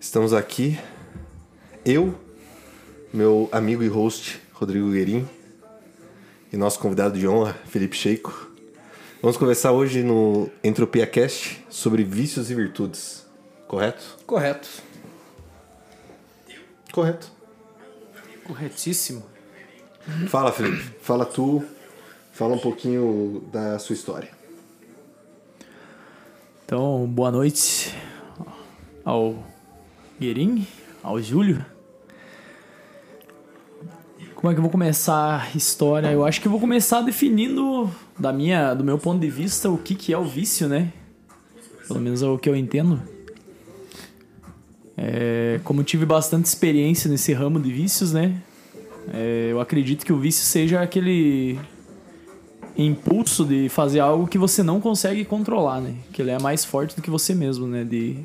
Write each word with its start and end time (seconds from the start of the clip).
Estamos 0.00 0.32
aqui, 0.34 0.80
eu, 1.84 2.18
meu 3.14 3.48
amigo 3.52 3.84
e 3.84 3.86
host 3.86 4.40
Rodrigo 4.52 4.90
Guerin 4.90 5.28
e 6.52 6.56
nosso 6.56 6.80
convidado 6.80 7.16
de 7.16 7.28
honra, 7.28 7.54
Felipe 7.66 7.96
Sheiko. 7.96 8.50
Vamos 9.20 9.36
conversar 9.36 9.70
hoje 9.70 10.02
no 10.02 10.50
Entropia 10.64 11.06
Cast 11.06 11.64
sobre 11.70 12.02
vícios 12.02 12.50
e 12.50 12.54
virtudes, 12.56 13.24
correto? 13.68 14.18
Correto. 14.26 14.68
Correto. 16.92 17.30
Corretíssimo. 18.42 19.31
Fala, 20.28 20.52
Felipe. 20.52 20.82
Fala 21.00 21.24
tu. 21.24 21.62
Fala 22.32 22.54
um 22.54 22.58
pouquinho 22.58 23.44
da 23.52 23.78
sua 23.78 23.94
história. 23.94 24.28
Então, 26.64 27.06
boa 27.06 27.30
noite 27.30 27.94
ao 29.04 29.44
Guerin, 30.18 30.66
ao 31.02 31.20
Júlio. 31.20 31.64
Como 34.34 34.50
é 34.50 34.54
que 34.54 34.58
eu 34.58 34.62
vou 34.62 34.70
começar 34.70 35.50
a 35.52 35.56
história? 35.56 36.10
Eu 36.10 36.24
acho 36.24 36.40
que 36.40 36.48
eu 36.48 36.50
vou 36.50 36.60
começar 36.60 37.02
definindo 37.02 37.88
da 38.18 38.32
minha, 38.32 38.74
do 38.74 38.82
meu 38.82 38.98
ponto 38.98 39.20
de 39.20 39.30
vista 39.30 39.70
o 39.70 39.78
que, 39.78 39.94
que 39.94 40.12
é 40.12 40.18
o 40.18 40.24
vício, 40.24 40.68
né? 40.68 40.92
Pelo 41.86 42.00
menos 42.00 42.22
é 42.22 42.26
o 42.26 42.38
que 42.38 42.48
eu 42.48 42.56
entendo. 42.56 43.00
É, 44.96 45.60
como 45.62 45.84
tive 45.84 46.04
bastante 46.04 46.46
experiência 46.46 47.10
nesse 47.10 47.32
ramo 47.32 47.60
de 47.60 47.72
vícios, 47.72 48.12
né? 48.12 48.40
É, 49.12 49.48
eu 49.50 49.60
acredito 49.60 50.04
que 50.04 50.12
o 50.12 50.18
vício 50.18 50.44
seja 50.44 50.80
aquele 50.80 51.58
impulso 52.76 53.44
de 53.44 53.68
fazer 53.68 54.00
algo 54.00 54.26
que 54.26 54.38
você 54.38 54.62
não 54.62 54.80
consegue 54.80 55.24
controlar, 55.24 55.80
né? 55.80 55.94
Que 56.12 56.22
ele 56.22 56.30
é 56.30 56.38
mais 56.38 56.64
forte 56.64 56.96
do 56.96 57.02
que 57.02 57.10
você 57.10 57.34
mesmo, 57.34 57.66
né? 57.66 57.84
De 57.84 58.18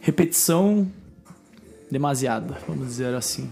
repetição 0.00 0.90
demasiada, 1.90 2.58
vamos 2.66 2.86
dizer 2.86 3.14
assim. 3.14 3.48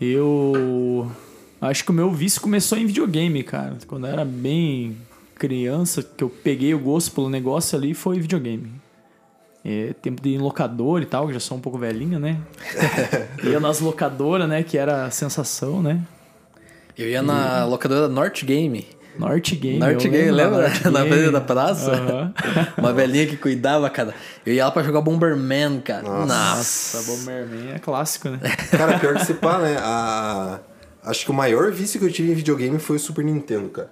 Eu 0.00 1.10
acho 1.60 1.84
que 1.84 1.90
o 1.90 1.94
meu 1.94 2.10
vício 2.10 2.40
começou 2.40 2.78
em 2.78 2.86
videogame, 2.86 3.42
cara. 3.42 3.76
Quando 3.86 4.06
eu 4.06 4.12
era 4.12 4.24
bem 4.24 4.96
criança, 5.34 6.02
que 6.02 6.24
eu 6.24 6.30
peguei 6.30 6.74
o 6.74 6.78
gosto 6.78 7.12
pelo 7.12 7.28
negócio 7.28 7.76
ali, 7.76 7.94
foi 7.94 8.18
videogame. 8.18 8.79
É, 9.64 9.94
tempo 10.00 10.22
de 10.22 10.30
ir 10.30 10.34
em 10.36 10.38
locador 10.38 11.02
e 11.02 11.06
tal, 11.06 11.26
que 11.26 11.34
já 11.34 11.40
sou 11.40 11.56
um 11.56 11.60
pouco 11.60 11.78
velhinho, 11.78 12.18
né? 12.18 12.38
Ia 13.44 13.60
nas 13.60 13.80
locadoras, 13.80 14.48
né? 14.48 14.62
Que 14.62 14.78
era 14.78 15.04
a 15.04 15.10
sensação, 15.10 15.82
né? 15.82 16.00
Eu 16.96 17.08
ia 17.08 17.22
na 17.22 17.64
locadora 17.64 18.08
Norte 18.08 18.44
Game. 18.44 18.86
Norte 19.18 19.56
Game. 19.56 19.78
Norte 19.78 20.06
eu 20.06 20.12
Game, 20.12 20.30
lembra? 20.30 20.68
Na 20.90 21.04
frente 21.06 21.30
da 21.30 21.40
praça. 21.40 21.92
Aham. 21.92 22.34
Uma 22.76 22.92
velhinha 22.92 23.26
que 23.26 23.36
cuidava, 23.36 23.88
cara. 23.90 24.14
Eu 24.44 24.52
ia 24.52 24.64
lá 24.64 24.70
pra 24.70 24.82
jogar 24.82 25.00
Bomberman, 25.00 25.80
cara. 25.80 26.02
Nossa. 26.02 26.98
Nossa, 26.98 27.02
Bomberman 27.10 27.72
é 27.74 27.78
clássico, 27.78 28.28
né? 28.28 28.38
Cara, 28.70 28.98
pior 28.98 29.14
que 29.14 29.24
se 29.24 29.34
pá, 29.34 29.58
né? 29.58 29.76
A... 29.78 30.58
Acho 31.04 31.24
que 31.24 31.30
o 31.30 31.34
maior 31.34 31.72
vício 31.72 31.98
que 31.98 32.06
eu 32.06 32.12
tive 32.12 32.32
em 32.32 32.34
videogame 32.34 32.78
foi 32.78 32.96
o 32.96 33.00
Super 33.00 33.24
Nintendo, 33.24 33.68
cara. 33.70 33.90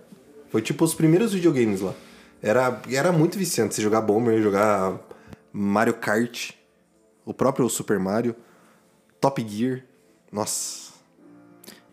Foi 0.50 0.60
tipo 0.60 0.84
os 0.84 0.94
primeiros 0.94 1.32
videogames 1.32 1.80
lá. 1.80 1.94
Era, 2.42 2.80
era 2.90 3.10
muito 3.10 3.38
viciante 3.38 3.74
você 3.74 3.82
jogar 3.82 4.00
Bomber, 4.02 4.40
jogar 4.42 4.94
Mario 5.52 5.94
Kart, 5.94 6.52
o 7.24 7.34
próprio 7.34 7.68
Super 7.68 7.98
Mario, 7.98 8.34
Top 9.20 9.44
Gear. 9.46 9.82
Nossa. 10.30 10.92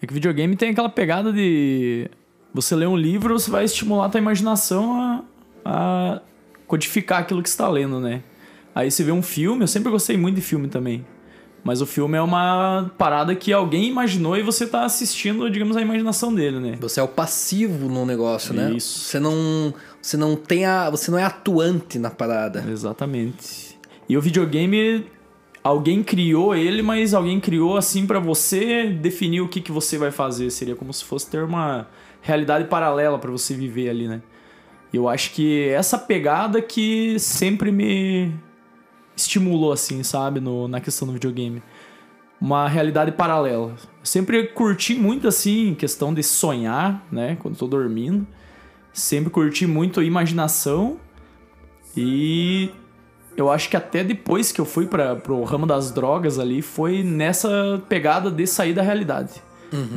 É 0.01 0.07
que 0.07 0.13
videogame 0.13 0.55
tem 0.55 0.71
aquela 0.71 0.89
pegada 0.89 1.31
de 1.31 2.09
você 2.53 2.75
ler 2.75 2.87
um 2.87 2.95
livro, 2.95 3.37
você 3.37 3.49
vai 3.49 3.65
estimular 3.65 4.05
a 4.05 4.09
tua 4.09 4.19
imaginação 4.19 5.01
a, 5.01 5.23
a 5.65 6.21
codificar 6.67 7.19
aquilo 7.19 7.41
que 7.41 7.49
você 7.49 7.53
está 7.53 7.67
lendo, 7.69 7.99
né? 7.99 8.23
Aí 8.73 8.91
você 8.91 9.03
vê 9.03 9.11
um 9.11 9.21
filme, 9.21 9.63
eu 9.63 9.67
sempre 9.67 9.89
gostei 9.89 10.17
muito 10.17 10.35
de 10.35 10.41
filme 10.41 10.67
também. 10.67 11.05
Mas 11.63 11.81
o 11.81 11.85
filme 11.87 12.15
é 12.15 12.21
uma 12.21 12.91
parada 12.95 13.33
que 13.33 13.51
alguém 13.51 13.87
imaginou 13.87 14.37
e 14.37 14.43
você 14.43 14.67
tá 14.67 14.85
assistindo, 14.85 15.49
digamos, 15.49 15.75
a 15.75 15.81
imaginação 15.81 16.31
dele, 16.31 16.59
né? 16.59 16.77
Você 16.79 16.99
é 16.99 17.03
o 17.03 17.07
passivo 17.07 17.89
no 17.89 18.05
negócio, 18.05 18.53
né? 18.53 18.71
Isso. 18.73 18.99
Você 18.99 19.19
não, 19.19 19.73
você 20.05 20.17
não 20.17 20.35
tem 20.35 20.65
a, 20.65 20.87
você 20.87 21.09
não 21.09 21.17
é 21.17 21.23
atuante 21.23 21.97
na 21.97 22.11
parada. 22.11 22.63
Exatamente. 22.69 23.75
E 24.07 24.15
o 24.15 24.21
videogame, 24.21 25.03
alguém 25.63 26.03
criou 26.03 26.55
ele, 26.55 26.83
mas 26.83 27.11
alguém 27.11 27.39
criou 27.39 27.75
assim 27.75 28.05
pra 28.05 28.19
você 28.19 28.85
definir 28.85 29.41
o 29.41 29.47
que, 29.47 29.59
que 29.59 29.71
você 29.71 29.97
vai 29.97 30.11
fazer. 30.11 30.51
Seria 30.51 30.75
como 30.75 30.93
se 30.93 31.03
fosse 31.03 31.27
ter 31.27 31.43
uma 31.43 31.87
realidade 32.21 32.65
paralela 32.65 33.17
pra 33.17 33.31
você 33.31 33.55
viver 33.55 33.89
ali, 33.89 34.07
né? 34.07 34.21
Eu 34.93 35.09
acho 35.09 35.31
que 35.31 35.69
essa 35.69 35.97
pegada 35.97 36.61
que 36.61 37.17
sempre 37.17 37.71
me 37.71 38.31
estimulou, 39.17 39.71
assim, 39.71 40.03
sabe, 40.03 40.39
no, 40.39 40.67
na 40.67 40.79
questão 40.79 41.07
do 41.07 41.15
videogame. 41.15 41.63
Uma 42.39 42.69
realidade 42.69 43.11
paralela. 43.11 43.71
Eu 43.71 44.03
sempre 44.03 44.49
curti 44.49 44.93
muito, 44.93 45.27
assim, 45.27 45.73
questão 45.73 46.13
de 46.13 46.21
sonhar, 46.21 47.03
né, 47.11 47.37
quando 47.41 47.57
tô 47.57 47.65
dormindo. 47.65 48.27
Sempre 48.95 49.29
curti 49.29 49.67
muito 49.67 49.99
a 49.99 50.03
imaginação. 50.05 50.97
E 51.97 52.71
eu 53.35 53.51
acho 53.51 53.69
que 53.69 53.75
até 53.75 54.05
depois 54.05 54.53
que 54.53 54.61
eu 54.61 54.65
fui 54.65 54.87
para 54.87 55.17
pro 55.17 55.43
ramo 55.43 55.65
das 55.65 55.91
drogas 55.91 56.39
ali, 56.39 56.61
foi 56.61 57.03
nessa 57.03 57.83
pegada 57.89 58.31
de 58.31 58.47
sair 58.47 58.73
da 58.73 58.81
realidade. 58.81 59.33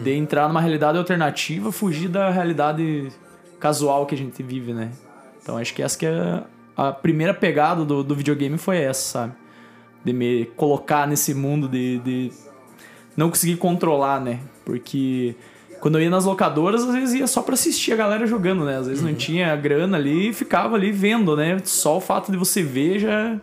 De 0.03 0.13
entrar 0.13 0.49
numa 0.49 0.61
realidade 0.61 0.99
alternativa, 0.99 1.71
fugir 1.71 2.09
da 2.09 2.29
realidade 2.29 3.13
casual 3.61 4.05
que 4.05 4.17
a 4.17 4.19
gente 4.19 4.43
vive, 4.43 4.75
né? 4.75 4.91
Então 5.41 5.57
acho 5.57 5.73
que 5.73 5.81
essa 5.81 5.97
que 5.97 6.05
é 6.05 6.43
a 6.77 6.91
primeira 6.91 7.33
pegada 7.33 7.85
do, 7.85 8.03
do 8.03 8.17
videogame 8.17 8.59
foi 8.59 8.79
essa, 8.79 9.01
sabe? 9.01 9.35
De 10.05 10.13
me 10.13 10.47
colocar 10.57 11.07
nesse 11.07 11.35
mundo 11.35 11.69
de, 11.69 12.01
de 12.01 12.33
não 13.17 13.29
conseguir 13.29 13.59
controlar, 13.59 14.21
né? 14.21 14.41
Porque 14.65 15.37
quando 15.81 15.99
eu 15.99 16.05
ia 16.05 16.11
nas 16.11 16.25
locadoras, 16.25 16.85
às 16.85 16.95
vezes 16.95 17.15
ia 17.15 17.27
só 17.27 17.43
pra 17.43 17.55
assistir 17.55 17.93
a 17.93 17.97
galera 17.97 18.27
jogando, 18.27 18.65
né? 18.65 18.79
Às 18.79 18.87
vezes 18.87 19.03
não 19.03 19.15
tinha 19.15 19.55
grana 19.57 19.97
ali 19.97 20.31
e 20.31 20.33
ficava 20.33 20.77
ali 20.77 20.91
vendo, 20.91 21.37
né? 21.37 21.61
Só 21.65 21.97
o 21.97 22.01
fato 22.01 22.33
de 22.33 22.39
você 22.39 22.63
ver 22.63 22.99
já. 22.99 23.41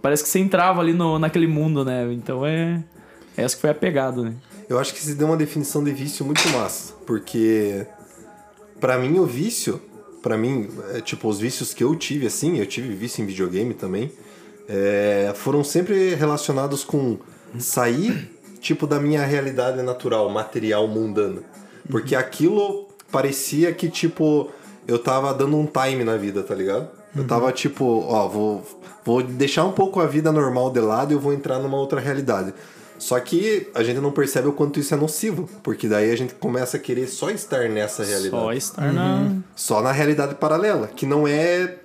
Parece 0.00 0.22
que 0.22 0.28
você 0.28 0.38
entrava 0.38 0.80
ali 0.80 0.92
no, 0.92 1.18
naquele 1.18 1.46
mundo, 1.46 1.84
né? 1.84 2.12
Então 2.12 2.44
é. 2.46 2.82
Essa 3.36 3.54
que 3.54 3.62
foi 3.62 3.70
a 3.70 3.74
pegada, 3.74 4.22
né? 4.22 4.34
Eu 4.68 4.78
acho 4.78 4.92
que 4.92 5.00
se 5.00 5.14
deu 5.14 5.26
uma 5.26 5.36
definição 5.36 5.82
de 5.82 5.92
vício 5.92 6.24
muito 6.24 6.46
massa, 6.50 6.94
porque 7.06 7.86
pra 8.80 8.98
mim 8.98 9.18
o 9.18 9.26
vício, 9.26 9.80
pra 10.22 10.36
mim, 10.36 10.68
é, 10.94 11.00
tipo 11.00 11.28
os 11.28 11.38
vícios 11.38 11.72
que 11.72 11.82
eu 11.82 11.94
tive 11.96 12.26
assim, 12.26 12.58
eu 12.58 12.66
tive 12.66 12.94
vício 12.94 13.22
em 13.22 13.26
videogame 13.26 13.74
também, 13.74 14.10
é, 14.68 15.32
foram 15.34 15.64
sempre 15.64 16.14
relacionados 16.14 16.84
com 16.84 17.18
sair 17.58 18.30
tipo 18.62 18.86
da 18.86 19.00
minha 19.00 19.26
realidade 19.26 19.82
natural, 19.82 20.30
material, 20.30 20.86
mundana. 20.86 21.42
Porque 21.90 22.14
aquilo 22.14 22.88
parecia 23.10 23.72
que 23.72 23.88
tipo 23.88 24.50
eu 24.86 24.98
tava 24.98 25.32
dando 25.32 25.56
um 25.56 25.66
time 25.66 26.04
na 26.04 26.16
vida, 26.16 26.42
tá 26.42 26.54
ligado? 26.54 26.88
Eu 27.14 27.26
tava 27.26 27.52
tipo, 27.52 28.04
ó, 28.08 28.26
vou 28.26 28.64
vou 29.04 29.22
deixar 29.22 29.64
um 29.64 29.72
pouco 29.72 30.00
a 30.00 30.06
vida 30.06 30.32
normal 30.32 30.70
de 30.70 30.80
lado 30.80 31.12
e 31.12 31.14
eu 31.14 31.20
vou 31.20 31.32
entrar 31.32 31.58
numa 31.58 31.76
outra 31.76 32.00
realidade. 32.00 32.54
Só 33.02 33.18
que 33.18 33.68
a 33.74 33.82
gente 33.82 33.98
não 33.98 34.12
percebe 34.12 34.46
o 34.46 34.52
quanto 34.52 34.78
isso 34.78 34.94
é 34.94 34.96
nocivo, 34.96 35.50
porque 35.60 35.88
daí 35.88 36.12
a 36.12 36.16
gente 36.16 36.34
começa 36.34 36.76
a 36.76 36.80
querer 36.80 37.08
só 37.08 37.30
estar 37.30 37.68
nessa 37.68 38.04
realidade. 38.04 38.44
Só 38.44 38.52
estar 38.52 38.92
na. 38.92 39.38
Só 39.56 39.82
na 39.82 39.90
realidade 39.90 40.36
paralela, 40.36 40.86
que 40.86 41.04
não 41.04 41.26
é. 41.26 41.78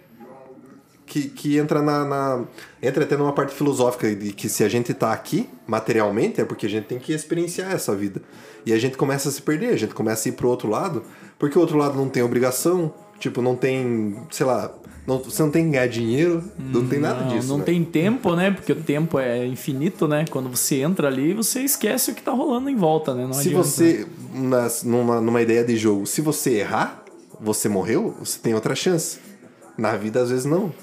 Que, 1.22 1.30
que 1.30 1.58
entra 1.58 1.82
na, 1.82 2.06
na- 2.06 2.44
Entra 2.82 3.04
até 3.04 3.18
numa 3.18 3.34
parte 3.34 3.54
filosófica 3.54 4.14
de 4.16 4.32
que 4.34 4.48
se 4.48 4.64
a 4.64 4.70
gente 4.70 4.94
tá 4.94 5.12
aqui, 5.12 5.50
materialmente, 5.66 6.40
é 6.42 6.46
porque 6.46 6.66
a 6.66 6.70
gente 6.70 6.86
tem 6.86 7.00
que 7.00 7.12
experienciar 7.14 7.72
essa 7.72 7.96
vida. 7.96 8.22
E 8.66 8.72
a 8.74 8.78
gente 8.80 8.98
começa 8.98 9.30
a 9.30 9.32
se 9.32 9.42
perder, 9.42 9.70
a 9.74 9.78
gente 9.78 9.94
começa 9.94 10.28
a 10.28 10.30
ir 10.30 10.34
pro 10.34 10.48
outro 10.50 10.70
lado, 10.70 11.04
porque 11.40 11.58
o 11.58 11.62
outro 11.62 11.78
lado 11.78 11.96
não 11.98 12.08
tem 12.10 12.22
obrigação, 12.24 12.94
tipo, 13.20 13.42
não 13.42 13.56
tem. 13.56 14.16
sei 14.30 14.46
lá. 14.46 14.72
Não, 15.08 15.20
você 15.20 15.42
não 15.42 15.50
tem 15.50 15.64
que 15.66 15.72
ganhar 15.72 15.88
dinheiro, 15.88 16.44
não 16.60 16.86
tem 16.86 17.00
nada 17.00 17.22
Não, 17.22 17.30
disso. 17.30 17.48
não 17.48 17.60
né? 17.60 17.64
tem 17.64 17.82
tempo, 17.86 18.36
né? 18.36 18.52
Porque 18.52 18.74
o 18.74 18.76
tempo 18.76 19.18
é 19.18 19.46
infinito, 19.46 20.06
né? 20.06 20.26
Quando 20.30 20.50
você 20.50 20.82
entra 20.82 21.08
ali, 21.08 21.34
você 21.34 21.62
esquece 21.62 22.12
o 22.12 22.14
que 22.14 22.22
tá 22.22 22.34
rolando 22.34 22.70
em 22.70 22.76
volta, 22.76 23.16
né? 23.16 23.24
Não 23.26 23.32
Se 23.32 23.48
adianta. 23.48 23.64
você, 23.64 24.06
nas- 24.34 24.84
numa, 24.84 25.22
numa 25.22 25.42
ideia 25.42 25.64
de 25.64 25.78
jogo, 25.78 26.06
se 26.06 26.20
você 26.20 26.56
errar, 26.56 27.06
você 27.40 27.70
morreu, 27.70 28.16
você 28.20 28.38
tem 28.38 28.54
outra 28.54 28.76
chance. 28.76 29.20
Na 29.78 29.96
vida, 29.96 30.22
às 30.22 30.30
vezes, 30.30 30.46
não. 30.46 30.74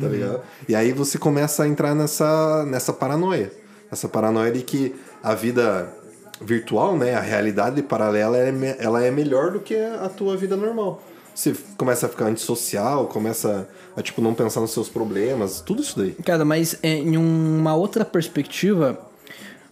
Tá 0.00 0.08
ligado? 0.08 0.40
E 0.68 0.74
aí 0.74 0.92
você 0.92 1.18
começa 1.18 1.62
a 1.62 1.68
entrar 1.68 1.94
nessa, 1.94 2.64
nessa 2.64 2.92
paranoia. 2.92 3.52
Essa 3.92 4.08
paranoia 4.08 4.50
de 4.50 4.62
que 4.62 4.94
a 5.22 5.34
vida 5.34 5.92
virtual, 6.40 6.96
né, 6.96 7.14
a 7.14 7.20
realidade 7.20 7.82
paralela, 7.82 8.36
ela 8.36 8.66
é, 8.66 8.76
ela 8.78 9.04
é 9.04 9.10
melhor 9.10 9.52
do 9.52 9.60
que 9.60 9.76
a 9.76 10.08
tua 10.08 10.36
vida 10.36 10.56
normal. 10.56 11.02
Você 11.34 11.54
começa 11.76 12.06
a 12.06 12.08
ficar 12.08 12.26
antissocial, 12.26 13.06
começa 13.06 13.68
a, 13.96 14.02
tipo, 14.02 14.22
não 14.22 14.34
pensar 14.34 14.60
nos 14.60 14.70
seus 14.70 14.88
problemas, 14.88 15.60
tudo 15.60 15.82
isso 15.82 15.98
daí. 15.98 16.12
Cara, 16.24 16.44
mas 16.44 16.78
é, 16.82 16.94
em 16.94 17.16
uma 17.16 17.74
outra 17.74 18.04
perspectiva, 18.04 18.98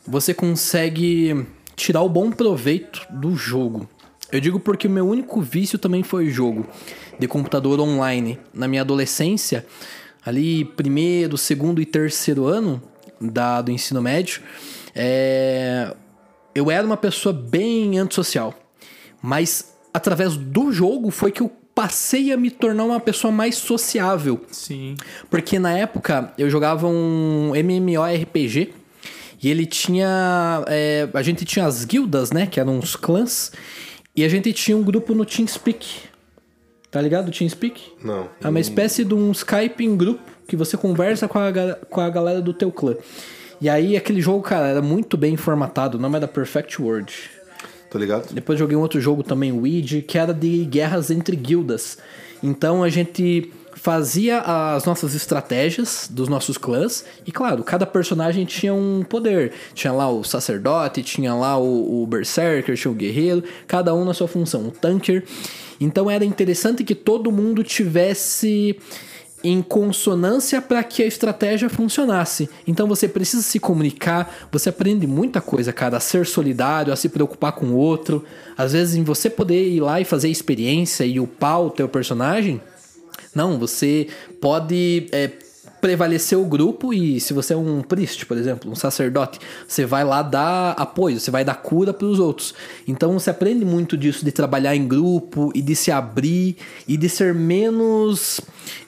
você 0.07 0.35
consegue 0.35 1.47
tirar 1.77 2.03
o 2.03 2.09
bom 2.09 2.31
proveito 2.31 3.07
do 3.11 3.37
jogo. 3.37 3.89
Eu 4.33 4.41
digo 4.41 4.59
porque 4.59 4.87
o 4.87 4.91
meu 4.91 5.07
único 5.07 5.43
vício 5.43 5.79
também 5.79 6.03
foi 6.03 6.31
jogo 6.31 6.67
de 7.19 7.29
computador 7.29 7.79
online. 7.79 8.39
Na 8.55 8.67
minha 8.67 8.81
adolescência, 8.81 9.67
ali 10.25 10.65
primeiro, 10.65 11.37
segundo 11.37 11.83
e 11.83 11.85
terceiro 11.85 12.47
ano 12.47 12.83
da, 13.21 13.61
do 13.61 13.71
ensino 13.71 14.01
médio, 14.01 14.41
é, 14.95 15.95
eu 16.55 16.71
era 16.71 16.87
uma 16.87 16.97
pessoa 16.97 17.33
bem 17.33 17.99
antissocial. 17.99 18.55
Mas 19.21 19.75
através 19.93 20.35
do 20.37 20.73
jogo 20.73 21.11
foi 21.11 21.31
que 21.31 21.43
eu 21.43 21.53
passei 21.75 22.33
a 22.33 22.37
me 22.37 22.51
tornar 22.51 22.85
uma 22.85 23.01
pessoa 23.01 23.31
mais 23.31 23.57
sociável. 23.57 24.45
Sim. 24.51 24.95
Porque 25.31 25.59
na 25.59 25.77
época 25.77 26.33
eu 26.39 26.49
jogava 26.49 26.87
um 26.87 27.53
MMORPG 27.55 28.73
e 29.43 29.51
ele 29.51 29.67
tinha. 29.67 30.65
é, 30.69 31.09
a 31.13 31.23
gente 31.23 31.45
tinha 31.45 31.67
as 31.67 31.85
guildas, 31.85 32.31
né? 32.31 32.47
Que 32.47 32.61
eram 32.61 32.79
os 32.79 32.97
clãs. 32.97 33.53
E 34.15 34.25
a 34.25 34.29
gente 34.29 34.53
tinha 34.53 34.77
um 34.77 34.83
grupo 34.83 35.15
no 35.15 35.25
TeamSpeak. 35.25 36.09
Tá 36.91 37.01
ligado? 37.01 37.29
O 37.29 37.31
TeamSpeak? 37.31 37.93
Não. 38.05 38.29
É 38.43 38.49
uma 38.49 38.61
espécie 38.61 39.05
de 39.05 39.15
um 39.15 39.33
Skype 39.33 39.83
em 39.85 39.97
grupo 39.97 40.21
que 40.47 40.55
você 40.55 40.77
conversa 40.77 41.27
com 41.27 41.39
a, 41.39 41.51
com 41.89 42.01
a 42.01 42.11
galera 42.11 42.43
do 42.43 42.53
teu 42.53 42.71
clã. 42.71 42.95
E 43.61 43.69
aí 43.69 43.97
aquele 43.97 44.21
jogo, 44.21 44.43
cara, 44.43 44.67
era 44.67 44.83
muito 44.83 45.17
bem 45.17 45.37
formatado. 45.37 45.97
O 45.97 46.01
nome 46.01 46.17
era 46.17 46.29
Perfect 46.29 46.83
World. 46.83 47.15
Tô 47.91 47.97
ligado? 47.99 48.33
Depois 48.33 48.59
joguei 48.59 48.77
um 48.77 48.81
outro 48.81 49.01
jogo 49.01 49.23
também, 49.23 49.53
Weed, 49.53 50.03
que 50.03 50.19
era 50.19 50.35
de 50.35 50.65
guerras 50.65 51.11
entre 51.11 51.37
guildas. 51.37 51.97
Então 52.43 52.83
a 52.83 52.89
gente 52.89 53.53
fazia 53.83 54.39
as 54.39 54.85
nossas 54.85 55.13
estratégias 55.13 56.07
dos 56.09 56.29
nossos 56.29 56.57
clãs. 56.57 57.05
E 57.27 57.33
claro, 57.33 57.65
cada 57.65 57.85
personagem 57.85 58.45
tinha 58.45 58.73
um 58.73 59.03
poder. 59.03 59.53
Tinha 59.75 59.93
lá 59.93 60.09
o 60.09 60.23
sacerdote, 60.23 61.03
tinha 61.03 61.35
lá 61.35 61.59
o, 61.59 62.05
o 62.05 62.07
berserker, 62.07 62.77
tinha 62.77 62.93
o 62.93 62.95
guerreiro, 62.95 63.43
cada 63.67 63.93
um 63.93 64.05
na 64.05 64.15
sua 64.15 64.29
função, 64.29 64.69
o 64.69 64.71
tanker. 64.71 65.25
Então 65.81 66.09
era 66.09 66.25
interessante 66.25 66.85
que 66.85 66.95
todo 66.95 67.33
mundo 67.33 67.65
tivesse 67.65 68.79
em 69.43 69.61
consonância 69.61 70.63
para 70.63 70.85
que 70.85 71.03
a 71.03 71.07
estratégia 71.07 71.69
funcionasse. 71.69 72.49
Então 72.65 72.87
você 72.87 73.09
precisa 73.09 73.43
se 73.43 73.59
comunicar, 73.59 74.49
você 74.53 74.69
aprende 74.69 75.09
muita 75.09 75.41
coisa, 75.41 75.73
cara, 75.73 75.97
a 75.97 76.01
ser 76.01 76.25
solidário, 76.25 76.93
a 76.93 76.97
se 76.97 77.09
preocupar 77.09 77.51
com 77.51 77.67
o 77.67 77.77
outro. 77.77 78.25
Às 78.57 78.75
vezes 78.75 78.95
em 78.95 79.03
você 79.03 79.29
poder 79.29 79.67
ir 79.69 79.81
lá 79.81 80.01
e 80.01 80.05
fazer 80.05 80.29
experiência 80.29 81.05
e 81.05 81.19
upar 81.19 81.61
o 81.61 81.71
teu 81.71 81.89
personagem, 81.89 82.61
não, 83.35 83.59
você 83.59 84.09
pode 84.41 85.07
é, 85.13 85.31
prevalecer 85.83 86.39
o 86.39 86.45
grupo 86.45 86.95
e 86.95 87.19
se 87.19 87.33
você 87.33 87.55
é 87.55 87.57
um 87.57 87.83
priest, 87.83 88.25
por 88.25 88.37
exemplo, 88.39 88.71
um 88.71 88.75
sacerdote, 88.77 89.41
você 89.67 89.85
vai 89.85 90.05
lá 90.05 90.23
dar 90.23 90.71
apoio, 90.79 91.19
você 91.19 91.29
vai 91.29 91.45
dar 91.45 91.57
cura 91.57 91.93
para 91.93 92.07
os 92.07 92.21
outros. 92.21 92.55
Então 92.87 93.19
você 93.19 93.31
aprende 93.31 93.65
muito 93.65 93.97
disso 93.97 94.25
de 94.25 94.31
trabalhar 94.31 94.77
em 94.77 94.87
grupo 94.87 95.51
e 95.57 95.61
de 95.61 95.75
se 95.75 95.91
abrir 95.91 96.57
e 96.87 96.97
de 96.97 97.09
ser 97.09 97.35
menos 97.35 98.41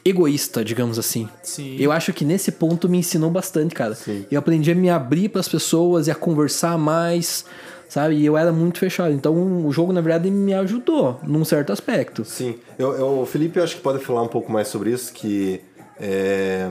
egoísta, 0.05 0.65
digamos 0.65 0.97
assim. 0.97 1.29
Sim. 1.43 1.77
Eu 1.81 1.91
acho 1.91 2.13
que 2.13 2.25
nesse 2.25 2.53
ponto 2.53 2.89
me 2.89 2.99
ensinou 2.99 3.29
bastante, 3.29 3.75
cara. 3.75 3.97
Sim. 3.97 4.25
Eu 4.31 4.39
aprendi 4.39 4.71
a 4.71 4.75
me 4.77 4.89
abrir 4.89 5.31
para 5.31 5.41
as 5.41 5.49
pessoas 5.49 6.07
e 6.07 6.13
a 6.13 6.15
conversar 6.15 6.79
mais, 6.79 7.45
sabe? 7.89 8.17
E 8.17 8.27
eu 8.27 8.37
era 8.37 8.53
muito 8.53 8.79
fechado. 8.79 9.13
Então 9.13 9.67
o 9.67 9.73
jogo 9.73 9.93
na 9.93 10.01
verdade 10.01 10.31
me 10.31 10.53
ajudou 10.55 11.19
num 11.23 11.45
certo 11.45 11.73
aspecto. 11.73 12.25
Sim. 12.25 12.57
Eu, 12.79 12.93
eu- 12.95 13.21
o 13.21 13.27
Felipe 13.27 13.59
eu 13.59 13.65
acho 13.65 13.77
que 13.77 13.83
pode 13.83 14.05
falar 14.05 14.23
um 14.23 14.29
pouco 14.29 14.51
mais 14.53 14.69
sobre 14.69 14.91
isso, 14.91 15.13
que 15.13 15.61
é, 16.01 16.69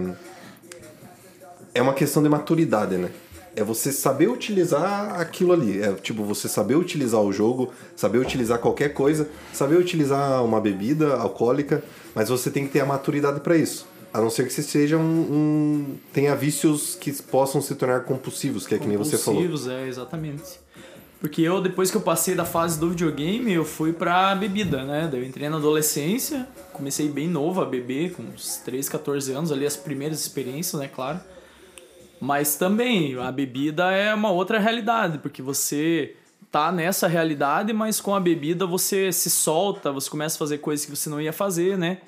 é 1.74 1.82
uma 1.82 1.94
questão 1.94 2.22
de 2.22 2.30
maturidade, 2.30 2.98
né? 2.98 3.10
É 3.56 3.64
você 3.64 3.92
saber 3.92 4.28
utilizar 4.30 5.20
aquilo 5.22 5.54
ali. 5.54 5.80
É 5.82 5.94
tipo, 5.94 6.24
você 6.24 6.48
saber 6.50 6.76
utilizar 6.76 7.22
o 7.22 7.32
jogo, 7.32 7.72
saber 7.96 8.18
utilizar 8.18 8.58
qualquer 8.58 8.94
coisa, 8.94 9.28
saber 9.54 9.76
utilizar 9.78 10.44
uma 10.44 10.60
bebida 10.60 11.14
alcoólica, 11.16 11.84
mas 12.16 12.30
você 12.30 12.50
tem 12.50 12.66
que 12.66 12.74
ter 12.74 12.80
a 12.80 12.86
maturidade 12.86 13.40
para 13.42 13.56
isso. 13.56 13.86
A 14.12 14.20
não 14.22 14.30
ser 14.30 14.46
que 14.48 14.54
você 14.54 14.62
seja 14.64 14.98
um, 14.98 15.02
um- 15.02 15.96
tenha 16.12 16.36
vícios 16.36 16.96
que 17.00 17.12
possam 17.24 17.62
se 17.62 17.74
tornar 17.76 18.02
compulsivos, 18.02 18.66
que 18.66 18.74
é 18.76 18.80
que 18.80 18.88
nem 18.88 18.98
você 18.98 19.18
falou. 19.20 19.42
Compulsivos, 19.42 19.72
é, 19.72 19.88
exatamente. 19.88 20.60
Porque 21.24 21.42
eu, 21.42 21.62
depois 21.62 21.90
que 21.90 21.96
eu 21.96 22.02
passei 22.02 22.36
da 22.36 22.44
fase 22.44 22.78
do 22.78 22.90
videogame, 22.90 23.54
eu 23.54 23.64
fui 23.64 23.94
pra 23.94 24.36
bebida, 24.36 24.84
né? 24.84 25.10
Eu 25.14 25.24
entrei 25.24 25.48
na 25.48 25.56
adolescência, 25.56 26.46
comecei 26.74 27.08
bem 27.08 27.30
novo 27.30 27.62
a 27.62 27.66
beber, 27.66 28.12
com 28.12 28.24
uns 28.24 28.58
13, 28.58 28.92
14 28.92 29.32
anos, 29.32 29.50
ali 29.50 29.66
as 29.66 29.78
primeiras 29.78 30.20
experiências, 30.20 30.82
né, 30.82 30.90
claro. 30.94 31.22
Mas 32.20 32.58
também, 32.58 33.18
a 33.18 33.32
bebida 33.32 33.90
é 33.90 34.14
uma 34.14 34.32
outra 34.32 34.60
realidade, 34.60 35.18
porque 35.20 35.42
você 35.42 36.18
tá 36.52 36.74
nessa 36.74 37.08
realidade, 37.08 37.72
mas 37.72 38.02
com 38.02 38.14
a 38.14 38.20
bebida 38.20 38.66
você 38.66 39.10
se 39.14 39.30
solta, 39.30 39.94
você 39.94 40.10
começa 40.10 40.36
a 40.36 40.40
fazer 40.40 40.58
coisas 40.58 40.86
que 40.86 40.94
você 40.94 41.10
não 41.10 41.22
ia 41.22 41.32
fazer, 41.32 41.78
né? 41.78 42.00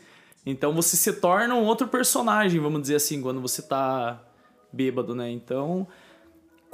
Então 0.45 0.73
você 0.73 0.97
se 0.97 1.13
torna 1.13 1.55
um 1.55 1.63
outro 1.63 1.87
personagem, 1.87 2.59
vamos 2.59 2.81
dizer 2.81 2.95
assim, 2.95 3.21
quando 3.21 3.39
você 3.39 3.61
tá 3.61 4.21
bêbado, 4.73 5.15
né? 5.15 5.31
Então, 5.31 5.87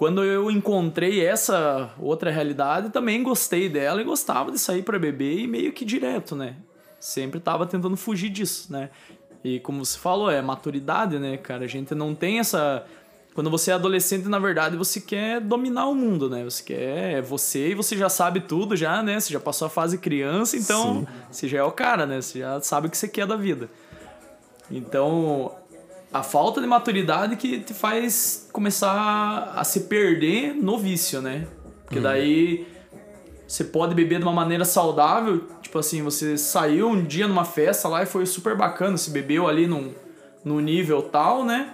quando 0.02 0.24
eu 0.24 0.50
encontrei 0.50 1.24
essa 1.24 1.92
outra 2.00 2.32
realidade, 2.32 2.90
também 2.90 3.22
gostei 3.22 3.70
dela 3.70 4.02
e 4.02 4.04
gostava 4.04 4.52
de 4.52 4.58
sair 4.58 4.82
pra 4.82 4.98
beber 4.98 5.42
e 5.42 5.46
meio 5.46 5.72
que 5.72 5.86
direto, 5.86 6.36
né? 6.36 6.56
Sempre 7.00 7.40
tava 7.40 7.68
tentando 7.68 7.96
fugir 7.96 8.30
disso, 8.30 8.74
né? 8.74 8.90
E 9.44 9.60
como 9.60 9.86
você 9.86 10.00
falou, 10.00 10.32
é 10.32 10.42
maturidade, 10.42 11.20
né, 11.20 11.38
cara? 11.38 11.66
A 11.66 11.68
gente 11.68 11.94
não 11.94 12.16
tem 12.16 12.40
essa. 12.40 12.84
Quando 13.36 13.52
você 13.52 13.70
é 13.70 13.76
adolescente, 13.76 14.28
na 14.28 14.40
verdade, 14.40 14.76
você 14.76 15.00
quer 15.00 15.40
dominar 15.40 15.86
o 15.86 15.94
mundo, 15.94 16.28
né? 16.28 16.44
Você 16.46 16.64
quer. 16.64 17.20
É 17.20 17.22
você 17.22 17.70
e 17.70 17.76
você 17.76 17.96
já 17.96 18.10
sabe 18.10 18.40
tudo, 18.40 18.76
já, 18.76 19.04
né? 19.04 19.20
Você 19.20 19.32
já 19.32 19.40
passou 19.40 19.68
a 19.68 19.70
fase 19.70 20.00
criança, 20.00 20.58
então 20.58 21.08
você 21.30 21.48
já 21.48 21.60
é 21.60 21.64
o 21.64 21.72
cara, 21.72 22.08
né? 22.08 22.20
Você 22.20 22.40
já 22.40 22.60
sabe 22.62 22.88
o 22.88 22.90
que 22.90 22.98
você 22.98 23.08
quer 23.08 23.28
da 23.28 23.36
vida. 23.36 23.70
Então, 24.72 25.52
a 26.14 26.24
falta 26.24 26.60
de 26.60 26.68
maturidade 26.68 27.36
que 27.36 27.60
te 27.60 27.74
faz 27.74 28.50
começar 28.52 29.54
a 29.56 29.64
se 29.64 29.82
perder 29.82 30.54
no 30.54 30.78
vício, 30.78 31.22
né? 31.22 31.48
Porque 31.86 32.00
daí 32.00 32.68
você 33.48 33.64
pode 33.64 33.94
beber 33.94 34.20
de 34.20 34.24
uma 34.24 34.34
maneira 34.34 34.64
saudável, 34.64 35.46
tipo 35.62 35.78
assim, 35.78 36.02
você 36.02 36.38
saiu 36.38 36.90
um 36.90 37.04
dia 37.04 37.28
numa 37.28 37.44
festa 37.46 37.88
lá 37.88 38.04
e 38.04 38.06
foi 38.06 38.26
super 38.26 38.56
bacana, 38.56 38.98
você 38.98 39.12
bebeu 39.12 39.48
ali 39.48 39.68
num, 39.68 39.94
num 40.44 40.60
nível 40.60 41.02
tal, 41.02 41.46
né? 41.46 41.74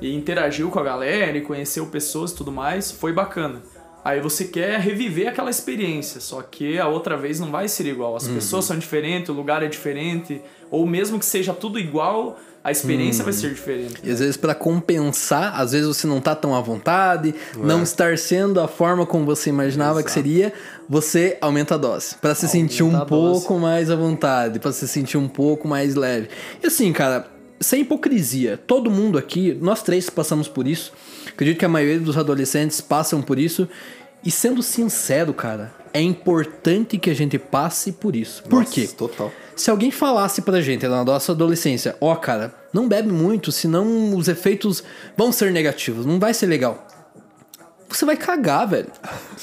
E 0.00 0.14
interagiu 0.14 0.70
com 0.70 0.78
a 0.78 0.82
galera 0.82 1.36
e 1.36 1.40
conheceu 1.40 1.86
pessoas 1.86 2.32
e 2.32 2.36
tudo 2.36 2.50
mais, 2.50 2.90
foi 2.90 3.12
bacana. 3.12 3.62
Aí 4.04 4.20
você 4.20 4.44
quer 4.44 4.78
reviver 4.80 5.28
aquela 5.28 5.50
experiência, 5.50 6.20
só 6.20 6.42
que 6.42 6.78
a 6.78 6.86
outra 6.86 7.16
vez 7.16 7.40
não 7.40 7.50
vai 7.50 7.68
ser 7.68 7.86
igual. 7.86 8.14
As 8.14 8.28
pessoas 8.28 8.66
são 8.66 8.78
diferentes, 8.78 9.30
o 9.30 9.32
lugar 9.32 9.62
é 9.62 9.66
diferente, 9.66 10.42
ou 10.70 10.84
mesmo 10.84 11.18
que 11.18 11.24
seja 11.24 11.54
tudo 11.54 11.78
igual, 11.78 12.38
a 12.64 12.70
experiência 12.72 13.22
vai 13.22 13.32
ser 13.34 13.50
diferente. 13.50 13.96
E 14.02 14.10
às 14.10 14.20
vezes 14.20 14.38
pra 14.38 14.54
compensar, 14.54 15.60
às 15.60 15.72
vezes 15.72 15.86
você 15.86 16.06
não 16.06 16.18
tá 16.18 16.34
tão 16.34 16.54
à 16.54 16.62
vontade, 16.62 17.34
não 17.58 17.82
estar 17.82 18.16
sendo 18.16 18.58
a 18.58 18.66
forma 18.66 19.04
como 19.04 19.26
você 19.26 19.50
imaginava 19.50 20.02
que 20.02 20.08
Exato. 20.08 20.26
seria, 20.26 20.52
você 20.88 21.36
aumenta 21.42 21.74
a 21.74 21.78
dose 21.78 22.14
Pra 22.22 22.34
se 22.34 22.48
sentir 22.48 22.82
um 22.82 22.98
pouco 23.04 23.58
mais 23.58 23.90
à 23.90 23.96
vontade, 23.96 24.58
pra 24.58 24.72
se 24.72 24.88
sentir 24.88 25.18
um 25.18 25.28
pouco 25.28 25.68
mais 25.68 25.94
leve. 25.94 26.30
E 26.62 26.66
assim, 26.66 26.90
cara, 26.90 27.28
sem 27.60 27.82
hipocrisia, 27.82 28.56
todo 28.56 28.90
mundo 28.90 29.18
aqui, 29.18 29.56
nós 29.60 29.82
três 29.82 30.08
passamos 30.08 30.48
por 30.48 30.66
isso. 30.66 30.90
Acredito 31.28 31.58
que 31.58 31.64
a 31.66 31.68
maioria 31.68 32.00
dos 32.00 32.16
adolescentes 32.16 32.80
passam 32.80 33.20
por 33.20 33.38
isso. 33.38 33.68
E 34.24 34.30
sendo 34.30 34.62
sincero, 34.62 35.34
cara, 35.34 35.74
é 35.92 36.00
importante 36.00 36.96
que 36.96 37.10
a 37.10 37.14
gente 37.14 37.38
passe 37.38 37.92
por 37.92 38.16
isso. 38.16 38.42
Por 38.44 38.60
Nossa, 38.60 38.72
quê? 38.72 38.88
Total. 38.88 39.30
Se 39.56 39.70
alguém 39.70 39.90
falasse 39.90 40.42
pra 40.42 40.60
gente 40.60 40.86
na 40.88 41.04
nossa 41.04 41.32
adolescência, 41.32 41.96
ó, 42.00 42.14
cara, 42.16 42.52
não 42.72 42.88
bebe 42.88 43.12
muito, 43.12 43.52
senão 43.52 44.16
os 44.16 44.26
efeitos 44.26 44.82
vão 45.16 45.30
ser 45.30 45.52
negativos, 45.52 46.04
não 46.04 46.18
vai 46.18 46.34
ser 46.34 46.46
legal. 46.46 46.86
Você 47.94 48.04
vai 48.04 48.16
cagar, 48.16 48.66
velho. 48.68 48.88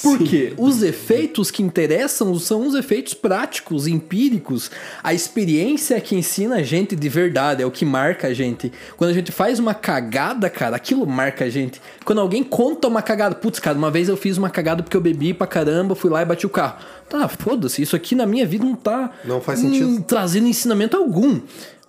Por 0.03 0.20
quê? 0.20 0.53
Os 0.58 0.84
efeitos 0.84 1.50
que 1.50 1.63
interessam 1.63 2.38
são 2.38 2.67
os 2.67 2.75
efeitos 2.75 3.13
práticos, 3.13 3.88
empíricos. 3.88 4.70
A 5.01 5.13
experiência 5.13 5.96
é 5.96 6.01
que 6.01 6.15
ensina 6.15 6.58
a 6.58 6.63
gente 6.63 6.93
de 6.93 7.10
verdade, 7.10 7.63
é 7.63 7.65
o 7.65 7.72
que 7.72 7.86
marca 7.86 8.27
a 8.27 8.34
gente. 8.34 8.72
Quando 8.98 9.12
a 9.12 9.13
gente 9.13 9.31
faz 9.31 9.58
uma 9.58 9.74
cagada, 9.74 10.50
cara, 10.50 10.75
aquilo 10.75 11.08
marca 11.08 11.46
a 11.46 11.50
gente. 11.50 11.81
Quando 12.03 12.20
alguém 12.20 12.43
conta 12.43 12.89
uma 12.89 13.01
cagada, 13.01 13.36
putz, 13.36 13.58
cara, 13.58 13.77
uma 13.77 13.89
vez 13.89 14.10
eu 14.10 14.17
fiz 14.17 14.38
uma 14.38 14.50
cagada 14.50 14.84
porque 14.84 14.98
eu 14.98 15.01
bebi 15.01 15.34
pra 15.34 15.48
caramba, 15.48 15.96
fui 15.96 16.10
lá 16.10 16.22
e 16.22 16.25
bati 16.25 16.46
o 16.46 16.50
carro. 16.50 16.77
Tá, 17.08 17.29
foda-se, 17.29 17.81
isso 17.81 17.96
aqui 17.96 18.15
na 18.15 18.25
minha 18.25 18.46
vida 18.46 18.65
não 18.65 18.75
tá. 18.75 19.12
Não 19.24 19.39
faz 19.39 19.60
sentido. 19.60 19.88
hum, 19.88 20.01
trazendo 20.01 20.48
ensinamento 20.48 20.98
algum. 20.98 21.39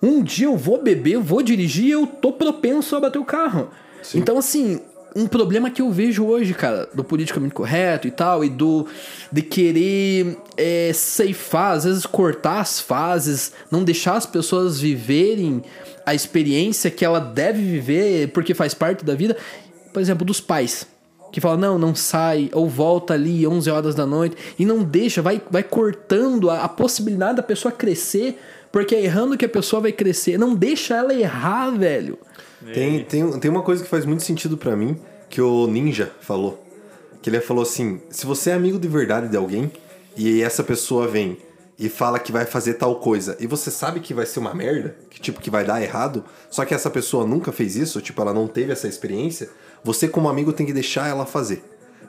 Um 0.01 0.23
dia 0.23 0.47
eu 0.47 0.55
vou 0.55 0.81
beber, 0.81 1.15
eu 1.15 1.21
vou 1.21 1.41
dirigir, 1.41 1.91
eu 1.91 2.07
tô 2.07 2.31
propenso 2.31 2.95
a 2.95 3.01
bater 3.01 3.19
o 3.19 3.25
carro. 3.25 3.69
Então, 4.13 4.37
assim, 4.37 4.81
um 5.15 5.27
problema 5.27 5.69
que 5.69 5.81
eu 5.81 5.91
vejo 5.91 6.25
hoje, 6.25 6.53
cara, 6.53 6.89
do 6.93 7.03
politicamente 7.03 7.53
correto 7.53 8.07
e 8.07 8.11
tal, 8.11 8.43
e 8.43 8.49
do 8.49 8.87
de 9.31 9.41
querer 9.41 10.37
é, 10.57 10.91
ceifar, 10.93 11.73
às 11.73 11.83
vezes 11.83 12.05
cortar 12.05 12.59
as 12.59 12.79
fases, 12.79 13.53
não 13.69 13.83
deixar 13.83 14.15
as 14.15 14.25
pessoas 14.25 14.79
viverem 14.79 15.63
a 16.05 16.13
experiência 16.13 16.91
que 16.91 17.05
ela 17.05 17.19
deve 17.19 17.61
viver 17.61 18.29
porque 18.29 18.53
faz 18.53 18.73
parte 18.73 19.05
da 19.05 19.15
vida. 19.15 19.37
Por 19.91 20.01
exemplo, 20.01 20.25
dos 20.25 20.41
pais. 20.41 20.87
que 21.31 21.39
fala, 21.39 21.57
não, 21.57 21.77
não 21.77 21.95
sai, 21.95 22.49
ou 22.53 22.67
volta 22.67 23.13
ali 23.13 23.45
11 23.45 23.69
horas 23.69 23.95
da 23.95 24.05
noite, 24.05 24.35
e 24.57 24.65
não 24.65 24.83
deixa, 24.83 25.21
vai, 25.21 25.41
vai 25.49 25.63
cortando 25.63 26.49
a, 26.49 26.63
a 26.63 26.69
possibilidade 26.69 27.37
da 27.37 27.43
pessoa 27.43 27.71
crescer, 27.71 28.39
porque 28.71 28.95
é 28.95 29.03
errando 29.03 29.37
que 29.37 29.45
a 29.45 29.49
pessoa 29.49 29.81
vai 29.81 29.91
crescer. 29.91 30.37
Não 30.37 30.55
deixa 30.55 30.95
ela 30.95 31.13
errar, 31.13 31.71
velho. 31.71 32.17
Tem, 32.71 33.03
tem, 33.03 33.39
tem 33.39 33.51
uma 33.51 33.61
coisa 33.61 33.83
que 33.83 33.89
faz 33.89 34.05
muito 34.05 34.23
sentido 34.23 34.57
pra 34.57 34.75
mim, 34.75 34.97
que 35.29 35.41
o 35.41 35.67
Ninja 35.67 36.11
falou. 36.21 36.63
Que 37.21 37.29
ele 37.29 37.41
falou 37.41 37.63
assim: 37.63 38.01
se 38.09 38.25
você 38.25 38.51
é 38.51 38.53
amigo 38.53 38.79
de 38.79 38.87
verdade 38.87 39.27
de 39.27 39.37
alguém, 39.37 39.71
e 40.15 40.41
essa 40.41 40.63
pessoa 40.63 41.07
vem 41.07 41.37
e 41.77 41.89
fala 41.89 42.19
que 42.19 42.31
vai 42.31 42.45
fazer 42.45 42.75
tal 42.75 42.97
coisa, 42.97 43.35
e 43.39 43.47
você 43.47 43.71
sabe 43.71 43.99
que 43.99 44.13
vai 44.13 44.25
ser 44.25 44.39
uma 44.39 44.53
merda, 44.53 44.95
que 45.09 45.19
tipo, 45.19 45.41
que 45.41 45.49
vai 45.49 45.65
dar 45.65 45.81
errado, 45.81 46.23
só 46.49 46.63
que 46.63 46.73
essa 46.73 46.89
pessoa 46.89 47.25
nunca 47.25 47.51
fez 47.51 47.75
isso, 47.75 47.99
tipo, 47.99 48.21
ela 48.21 48.33
não 48.33 48.47
teve 48.47 48.71
essa 48.71 48.87
experiência, 48.87 49.49
você 49.83 50.07
como 50.07 50.29
amigo 50.29 50.53
tem 50.53 50.65
que 50.65 50.73
deixar 50.73 51.09
ela 51.09 51.25
fazer. 51.25 51.63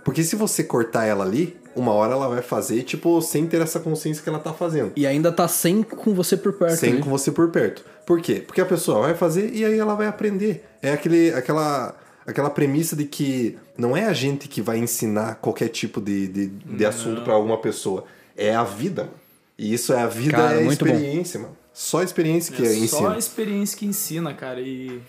Porque 0.04 0.22
se 0.22 0.36
você 0.36 0.62
cortar 0.62 1.06
ela 1.06 1.24
ali, 1.24 1.56
uma 1.74 1.92
hora 1.92 2.12
ela 2.12 2.28
vai 2.28 2.42
fazer, 2.42 2.82
tipo, 2.82 3.20
sem 3.22 3.46
ter 3.46 3.60
essa 3.60 3.80
consciência 3.80 4.22
que 4.22 4.28
ela 4.28 4.38
tá 4.38 4.52
fazendo. 4.52 4.92
E 4.94 5.06
ainda 5.06 5.32
tá 5.32 5.48
sem 5.48 5.82
com 5.82 6.14
você 6.14 6.36
por 6.36 6.52
perto. 6.52 6.76
Sem 6.76 6.94
né? 6.94 7.00
com 7.00 7.10
você 7.10 7.32
por 7.32 7.48
perto. 7.50 7.84
Por 8.06 8.20
quê? 8.20 8.42
Porque 8.46 8.60
a 8.60 8.66
pessoa 8.66 9.00
vai 9.00 9.14
fazer 9.14 9.50
e 9.52 9.64
aí 9.64 9.78
ela 9.78 9.94
vai 9.94 10.06
aprender. 10.06 10.64
É 10.82 10.92
aquele, 10.92 11.32
aquela, 11.32 11.96
aquela 12.26 12.50
premissa 12.50 12.94
de 12.94 13.04
que 13.06 13.58
não 13.78 13.96
é 13.96 14.04
a 14.04 14.12
gente 14.12 14.46
que 14.46 14.60
vai 14.60 14.78
ensinar 14.78 15.36
qualquer 15.36 15.68
tipo 15.68 16.00
de, 16.00 16.28
de, 16.28 16.46
de 16.48 16.84
assunto 16.84 17.22
para 17.22 17.32
alguma 17.32 17.58
pessoa. 17.58 18.04
É 18.36 18.54
a 18.54 18.62
vida, 18.64 19.04
mano. 19.04 19.14
E 19.56 19.72
isso 19.72 19.92
é 19.92 20.02
a 20.02 20.06
vida, 20.06 20.36
Cara, 20.36 20.56
é 20.56 20.60
a 20.60 20.64
muito 20.64 20.84
bom. 20.84 20.90
experiência, 20.92 21.40
mano. 21.40 21.56
Só 21.72 22.00
a 22.00 22.04
experiência 22.04 22.54
que 22.54 22.62
É 22.62 22.72
ensina. 22.74 22.88
só 22.88 23.08
a 23.10 23.18
experiência 23.18 23.78
que 23.78 23.86
ensina, 23.86 24.34
cara. 24.34 24.60
E 24.60 25.00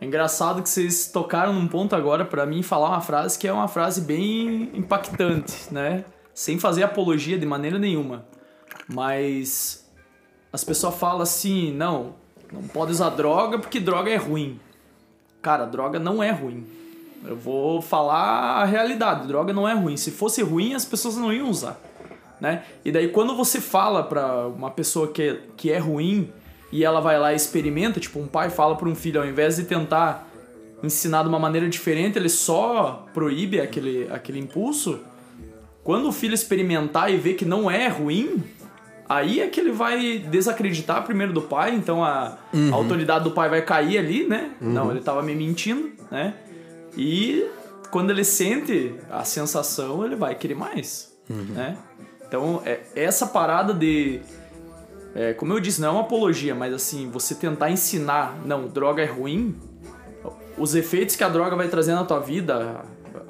é 0.00 0.04
engraçado 0.04 0.62
que 0.62 0.68
vocês 0.68 1.10
tocaram 1.10 1.52
num 1.52 1.66
ponto 1.66 1.94
agora 1.96 2.24
pra 2.24 2.44
mim 2.44 2.62
falar 2.62 2.90
uma 2.90 3.00
frase 3.00 3.38
que 3.38 3.48
é 3.48 3.52
uma 3.52 3.68
frase 3.68 4.00
bem 4.00 4.70
impactante, 4.74 5.72
né? 5.72 6.04
Sem 6.34 6.58
fazer 6.58 6.82
apologia 6.82 7.38
de 7.38 7.46
maneira 7.46 7.78
nenhuma. 7.78 8.26
Mas 8.88 9.88
as 10.52 10.62
pessoas 10.62 10.94
falam 10.96 11.22
assim, 11.22 11.72
não, 11.72 12.14
não 12.52 12.62
pode 12.62 12.92
usar 12.92 13.10
droga 13.10 13.58
porque 13.58 13.80
droga 13.80 14.10
é 14.10 14.16
ruim. 14.16 14.60
Cara, 15.40 15.64
droga 15.64 15.98
não 15.98 16.22
é 16.22 16.30
ruim. 16.30 16.66
Eu 17.24 17.36
vou 17.36 17.80
falar 17.80 18.62
a 18.62 18.64
realidade, 18.64 19.26
droga 19.26 19.52
não 19.52 19.66
é 19.66 19.72
ruim. 19.72 19.96
Se 19.96 20.10
fosse 20.10 20.42
ruim, 20.42 20.74
as 20.74 20.84
pessoas 20.84 21.16
não 21.16 21.32
iam 21.32 21.48
usar 21.48 21.80
né? 22.40 22.64
E 22.84 22.92
daí 22.92 23.08
quando 23.08 23.36
você 23.36 23.60
fala 23.60 24.02
pra 24.02 24.46
uma 24.48 24.70
pessoa 24.70 25.08
que 25.08 25.22
é, 25.22 25.40
que 25.56 25.70
é 25.70 25.78
ruim 25.78 26.32
e 26.72 26.84
ela 26.84 27.00
vai 27.00 27.18
lá 27.18 27.32
e 27.32 27.36
experimenta, 27.36 28.00
tipo 28.00 28.18
um 28.18 28.26
pai 28.26 28.50
fala 28.50 28.76
para 28.76 28.88
um 28.88 28.94
filho, 28.94 29.20
ao 29.20 29.26
invés 29.26 29.56
de 29.56 29.64
tentar 29.64 30.28
ensinar 30.82 31.22
de 31.22 31.28
uma 31.28 31.38
maneira 31.38 31.68
diferente, 31.68 32.18
ele 32.18 32.28
só 32.28 33.06
proíbe 33.14 33.60
aquele, 33.60 34.08
aquele 34.10 34.38
impulso. 34.38 35.00
Quando 35.82 36.08
o 36.08 36.12
filho 36.12 36.34
experimentar 36.34 37.12
e 37.12 37.16
ver 37.16 37.34
que 37.34 37.44
não 37.44 37.70
é 37.70 37.88
ruim, 37.88 38.42
aí 39.08 39.40
é 39.40 39.46
que 39.46 39.60
ele 39.60 39.72
vai 39.72 40.18
desacreditar 40.18 41.04
primeiro 41.04 41.32
do 41.32 41.42
pai, 41.42 41.74
então 41.74 42.04
a, 42.04 42.36
a 42.72 42.74
autoridade 42.74 43.24
do 43.24 43.30
pai 43.30 43.48
vai 43.48 43.62
cair 43.62 43.98
ali, 43.98 44.26
né? 44.26 44.50
Não, 44.60 44.90
ele 44.90 45.00
tava 45.00 45.22
me 45.22 45.34
mentindo, 45.34 45.92
né? 46.10 46.34
E 46.96 47.46
quando 47.90 48.10
ele 48.10 48.24
sente 48.24 48.94
a 49.10 49.24
sensação, 49.24 50.04
ele 50.04 50.16
vai 50.16 50.34
querer 50.34 50.56
mais, 50.56 51.16
né? 51.28 51.76
Então, 52.26 52.60
é, 52.66 52.80
essa 52.96 53.26
parada 53.26 53.72
de. 53.72 54.20
É, 55.16 55.32
como 55.32 55.54
eu 55.54 55.60
disse, 55.60 55.80
não 55.80 55.88
é 55.88 55.90
uma 55.92 56.00
apologia, 56.02 56.54
mas 56.54 56.74
assim, 56.74 57.08
você 57.10 57.34
tentar 57.34 57.70
ensinar, 57.70 58.38
não, 58.44 58.68
droga 58.68 59.02
é 59.02 59.06
ruim, 59.06 59.56
os 60.58 60.74
efeitos 60.74 61.16
que 61.16 61.24
a 61.24 61.28
droga 61.28 61.56
vai 61.56 61.68
trazer 61.68 61.94
na 61.94 62.04
tua 62.04 62.20
vida, 62.20 62.84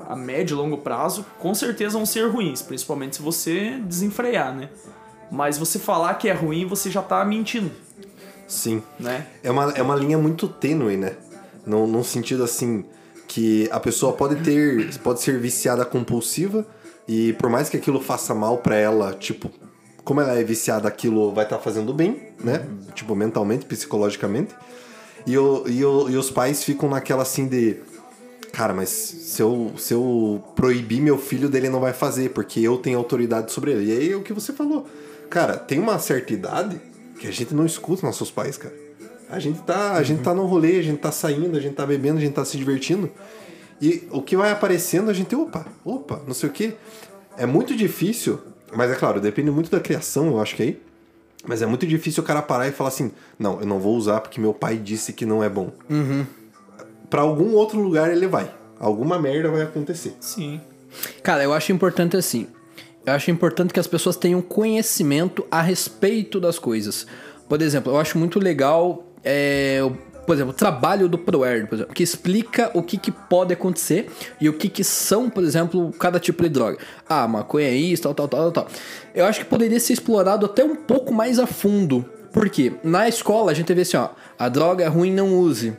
a, 0.08 0.16
médio 0.16 0.54
e 0.54 0.56
longo 0.56 0.78
prazo, 0.78 1.24
com 1.38 1.54
certeza 1.54 1.96
vão 1.96 2.04
ser 2.04 2.28
ruins, 2.28 2.60
principalmente 2.60 3.16
se 3.16 3.22
você 3.22 3.78
desenfrear, 3.84 4.52
né? 4.52 4.68
Mas 5.30 5.58
você 5.58 5.78
falar 5.78 6.14
que 6.14 6.28
é 6.28 6.32
ruim, 6.32 6.66
você 6.66 6.90
já 6.90 7.02
tá 7.02 7.24
mentindo, 7.24 7.70
Sim. 8.48 8.82
né? 8.98 9.24
É 9.44 9.50
uma, 9.50 9.70
é 9.70 9.82
uma 9.82 9.94
linha 9.94 10.18
muito 10.18 10.48
tênue, 10.48 10.96
né? 10.96 11.14
Num, 11.64 11.86
num 11.86 12.02
sentido 12.02 12.42
assim, 12.42 12.84
que 13.28 13.68
a 13.70 13.78
pessoa 13.78 14.12
pode 14.12 14.36
ter. 14.42 14.98
pode 15.00 15.20
ser 15.20 15.38
viciada 15.38 15.84
compulsiva 15.84 16.66
e 17.06 17.32
por 17.34 17.48
mais 17.48 17.68
que 17.68 17.76
aquilo 17.76 18.00
faça 18.00 18.34
mal 18.34 18.58
pra 18.58 18.76
ela, 18.76 19.12
tipo, 19.12 19.50
como 20.06 20.20
ela 20.20 20.38
é 20.38 20.44
viciada, 20.44 20.86
aquilo 20.86 21.32
vai 21.32 21.42
estar 21.42 21.58
fazendo 21.58 21.92
bem, 21.92 22.28
né? 22.38 22.64
Tipo, 22.94 23.16
mentalmente, 23.16 23.66
psicologicamente. 23.66 24.54
E, 25.26 25.36
o, 25.36 25.64
e, 25.66 25.84
o, 25.84 26.08
e 26.08 26.16
os 26.16 26.30
pais 26.30 26.62
ficam 26.62 26.88
naquela 26.88 27.22
assim 27.22 27.48
de. 27.48 27.78
Cara, 28.52 28.72
mas 28.72 28.88
se 28.88 29.42
eu, 29.42 29.72
se 29.76 29.92
eu 29.92 30.44
proibir 30.54 31.02
meu 31.02 31.18
filho 31.18 31.48
dele 31.48 31.68
não 31.68 31.80
vai 31.80 31.92
fazer, 31.92 32.30
porque 32.30 32.60
eu 32.60 32.78
tenho 32.78 32.96
autoridade 32.96 33.50
sobre 33.50 33.72
ele. 33.72 33.92
E 33.92 33.98
aí 33.98 34.12
é 34.12 34.16
o 34.16 34.22
que 34.22 34.32
você 34.32 34.52
falou. 34.52 34.86
Cara, 35.28 35.56
tem 35.56 35.80
uma 35.80 35.98
certa 35.98 36.32
idade 36.32 36.80
que 37.18 37.26
a 37.26 37.32
gente 37.32 37.52
não 37.52 37.66
escuta 37.66 38.06
nossos 38.06 38.30
pais, 38.30 38.56
cara. 38.56 38.74
A 39.28 39.40
gente 39.40 39.60
tá, 39.62 39.94
a 39.94 40.02
gente 40.04 40.22
tá 40.22 40.32
no 40.32 40.46
rolê, 40.46 40.78
a 40.78 40.82
gente 40.82 41.00
tá 41.00 41.10
saindo, 41.10 41.56
a 41.56 41.60
gente 41.60 41.74
tá 41.74 41.84
bebendo, 41.84 42.18
a 42.18 42.20
gente 42.20 42.32
tá 42.32 42.44
se 42.44 42.56
divertindo. 42.56 43.10
E 43.82 44.06
o 44.12 44.22
que 44.22 44.36
vai 44.36 44.52
aparecendo, 44.52 45.10
a 45.10 45.12
gente, 45.12 45.34
opa, 45.34 45.66
opa, 45.84 46.22
não 46.28 46.32
sei 46.32 46.48
o 46.48 46.52
quê. 46.52 46.74
É 47.36 47.44
muito 47.44 47.74
difícil, 47.74 48.38
mas 48.76 48.90
é 48.90 48.94
claro, 48.94 49.20
depende 49.20 49.50
muito 49.50 49.70
da 49.70 49.80
criação, 49.80 50.28
eu 50.28 50.40
acho 50.40 50.54
que 50.56 50.62
aí. 50.62 50.82
Mas 51.46 51.62
é 51.62 51.66
muito 51.66 51.86
difícil 51.86 52.22
o 52.22 52.26
cara 52.26 52.42
parar 52.42 52.66
e 52.66 52.72
falar 52.72 52.88
assim: 52.88 53.12
não, 53.38 53.60
eu 53.60 53.66
não 53.66 53.78
vou 53.78 53.96
usar 53.96 54.20
porque 54.20 54.40
meu 54.40 54.52
pai 54.52 54.76
disse 54.76 55.12
que 55.12 55.24
não 55.24 55.42
é 55.42 55.48
bom. 55.48 55.70
Pra 57.08 57.22
algum 57.22 57.54
outro 57.54 57.80
lugar 57.80 58.10
ele 58.10 58.26
vai. 58.26 58.50
Alguma 58.78 59.18
merda 59.18 59.50
vai 59.50 59.62
acontecer. 59.62 60.14
Sim. 60.20 60.60
Cara, 61.22 61.42
eu 61.42 61.52
acho 61.52 61.72
importante 61.72 62.16
assim. 62.16 62.48
Eu 63.04 63.12
acho 63.12 63.30
importante 63.30 63.72
que 63.72 63.78
as 63.78 63.86
pessoas 63.86 64.16
tenham 64.16 64.42
conhecimento 64.42 65.46
a 65.50 65.62
respeito 65.62 66.40
das 66.40 66.58
coisas. 66.58 67.06
Por 67.48 67.62
exemplo, 67.62 67.92
eu 67.92 68.00
acho 68.00 68.18
muito 68.18 68.40
legal, 68.40 69.04
é, 69.22 69.78
por 70.26 70.34
exemplo, 70.34 70.50
o 70.50 70.56
trabalho 70.56 71.08
do 71.08 71.16
ProErd, 71.16 71.68
por 71.68 71.76
exemplo, 71.76 71.94
que 71.94 72.02
explica 72.02 72.70
o 72.74 72.82
que, 72.82 72.98
que 72.98 73.10
pode 73.10 73.52
acontecer 73.52 74.10
e 74.40 74.48
o 74.48 74.52
que, 74.52 74.68
que 74.68 74.82
são, 74.82 75.30
por 75.30 75.44
exemplo, 75.44 75.92
cada 75.98 76.18
tipo 76.18 76.42
de 76.42 76.48
droga. 76.48 76.78
Ah, 77.08 77.28
maconha 77.28 77.68
é 77.68 77.74
isso, 77.74 78.02
tal, 78.02 78.14
tal, 78.14 78.28
tal, 78.28 78.50
tal, 78.50 78.64
tal. 78.64 78.68
Eu 79.14 79.24
acho 79.24 79.40
que 79.40 79.46
poderia 79.46 79.78
ser 79.78 79.92
explorado 79.92 80.44
até 80.44 80.64
um 80.64 80.74
pouco 80.74 81.14
mais 81.14 81.38
a 81.38 81.46
fundo. 81.46 82.04
Por 82.32 82.50
quê? 82.50 82.72
Na 82.82 83.08
escola 83.08 83.52
a 83.52 83.54
gente 83.54 83.72
vê 83.72 83.82
assim, 83.82 83.96
ó, 83.96 84.10
a 84.38 84.48
droga 84.48 84.84
é 84.84 84.88
ruim, 84.88 85.12
não 85.12 85.38
use. 85.38 85.74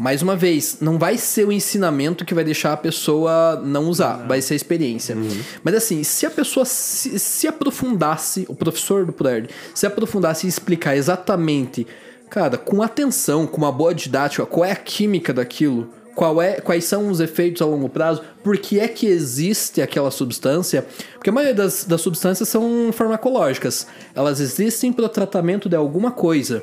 Mais 0.00 0.22
uma 0.22 0.34
vez, 0.34 0.78
não 0.80 0.98
vai 0.98 1.18
ser 1.18 1.46
o 1.46 1.52
ensinamento 1.52 2.24
que 2.24 2.34
vai 2.34 2.42
deixar 2.42 2.72
a 2.72 2.76
pessoa 2.76 3.60
não 3.62 3.84
usar, 3.84 4.26
vai 4.26 4.40
ser 4.40 4.54
a 4.54 4.56
experiência. 4.56 5.14
Mas 5.62 5.74
assim, 5.74 6.02
se 6.02 6.24
a 6.24 6.30
pessoa 6.30 6.64
se, 6.64 7.18
se 7.18 7.46
aprofundasse, 7.46 8.46
o 8.48 8.54
professor 8.54 9.04
do 9.04 9.12
ProErd, 9.12 9.50
se 9.74 9.86
aprofundasse 9.86 10.46
e 10.46 10.48
explicar 10.48 10.96
exatamente, 10.96 11.86
cara, 12.30 12.56
com 12.56 12.80
atenção, 12.82 13.46
com 13.46 13.58
uma 13.58 13.72
boa 13.72 13.92
didática, 13.92 14.46
qual 14.46 14.64
é 14.64 14.70
a 14.70 14.76
química 14.76 15.34
daquilo, 15.34 15.90
qual 16.14 16.40
é, 16.40 16.60
quais 16.60 16.84
são 16.84 17.08
os 17.08 17.18
efeitos 17.18 17.60
a 17.60 17.66
longo 17.66 17.88
prazo, 17.88 18.22
por 18.42 18.56
que 18.56 18.78
é 18.78 18.86
que 18.86 19.06
existe 19.06 19.82
aquela 19.82 20.10
substância, 20.10 20.86
porque 21.14 21.30
a 21.30 21.32
maioria 21.32 21.54
das, 21.54 21.84
das 21.84 22.00
substâncias 22.00 22.48
são 22.48 22.90
farmacológicas, 22.92 23.86
elas 24.14 24.38
existem 24.38 24.92
para 24.92 25.06
o 25.06 25.08
tratamento 25.08 25.68
de 25.68 25.74
alguma 25.74 26.12
coisa. 26.12 26.62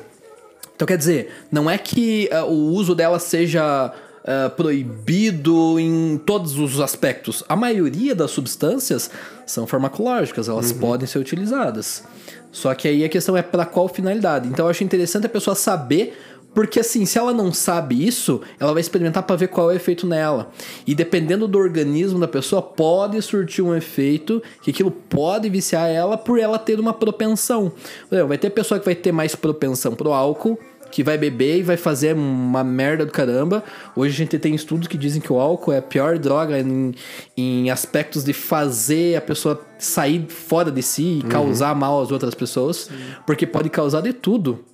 Então 0.74 0.86
quer 0.86 0.96
dizer, 0.96 1.32
não 1.50 1.68
é 1.68 1.76
que 1.76 2.28
ah, 2.32 2.44
o 2.44 2.72
uso 2.72 2.94
dela 2.94 3.18
seja 3.18 3.92
ah, 4.30 4.50
proibido 4.50 5.80
em 5.80 6.18
todos 6.18 6.58
os 6.58 6.80
aspectos. 6.80 7.42
A 7.48 7.56
maioria 7.56 8.14
das 8.14 8.30
substâncias 8.30 9.10
são 9.46 9.66
farmacológicas, 9.66 10.50
elas 10.50 10.70
podem 10.70 11.06
ser 11.06 11.18
utilizadas. 11.18 12.04
Só 12.52 12.74
que 12.74 12.86
aí 12.86 13.02
a 13.02 13.08
questão 13.08 13.34
é 13.38 13.40
para 13.40 13.64
qual 13.64 13.88
finalidade. 13.88 14.46
Então 14.46 14.66
eu 14.66 14.70
acho 14.70 14.84
interessante 14.84 15.24
a 15.24 15.30
pessoa 15.30 15.56
saber, 15.56 16.14
porque 16.52 16.78
assim, 16.78 17.06
se 17.06 17.16
ela 17.16 17.32
não 17.32 17.54
sabe 17.54 18.06
isso, 18.06 18.42
ela 18.60 18.74
vai 18.74 18.82
experimentar 18.82 19.22
para 19.22 19.34
ver 19.34 19.48
qual 19.48 19.70
é 19.70 19.72
o 19.72 19.76
efeito 19.76 20.06
nela. 20.06 20.50
E 20.86 20.94
dependendo 20.94 21.48
do 21.48 21.56
organismo 21.56 22.18
da 22.18 22.28
pessoa, 22.28 22.60
pode 22.60 23.22
surtir 23.22 23.64
um 23.64 23.74
efeito 23.74 24.42
que 24.60 24.70
aquilo 24.70 24.90
pode 24.90 25.48
viciar 25.48 25.88
ela 25.88 26.18
por 26.18 26.38
ela 26.38 26.58
ter 26.58 26.78
uma 26.78 26.92
propensão. 26.92 27.72
Por 28.06 28.14
exemplo, 28.14 28.28
Vai 28.28 28.36
ter 28.36 28.50
pessoa 28.50 28.78
que 28.78 28.84
vai 28.84 28.94
ter 28.94 29.10
mais 29.10 29.34
propensão 29.34 29.94
pro 29.94 30.12
álcool, 30.12 30.58
que 30.90 31.02
vai 31.02 31.18
beber 31.18 31.58
e 31.58 31.62
vai 31.62 31.76
fazer 31.76 32.14
uma 32.14 32.64
merda 32.64 33.04
do 33.04 33.12
caramba. 33.12 33.62
Hoje 33.94 34.14
a 34.14 34.16
gente 34.16 34.38
tem 34.38 34.54
estudos 34.54 34.88
que 34.88 34.96
dizem 34.96 35.20
que 35.20 35.32
o 35.32 35.38
álcool 35.38 35.72
é 35.72 35.78
a 35.78 35.82
pior 35.82 36.18
droga 36.18 36.58
em, 36.58 36.94
em 37.36 37.70
aspectos 37.70 38.24
de 38.24 38.32
fazer 38.32 39.16
a 39.16 39.20
pessoa 39.20 39.60
sair 39.78 40.26
fora 40.28 40.70
de 40.70 40.82
si 40.82 41.20
e 41.20 41.22
causar 41.22 41.74
mal 41.74 42.00
às 42.00 42.10
outras 42.10 42.34
pessoas, 42.34 42.90
porque 43.26 43.46
pode 43.46 43.70
causar 43.70 44.00
de 44.00 44.12
tudo. 44.12 44.64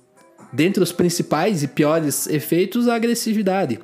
Dentre 0.51 0.81
os 0.81 0.91
principais 0.91 1.63
e 1.63 1.67
piores 1.67 2.27
efeitos, 2.27 2.87
a 2.87 2.95
agressividade. 2.95 3.79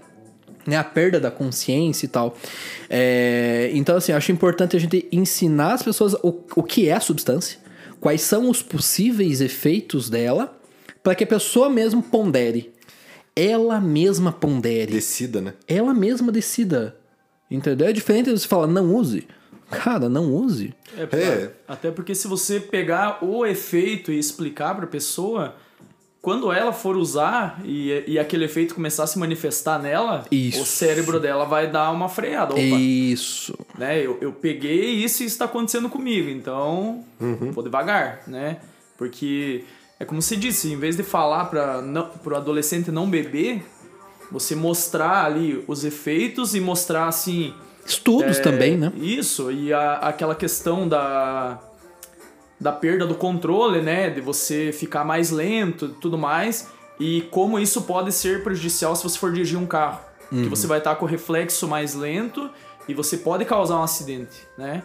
Né, 0.65 0.77
a 0.77 0.83
perda 0.83 1.19
da 1.19 1.31
consciência 1.31 2.05
e 2.05 2.09
tal. 2.09 2.37
É, 2.87 3.71
então, 3.73 3.97
assim, 3.97 4.11
acho 4.11 4.31
importante 4.31 4.77
a 4.77 4.79
gente 4.79 5.07
ensinar 5.11 5.73
as 5.73 5.81
pessoas 5.81 6.13
o, 6.21 6.39
o 6.55 6.61
que 6.61 6.87
é 6.87 6.93
a 6.93 6.99
substância, 6.99 7.57
quais 7.99 8.21
são 8.21 8.47
os 8.47 8.61
possíveis 8.61 9.41
efeitos 9.41 10.07
dela, 10.07 10.60
para 11.03 11.15
que 11.15 11.23
a 11.23 11.27
pessoa 11.27 11.69
mesmo 11.69 12.01
pondere. 12.01 12.71
Ela 13.35 13.79
mesma 13.79 14.31
pondere. 14.31 14.91
Decida, 14.93 15.41
né? 15.41 15.53
Ela 15.67 15.93
mesma 15.93 16.31
decida. 16.31 16.97
Entendeu? 17.49 17.87
É 17.87 17.93
diferente 17.93 18.25
de 18.31 18.39
você 18.39 18.47
falar, 18.47 18.67
não 18.67 18.93
use. 18.95 19.27
Cara, 19.69 20.09
não 20.09 20.33
use. 20.33 20.73
É, 20.97 21.05
porque- 21.05 21.23
É. 21.25 21.51
Até 21.67 21.91
porque 21.91 22.13
se 22.13 22.27
você 22.27 22.59
pegar 22.59 23.23
o 23.23 23.45
efeito 23.45 24.11
e 24.11 24.19
explicar 24.19 24.75
pra 24.75 24.85
pessoa, 24.85 25.55
quando 26.21 26.51
ela 26.51 26.73
for 26.73 26.95
usar 26.97 27.61
e, 27.63 28.03
e 28.05 28.19
aquele 28.19 28.45
efeito 28.45 28.75
começar 28.75 29.03
a 29.03 29.07
se 29.07 29.17
manifestar 29.17 29.81
nela, 29.81 30.25
Isso. 30.29 30.61
o 30.61 30.65
cérebro 30.65 31.19
dela 31.21 31.45
vai 31.45 31.71
dar 31.71 31.89
uma 31.91 32.09
freada. 32.09 32.53
Opa, 32.53 32.59
Isso. 32.61 33.57
né? 33.77 33.97
Eu, 34.05 34.17
eu 34.21 34.33
peguei 34.33 34.89
isso 34.95 35.23
e 35.23 35.25
isso 35.25 35.33
está 35.35 35.45
acontecendo 35.45 35.89
comigo, 35.89 36.29
então 36.29 37.03
vou 37.53 37.63
devagar, 37.63 38.23
né? 38.27 38.57
Porque 38.97 39.63
é 40.01 40.05
como 40.05 40.21
você 40.21 40.35
disse, 40.35 40.71
em 40.71 40.77
vez 40.77 40.95
de 40.97 41.03
falar 41.03 41.45
para 41.45 41.81
o 42.25 42.35
adolescente 42.35 42.91
não 42.91 43.09
beber, 43.09 43.63
você 44.31 44.55
mostrar 44.55 45.25
ali 45.25 45.63
os 45.67 45.83
efeitos 45.83 46.55
e 46.55 46.59
mostrar 46.59 47.07
assim. 47.07 47.53
Estudos 47.85 48.37
é, 48.37 48.41
também, 48.41 48.77
né? 48.77 48.91
Isso, 48.95 49.51
e 49.51 49.73
a- 49.73 49.95
aquela 49.97 50.35
questão 50.35 50.87
da, 50.87 51.59
da 52.59 52.71
perda 52.71 53.05
do 53.05 53.15
controle, 53.15 53.81
né? 53.81 54.09
De 54.09 54.21
você 54.21 54.71
ficar 54.71 55.03
mais 55.03 55.31
lento 55.31 55.85
e 55.85 56.01
tudo 56.01 56.17
mais. 56.17 56.69
E 56.99 57.21
como 57.31 57.59
isso 57.59 57.81
pode 57.83 58.11
ser 58.11 58.43
prejudicial 58.43 58.95
se 58.95 59.03
você 59.03 59.17
for 59.17 59.31
dirigir 59.31 59.57
um 59.57 59.65
carro. 59.65 59.99
Que 60.29 60.47
você 60.47 60.65
vai 60.65 60.77
estar 60.77 60.95
com 60.95 61.03
o 61.03 61.07
reflexo 61.07 61.67
mais 61.67 61.93
lento 61.93 62.49
e 62.87 62.93
você 62.93 63.17
pode 63.17 63.43
causar 63.43 63.75
um 63.79 63.83
acidente, 63.83 64.47
né? 64.57 64.81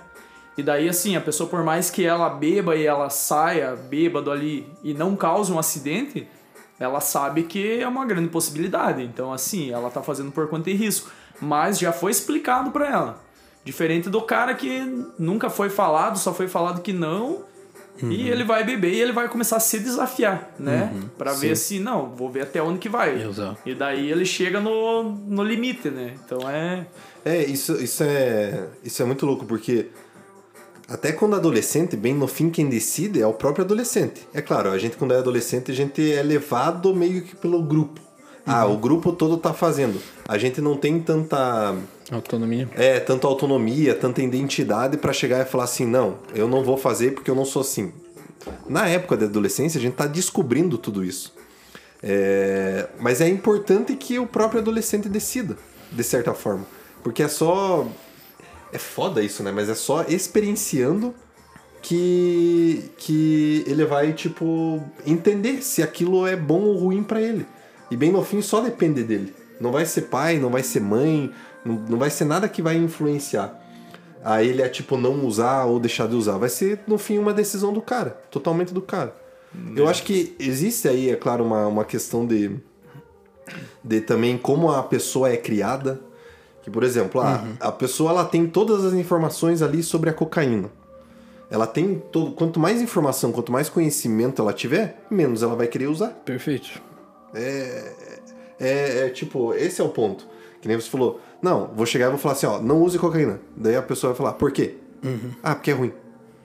E 0.57 0.63
daí, 0.63 0.89
assim, 0.89 1.17
a 1.17 1.21
pessoa, 1.21 1.49
por 1.49 1.63
mais 1.63 1.91
que 1.91 2.05
ela 2.05 2.29
beba 2.31 2.75
e 2.77 2.87
ela 2.87 3.11
saia 3.11 3.77
bêbado 3.77 4.31
ali 4.31 4.67
e 4.83 4.95
não 4.95 5.15
cause 5.15 5.53
um 5.53 5.59
acidente, 5.59 6.27
ela 6.81 7.01
sabe 7.01 7.43
que 7.43 7.81
é 7.81 7.87
uma 7.87 8.07
grande 8.07 8.29
possibilidade. 8.29 9.03
Então, 9.03 9.33
assim, 9.33 9.71
ela 9.71 9.91
tá 9.91 10.03
fazendo 10.03 10.33
por 10.33 10.49
conta 10.49 10.71
e 10.71 10.75
risco. 10.75 11.11
Mas 11.41 11.79
já 11.79 11.93
foi 11.93 12.11
explicado 12.11 12.71
pra 12.71 12.89
ela. 12.89 13.25
Diferente 13.65 14.09
do 14.09 14.23
cara 14.23 14.55
que 14.55 14.81
nunca 15.19 15.51
foi 15.51 15.69
falado, 15.69 16.19
só 16.19 16.33
foi 16.33 16.49
falado 16.49 16.81
que 16.81 16.93
não. 16.93 17.45
E 18.03 18.29
ele 18.29 18.45
vai 18.45 18.63
beber 18.63 18.93
e 18.93 19.01
ele 19.01 19.13
vai 19.13 19.27
começar 19.27 19.57
a 19.57 19.61
se 19.61 19.79
desafiar, 19.79 20.55
né? 20.59 20.93
Pra 21.17 21.33
ver 21.33 21.57
se, 21.57 21.79
não, 21.79 22.11
vou 22.15 22.31
ver 22.31 22.43
até 22.43 22.63
onde 22.63 22.79
que 22.79 22.91
vai. 22.91 23.23
Exato. 23.23 23.59
E 23.65 23.75
daí 23.75 24.11
ele 24.11 24.27
chega 24.27 24.61
no, 24.61 25.03
no 25.03 25.43
limite, 25.43 25.89
né? 25.89 26.15
Então 26.25 26.49
é. 26.49 26.87
É, 27.25 27.43
isso, 27.45 27.73
isso 27.83 28.03
é. 28.03 28.69
Isso 28.85 29.03
é 29.03 29.07
muito 29.07 29.25
louco, 29.25 29.47
porque 29.47 29.87
até 30.89 31.13
quando 31.13 31.35
adolescente, 31.35 31.97
bem 31.97 32.15
no 32.15 32.27
fim, 32.27 32.49
quem 32.49 32.69
decide 32.69 33.21
é 33.21 33.27
o 33.27 33.33
próprio 33.33 33.65
adolescente. 33.65 34.27
É 34.33 34.41
claro, 34.41 34.71
a 34.71 34.79
gente 34.79 34.97
quando 34.97 35.15
é 35.15 35.19
adolescente, 35.19 35.71
a 35.71 35.75
gente 35.75 36.13
é 36.13 36.23
levado 36.23 36.95
meio 36.95 37.23
que 37.23 37.35
pelo 37.35 37.63
grupo. 37.63 38.01
Ah, 38.47 38.65
o 38.65 38.77
grupo 38.77 39.13
todo 39.13 39.37
tá 39.37 39.53
fazendo. 39.53 40.01
A 40.29 40.39
gente 40.39 40.61
não 40.61 40.77
tem 40.77 41.01
tanta. 41.01 41.75
Autonomia. 42.13 42.69
É, 42.77 43.01
tanta 43.01 43.27
autonomia, 43.27 43.93
tanta 43.93 44.23
identidade 44.23 44.97
pra 44.97 45.13
chegar 45.13 45.45
e 45.45 45.45
falar 45.45 45.65
assim, 45.65 45.85
não, 45.85 46.19
eu 46.33 46.47
não 46.47 46.63
vou 46.63 46.77
fazer 46.77 47.13
porque 47.13 47.29
eu 47.29 47.35
não 47.35 47.45
sou 47.45 47.63
assim. 47.63 47.93
Na 48.69 48.87
época 48.89 49.17
da 49.17 49.27
adolescência, 49.27 49.79
a 49.79 49.83
gente 49.83 49.95
tá 49.95 50.07
descobrindo 50.07 50.79
tudo 50.79 51.05
isso. 51.05 51.35
É, 52.01 52.89
mas 53.01 53.21
é 53.21 53.29
importante 53.29 53.97
que 53.97 54.17
o 54.21 54.27
próprio 54.29 54.61
adolescente 54.61 55.09
decida, 55.09 55.57
de 55.91 56.05
certa 56.05 56.33
forma. 56.33 56.65
Porque 57.03 57.25
é 57.25 57.29
só. 57.29 57.85
É 58.73 58.79
foda 58.79 59.23
isso, 59.23 59.43
né? 59.43 59.53
Mas 59.53 59.69
é 59.69 59.75
só 59.75 60.03
experienciando 60.03 61.15
que, 61.83 62.91
que 62.97 63.65
ele 63.67 63.85
vai, 63.85 64.13
tipo, 64.13 64.83
entender 65.07 65.63
se 65.63 65.83
aquilo 65.83 66.27
é 66.27 66.37
bom 66.37 66.63
ou 66.63 66.77
ruim 66.77 67.03
pra 67.03 67.21
ele. 67.21 67.47
E 67.91 67.97
bem 67.97 68.11
no 68.11 68.25
fim 68.25 68.43
só 68.43 68.61
depende 68.61 69.05
dele. 69.05 69.35
Não 69.61 69.71
vai 69.71 69.87
ser 69.87 70.03
pai, 70.03 70.39
não 70.39 70.51
vai 70.51 70.63
ser 70.63 70.81
mãe, 70.81 71.33
não, 71.65 71.75
não 71.89 71.99
vai 71.99 72.11
ser 72.11 72.25
nada 72.25 72.49
que 72.49 72.61
vai 72.61 72.77
influenciar. 72.77 73.63
A 74.25 74.43
ele 74.43 74.61
é 74.61 74.69
tipo 74.69 74.97
não 74.97 75.25
usar 75.25 75.65
ou 75.65 75.79
deixar 75.79 76.09
de 76.09 76.17
usar. 76.17 76.37
Vai 76.39 76.49
ser, 76.49 76.81
no 76.87 76.99
fim, 76.99 77.19
uma 77.19 77.33
decisão 77.33 77.73
do 77.73 77.81
cara. 77.81 78.11
Totalmente 78.31 78.75
do 78.75 78.83
cara. 78.83 79.15
Eu 79.75 79.89
acho 79.89 80.03
que 80.03 80.35
existe 80.39 80.89
aí, 80.89 81.09
é 81.09 81.17
claro, 81.17 81.45
uma, 81.45 81.67
uma 81.67 81.85
questão 81.85 82.27
de, 82.27 82.57
de 83.83 84.01
também 84.01 84.37
como 84.37 84.71
a 84.71 84.83
pessoa 84.83 85.31
é 85.31 85.37
criada. 85.37 86.01
Que, 86.67 86.71
por 86.71 86.83
exemplo, 86.83 87.21
a, 87.21 87.45
a 87.61 87.71
pessoa 87.71 88.11
ela 88.11 88.25
tem 88.25 88.45
todas 88.45 88.85
as 88.85 88.93
informações 88.93 89.63
ali 89.63 89.85
sobre 89.85 90.11
a 90.11 90.13
cocaína. 90.13 90.69
Ela 91.49 91.65
tem 91.65 92.03
todo, 92.11 92.33
quanto 92.33 92.59
mais 92.59 92.83
informação, 92.83 93.31
quanto 93.31 93.53
mais 93.53 93.69
conhecimento 93.69 94.43
ela 94.43 94.53
tiver, 94.53 95.01
menos 95.09 95.45
ela 95.45 95.55
vai 95.55 95.69
querer 95.69 95.87
usar. 95.87 96.09
Perfeito. 96.25 96.83
É, 97.33 97.93
é, 98.59 98.99
é, 99.07 99.09
tipo, 99.11 99.55
esse 99.55 99.81
é 99.81 99.85
o 99.85 99.91
ponto. 99.91 100.27
Que 100.61 100.67
nem 100.67 100.77
você 100.77 100.91
falou, 100.91 101.21
não, 101.41 101.71
vou 101.73 101.87
chegar 101.87 102.07
e 102.07 102.09
vou 102.09 102.19
falar 102.19 102.35
assim, 102.35 102.47
ó, 102.47 102.61
não 102.61 102.83
use 102.83 102.99
cocaína. 102.99 103.39
Daí 103.57 103.77
a 103.77 103.83
pessoa 103.83 104.13
vai 104.13 104.19
falar, 104.19 104.33
por 104.33 104.51
quê? 104.51 104.75
Ah, 105.45 105.55
porque 105.55 105.71
é 105.71 105.75
ruim. 105.75 105.93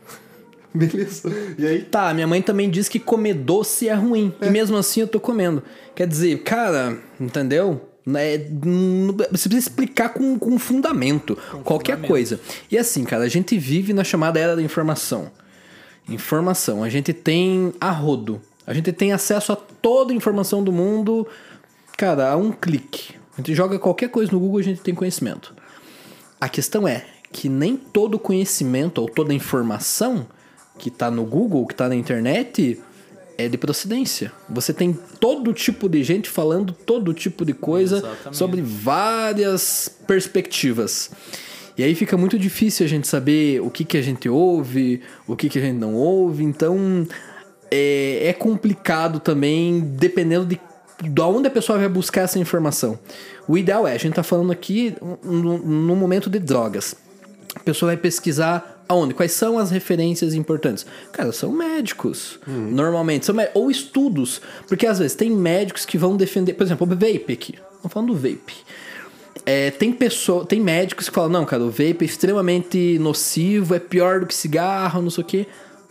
Beleza. 0.72 1.32
E 1.58 1.66
aí? 1.66 1.82
Tá, 1.82 2.14
minha 2.14 2.28
mãe 2.28 2.44
também 2.44 2.70
diz 2.70 2.88
que 2.88 3.00
comer 3.00 3.34
doce 3.34 3.90
é 3.90 3.96
ruim. 3.96 4.32
E 4.40 4.52
mesmo 4.52 4.78
assim 4.78 5.02
eu 5.02 5.08
tô 5.08 5.20
comendo. 5.20 5.64
Quer 5.96 6.06
dizer, 6.06 6.44
cara, 6.44 7.00
entendeu? 7.20 7.90
É, 8.16 8.38
não- 8.50 9.14
você 9.32 9.48
precisa 9.48 9.58
explicar 9.60 10.10
com, 10.10 10.38
com 10.40 10.58
fundamento. 10.58 11.36
qualquer 11.64 11.94
fundamento. 11.94 12.08
coisa. 12.08 12.40
E 12.70 12.78
assim, 12.78 13.04
cara, 13.04 13.24
a 13.24 13.28
gente 13.30 13.58
vive 13.58 13.94
na 13.94 14.04
chamada 14.04 14.40
era 14.40 14.56
da 14.56 14.62
informação. 14.62 15.32
Informação. 16.10 16.84
A 16.84 16.90
gente 16.90 17.14
tem 17.14 17.74
a 17.80 17.92
rodo. 17.92 18.42
A 18.66 18.74
gente 18.74 18.92
tem 18.92 19.12
acesso 19.12 19.52
a 19.52 19.56
toda 19.56 20.14
a 20.14 20.16
informação 20.16 20.64
do 20.64 20.72
mundo, 20.72 21.28
cara, 21.98 22.32
a 22.32 22.38
um 22.38 22.52
clique. 22.52 23.16
A 23.34 23.38
gente 23.42 23.54
joga 23.56 23.80
qualquer 23.80 24.10
coisa 24.10 24.32
no 24.32 24.40
Google, 24.40 24.60
a 24.60 24.64
gente 24.64 24.82
tem 24.82 24.94
conhecimento. 24.94 25.54
A 26.40 26.48
questão 26.50 26.88
é 26.88 27.06
que 27.32 27.48
nem 27.50 27.76
todo 27.78 28.20
conhecimento 28.20 29.00
ou 29.02 29.08
toda 29.10 29.34
informação 29.34 30.28
que 30.78 30.90
tá 30.92 31.10
no 31.10 31.24
Google, 31.24 31.66
que 31.66 31.76
tá 31.76 31.88
na 31.88 31.96
internet, 31.96 32.80
é 33.46 33.50
de 33.50 33.58
procedência. 33.58 34.32
Você 34.50 34.74
tem 34.74 34.98
todo 35.20 35.54
tipo 35.54 35.88
de 35.90 36.04
gente 36.04 36.30
falando 36.30 36.74
todo 36.74 37.14
tipo 37.14 37.46
de 37.46 37.54
coisa 37.54 37.98
Exatamente. 37.98 38.38
sobre 38.38 38.62
várias 38.62 39.90
perspectivas. 40.08 41.12
E 41.78 41.84
aí 41.84 41.96
fica 41.96 42.18
muito 42.18 42.38
difícil 42.38 42.86
a 42.86 42.90
gente 42.90 43.08
saber 43.08 43.62
o 43.62 43.70
que, 43.70 43.86
que 43.86 43.98
a 43.98 44.02
gente 44.02 44.28
ouve, 44.28 45.02
o 45.28 45.36
que, 45.36 45.50
que 45.50 45.58
a 45.58 45.62
gente 45.62 45.78
não 45.78 45.96
ouve. 45.96 46.44
Então 46.44 47.08
é, 47.70 48.28
é 48.28 48.34
complicado 48.34 49.20
também, 49.20 49.80
dependendo 49.80 50.46
de 50.46 50.60
de 51.02 51.22
onde 51.22 51.48
a 51.48 51.52
pessoa 51.52 51.80
vai 51.80 51.90
buscar 51.90 52.22
essa 52.22 52.38
informação. 52.38 53.00
O 53.48 53.58
ideal 53.58 53.88
é, 53.88 53.94
a 53.94 53.98
gente 53.98 54.14
tá 54.14 54.24
falando 54.24 54.52
aqui 54.52 54.96
no, 55.24 55.58
no 55.58 55.96
momento 55.96 56.30
de 56.30 56.40
drogas. 56.40 56.96
A 57.56 57.60
pessoa 57.60 57.90
vai 57.92 57.98
pesquisar 57.98 58.81
aonde? 58.92 59.14
Quais 59.14 59.32
são 59.32 59.58
as 59.58 59.72
referências 59.72 60.34
importantes? 60.34 60.86
Cara, 61.12 61.32
são 61.32 61.52
médicos. 61.52 62.40
Normalmente. 62.48 63.26
São 63.26 63.36
ou 63.54 63.72
estudos. 63.72 64.42
Porque 64.68 64.86
às 64.86 65.00
vezes 65.00 65.16
tem 65.16 65.32
médicos 65.32 65.86
que 65.86 65.98
vão 65.98 66.16
defender. 66.16 66.54
Por 66.54 66.64
exemplo, 66.64 66.86
o 66.86 66.90
vape 66.90 67.34
aqui. 67.34 67.56
Estamos 67.76 67.94
falando 67.94 68.14
do 68.14 68.16
vape. 68.16 68.54
É, 69.46 69.72
tem 69.72 69.92
pessoa, 69.92 70.46
tem 70.46 70.60
médicos 70.60 71.10
que 71.10 71.16
falam, 71.16 71.32
não, 71.32 71.46
cara, 71.46 71.64
o 71.64 71.72
vape 71.72 71.98
é 72.02 72.04
extremamente 72.04 73.00
nocivo, 73.00 73.74
é 73.74 73.80
pior 73.80 74.20
do 74.20 74.28
que 74.28 74.36
cigarro, 74.36 75.02
não 75.02 75.10
sei 75.10 75.24
o 75.24 75.28
quê. 75.28 75.48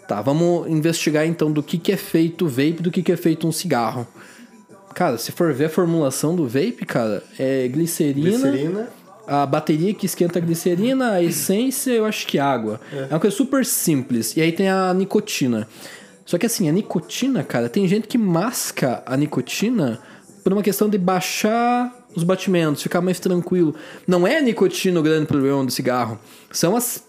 Tá, 0.06 0.20
vamos 0.22 0.68
investigar 0.68 1.26
então 1.26 1.50
do 1.50 1.62
que, 1.62 1.78
que 1.78 1.92
é 1.92 1.96
feito 1.96 2.44
o 2.44 2.48
vape, 2.48 2.82
do 2.82 2.90
que, 2.90 3.02
que 3.02 3.12
é 3.12 3.16
feito 3.16 3.46
um 3.46 3.52
cigarro. 3.52 4.06
Cara, 4.94 5.16
se 5.18 5.32
for 5.32 5.52
ver 5.52 5.66
a 5.66 5.68
formulação 5.68 6.34
do 6.34 6.46
vape, 6.46 6.84
cara, 6.86 7.22
é 7.38 7.66
glicerina, 7.68 8.30
Glicerina. 8.30 8.88
A 9.30 9.46
bateria 9.46 9.94
que 9.94 10.06
esquenta 10.06 10.40
a 10.40 10.42
glicerina, 10.42 11.12
a 11.12 11.22
essência, 11.22 11.92
eu 11.92 12.04
acho 12.04 12.26
que 12.26 12.36
água. 12.36 12.80
É. 12.92 13.06
uma 13.14 13.20
coisa 13.20 13.36
super 13.36 13.64
simples. 13.64 14.36
E 14.36 14.40
aí 14.40 14.50
tem 14.50 14.68
a 14.68 14.92
nicotina. 14.92 15.68
Só 16.26 16.36
que 16.36 16.46
assim, 16.46 16.68
a 16.68 16.72
nicotina, 16.72 17.44
cara, 17.44 17.68
tem 17.68 17.86
gente 17.86 18.08
que 18.08 18.18
masca 18.18 19.04
a 19.06 19.16
nicotina 19.16 20.00
por 20.42 20.52
uma 20.52 20.64
questão 20.64 20.88
de 20.88 20.98
baixar 20.98 21.96
os 22.16 22.24
batimentos, 22.24 22.82
ficar 22.82 23.00
mais 23.00 23.20
tranquilo. 23.20 23.72
Não 24.04 24.26
é 24.26 24.38
a 24.38 24.42
nicotina 24.42 24.98
o 24.98 25.02
grande 25.02 25.26
problema 25.26 25.64
do 25.64 25.70
cigarro. 25.70 26.18
São 26.50 26.74
as 26.74 27.04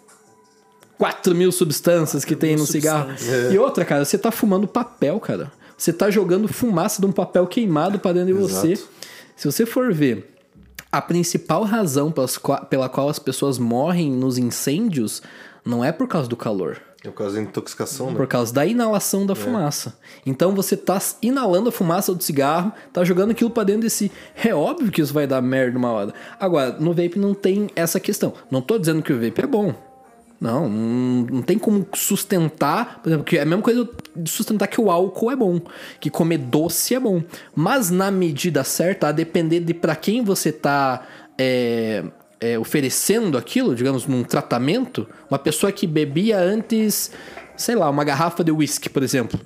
4 0.99 1.33
mil 1.33 1.51
substâncias 1.51 2.23
que 2.23 2.35
tem 2.35 2.55
no 2.55 2.67
cigarro. 2.67 3.09
substâncias. 3.17 3.51
E 3.51 3.57
outra, 3.57 3.83
cara, 3.83 4.05
você 4.05 4.19
tá 4.19 4.29
fumando 4.29 4.67
papel, 4.67 5.19
cara. 5.19 5.51
Você 5.75 5.91
tá 5.91 6.11
jogando 6.11 6.47
fumaça 6.47 7.01
de 7.01 7.07
um 7.07 7.11
papel 7.11 7.47
queimado 7.47 7.97
pra 7.97 8.13
dentro 8.13 8.27
de 8.27 8.39
você. 8.39 8.73
Exato. 8.73 8.89
Se 9.35 9.51
você 9.51 9.65
for 9.65 9.91
ver 9.91 10.30
a 10.91 11.01
principal 11.01 11.63
razão 11.63 12.11
pelas 12.11 12.37
pela 12.69 12.89
qual 12.89 13.07
as 13.09 13.19
pessoas 13.19 13.57
morrem 13.57 14.11
nos 14.11 14.37
incêndios 14.37 15.21
não 15.63 15.83
é 15.85 15.91
por 15.91 16.07
causa 16.07 16.27
do 16.27 16.35
calor, 16.35 16.81
É 17.03 17.09
por 17.09 17.17
causa 17.17 17.35
da 17.35 17.41
intoxicação, 17.43 18.11
né? 18.11 18.15
por 18.17 18.27
causa 18.27 18.51
da 18.53 18.65
inalação 18.65 19.25
da 19.25 19.35
fumaça. 19.35 19.97
Então 20.25 20.53
você 20.55 20.75
tá 20.75 20.99
inalando 21.21 21.69
a 21.69 21.71
fumaça 21.71 22.13
do 22.13 22.23
cigarro, 22.23 22.71
tá 22.91 23.03
jogando 23.03 23.31
aquilo 23.31 23.49
pra 23.51 23.63
dentro 23.63 23.83
de 23.83 23.89
si. 23.89 24.11
É 24.43 24.53
óbvio 24.53 24.91
que 24.91 25.01
isso 25.01 25.13
vai 25.13 25.27
dar 25.27 25.41
merda 25.41 25.77
uma 25.77 25.91
hora. 25.91 26.13
Agora, 26.39 26.71
no 26.79 26.91
vape 26.93 27.17
não 27.19 27.33
tem 27.33 27.69
essa 27.75 27.99
questão. 27.99 28.33
Não 28.49 28.61
tô 28.61 28.77
dizendo 28.79 29.01
que 29.03 29.13
o 29.13 29.19
vape 29.21 29.41
é 29.41 29.47
bom. 29.47 29.73
Não, 30.41 30.67
não, 30.67 31.21
não 31.35 31.41
tem 31.43 31.59
como 31.59 31.87
sustentar, 31.93 32.99
por 33.03 33.09
exemplo, 33.09 33.23
que 33.23 33.37
é 33.37 33.43
a 33.43 33.45
mesma 33.45 33.61
coisa 33.61 33.87
de 34.15 34.27
sustentar 34.27 34.65
que 34.67 34.81
o 34.81 34.89
álcool 34.89 35.29
é 35.29 35.35
bom, 35.35 35.61
que 35.99 36.09
comer 36.09 36.39
doce 36.39 36.95
é 36.95 36.99
bom. 36.99 37.21
Mas 37.55 37.91
na 37.91 38.09
medida 38.09 38.63
certa, 38.63 39.09
a 39.09 39.11
depender 39.11 39.59
de 39.59 39.71
pra 39.71 39.95
quem 39.95 40.23
você 40.23 40.51
tá 40.51 41.07
é, 41.37 42.03
é, 42.39 42.57
oferecendo 42.57 43.37
aquilo, 43.37 43.75
digamos, 43.75 44.07
num 44.07 44.23
tratamento, 44.23 45.07
uma 45.29 45.37
pessoa 45.37 45.71
que 45.71 45.85
bebia 45.85 46.39
antes, 46.39 47.11
sei 47.55 47.75
lá, 47.75 47.87
uma 47.87 48.03
garrafa 48.03 48.43
de 48.43 48.51
uísque, 48.51 48.89
por 48.89 49.03
exemplo. 49.03 49.39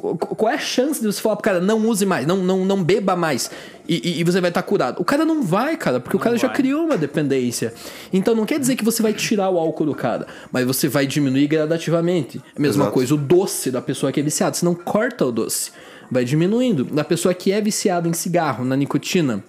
Qu- 0.00 0.34
Qual 0.36 0.50
é 0.50 0.54
a 0.54 0.58
chance 0.58 1.00
de 1.00 1.06
você 1.06 1.20
falar 1.20 1.36
pro 1.36 1.42
cara, 1.44 1.60
não 1.60 1.86
use 1.88 2.06
mais, 2.06 2.26
não, 2.26 2.36
não, 2.38 2.64
não 2.64 2.82
beba 2.82 3.14
mais, 3.14 3.50
e, 3.88 3.96
e- 4.08 4.20
e 4.20 4.24
você 4.24 4.40
vai 4.40 4.50
estar 4.50 4.62
curado? 4.62 5.00
O 5.00 5.04
cara 5.04 5.24
não 5.24 5.42
vai, 5.42 5.76
cara, 5.76 6.00
porque 6.00 6.16
o 6.16 6.20
cara 6.20 6.36
já 6.36 6.48
vai. 6.48 6.56
criou 6.56 6.84
uma 6.86 6.96
dependência. 6.96 7.74
Então 8.12 8.34
não 8.34 8.46
quer 8.46 8.58
dizer 8.58 8.76
que 8.76 8.84
você 8.84 9.02
vai 9.02 9.12
tirar 9.12 9.50
o 9.50 9.58
álcool 9.58 9.86
do 9.86 9.94
cara, 9.94 10.26
mas 10.50 10.64
você 10.66 10.88
vai 10.88 11.06
diminuir 11.06 11.46
gradativamente. 11.46 12.40
A 12.56 12.60
mesma 12.60 12.84
Exato. 12.84 12.94
coisa, 12.94 13.14
o 13.14 13.18
doce 13.18 13.70
da 13.70 13.82
pessoa 13.82 14.10
que 14.12 14.20
é 14.20 14.22
viciada, 14.22 14.54
você 14.56 14.64
não 14.64 14.74
corta 14.74 15.26
o 15.26 15.32
doce, 15.32 15.70
vai 16.10 16.24
diminuindo. 16.24 16.84
Da 16.84 17.04
pessoa 17.04 17.34
que 17.34 17.52
é 17.52 17.60
viciada 17.60 18.08
em 18.08 18.12
cigarro, 18.12 18.64
na 18.64 18.76
nicotina, 18.76 19.44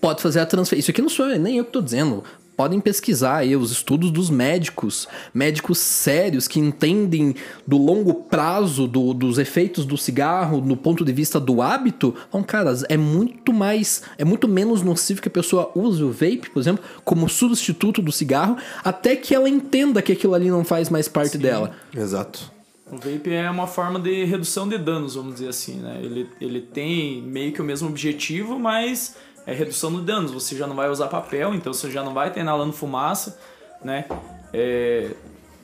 pode 0.00 0.22
fazer 0.22 0.40
a 0.40 0.46
transferência. 0.46 0.80
Isso 0.84 0.90
aqui 0.90 1.02
não 1.02 1.08
sou 1.08 1.26
eu, 1.28 1.38
nem 1.38 1.58
eu 1.58 1.64
que 1.64 1.70
tô 1.72 1.80
dizendo. 1.80 2.24
Podem 2.60 2.78
pesquisar 2.78 3.36
aí 3.38 3.56
os 3.56 3.72
estudos 3.72 4.10
dos 4.10 4.28
médicos, 4.28 5.08
médicos 5.32 5.78
sérios 5.78 6.46
que 6.46 6.60
entendem 6.60 7.34
do 7.66 7.78
longo 7.78 8.12
prazo 8.12 8.86
do- 8.86 9.14
dos 9.14 9.38
efeitos 9.38 9.86
do 9.86 9.96
cigarro 9.96 10.60
no 10.60 10.76
ponto 10.76 11.02
de 11.02 11.10
vista 11.10 11.40
do 11.40 11.62
hábito. 11.62 12.14
Então, 12.28 12.42
caras, 12.42 12.84
é 12.90 12.98
muito 12.98 13.50
mais, 13.50 14.02
é 14.18 14.26
muito 14.26 14.46
menos 14.46 14.82
nocivo 14.82 15.22
que 15.22 15.28
a 15.28 15.30
pessoa 15.30 15.72
use 15.74 16.02
o 16.04 16.12
vape, 16.12 16.50
por 16.52 16.60
exemplo, 16.60 16.84
como 17.02 17.30
substituto 17.30 18.02
do 18.02 18.12
cigarro, 18.12 18.58
até 18.84 19.16
que 19.16 19.34
ela 19.34 19.48
entenda 19.48 20.02
que 20.02 20.12
aquilo 20.12 20.34
ali 20.34 20.50
não 20.50 20.62
faz 20.62 20.90
mais 20.90 21.08
parte 21.08 21.38
dela. 21.38 21.70
Exato. 21.96 22.52
O 22.92 22.96
vape 22.96 23.32
é 23.32 23.48
uma 23.48 23.68
forma 23.68 23.98
de 24.00 24.24
redução 24.24 24.68
de 24.68 24.76
danos, 24.76 25.14
vamos 25.14 25.34
dizer 25.34 25.48
assim, 25.48 25.76
né? 25.76 26.00
Ele, 26.02 26.28
ele 26.40 26.60
tem 26.60 27.22
meio 27.22 27.52
que 27.52 27.62
o 27.62 27.64
mesmo 27.64 27.88
objetivo, 27.88 28.58
mas 28.58 29.14
é 29.46 29.52
redução 29.52 29.92
de 29.94 30.02
danos. 30.02 30.30
Você 30.32 30.56
já 30.56 30.66
não 30.66 30.76
vai 30.76 30.88
usar 30.88 31.08
papel, 31.08 31.54
então 31.54 31.72
você 31.72 31.90
já 31.90 32.02
não 32.02 32.14
vai 32.14 32.28
estar 32.28 32.40
inalando 32.40 32.72
fumaça, 32.72 33.38
né? 33.82 34.06
É, 34.52 35.10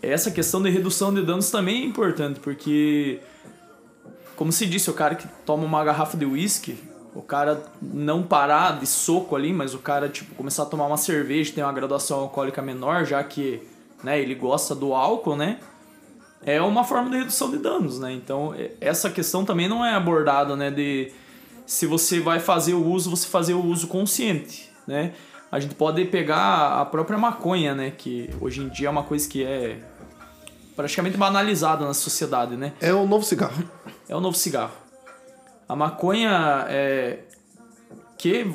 essa 0.03 0.31
questão 0.31 0.63
de 0.63 0.71
redução 0.71 1.13
de 1.13 1.23
danos 1.23 1.51
também 1.51 1.83
é 1.83 1.85
importante, 1.85 2.41
porque, 2.41 3.21
como 4.37 4.53
se 4.53 4.67
disse, 4.67 4.91
o 4.91 4.95
cara 4.95 5.15
que 5.15 5.27
toma 5.45 5.65
uma 5.65 5.85
garrafa 5.85 6.17
de 6.17 6.25
uísque, 6.25 6.79
o 7.15 7.23
cara 7.23 7.63
não 7.81 8.23
parar 8.23 8.79
de 8.79 8.87
soco 8.87 9.35
ali, 9.35 9.53
mas 9.53 9.75
o 9.75 9.79
cara, 9.79 10.09
tipo, 10.09 10.35
começar 10.35 10.65
a 10.65 10.67
tomar 10.67 10.87
uma 10.87 10.99
cerveja, 10.99 11.53
tem 11.53 11.65
uma 11.65 11.73
graduação 11.73 12.21
alcoólica 12.21 12.61
menor, 12.61 13.05
já 13.05 13.23
que 13.25 13.63
né, 14.05 14.21
ele 14.21 14.35
gosta 14.35 14.75
do 14.75 14.95
álcool, 14.95 15.37
né? 15.37 15.59
é 16.45 16.61
uma 16.63 16.85
forma 16.85 17.11
de 17.11 17.19
redução 17.19 17.51
de 17.51 17.59
danos, 17.59 17.99
né? 17.99 18.13
Então, 18.13 18.55
é- 18.55 18.71
essa 18.81 19.11
questão 19.11 19.45
também 19.45 19.69
não 19.69 19.85
é 19.85 19.95
abordada, 19.95 20.55
né? 20.55 20.71
De 20.71 21.11
se 21.67 21.85
você 21.87 22.21
vai 22.21 22.39
fazer 22.41 22.75
o 22.75 22.85
uso, 22.87 23.11
você 23.11 23.27
fazer 23.29 23.55
o 23.55 23.65
uso 23.65 23.89
consciente, 23.89 24.71
né? 24.87 25.13
A 25.51 25.61
gente 25.61 25.75
pode 25.75 26.05
pegar 26.07 26.81
a 26.81 26.85
própria 26.85 27.19
maconha, 27.19 27.75
né? 27.75 27.91
Que 27.97 28.31
hoje 28.41 28.63
em 28.63 28.69
dia 28.69 28.89
é 28.89 28.91
uma 28.91 29.03
coisa 29.03 29.29
que 29.29 29.45
é 29.45 29.79
praticamente 30.75 31.17
banalizada 31.17 31.85
na 31.85 31.95
sociedade, 31.95 32.57
né? 32.57 32.73
É 32.81 32.93
o 32.95 33.07
novo 33.07 33.25
cigarro. 33.25 33.63
É 34.09 34.15
o 34.15 34.21
novo 34.21 34.37
cigarro. 34.37 34.73
A 35.69 35.75
maconha 35.75 36.67
é, 36.69 37.21
que 38.19 38.47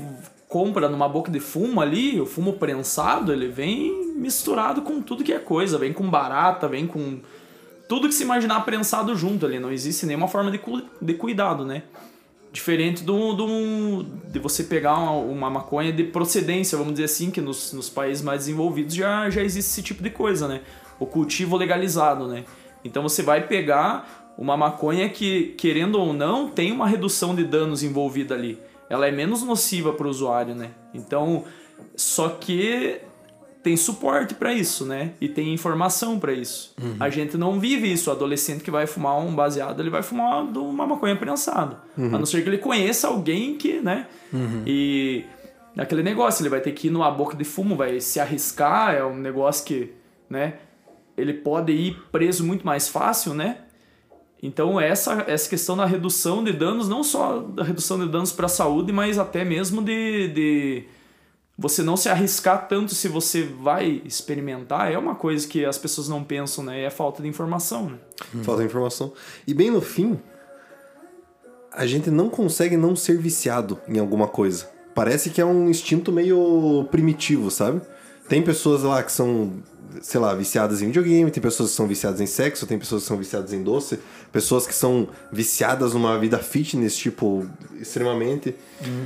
compra 0.47 0.87
numa 0.89 1.07
boca 1.09 1.31
de 1.31 1.39
fumo 1.39 1.81
ali, 1.81 2.19
o 2.19 2.25
fumo 2.25 2.53
prensado, 2.53 3.31
ele 3.33 3.47
vem 3.47 4.13
misturado 4.17 4.81
com 4.81 5.01
tudo 5.01 5.23
que 5.23 5.33
é 5.33 5.39
coisa. 5.39 5.77
Vem 5.77 5.93
com 5.93 6.09
barata, 6.09 6.67
vem 6.67 6.85
com 6.87 7.19
tudo 7.89 8.07
que 8.07 8.13
se 8.13 8.23
imaginar 8.23 8.61
prensado 8.65 9.15
junto 9.15 9.45
ali. 9.45 9.59
Não 9.59 9.71
existe 9.71 10.05
nenhuma 10.05 10.27
forma 10.27 10.51
de, 10.51 10.57
cu- 10.59 10.83
de 11.01 11.13
cuidado, 11.15 11.65
né? 11.65 11.83
Diferente 12.51 13.03
do, 13.03 13.33
do, 13.33 14.03
de 14.03 14.37
você 14.39 14.63
pegar 14.63 14.97
uma, 14.97 15.11
uma 15.11 15.49
maconha 15.49 15.91
de 15.91 16.03
procedência, 16.03 16.77
vamos 16.77 16.93
dizer 16.93 17.05
assim, 17.05 17.31
que 17.31 17.39
nos, 17.39 17.71
nos 17.71 17.89
países 17.89 18.21
mais 18.21 18.41
desenvolvidos 18.41 18.93
já, 18.93 19.29
já 19.29 19.41
existe 19.41 19.69
esse 19.69 19.81
tipo 19.81 20.03
de 20.03 20.09
coisa, 20.09 20.47
né? 20.47 20.61
O 20.99 21.05
cultivo 21.05 21.55
legalizado, 21.55 22.27
né? 22.27 22.43
Então 22.83 23.03
você 23.03 23.23
vai 23.23 23.47
pegar 23.47 24.33
uma 24.37 24.57
maconha 24.57 25.07
que, 25.07 25.55
querendo 25.57 25.95
ou 25.99 26.13
não, 26.13 26.49
tem 26.49 26.71
uma 26.71 26.87
redução 26.87 27.35
de 27.35 27.43
danos 27.43 27.83
envolvida 27.83 28.35
ali. 28.35 28.59
Ela 28.89 29.07
é 29.07 29.11
menos 29.11 29.43
nociva 29.43 29.93
para 29.93 30.07
o 30.07 30.09
usuário, 30.09 30.53
né? 30.53 30.71
Então, 30.93 31.45
só 31.95 32.27
que 32.29 32.99
tem 33.63 33.77
suporte 33.77 34.33
para 34.33 34.51
isso, 34.53 34.85
né? 34.85 35.11
E 35.21 35.27
tem 35.29 35.53
informação 35.53 36.19
para 36.19 36.33
isso. 36.33 36.73
A 36.99 37.09
gente 37.09 37.37
não 37.37 37.59
vive 37.59 37.91
isso. 37.91 38.09
O 38.09 38.13
adolescente 38.13 38.63
que 38.63 38.71
vai 38.71 38.87
fumar 38.87 39.19
um 39.19 39.33
baseado, 39.35 39.79
ele 39.79 39.89
vai 39.89 40.01
fumar 40.01 40.43
uma 40.43 40.87
maconha 40.87 41.15
prensada. 41.15 41.77
A 42.15 42.17
não 42.17 42.25
ser 42.25 42.41
que 42.41 42.49
ele 42.49 42.57
conheça 42.57 43.07
alguém 43.07 43.55
que, 43.57 43.79
né? 43.79 44.07
E 44.65 45.25
aquele 45.77 46.03
negócio, 46.03 46.41
ele 46.41 46.49
vai 46.49 46.59
ter 46.61 46.71
que 46.71 46.87
ir 46.87 46.91
numa 46.91 47.11
boca 47.11 47.35
de 47.35 47.43
fumo, 47.43 47.75
vai 47.75 47.99
se 47.99 48.19
arriscar, 48.19 48.95
é 48.95 49.05
um 49.05 49.17
negócio 49.17 49.65
que, 49.65 49.93
né? 50.29 50.55
Ele 51.15 51.33
pode 51.33 51.71
ir 51.71 51.97
preso 52.11 52.43
muito 52.43 52.65
mais 52.65 52.87
fácil, 52.87 53.33
né? 53.33 53.57
Então 54.43 54.81
essa, 54.81 55.23
essa 55.27 55.47
questão 55.47 55.77
da 55.77 55.85
redução 55.85 56.43
de 56.43 56.51
danos, 56.51 56.89
não 56.89 57.03
só 57.03 57.39
da 57.39 57.63
redução 57.63 57.99
de 57.99 58.11
danos 58.11 58.31
para 58.31 58.47
a 58.47 58.49
saúde, 58.49 58.91
mas 58.91 59.19
até 59.19 59.45
mesmo 59.45 59.83
de, 59.83 60.29
de 60.29 60.83
você 61.57 61.83
não 61.83 61.95
se 61.95 62.09
arriscar 62.09 62.67
tanto 62.67 62.95
se 62.95 63.07
você 63.07 63.43
vai 63.43 64.01
experimentar, 64.05 64.91
é 64.91 64.97
uma 64.97 65.15
coisa 65.15 65.47
que 65.47 65.65
as 65.65 65.77
pessoas 65.77 66.07
não 66.07 66.23
pensam, 66.23 66.63
né? 66.63 66.81
É 66.81 66.89
falta 66.89 67.21
de 67.21 67.27
informação, 67.27 67.89
né? 67.89 67.97
Falta 68.43 68.63
informação. 68.63 69.13
E 69.45 69.53
bem 69.53 69.69
no 69.69 69.81
fim, 69.81 70.19
a 71.71 71.85
gente 71.85 72.09
não 72.09 72.29
consegue 72.29 72.75
não 72.75 72.95
ser 72.95 73.17
viciado 73.17 73.79
em 73.87 73.99
alguma 73.99 74.27
coisa. 74.27 74.69
Parece 74.93 75.29
que 75.29 75.39
é 75.39 75.45
um 75.45 75.69
instinto 75.69 76.11
meio 76.11 76.87
primitivo, 76.91 77.49
sabe? 77.49 77.81
Tem 78.31 78.41
pessoas 78.41 78.83
lá 78.83 79.03
que 79.03 79.11
são, 79.11 79.51
sei 80.01 80.17
lá, 80.17 80.33
viciadas 80.33 80.81
em 80.81 80.85
videogame, 80.85 81.29
tem 81.29 81.43
pessoas 81.43 81.71
que 81.71 81.75
são 81.75 81.85
viciadas 81.85 82.21
em 82.21 82.25
sexo, 82.25 82.65
tem 82.65 82.79
pessoas 82.79 83.01
que 83.01 83.09
são 83.09 83.17
viciadas 83.17 83.51
em 83.51 83.61
doce, 83.61 83.99
pessoas 84.31 84.65
que 84.65 84.73
são 84.73 85.09
viciadas 85.29 85.93
numa 85.93 86.17
vida 86.17 86.37
fitness, 86.37 86.95
tipo, 86.95 87.45
extremamente. 87.77 88.55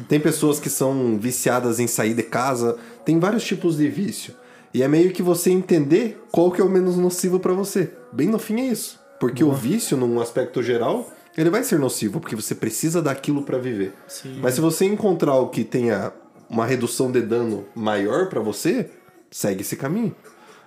Tem 0.08 0.20
pessoas 0.20 0.60
que 0.60 0.70
são 0.70 1.18
viciadas 1.18 1.80
em 1.80 1.88
sair 1.88 2.14
de 2.14 2.22
casa. 2.22 2.78
Tem 3.04 3.18
vários 3.18 3.44
tipos 3.44 3.78
de 3.78 3.88
vício. 3.88 4.36
E 4.72 4.84
é 4.84 4.88
meio 4.88 5.12
que 5.12 5.24
você 5.24 5.50
entender 5.50 6.24
qual 6.32 6.52
que 6.52 6.62
é 6.62 6.64
o 6.64 6.70
menos 6.70 6.96
nocivo 6.96 7.40
pra 7.40 7.54
você. 7.54 7.94
Bem 8.14 8.30
no 8.30 8.38
fim 8.38 8.62
é 8.62 8.68
isso. 8.68 9.00
Porque 9.20 9.44
o 9.44 9.52
vício, 9.52 9.98
num 9.98 10.22
aspecto 10.22 10.62
geral, 10.62 11.12
ele 11.36 11.50
vai 11.50 11.64
ser 11.64 11.80
nocivo, 11.80 12.20
porque 12.20 12.36
você 12.36 12.54
precisa 12.54 13.02
daquilo 13.02 13.42
pra 13.42 13.58
viver. 13.58 13.92
Sim. 14.08 14.38
Mas 14.40 14.54
se 14.54 14.62
você 14.62 14.86
encontrar 14.86 15.34
o 15.38 15.50
que 15.50 15.64
tenha 15.64 16.14
uma 16.48 16.68
redução 16.68 17.12
de 17.12 17.22
dano 17.22 17.66
maior 17.74 18.30
pra 18.30 18.40
você, 18.40 18.92
segue 19.36 19.62
esse 19.62 19.76
caminho. 19.76 20.16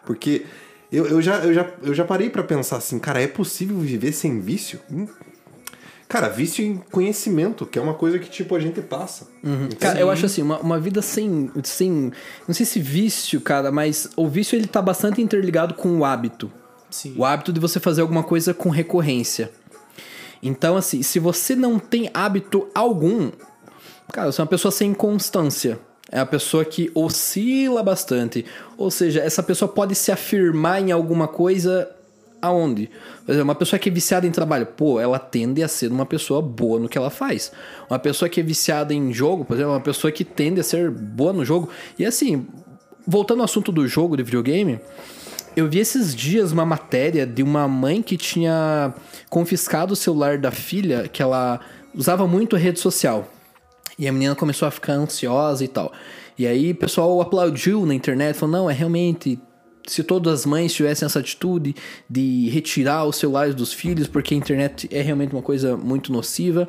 Porque 0.04 0.44
eu, 0.92 1.06
eu, 1.06 1.22
já, 1.22 1.38
eu, 1.38 1.54
já, 1.54 1.72
eu 1.82 1.94
já 1.94 2.04
parei 2.04 2.28
pra 2.28 2.42
pensar 2.42 2.76
assim, 2.76 2.98
cara, 2.98 3.20
é 3.22 3.26
possível 3.26 3.78
viver 3.78 4.12
sem 4.12 4.40
vício? 4.40 4.78
Cara, 6.06 6.28
vício 6.28 6.64
em 6.64 6.76
conhecimento, 6.76 7.64
que 7.64 7.78
é 7.78 7.82
uma 7.82 7.94
coisa 7.94 8.18
que, 8.18 8.28
tipo, 8.28 8.54
a 8.54 8.60
gente 8.60 8.82
passa. 8.82 9.26
Cara, 9.80 9.98
eu 9.98 10.10
acho 10.10 10.26
assim, 10.26 10.42
uma, 10.42 10.58
uma 10.58 10.78
vida 10.78 11.00
sem, 11.00 11.50
sem. 11.64 12.12
Não 12.46 12.54
sei 12.54 12.66
se 12.66 12.78
vício, 12.78 13.40
cara, 13.40 13.72
mas 13.72 14.10
o 14.16 14.28
vício 14.28 14.56
ele 14.56 14.66
tá 14.66 14.82
bastante 14.82 15.22
interligado 15.22 15.72
com 15.72 15.98
o 15.98 16.04
hábito. 16.04 16.52
Sim. 16.90 17.14
O 17.16 17.24
hábito 17.24 17.52
de 17.52 17.60
você 17.60 17.80
fazer 17.80 18.02
alguma 18.02 18.22
coisa 18.22 18.52
com 18.52 18.68
recorrência. 18.68 19.50
Então, 20.42 20.76
assim, 20.76 21.02
se 21.02 21.18
você 21.18 21.56
não 21.56 21.78
tem 21.78 22.10
hábito 22.12 22.68
algum, 22.74 23.30
cara, 24.12 24.30
você 24.30 24.40
é 24.40 24.44
uma 24.44 24.48
pessoa 24.48 24.72
sem 24.72 24.92
constância. 24.94 25.78
É 26.10 26.18
uma 26.18 26.26
pessoa 26.26 26.64
que 26.64 26.90
oscila 26.94 27.82
bastante. 27.82 28.44
Ou 28.76 28.90
seja, 28.90 29.20
essa 29.20 29.42
pessoa 29.42 29.68
pode 29.70 29.94
se 29.94 30.10
afirmar 30.10 30.80
em 30.80 30.90
alguma 30.90 31.28
coisa 31.28 31.90
aonde? 32.40 32.90
Por 33.24 33.32
exemplo, 33.32 33.48
uma 33.48 33.54
pessoa 33.54 33.78
que 33.78 33.88
é 33.88 33.92
viciada 33.92 34.26
em 34.26 34.30
trabalho, 34.30 34.66
pô, 34.66 35.00
ela 35.00 35.18
tende 35.18 35.62
a 35.62 35.68
ser 35.68 35.90
uma 35.90 36.06
pessoa 36.06 36.40
boa 36.40 36.78
no 36.78 36.88
que 36.88 36.96
ela 36.96 37.10
faz. 37.10 37.52
Uma 37.90 37.98
pessoa 37.98 38.28
que 38.28 38.40
é 38.40 38.42
viciada 38.42 38.94
em 38.94 39.12
jogo, 39.12 39.44
por 39.44 39.54
exemplo, 39.54 39.72
uma 39.72 39.80
pessoa 39.80 40.10
que 40.10 40.24
tende 40.24 40.60
a 40.60 40.64
ser 40.64 40.90
boa 40.90 41.32
no 41.32 41.44
jogo. 41.44 41.68
E 41.98 42.06
assim, 42.06 42.46
voltando 43.06 43.40
ao 43.40 43.44
assunto 43.44 43.70
do 43.70 43.86
jogo 43.86 44.16
de 44.16 44.22
videogame, 44.22 44.80
eu 45.56 45.68
vi 45.68 45.78
esses 45.80 46.14
dias 46.14 46.52
uma 46.52 46.64
matéria 46.64 47.26
de 47.26 47.42
uma 47.42 47.66
mãe 47.66 48.00
que 48.00 48.16
tinha 48.16 48.94
confiscado 49.28 49.92
o 49.92 49.96
celular 49.96 50.38
da 50.38 50.50
filha, 50.50 51.08
que 51.08 51.22
ela 51.22 51.60
usava 51.94 52.26
muito 52.26 52.56
rede 52.56 52.78
social. 52.78 53.28
E 53.98 54.06
a 54.06 54.12
menina 54.12 54.34
começou 54.34 54.68
a 54.68 54.70
ficar 54.70 54.92
ansiosa 54.92 55.64
e 55.64 55.68
tal. 55.68 55.92
E 56.38 56.46
aí 56.46 56.70
o 56.70 56.74
pessoal 56.74 57.20
aplaudiu 57.20 57.84
na 57.84 57.94
internet, 57.94 58.36
falou: 58.36 58.56
não, 58.56 58.70
é 58.70 58.72
realmente. 58.72 59.38
Se 59.86 60.02
todas 60.02 60.40
as 60.40 60.46
mães 60.46 60.74
tivessem 60.74 61.06
essa 61.06 61.18
atitude 61.18 61.74
de 62.10 62.50
retirar 62.50 63.06
os 63.06 63.16
celulares 63.16 63.54
dos 63.54 63.72
filhos, 63.72 64.06
porque 64.06 64.34
a 64.34 64.36
internet 64.36 64.86
é 64.92 65.00
realmente 65.00 65.32
uma 65.32 65.40
coisa 65.40 65.78
muito 65.78 66.12
nociva. 66.12 66.68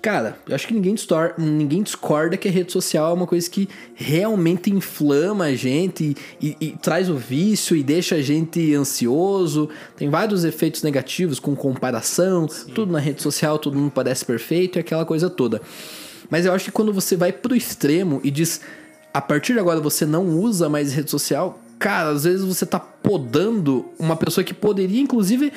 Cara, 0.00 0.38
eu 0.48 0.54
acho 0.54 0.66
que 0.66 0.72
ninguém, 0.72 0.94
distor 0.94 1.34
ninguém 1.36 1.82
discorda 1.82 2.36
que 2.36 2.48
a 2.48 2.50
rede 2.50 2.72
social 2.72 3.10
é 3.10 3.12
uma 3.12 3.26
coisa 3.26 3.50
que 3.50 3.68
realmente 3.94 4.70
inflama 4.70 5.46
a 5.46 5.54
gente 5.54 6.16
e, 6.40 6.56
e 6.60 6.70
traz 6.80 7.10
o 7.10 7.16
vício 7.16 7.76
e 7.76 7.82
deixa 7.82 8.14
a 8.14 8.22
gente 8.22 8.74
ansioso. 8.74 9.68
Tem 9.96 10.08
vários 10.08 10.44
efeitos 10.44 10.82
negativos 10.82 11.38
com 11.38 11.54
comparação, 11.56 12.46
tudo 12.74 12.92
na 12.92 13.00
rede 13.00 13.20
social, 13.20 13.58
todo 13.58 13.76
mundo 13.76 13.90
parece 13.90 14.24
perfeito 14.24 14.78
e 14.78 14.80
aquela 14.80 15.04
coisa 15.04 15.28
toda. 15.28 15.60
Mas 16.30 16.46
eu 16.46 16.52
acho 16.52 16.66
que 16.66 16.72
quando 16.72 16.92
você 16.92 17.16
vai 17.16 17.32
pro 17.32 17.54
extremo 17.54 18.20
e 18.22 18.30
diz 18.30 18.60
a 19.12 19.20
partir 19.20 19.54
de 19.54 19.58
agora 19.58 19.80
você 19.80 20.04
não 20.04 20.26
usa 20.28 20.68
mais 20.68 20.92
rede 20.92 21.10
social, 21.10 21.58
cara, 21.78 22.10
às 22.10 22.24
vezes 22.24 22.44
você 22.44 22.66
tá 22.66 22.78
podando 22.78 23.86
uma 23.98 24.14
pessoa 24.14 24.44
que 24.44 24.52
poderia, 24.52 25.00
inclusive, 25.00 25.52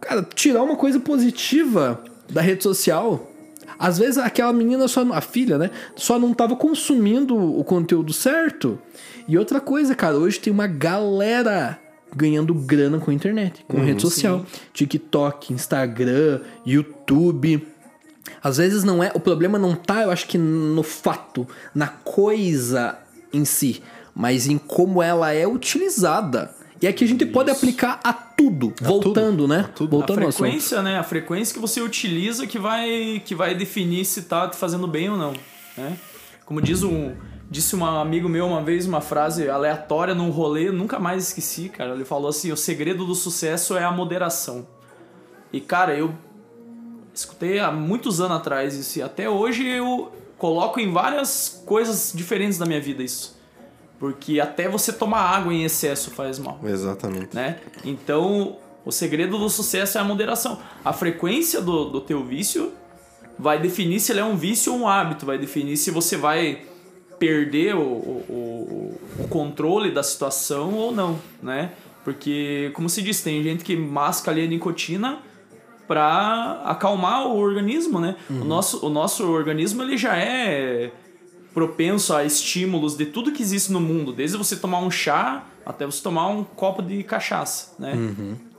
cara, 0.00 0.26
tirar 0.34 0.62
uma 0.62 0.76
coisa 0.76 0.98
positiva 0.98 2.02
da 2.30 2.40
rede 2.40 2.62
social. 2.62 3.30
Às 3.78 3.98
vezes 3.98 4.16
aquela 4.16 4.52
menina 4.52 4.88
só, 4.88 5.02
a 5.12 5.20
filha, 5.20 5.58
né, 5.58 5.70
só 5.94 6.18
não 6.18 6.32
tava 6.32 6.56
consumindo 6.56 7.36
o 7.36 7.62
conteúdo 7.64 8.12
certo. 8.12 8.78
E 9.28 9.36
outra 9.36 9.60
coisa, 9.60 9.94
cara, 9.94 10.16
hoje 10.16 10.40
tem 10.40 10.52
uma 10.52 10.66
galera 10.66 11.78
ganhando 12.14 12.54
grana 12.54 12.98
com 12.98 13.10
a 13.10 13.14
internet, 13.14 13.64
com 13.66 13.78
rede 13.78 14.00
social, 14.02 14.44
TikTok, 14.72 15.52
Instagram, 15.52 16.40
YouTube. 16.64 17.66
Às 18.42 18.56
vezes 18.56 18.82
não 18.82 19.02
é, 19.02 19.12
o 19.14 19.20
problema 19.20 19.58
não 19.58 19.74
tá, 19.74 20.02
eu 20.02 20.10
acho 20.10 20.26
que 20.26 20.36
no 20.36 20.82
fato, 20.82 21.46
na 21.74 21.86
coisa 21.86 22.98
em 23.32 23.44
si, 23.44 23.82
mas 24.14 24.46
em 24.46 24.58
como 24.58 25.02
ela 25.02 25.32
é 25.32 25.46
utilizada. 25.46 26.50
E 26.80 26.88
aqui 26.88 27.04
a 27.04 27.08
gente 27.08 27.24
pode 27.24 27.48
aplicar 27.48 28.00
a 28.02 28.12
tudo, 28.12 28.74
voltando, 28.80 29.46
né? 29.46 29.70
Voltando 29.78 30.18
a 30.18 30.22
ao 30.22 30.28
assunto. 30.30 30.42
frequência, 30.42 30.82
né? 30.82 30.98
A 30.98 31.04
frequência 31.04 31.54
que 31.54 31.60
você 31.60 31.80
utiliza 31.80 32.44
que 32.44 32.58
vai, 32.58 33.22
que 33.24 33.36
vai 33.36 33.54
definir 33.54 34.04
se 34.04 34.22
tá 34.22 34.48
te 34.48 34.56
fazendo 34.56 34.88
bem 34.88 35.08
ou 35.08 35.16
não, 35.16 35.32
né? 35.76 35.96
Como 36.44 36.60
diz 36.60 36.82
um, 36.82 37.14
disse 37.48 37.76
um 37.76 37.86
amigo 37.86 38.28
meu 38.28 38.48
uma 38.48 38.60
vez 38.60 38.84
uma 38.84 39.00
frase 39.00 39.48
aleatória 39.48 40.12
num 40.12 40.30
rolê, 40.30 40.72
nunca 40.72 40.98
mais 40.98 41.28
esqueci, 41.28 41.68
cara. 41.68 41.94
Ele 41.94 42.04
falou 42.04 42.28
assim: 42.28 42.50
"O 42.50 42.56
segredo 42.56 43.06
do 43.06 43.14
sucesso 43.14 43.76
é 43.76 43.84
a 43.84 43.92
moderação". 43.92 44.66
E 45.52 45.60
cara, 45.60 45.94
eu 45.94 46.12
escutei 47.14 47.58
há 47.58 47.70
muitos 47.70 48.20
anos 48.20 48.36
atrás 48.38 48.74
isso 48.74 48.98
e 48.98 49.02
até 49.02 49.28
hoje 49.28 49.66
eu 49.66 50.12
coloco 50.38 50.80
em 50.80 50.90
várias 50.90 51.62
coisas 51.66 52.12
diferentes 52.14 52.58
da 52.58 52.66
minha 52.66 52.80
vida 52.80 53.02
isso. 53.02 53.40
Porque 53.98 54.40
até 54.40 54.68
você 54.68 54.92
tomar 54.92 55.20
água 55.20 55.54
em 55.54 55.64
excesso 55.64 56.10
faz 56.10 56.38
mal 56.38 56.58
Exatamente. 56.64 57.36
né? 57.36 57.60
Então, 57.84 58.56
o 58.84 58.90
segredo 58.90 59.38
do 59.38 59.48
sucesso 59.48 59.96
é 59.96 60.00
a 60.00 60.04
moderação. 60.04 60.58
A 60.84 60.92
frequência 60.92 61.60
do, 61.60 61.88
do 61.88 62.00
teu 62.00 62.24
vício 62.24 62.72
vai 63.38 63.60
definir 63.60 64.00
se 64.00 64.10
ele 64.10 64.20
é 64.20 64.24
um 64.24 64.36
vício 64.36 64.72
ou 64.72 64.80
um 64.80 64.88
hábito, 64.88 65.24
vai 65.24 65.38
definir 65.38 65.76
se 65.76 65.90
você 65.90 66.16
vai 66.16 66.62
perder 67.18 67.76
o, 67.76 67.80
o, 67.80 68.24
o, 68.28 69.00
o 69.22 69.28
controle 69.28 69.92
da 69.92 70.02
situação 70.02 70.74
ou 70.74 70.90
não, 70.92 71.20
né? 71.40 71.70
Porque, 72.02 72.72
como 72.74 72.88
se 72.88 73.00
diz, 73.00 73.20
tem 73.22 73.40
gente 73.44 73.62
que 73.62 73.76
masca 73.76 74.32
ali 74.32 74.44
a 74.44 74.46
nicotina 74.48 75.20
para 75.92 76.62
acalmar 76.64 77.26
o 77.26 77.36
organismo, 77.36 78.00
né? 78.00 78.16
O, 78.30 78.44
nosso, 78.44 78.86
o 78.86 78.88
nosso 78.88 79.30
organismo 79.30 79.82
ele 79.82 79.98
já 79.98 80.16
é 80.16 80.90
propenso 81.52 82.14
a 82.14 82.24
estímulos 82.24 82.96
de 82.96 83.04
tudo 83.04 83.30
que 83.30 83.42
existe 83.42 83.70
no 83.70 83.78
mundo, 83.78 84.10
desde 84.10 84.38
você 84.38 84.56
tomar 84.56 84.78
um 84.78 84.90
chá 84.90 85.44
até 85.66 85.84
você 85.84 86.02
tomar 86.02 86.28
um 86.28 86.44
copo 86.44 86.80
de 86.80 87.02
cachaça, 87.02 87.74
né? 87.78 87.92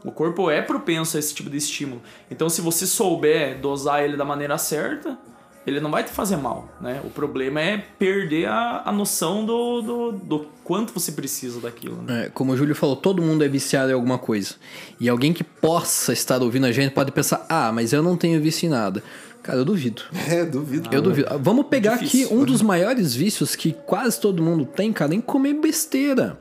O 0.06 0.12
corpo 0.12 0.48
é 0.52 0.62
propenso 0.62 1.18
a 1.18 1.20
esse 1.20 1.34
tipo 1.34 1.50
de 1.50 1.58
estímulo. 1.58 2.04
Então, 2.30 2.50
se 2.50 2.62
você 2.62 2.86
souber 2.86 3.60
dosar 3.60 4.04
ele 4.04 4.16
da 4.16 4.24
maneira 4.26 4.60
certa, 4.60 5.18
ele 5.66 5.80
não 5.80 5.90
vai 5.90 6.04
te 6.04 6.12
fazer 6.12 6.38
mal, 6.38 6.70
né? 6.82 7.02
O 7.04 7.10
problema 7.10 7.62
é 7.62 7.78
perder 7.78 8.48
a, 8.48 8.84
a 8.86 8.92
noção 8.92 9.46
do, 9.46 9.82
do, 9.82 10.12
do 10.12 10.48
quanto 10.64 10.94
você 10.94 11.12
precisa 11.12 11.60
daquilo, 11.60 12.02
né? 12.02 12.26
É, 12.26 12.30
como 12.30 12.52
o 12.52 12.58
Júlio 12.58 12.76
falou, 12.76 12.96
todo 12.96 13.22
mundo 13.22 13.44
é 13.44 13.48
viciado 13.48 13.90
em 13.90 13.94
alguma 13.94 14.18
coisa. 14.18 14.56
E 15.00 15.08
alguém 15.08 15.34
que 15.34 15.44
possa 15.44 16.14
estar 16.14 16.42
ouvindo 16.42 16.66
a 16.66 16.72
gente 16.72 16.92
pode 16.94 17.12
pensar: 17.12 17.46
ah, 17.50 17.72
mas 17.72 17.94
eu 17.94 18.04
não 18.04 18.18
tenho 18.18 18.42
vício 18.42 18.66
em 18.66 18.70
nada. 18.70 19.04
Cara, 19.44 19.58
eu 19.58 19.66
duvido. 19.66 20.04
É, 20.30 20.46
duvido. 20.46 20.90
Eu 20.92 21.02
duvido. 21.02 21.28
Vamos 21.40 21.68
pegar 21.68 21.98
Difícil. 21.98 22.28
aqui 22.28 22.36
um 22.36 22.46
dos 22.46 22.62
maiores 22.62 23.14
vícios 23.14 23.56
que 23.58 23.74
quase 23.86 24.20
todo 24.20 24.42
mundo 24.42 24.66
tem, 24.66 24.94
cara, 24.94 25.14
em 25.14 25.20
comer 25.20 25.54
besteira. 25.56 26.38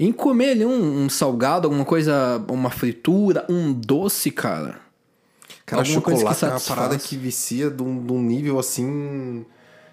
Em 0.00 0.10
comer 0.10 0.52
ali 0.52 0.64
um, 0.64 1.04
um 1.04 1.08
salgado, 1.10 1.66
alguma 1.66 1.84
coisa, 1.84 2.42
uma 2.48 2.70
fritura, 2.70 3.44
um 3.50 3.72
doce, 3.72 4.30
cara. 4.30 4.80
Cara, 5.72 5.82
Alguma 5.82 5.94
chocolate 5.94 6.44
é 6.44 6.48
uma 6.48 6.60
parada 6.60 6.98
que 6.98 7.16
vicia 7.16 7.70
de 7.70 7.82
um, 7.82 8.04
de 8.04 8.12
um 8.12 8.22
nível 8.22 8.58
assim. 8.58 9.44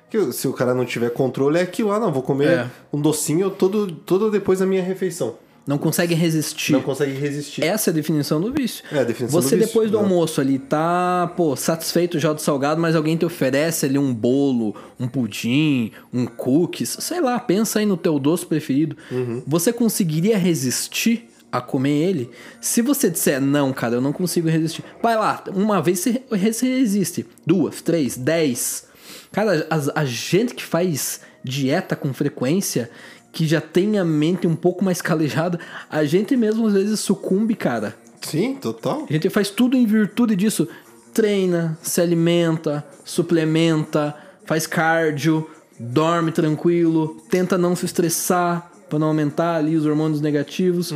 Que 0.10 0.32
se 0.34 0.48
o 0.48 0.54
cara 0.54 0.74
não 0.74 0.86
tiver 0.86 1.10
controle, 1.12 1.58
é 1.58 1.62
aquilo 1.62 1.90
lá, 1.90 2.00
não. 2.00 2.12
Vou 2.12 2.22
comer 2.24 2.48
É. 2.50 2.68
um 2.92 3.00
docinho 3.00 3.50
todo, 3.50 3.88
todo 3.92 4.30
depois 4.30 4.60
da 4.60 4.66
minha 4.66 4.84
refeição. 4.84 5.36
Não 5.68 5.78
consegue 5.78 6.16
resistir. 6.16 6.72
Não 6.74 6.82
consegue 6.82 7.12
resistir. 7.12 7.64
Essa 7.64 7.90
é 7.90 7.92
a 7.92 7.94
definição 7.94 8.42
do 8.42 8.52
vício. 8.52 8.84
É 8.92 9.00
a 9.00 9.04
definição 9.04 9.40
Você 9.40 9.56
do 9.56 9.60
vício, 9.60 9.68
depois 9.68 9.92
do 9.92 9.98
né? 9.98 10.04
almoço 10.04 10.42
ali 10.42 10.58
tá, 10.58 11.32
pô, 11.38 11.56
satisfeito 11.56 12.18
já 12.18 12.34
do 12.34 12.42
salgado, 12.42 12.82
mas 12.82 12.96
alguém 12.96 13.16
te 13.16 13.24
oferece 13.24 13.86
ali 13.86 14.00
um 14.00 14.12
bolo, 14.12 14.76
um 15.00 15.08
pudim, 15.08 15.92
um 16.12 16.26
cookies, 16.26 16.98
sei 17.02 17.22
lá, 17.22 17.40
pensa 17.40 17.78
aí 17.80 17.86
no 17.86 17.96
teu 17.98 18.18
doce 18.18 18.48
preferido. 18.48 18.98
Uhum. 19.12 19.44
Você 19.46 19.72
conseguiria 19.72 20.40
resistir 20.40 21.30
a 21.52 21.62
comer 21.62 22.10
ele? 22.10 22.32
Se 22.62 22.82
você 22.82 23.10
disser, 23.10 23.42
não, 23.42 23.74
cara, 23.74 23.96
eu 23.96 24.02
não 24.02 24.14
consigo 24.14 24.48
resistir. 24.48 24.84
Vai 25.02 25.16
lá, 25.16 25.44
uma 25.54 25.82
vez 25.82 26.00
você, 26.00 26.22
resiste. 26.40 27.26
Duas, 27.46 27.82
três, 27.82 28.18
dez. 28.18 28.86
Cara, 29.32 29.68
a, 29.70 30.02
a 30.02 30.06
gente 30.06 30.54
que 30.54 30.64
faz 30.64 31.22
dieta 31.44 31.96
com 31.96 32.14
frequência, 32.14 32.90
que 33.32 33.48
já 33.48 33.62
tem 33.62 33.98
a 33.98 34.06
mente 34.06 34.48
um 34.48 34.56
pouco 34.56 34.84
mais 34.84 35.02
calejada, 35.02 35.60
a 35.90 36.04
gente 36.04 36.36
mesmo 36.36 36.68
às 36.68 36.74
vezes 36.74 37.00
sucumbe, 37.00 37.56
cara. 37.56 37.96
Sim, 38.22 38.56
total. 38.56 39.06
A 39.10 39.14
gente 39.14 39.30
faz 39.30 39.50
tudo 39.50 39.78
em 39.78 39.86
virtude 39.86 40.36
disso. 40.36 40.68
Treina, 41.14 41.78
se 41.82 42.02
alimenta, 42.02 42.86
suplementa, 43.04 44.16
faz 44.46 44.68
cardio, 44.68 45.50
dorme 45.80 46.32
tranquilo, 46.32 47.18
tenta 47.30 47.58
não 47.58 47.76
se 47.76 47.86
estressar 47.86 48.72
pra 48.90 49.00
não 49.00 49.08
aumentar 49.08 49.56
ali 49.56 49.76
os 49.76 49.86
hormônios 49.86 50.22
negativos. 50.22 50.92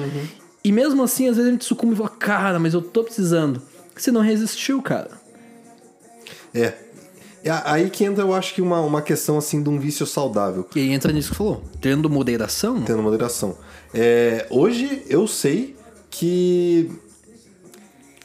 E 0.64 0.72
mesmo 0.72 1.04
assim, 1.04 1.28
às 1.28 1.36
vezes 1.36 1.50
a 1.50 1.52
gente 1.52 1.66
sucumbe 1.66 1.94
e 1.94 1.98
fala, 1.98 2.10
cara, 2.10 2.60
mas 2.60 2.74
eu 2.74 2.82
tô 2.82 3.04
precisando. 3.04 3.62
Você 3.96 4.12
não 4.12 4.22
resistiu, 4.22 4.82
cara. 4.82 5.12
É. 6.54 6.74
É 7.44 7.52
aí 7.66 7.90
que 7.90 8.06
entra, 8.06 8.24
eu 8.24 8.34
acho 8.34 8.54
que 8.56 8.62
uma, 8.62 8.80
uma 8.80 9.02
questão 9.02 9.38
assim 9.38 9.62
de 9.62 9.70
um 9.70 9.78
vício 9.78 10.06
saudável. 10.06 10.66
E 10.74 10.80
aí 10.80 10.92
entra 10.94 11.12
nisso 11.12 11.32
que 11.32 11.36
você 11.36 11.44
falou. 11.44 11.64
Tendo 11.82 12.10
moderação, 12.10 12.82
Tendo 12.82 13.04
moderação. 13.04 13.58
É, 13.94 14.48
hoje 14.50 15.04
eu 15.10 15.28
sei 15.28 15.76
que 16.10 16.90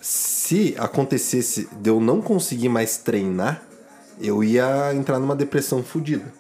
se 0.01 0.77
acontecesse 0.79 1.69
de 1.81 1.91
eu 1.91 2.01
não 2.01 2.23
conseguir 2.23 2.69
mais 2.69 2.99
treinar, 2.99 3.63
eu 4.21 4.45
ia 4.45 4.95
entrar 4.95 5.19
numa 5.19 5.35
depressão 5.35 5.83
fodida. 5.83 6.33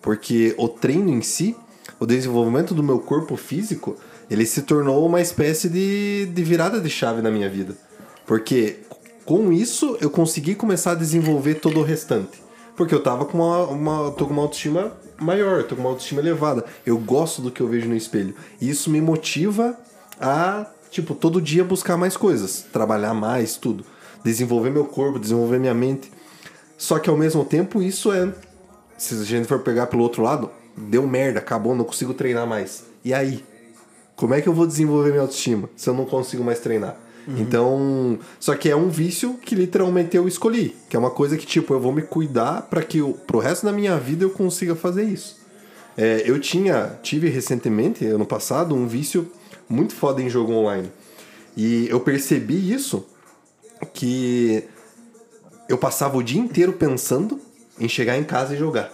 Porque 0.00 0.54
o 0.56 0.68
treino 0.68 1.10
em 1.10 1.22
si, 1.22 1.56
o 1.98 2.06
desenvolvimento 2.06 2.74
do 2.74 2.82
meu 2.82 3.00
corpo 3.00 3.36
físico, 3.36 3.96
ele 4.30 4.46
se 4.46 4.62
tornou 4.62 5.04
uma 5.04 5.20
espécie 5.20 5.68
de, 5.68 6.26
de 6.26 6.44
virada 6.44 6.80
de 6.80 6.88
chave 6.88 7.20
na 7.20 7.30
minha 7.30 7.50
vida. 7.50 7.76
Porque 8.24 8.78
com 9.24 9.52
isso 9.52 9.98
eu 10.00 10.08
consegui 10.08 10.54
começar 10.54 10.92
a 10.92 10.94
desenvolver 10.94 11.54
todo 11.56 11.80
o 11.80 11.82
restante. 11.82 12.40
Porque 12.76 12.94
eu 12.94 13.02
tava 13.02 13.24
com 13.24 13.38
uma, 13.38 13.64
uma, 13.66 14.10
tô 14.12 14.26
com 14.26 14.32
uma 14.32 14.42
autoestima 14.42 14.96
maior, 15.20 15.64
tô 15.64 15.74
com 15.74 15.82
uma 15.82 15.90
autoestima 15.90 16.20
elevada. 16.20 16.64
Eu 16.86 16.96
gosto 16.96 17.42
do 17.42 17.50
que 17.50 17.60
eu 17.60 17.66
vejo 17.66 17.88
no 17.88 17.96
espelho. 17.96 18.34
E 18.60 18.70
isso 18.70 18.88
me 18.88 19.00
motiva 19.00 19.76
a, 20.20 20.64
tipo, 20.90 21.14
todo 21.14 21.42
dia 21.42 21.64
buscar 21.64 21.96
mais 21.96 22.16
coisas, 22.16 22.64
trabalhar 22.72 23.12
mais, 23.12 23.56
tudo. 23.56 23.84
Desenvolver 24.24 24.70
meu 24.70 24.84
corpo, 24.84 25.18
desenvolver 25.18 25.58
minha 25.58 25.74
mente. 25.74 26.10
Só 26.78 26.98
que 26.98 27.10
ao 27.10 27.16
mesmo 27.16 27.44
tempo 27.44 27.82
isso 27.82 28.12
é. 28.12 28.32
Se 28.96 29.14
a 29.14 29.24
gente 29.24 29.48
for 29.48 29.58
pegar 29.58 29.88
pelo 29.88 30.02
outro 30.02 30.22
lado, 30.22 30.50
deu 30.76 31.06
merda, 31.06 31.40
acabou, 31.40 31.74
não 31.74 31.84
consigo 31.84 32.14
treinar 32.14 32.46
mais. 32.46 32.84
E 33.04 33.12
aí? 33.12 33.44
Como 34.20 34.34
é 34.34 34.42
que 34.42 34.48
eu 34.50 34.52
vou 34.52 34.66
desenvolver 34.66 35.12
minha 35.12 35.22
autoestima 35.22 35.70
se 35.74 35.88
eu 35.88 35.94
não 35.94 36.04
consigo 36.04 36.44
mais 36.44 36.60
treinar? 36.60 36.94
Então, 37.40 38.18
só 38.38 38.54
que 38.54 38.68
é 38.68 38.76
um 38.76 38.90
vício 38.90 39.38
que 39.38 39.54
literalmente 39.54 40.14
eu 40.14 40.28
escolhi, 40.28 40.76
que 40.90 40.96
é 40.96 40.98
uma 40.98 41.10
coisa 41.10 41.38
que 41.38 41.46
tipo, 41.46 41.72
eu 41.72 41.80
vou 41.80 41.90
me 41.90 42.02
cuidar 42.02 42.62
para 42.68 42.82
que 42.82 42.98
eu, 42.98 43.14
pro 43.26 43.38
resto 43.38 43.64
da 43.64 43.72
minha 43.72 43.96
vida 43.96 44.22
eu 44.22 44.28
consiga 44.28 44.74
fazer 44.74 45.04
isso. 45.04 45.38
É, 45.96 46.22
eu 46.26 46.38
tinha, 46.38 46.98
tive 47.02 47.30
recentemente, 47.30 48.04
ano 48.04 48.26
passado, 48.26 48.74
um 48.74 48.86
vício 48.86 49.32
muito 49.66 49.94
foda 49.94 50.20
em 50.20 50.28
jogo 50.28 50.52
online. 50.52 50.92
E 51.56 51.88
eu 51.88 52.00
percebi 52.00 52.70
isso 52.70 53.06
que 53.94 54.64
eu 55.66 55.78
passava 55.78 56.18
o 56.18 56.22
dia 56.22 56.40
inteiro 56.40 56.74
pensando 56.74 57.40
em 57.78 57.88
chegar 57.88 58.18
em 58.18 58.24
casa 58.24 58.54
e 58.54 58.58
jogar. 58.58 58.92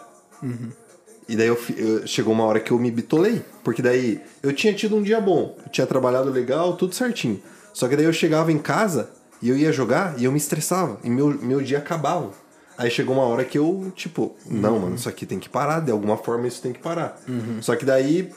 E 1.29 1.35
daí 1.37 1.49
eu, 1.49 1.59
eu- 1.77 2.07
chegou 2.07 2.33
uma 2.33 2.45
hora 2.45 2.61
que 2.61 2.71
eu 2.71 2.79
me 2.79 2.91
bitolei. 2.91 3.43
Porque 3.65 3.83
daí 3.83 4.21
eu 4.43 4.53
tinha 4.53 4.73
tido 4.73 4.97
um 4.97 5.03
dia 5.03 5.21
bom, 5.21 5.57
eu 5.65 5.71
tinha 5.71 5.87
trabalhado 5.87 6.31
legal, 6.31 6.77
tudo 6.77 6.95
certinho. 6.95 7.41
Só 7.73 7.89
que 7.89 7.97
daí 7.97 8.05
eu 8.07 8.13
chegava 8.13 8.53
em 8.53 8.59
casa 8.59 9.11
e 9.43 9.49
eu 9.49 9.57
ia 9.57 9.73
jogar 9.73 10.15
e 10.19 10.25
eu 10.25 10.33
me 10.33 10.39
estressava. 10.39 10.99
E 11.05 11.11
meu, 11.11 11.29
meu 11.43 11.61
dia 11.61 11.79
acabava. 11.79 12.31
Aí 12.79 12.91
chegou 12.91 13.15
uma 13.17 13.25
hora 13.25 13.45
que 13.45 13.59
eu, 13.59 13.91
tipo, 13.97 14.37
não, 14.49 14.79
mano, 14.79 14.97
isso 14.97 15.09
aqui 15.09 15.25
tem 15.27 15.39
que 15.39 15.49
parar, 15.49 15.81
de 15.81 15.91
alguma 15.91 16.17
forma 16.19 16.47
isso 16.47 16.61
tem 16.63 16.73
que 16.75 16.79
parar. 16.79 17.19
Só 17.63 17.75
que 17.75 17.85
daí, 17.87 18.31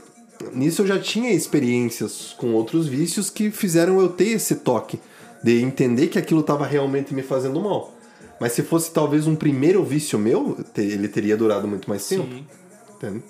nisso 0.54 0.82
eu 0.82 0.88
já 0.88 0.98
tinha 0.98 1.32
experiências 1.34 2.34
com 2.38 2.54
outros 2.54 2.88
vícios 2.88 3.30
que 3.30 3.52
fizeram 3.52 4.00
eu 4.00 4.08
ter 4.10 4.30
esse 4.30 4.56
toque 4.56 5.00
de 5.44 5.62
entender 5.62 6.08
que 6.08 6.18
aquilo 6.18 6.42
tava 6.42 6.66
realmente 6.66 7.14
me 7.14 7.22
fazendo 7.22 7.60
mal. 7.60 7.94
Mas 8.40 8.54
se 8.54 8.64
fosse 8.64 8.92
talvez 8.92 9.28
um 9.28 9.36
primeiro 9.36 9.84
vício 9.84 10.18
meu, 10.18 10.58
ele 10.78 11.10
teria 11.10 11.36
durado 11.36 11.68
muito 11.68 11.90
mais 11.90 12.08
tempo. 12.08 12.24
Entende? 13.00 13.24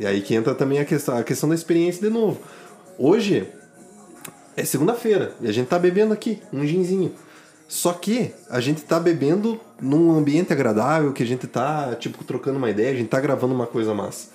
E 0.00 0.06
aí 0.06 0.22
que 0.22 0.34
entra 0.34 0.54
também 0.54 0.78
a 0.78 0.84
questão, 0.84 1.16
a 1.16 1.22
questão 1.22 1.48
da 1.48 1.54
experiência 1.54 2.00
de 2.00 2.08
novo. 2.08 2.40
Hoje 2.98 3.46
é 4.56 4.64
segunda-feira 4.64 5.34
e 5.40 5.46
a 5.48 5.52
gente 5.52 5.68
tá 5.68 5.78
bebendo 5.78 6.14
aqui 6.14 6.40
um 6.50 6.66
ginzinho. 6.66 7.12
Só 7.68 7.92
que 7.92 8.32
a 8.48 8.60
gente 8.60 8.82
tá 8.82 8.98
bebendo 8.98 9.60
num 9.80 10.10
ambiente 10.10 10.52
agradável, 10.52 11.12
que 11.12 11.22
a 11.22 11.26
gente 11.26 11.46
tá, 11.46 11.94
tipo, 11.94 12.24
trocando 12.24 12.58
uma 12.58 12.68
ideia, 12.68 12.90
a 12.90 12.96
gente 12.96 13.08
tá 13.08 13.20
gravando 13.20 13.54
uma 13.54 13.66
coisa 13.66 13.94
massa. 13.94 14.30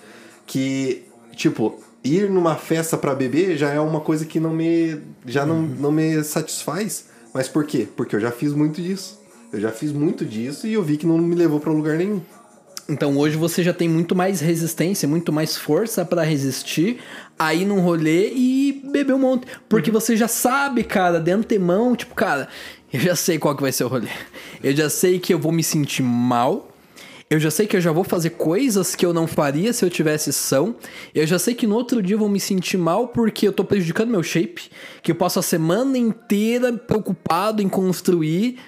Que, 0.46 1.04
tipo, 1.34 1.84
ir 2.04 2.30
numa 2.30 2.56
festa 2.56 2.96
para 2.96 3.14
beber 3.14 3.58
já 3.58 3.72
é 3.72 3.80
uma 3.80 4.00
coisa 4.00 4.26
que 4.26 4.40
não 4.40 4.54
me 4.54 5.02
já 5.26 5.46
não, 5.46 5.62
não 5.62 5.92
me 5.92 6.24
satisfaz. 6.24 7.08
Mas 7.34 7.50
por 7.50 7.66
quê? 7.66 7.88
Porque 7.98 8.16
eu 8.16 8.20
já 8.20 8.32
fiz 8.32 8.54
muito 8.54 8.82
disso. 8.82 9.20
Eu 9.52 9.60
já 9.60 9.72
fiz 9.72 9.92
muito 9.92 10.24
disso 10.24 10.68
e 10.68 10.74
eu 10.74 10.84
vi 10.84 10.96
que 10.96 11.06
não 11.06 11.18
me 11.18 11.36
levou 11.36 11.60
para 11.60 11.72
lugar 11.72 11.98
nenhum. 11.98 12.22
Então 12.88 13.18
hoje 13.18 13.36
você 13.36 13.64
já 13.64 13.74
tem 13.74 13.90
muito 13.90 14.16
mais 14.16 14.40
resistência, 14.40 15.08
muito 15.08 15.34
mais 15.34 15.58
força 15.58 16.06
para 16.06 16.22
resistir 16.22 17.00
a 17.38 17.54
ir 17.54 17.66
num 17.66 17.80
rolê 17.80 18.30
e 18.30 18.82
beber 18.92 19.14
um 19.14 19.20
monte. 19.20 19.48
Porque 19.68 19.90
você 19.90 20.16
já 20.16 20.28
sabe, 20.28 20.84
cara, 20.84 21.20
de 21.20 21.32
antemão, 21.32 21.96
tipo, 21.96 22.14
cara, 22.14 22.48
eu 22.94 23.00
já 23.00 23.16
sei 23.16 23.40
qual 23.40 23.56
que 23.56 23.62
vai 23.64 23.72
ser 23.72 23.86
o 23.86 23.88
rolê. 23.88 24.08
Eu 24.64 24.76
já 24.76 24.90
sei 24.90 25.20
que 25.20 25.34
eu 25.34 25.40
vou 25.40 25.52
me 25.52 25.64
sentir 25.64 26.04
mal. 26.04 26.72
Eu 27.28 27.40
já 27.40 27.50
sei 27.50 27.66
que 27.66 27.76
eu 27.76 27.82
já 27.82 27.92
vou 27.92 28.04
fazer 28.04 28.32
coisas 28.32 28.96
que 28.96 29.04
eu 29.04 29.12
não 29.12 29.26
faria 29.26 29.74
se 29.74 29.84
eu 29.84 29.90
tivesse 29.90 30.32
são. 30.32 30.76
Eu 31.14 31.26
já 31.26 31.40
sei 31.40 31.56
que 31.56 31.66
no 31.66 31.74
outro 31.74 32.04
dia 32.04 32.16
eu 32.16 32.20
vou 32.20 32.30
me 32.30 32.40
sentir 32.40 32.78
mal 32.78 33.08
porque 33.08 33.48
eu 33.48 33.52
tô 33.52 33.64
prejudicando 33.64 34.12
meu 34.12 34.22
shape. 34.22 34.70
Que 35.02 35.12
eu 35.12 35.16
passo 35.16 35.40
a 35.40 35.42
semana 35.42 35.98
inteira 35.98 36.72
preocupado 36.72 37.64
em 37.64 37.68
construir. 37.68 38.60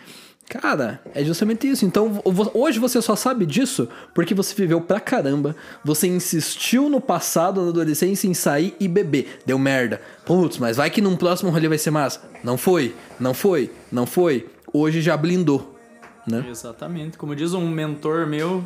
Cara, 0.49 1.01
é 1.13 1.23
justamente 1.25 1.69
isso. 1.69 1.86
Então, 1.86 2.21
hoje 2.53 2.79
você 2.79 3.01
só 3.01 3.15
sabe 3.17 3.45
disso 3.45 3.89
porque 4.13 4.33
você 4.33 4.55
viveu 4.55 4.79
pra 4.79 4.99
caramba. 4.99 5.55
Você 5.83 6.07
insistiu 6.07 6.89
no 6.89 7.01
passado, 7.01 7.62
na 7.62 7.69
adolescência, 7.69 8.27
em 8.27 8.33
sair 8.33 8.73
e 8.79 8.88
beber. 8.88 9.39
Deu 9.45 9.60
merda. 9.60 10.01
Putz, 10.25 10.57
mas 10.57 10.77
vai 10.77 10.89
que 10.89 11.01
num 11.01 11.17
próximo 11.17 11.51
rolê 11.51 11.67
vai 11.67 11.77
ser 11.77 11.91
massa. 11.91 12.21
Não 12.43 12.57
foi, 12.57 12.95
não 13.19 13.33
foi, 13.33 13.71
não 13.91 14.05
foi. 14.05 14.47
Hoje 14.71 15.01
já 15.01 15.17
blindou, 15.17 15.77
né? 16.25 16.45
Exatamente. 16.49 17.17
Como 17.17 17.36
diz 17.36 17.53
um 17.53 17.67
mentor 17.67 18.25
meu, 18.25 18.63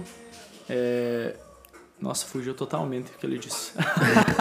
é... 0.69 1.35
Nossa, 2.01 2.25
fugiu 2.25 2.55
totalmente 2.55 3.11
o 3.11 3.17
que 3.19 3.25
ele 3.27 3.37
disse. 3.37 3.73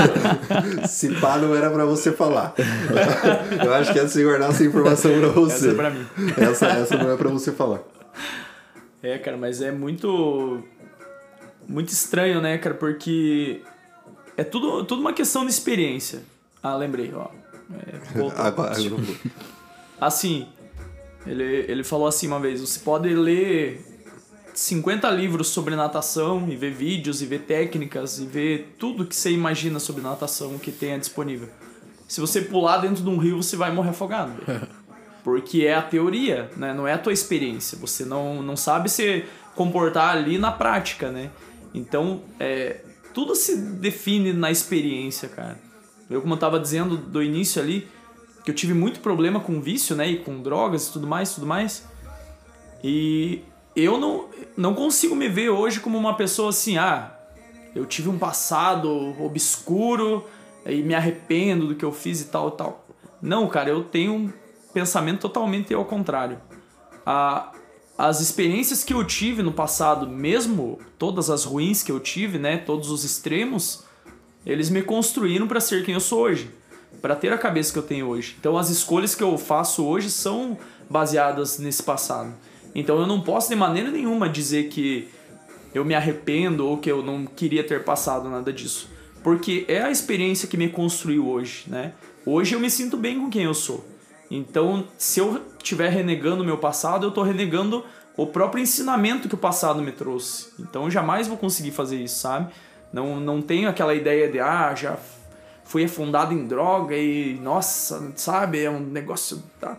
Se 0.88 1.14
pá, 1.20 1.36
não 1.36 1.54
era 1.54 1.70
pra 1.70 1.84
você 1.84 2.10
falar. 2.10 2.54
Eu 3.62 3.74
acho 3.74 3.92
que 3.92 3.98
é 3.98 4.08
se 4.08 4.24
guardar 4.24 4.48
essa 4.48 4.64
informação 4.64 5.12
pra 5.20 5.28
você. 5.28 5.56
Essa 5.56 5.68
é 5.68 5.74
pra 5.74 5.90
mim. 5.90 6.06
Essa, 6.38 6.66
essa 6.68 6.96
não 6.96 7.10
é 7.10 7.16
pra 7.18 7.28
você 7.28 7.52
falar. 7.52 7.82
É, 9.02 9.18
cara, 9.18 9.36
mas 9.36 9.60
é 9.60 9.70
muito. 9.70 10.62
Muito 11.68 11.90
estranho, 11.90 12.40
né, 12.40 12.56
cara? 12.56 12.74
Porque 12.74 13.60
é 14.38 14.42
tudo, 14.42 14.82
tudo 14.84 15.00
uma 15.00 15.12
questão 15.12 15.44
de 15.44 15.52
experiência. 15.52 16.22
Ah, 16.62 16.74
lembrei, 16.74 17.12
ó. 17.14 17.28
É, 17.86 18.20
Agora, 18.40 18.72
assim, 20.00 20.48
ele, 21.26 21.66
ele 21.68 21.84
falou 21.84 22.06
assim 22.06 22.26
uma 22.26 22.40
vez: 22.40 22.60
você 22.60 22.80
pode 22.80 23.14
ler 23.14 23.84
50 24.60 25.10
livros 25.10 25.48
sobre 25.48 25.74
natação 25.74 26.46
e 26.46 26.54
ver 26.54 26.70
vídeos 26.70 27.22
e 27.22 27.26
ver 27.26 27.40
técnicas 27.40 28.18
e 28.18 28.26
ver 28.26 28.74
tudo 28.78 29.06
que 29.06 29.16
você 29.16 29.30
imagina 29.30 29.80
sobre 29.80 30.02
natação 30.02 30.58
que 30.58 30.70
tenha 30.70 30.98
disponível. 30.98 31.48
Se 32.06 32.20
você 32.20 32.42
pular 32.42 32.76
dentro 32.76 33.02
de 33.02 33.08
um 33.08 33.16
rio, 33.16 33.42
você 33.42 33.56
vai 33.56 33.72
morrer 33.72 33.88
afogado. 33.88 34.34
Porque 35.24 35.64
é 35.64 35.74
a 35.74 35.80
teoria, 35.80 36.50
né? 36.58 36.74
Não 36.74 36.86
é 36.86 36.92
a 36.92 36.98
tua 36.98 37.12
experiência. 37.14 37.78
Você 37.78 38.04
não, 38.04 38.42
não 38.42 38.54
sabe 38.54 38.90
se 38.90 39.24
comportar 39.54 40.14
ali 40.14 40.36
na 40.36 40.52
prática, 40.52 41.10
né? 41.10 41.30
Então, 41.72 42.20
é, 42.38 42.82
tudo 43.14 43.34
se 43.34 43.56
define 43.56 44.34
na 44.34 44.50
experiência, 44.50 45.26
cara. 45.30 45.58
Eu, 46.10 46.20
como 46.20 46.34
eu 46.34 46.38
tava 46.38 46.60
dizendo 46.60 46.98
do 46.98 47.22
início 47.22 47.62
ali, 47.62 47.88
que 48.44 48.50
eu 48.50 48.54
tive 48.54 48.74
muito 48.74 49.00
problema 49.00 49.40
com 49.40 49.58
vício, 49.58 49.96
né? 49.96 50.06
E 50.06 50.18
com 50.18 50.42
drogas 50.42 50.88
e 50.88 50.92
tudo 50.92 51.06
mais, 51.06 51.34
tudo 51.34 51.46
mais. 51.46 51.88
E 52.84 53.42
eu 53.74 53.98
não, 53.98 54.28
não 54.56 54.74
consigo 54.74 55.14
me 55.14 55.28
ver 55.28 55.50
hoje 55.50 55.80
como 55.80 55.96
uma 55.96 56.16
pessoa 56.16 56.50
assim, 56.50 56.76
ah, 56.76 57.14
eu 57.74 57.86
tive 57.86 58.08
um 58.08 58.18
passado 58.18 58.88
obscuro 59.22 60.24
e 60.66 60.82
me 60.82 60.94
arrependo 60.94 61.68
do 61.68 61.74
que 61.74 61.84
eu 61.84 61.92
fiz 61.92 62.20
e 62.20 62.26
tal 62.26 62.48
e 62.48 62.52
tal. 62.52 62.86
Não, 63.22 63.46
cara, 63.48 63.70
eu 63.70 63.84
tenho 63.84 64.14
um 64.14 64.32
pensamento 64.72 65.20
totalmente 65.20 65.72
ao 65.72 65.84
contrário. 65.84 66.38
As 67.96 68.20
experiências 68.20 68.82
que 68.82 68.94
eu 68.94 69.04
tive 69.04 69.42
no 69.42 69.52
passado, 69.52 70.08
mesmo 70.08 70.78
todas 70.98 71.28
as 71.28 71.44
ruins 71.44 71.82
que 71.82 71.92
eu 71.92 72.00
tive, 72.00 72.38
né, 72.38 72.56
todos 72.56 72.90
os 72.90 73.04
extremos, 73.04 73.84
eles 74.44 74.70
me 74.70 74.82
construíram 74.82 75.46
para 75.46 75.60
ser 75.60 75.84
quem 75.84 75.94
eu 75.94 76.00
sou 76.00 76.20
hoje, 76.22 76.50
para 77.02 77.14
ter 77.14 77.32
a 77.32 77.38
cabeça 77.38 77.72
que 77.72 77.78
eu 77.78 77.82
tenho 77.82 78.06
hoje. 78.06 78.36
Então 78.40 78.56
as 78.56 78.70
escolhas 78.70 79.14
que 79.14 79.22
eu 79.22 79.36
faço 79.36 79.84
hoje 79.84 80.10
são 80.10 80.56
baseadas 80.88 81.58
nesse 81.58 81.82
passado. 81.82 82.32
Então 82.74 82.98
eu 83.00 83.06
não 83.06 83.20
posso 83.20 83.48
de 83.48 83.56
maneira 83.56 83.90
nenhuma 83.90 84.28
dizer 84.28 84.68
que 84.68 85.08
eu 85.74 85.84
me 85.84 85.94
arrependo 85.94 86.66
ou 86.66 86.78
que 86.78 86.90
eu 86.90 87.02
não 87.02 87.26
queria 87.26 87.64
ter 87.64 87.84
passado 87.84 88.28
nada 88.28 88.52
disso. 88.52 88.88
Porque 89.22 89.64
é 89.68 89.82
a 89.82 89.90
experiência 89.90 90.48
que 90.48 90.56
me 90.56 90.68
construiu 90.68 91.28
hoje, 91.28 91.64
né? 91.66 91.92
Hoje 92.24 92.54
eu 92.54 92.60
me 92.60 92.70
sinto 92.70 92.96
bem 92.96 93.18
com 93.18 93.30
quem 93.30 93.44
eu 93.44 93.54
sou. 93.54 93.84
Então, 94.30 94.86
se 94.96 95.20
eu 95.20 95.42
estiver 95.58 95.90
renegando 95.90 96.42
o 96.42 96.46
meu 96.46 96.56
passado, 96.56 97.04
eu 97.04 97.08
estou 97.08 97.24
renegando 97.24 97.84
o 98.16 98.26
próprio 98.26 98.62
ensinamento 98.62 99.28
que 99.28 99.34
o 99.34 99.38
passado 99.38 99.82
me 99.82 99.92
trouxe. 99.92 100.48
Então, 100.58 100.84
eu 100.84 100.90
jamais 100.90 101.26
vou 101.26 101.36
conseguir 101.36 101.72
fazer 101.72 101.96
isso, 101.96 102.20
sabe? 102.20 102.52
Não, 102.92 103.18
não 103.18 103.42
tenho 103.42 103.68
aquela 103.68 103.94
ideia 103.94 104.30
de, 104.30 104.38
ah, 104.40 104.74
já 104.74 104.98
fui 105.64 105.84
afundado 105.84 106.32
em 106.32 106.46
droga 106.46 106.96
e, 106.96 107.38
nossa, 107.42 108.12
sabe, 108.16 108.62
é 108.62 108.70
um 108.70 108.80
negócio. 108.80 109.42
Tá... 109.60 109.76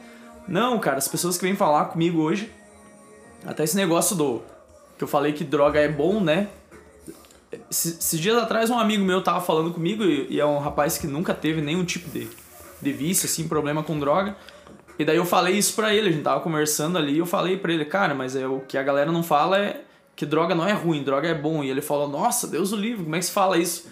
Não, 0.48 0.80
cara, 0.80 0.98
as 0.98 1.08
pessoas 1.08 1.38
que 1.38 1.44
vêm 1.44 1.56
falar 1.56 1.86
comigo 1.86 2.20
hoje 2.20 2.52
até 3.46 3.64
esse 3.64 3.76
negócio 3.76 4.16
do. 4.16 4.42
Que 4.98 5.04
eu 5.04 5.08
falei 5.08 5.34
que 5.34 5.44
droga 5.44 5.80
é 5.80 5.88
bom, 5.88 6.20
né? 6.20 6.50
Esses 7.70 8.20
dias 8.20 8.38
atrás 8.38 8.70
um 8.70 8.80
amigo 8.80 9.04
meu 9.04 9.22
tava 9.22 9.42
falando 9.42 9.74
comigo 9.74 10.04
e, 10.04 10.40
é 10.40 10.46
um 10.46 10.60
rapaz 10.60 10.98
que 10.98 11.08
nunca 11.08 11.34
teve 11.34 11.60
nenhum 11.60 11.84
tipo 11.84 12.10
de, 12.10 12.30
de 12.82 12.94
vício, 12.94 13.26
assim, 13.26 13.48
problema 13.48 13.84
com 13.84 14.00
droga. 14.00 14.36
E 14.98 15.04
daí 15.04 15.18
eu 15.18 15.26
falei 15.26 15.58
isso 15.58 15.74
pra 15.74 15.94
ele, 15.94 16.10
a 16.10 16.12
gente 16.12 16.24
tava 16.24 16.40
conversando 16.42 16.98
ali 16.98 17.16
e 17.16 17.18
eu 17.18 17.26
falei 17.26 17.58
pra 17.58 17.74
ele, 17.74 17.84
cara, 17.84 18.14
mas 18.14 18.36
é, 18.36 18.48
o 18.48 18.60
que 18.60 18.78
a 18.78 18.84
galera 18.84 19.12
não 19.12 19.24
fala 19.24 19.58
é 19.58 19.82
que 20.16 20.26
droga 20.26 20.54
não 20.54 20.68
é 20.68 20.74
ruim, 20.74 21.04
droga 21.04 21.28
é 21.28 21.34
bom. 21.34 21.64
E 21.64 21.70
ele 21.70 21.82
falou, 21.82 22.08
nossa, 22.08 22.48
Deus 22.48 22.72
o 22.72 22.76
livre, 22.76 23.04
como 23.04 23.16
é 23.16 23.20
que 23.20 23.26
se 23.26 23.32
fala 23.32 23.58
isso? 23.58 23.88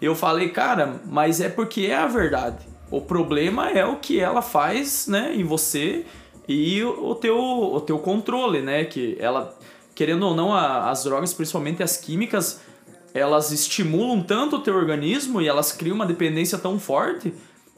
Eu 0.00 0.14
falei, 0.14 0.48
cara, 0.48 1.00
mas 1.04 1.40
é 1.40 1.48
porque 1.48 1.82
é 1.82 1.96
a 1.96 2.06
verdade. 2.06 2.66
O 2.90 3.00
problema 3.00 3.70
é 3.70 3.84
o 3.84 3.96
que 3.96 4.18
ela 4.18 4.40
faz, 4.40 5.06
né, 5.06 5.34
em 5.34 5.44
você 5.44 6.06
e 6.48 6.82
o 6.84 7.14
teu, 7.14 7.38
o 7.38 7.80
teu 7.80 7.98
controle, 7.98 8.60
né? 8.60 8.84
Que 8.84 9.16
ela, 9.18 9.56
querendo 9.94 10.26
ou 10.26 10.34
não, 10.34 10.54
a, 10.54 10.90
as 10.90 11.04
drogas, 11.04 11.34
principalmente 11.34 11.82
as 11.82 11.96
químicas, 11.96 12.60
elas 13.12 13.50
estimulam 13.50 14.22
tanto 14.22 14.56
o 14.56 14.58
teu 14.60 14.74
organismo 14.74 15.40
e 15.40 15.48
elas 15.48 15.72
criam 15.72 15.94
uma 15.94 16.06
dependência 16.06 16.58
tão 16.58 16.78
forte 16.78 17.32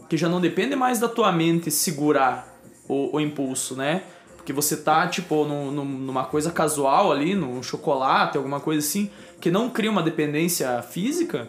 que 0.09 0.17
já 0.17 0.29
não 0.29 0.41
depende 0.41 0.75
mais 0.75 0.99
da 0.99 1.09
tua 1.09 1.31
mente 1.31 1.71
segurar 1.71 2.59
o, 2.89 3.17
o 3.17 3.21
impulso, 3.21 3.77
né? 3.77 4.03
Porque 4.37 4.53
você 4.53 4.79
tá, 4.79 5.07
tipo, 5.07 5.45
numa 5.45 6.25
coisa 6.25 6.51
casual 6.51 7.13
ali, 7.13 7.35
num 7.35 7.63
chocolate, 7.63 8.39
alguma 8.39 8.61
coisa 8.61 8.87
assim, 8.87 9.11
que 9.41 9.51
não 9.51 9.69
cria 9.69 9.91
uma 9.91 10.03
dependência 10.03 10.81
física, 10.83 11.49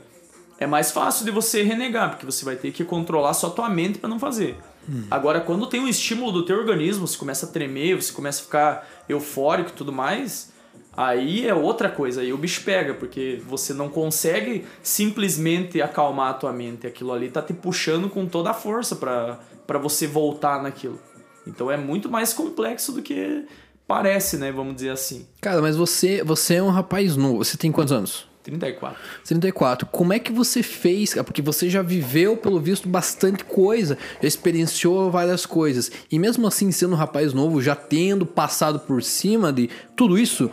é 0.60 0.68
mais 0.68 0.92
fácil 0.92 1.24
de 1.24 1.32
você 1.32 1.64
renegar, 1.64 2.10
porque 2.10 2.26
você 2.26 2.44
vai 2.44 2.58
ter 2.58 2.72
que 2.72 2.84
controlar 2.84 3.34
só 3.34 3.50
tua 3.50 3.70
mente 3.70 4.00
para 4.00 4.10
não 4.10 4.20
fazer. 4.20 4.58
Hum. 4.90 5.04
Agora, 5.12 5.40
quando 5.40 5.68
tem 5.68 5.80
um 5.80 5.88
estímulo 5.88 6.32
do 6.32 6.46
teu 6.46 6.58
organismo, 6.58 7.08
você 7.08 7.18
começa 7.18 7.46
a 7.46 7.50
tremer, 7.50 7.96
você 7.96 8.12
começa 8.12 8.42
a 8.42 8.44
ficar 8.44 8.90
eufórico 9.08 9.70
e 9.70 9.74
tudo 9.74 9.92
mais, 9.92 10.52
aí 10.98 11.48
é 11.48 11.54
outra 11.54 11.90
coisa, 11.90 12.22
aí 12.22 12.34
o 12.34 12.38
bicho 12.38 12.64
pega, 12.64 12.96
porque 12.96 13.42
você 13.48 13.74
não 13.74 13.88
consegue 13.88 14.66
simplesmente 14.82 15.82
acalmar 15.82 16.32
a 16.32 16.34
tua 16.34 16.52
mente. 16.52 16.88
Aquilo 16.88 17.14
ali 17.14 17.30
tá 17.30 17.42
te 17.42 17.54
puxando 17.54 18.10
com 18.10 18.26
toda 18.26 18.50
a 18.50 18.54
força 18.54 18.96
para 18.96 19.78
você 19.78 20.08
voltar 20.08 20.62
naquilo. 20.64 21.00
Então 21.46 21.70
é 21.70 21.78
muito 21.78 22.10
mais 22.10 22.34
complexo 22.34 22.92
do 22.92 23.02
que 23.02 23.46
parece, 23.88 24.38
né? 24.38 24.52
Vamos 24.52 24.76
dizer 24.76 24.90
assim. 24.90 25.28
Cara, 25.42 25.62
mas 25.62 25.76
você, 25.76 26.24
você 26.24 26.56
é 26.56 26.64
um 26.64 26.70
rapaz 26.70 27.16
novo. 27.16 27.44
Você 27.44 27.58
tem 27.58 27.72
quantos 27.72 27.92
anos? 27.92 28.29
34. 28.44 28.98
34. 29.26 29.88
Como 29.88 30.14
é 30.14 30.20
que 30.20 30.32
você 30.32 30.64
fez? 30.64 31.14
Porque 31.14 31.42
você 31.42 31.70
já 31.70 31.82
viveu, 31.82 32.38
pelo 32.38 32.60
visto, 32.60 32.88
bastante 32.88 33.44
coisa, 33.44 33.98
já 34.22 34.28
experienciou 34.28 35.12
várias 35.12 35.46
coisas. 35.46 35.92
E 36.12 36.18
mesmo 36.18 36.48
assim, 36.48 36.72
sendo 36.72 36.94
um 36.94 36.98
rapaz 36.98 37.34
novo, 37.34 37.62
já 37.62 37.76
tendo 37.76 38.26
passado 38.26 38.80
por 38.80 39.04
cima 39.04 39.52
de 39.52 39.70
tudo 39.96 40.18
isso, 40.18 40.50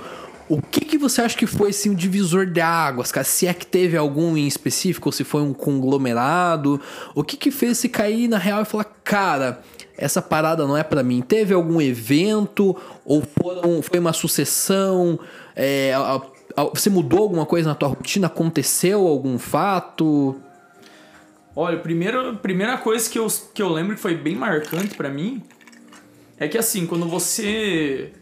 o 0.48 0.60
que, 0.60 0.80
que 0.80 0.98
você 0.98 1.22
acha 1.22 1.36
que 1.36 1.46
foi 1.46 1.70
assim, 1.70 1.94
divisor 1.94 2.46
de 2.46 2.60
águas, 2.60 3.10
cara? 3.10 3.24
Se 3.24 3.46
é 3.46 3.54
que 3.54 3.66
teve 3.66 3.96
algum 3.96 4.36
em 4.36 4.46
específico, 4.46 5.08
ou 5.08 5.12
se 5.12 5.24
foi 5.24 5.42
um 5.42 5.52
conglomerado, 5.52 6.80
o 7.14 7.24
que 7.24 7.36
que 7.36 7.50
fez 7.50 7.78
você 7.78 7.88
cair 7.88 8.28
na 8.28 8.38
real 8.38 8.62
e 8.62 8.64
falar, 8.64 8.84
cara, 9.02 9.62
essa 9.96 10.20
parada 10.20 10.66
não 10.66 10.76
é 10.76 10.82
para 10.82 11.02
mim? 11.02 11.20
Teve 11.20 11.54
algum 11.54 11.80
evento 11.80 12.76
ou 13.04 13.22
foram, 13.22 13.82
foi 13.82 13.98
uma 13.98 14.12
sucessão? 14.12 15.18
É, 15.54 15.92
Você 16.72 16.88
mudou 16.88 17.20
alguma 17.20 17.44
coisa 17.44 17.68
na 17.68 17.74
tua 17.74 17.88
rotina? 17.88 18.28
Aconteceu 18.28 19.06
algum 19.06 19.38
fato? 19.38 20.40
Olha, 21.54 21.78
primeiro, 21.78 22.30
a 22.30 22.34
primeira 22.34 22.78
coisa 22.78 23.08
que 23.08 23.18
eu, 23.18 23.26
que 23.52 23.62
eu 23.62 23.68
lembro 23.68 23.94
que 23.94 24.00
foi 24.00 24.14
bem 24.14 24.34
marcante 24.34 24.94
pra 24.94 25.08
mim 25.08 25.42
é 26.38 26.48
que 26.48 26.58
assim, 26.58 26.86
quando 26.86 27.06
você 27.06 28.12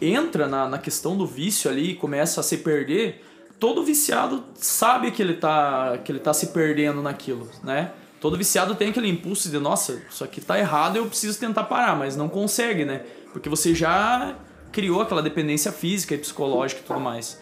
entra 0.00 0.46
na, 0.46 0.68
na 0.68 0.78
questão 0.78 1.16
do 1.16 1.26
vício 1.26 1.70
ali 1.70 1.90
e 1.90 1.94
começa 1.94 2.40
a 2.40 2.42
se 2.42 2.58
perder, 2.58 3.24
todo 3.58 3.84
viciado 3.84 4.44
sabe 4.54 5.10
que 5.10 5.20
ele 5.20 5.34
tá, 5.34 5.98
que 6.04 6.12
ele 6.12 6.18
tá 6.18 6.32
se 6.32 6.48
perdendo 6.48 7.02
naquilo, 7.02 7.48
né? 7.62 7.92
Todo 8.20 8.36
viciado 8.36 8.74
tem 8.74 8.90
aquele 8.90 9.08
impulso 9.08 9.48
de, 9.48 9.58
nossa, 9.58 10.02
isso 10.10 10.24
aqui 10.24 10.40
tá 10.40 10.58
errado, 10.58 10.96
eu 10.96 11.06
preciso 11.06 11.38
tentar 11.38 11.64
parar, 11.64 11.96
mas 11.96 12.16
não 12.16 12.28
consegue, 12.28 12.84
né? 12.84 13.02
Porque 13.32 13.48
você 13.48 13.74
já 13.74 14.34
criou 14.72 15.00
aquela 15.00 15.22
dependência 15.22 15.70
física 15.70 16.14
e 16.14 16.18
psicológica 16.18 16.80
e 16.80 16.84
tudo 16.84 17.00
mais. 17.00 17.38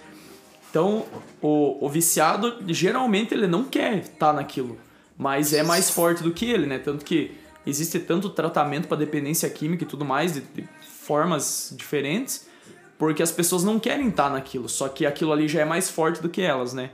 Então, 0.77 1.07
o, 1.41 1.87
o 1.87 1.89
viciado, 1.89 2.59
geralmente, 2.69 3.33
ele 3.33 3.47
não 3.47 3.65
quer 3.65 3.97
estar 3.97 4.35
naquilo, 4.35 4.77
mas 5.17 5.55
é 5.55 5.63
mais 5.63 5.89
forte 5.89 6.23
do 6.23 6.33
que 6.33 6.51
ele, 6.51 6.67
né? 6.67 6.79
Tanto 6.79 7.03
que 7.03 7.35
existe 7.67 7.99
tanto 7.99 8.29
tratamento 8.29 8.87
para 8.87 8.99
dependência 8.99 9.49
química 9.49 9.85
e 9.85 9.87
tudo 9.87 10.05
mais, 10.05 10.35
de, 10.35 10.43
de 10.43 10.69
formas 10.83 11.73
diferentes, 11.79 12.47
porque 12.99 13.23
as 13.23 13.33
pessoas 13.33 13.65
não 13.65 13.81
querem 13.81 14.09
estar 14.09 14.29
naquilo, 14.29 14.69
só 14.69 14.87
que 14.87 15.07
aquilo 15.07 15.33
ali 15.33 15.49
já 15.49 15.63
é 15.63 15.65
mais 15.65 15.89
forte 15.89 16.21
do 16.21 16.29
que 16.29 16.43
elas, 16.43 16.75
né? 16.75 16.91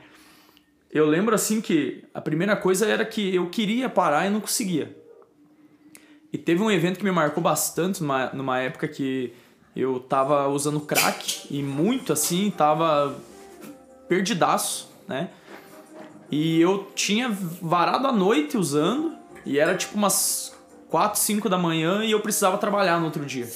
Eu 0.88 1.04
lembro 1.04 1.34
assim 1.34 1.60
que 1.60 2.04
a 2.14 2.20
primeira 2.20 2.54
coisa 2.54 2.86
era 2.86 3.04
que 3.04 3.34
eu 3.34 3.50
queria 3.50 3.88
parar 3.88 4.28
e 4.28 4.30
não 4.30 4.40
conseguia. 4.40 4.96
E 6.32 6.38
teve 6.38 6.62
um 6.62 6.70
evento 6.70 7.00
que 7.00 7.04
me 7.04 7.10
marcou 7.10 7.42
bastante 7.42 8.00
numa, 8.00 8.26
numa 8.32 8.60
época 8.60 8.86
que 8.86 9.32
eu 9.74 9.98
tava 9.98 10.46
usando 10.46 10.78
crack 10.78 11.48
e 11.50 11.64
muito 11.64 12.12
assim, 12.12 12.48
tava 12.48 13.20
perdidaço, 14.12 14.90
né? 15.08 15.30
E 16.30 16.60
eu 16.60 16.92
tinha 16.94 17.30
varado 17.30 18.06
a 18.06 18.12
noite 18.12 18.58
usando 18.58 19.16
e 19.44 19.58
era 19.58 19.74
tipo 19.74 19.96
umas 19.96 20.54
4, 20.90 21.18
5 21.18 21.48
da 21.48 21.56
manhã 21.56 22.04
e 22.04 22.10
eu 22.10 22.20
precisava 22.20 22.58
trabalhar 22.58 22.98
no 22.98 23.06
outro 23.06 23.24
dia. 23.24 23.48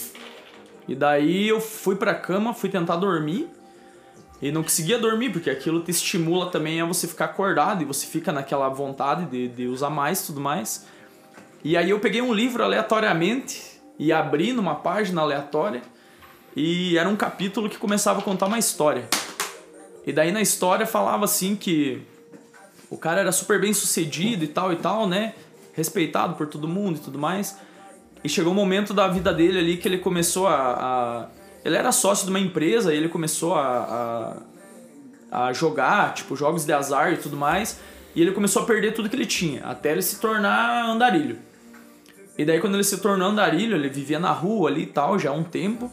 E 0.88 0.94
daí 0.94 1.46
eu 1.46 1.60
fui 1.60 1.94
pra 1.94 2.14
cama, 2.14 2.54
fui 2.54 2.70
tentar 2.70 2.96
dormir 2.96 3.50
e 4.40 4.50
não 4.50 4.62
conseguia 4.62 4.98
dormir, 4.98 5.30
porque 5.30 5.50
aquilo 5.50 5.82
te 5.82 5.90
estimula 5.90 6.50
também 6.50 6.80
a 6.80 6.86
você 6.86 7.06
ficar 7.06 7.26
acordado 7.26 7.82
e 7.82 7.84
você 7.84 8.06
fica 8.06 8.32
naquela 8.32 8.70
vontade 8.70 9.26
de, 9.26 9.48
de 9.48 9.66
usar 9.66 9.90
mais 9.90 10.26
tudo 10.26 10.40
mais. 10.40 10.86
E 11.62 11.76
aí 11.76 11.90
eu 11.90 12.00
peguei 12.00 12.22
um 12.22 12.32
livro 12.32 12.64
aleatoriamente 12.64 13.62
e 13.98 14.10
abri 14.10 14.54
numa 14.54 14.76
página 14.76 15.20
aleatória 15.20 15.82
e 16.54 16.96
era 16.96 17.08
um 17.10 17.16
capítulo 17.16 17.68
que 17.68 17.76
começava 17.76 18.20
a 18.20 18.22
contar 18.22 18.46
uma 18.46 18.58
história. 18.58 19.06
E 20.06 20.12
daí 20.12 20.30
na 20.30 20.40
história 20.40 20.86
falava 20.86 21.24
assim 21.24 21.56
que 21.56 22.00
o 22.88 22.96
cara 22.96 23.20
era 23.20 23.32
super 23.32 23.60
bem 23.60 23.72
sucedido 23.72 24.44
e 24.44 24.48
tal 24.48 24.72
e 24.72 24.76
tal, 24.76 25.08
né? 25.08 25.34
Respeitado 25.74 26.34
por 26.36 26.46
todo 26.46 26.68
mundo 26.68 26.96
e 26.96 27.00
tudo 27.00 27.18
mais. 27.18 27.58
E 28.22 28.28
chegou 28.28 28.52
um 28.52 28.56
momento 28.56 28.94
da 28.94 29.08
vida 29.08 29.32
dele 29.34 29.58
ali 29.58 29.76
que 29.76 29.88
ele 29.88 29.98
começou 29.98 30.46
a. 30.46 30.54
a- 30.54 31.26
ele 31.64 31.76
era 31.76 31.90
sócio 31.90 32.24
de 32.24 32.30
uma 32.30 32.38
empresa 32.38 32.94
e 32.94 32.96
ele 32.96 33.08
começou 33.08 33.56
a, 33.56 34.36
a, 35.32 35.46
a 35.48 35.52
jogar, 35.52 36.14
tipo, 36.14 36.36
jogos 36.36 36.64
de 36.64 36.72
azar 36.72 37.12
e 37.12 37.16
tudo 37.16 37.36
mais. 37.36 37.80
E 38.14 38.22
ele 38.22 38.30
começou 38.30 38.62
a 38.62 38.64
perder 38.64 38.94
tudo 38.94 39.08
que 39.10 39.16
ele 39.16 39.26
tinha, 39.26 39.64
até 39.64 39.90
ele 39.90 40.00
se 40.00 40.20
tornar 40.20 40.86
andarilho. 40.88 41.38
E 42.38 42.44
daí 42.44 42.60
quando 42.60 42.74
ele 42.74 42.84
se 42.84 42.98
tornou 42.98 43.28
andarilho, 43.28 43.74
ele 43.76 43.88
vivia 43.88 44.18
na 44.20 44.30
rua 44.30 44.70
ali 44.70 44.82
e 44.82 44.86
tal, 44.86 45.18
já 45.18 45.30
há 45.30 45.32
um 45.32 45.42
tempo. 45.42 45.90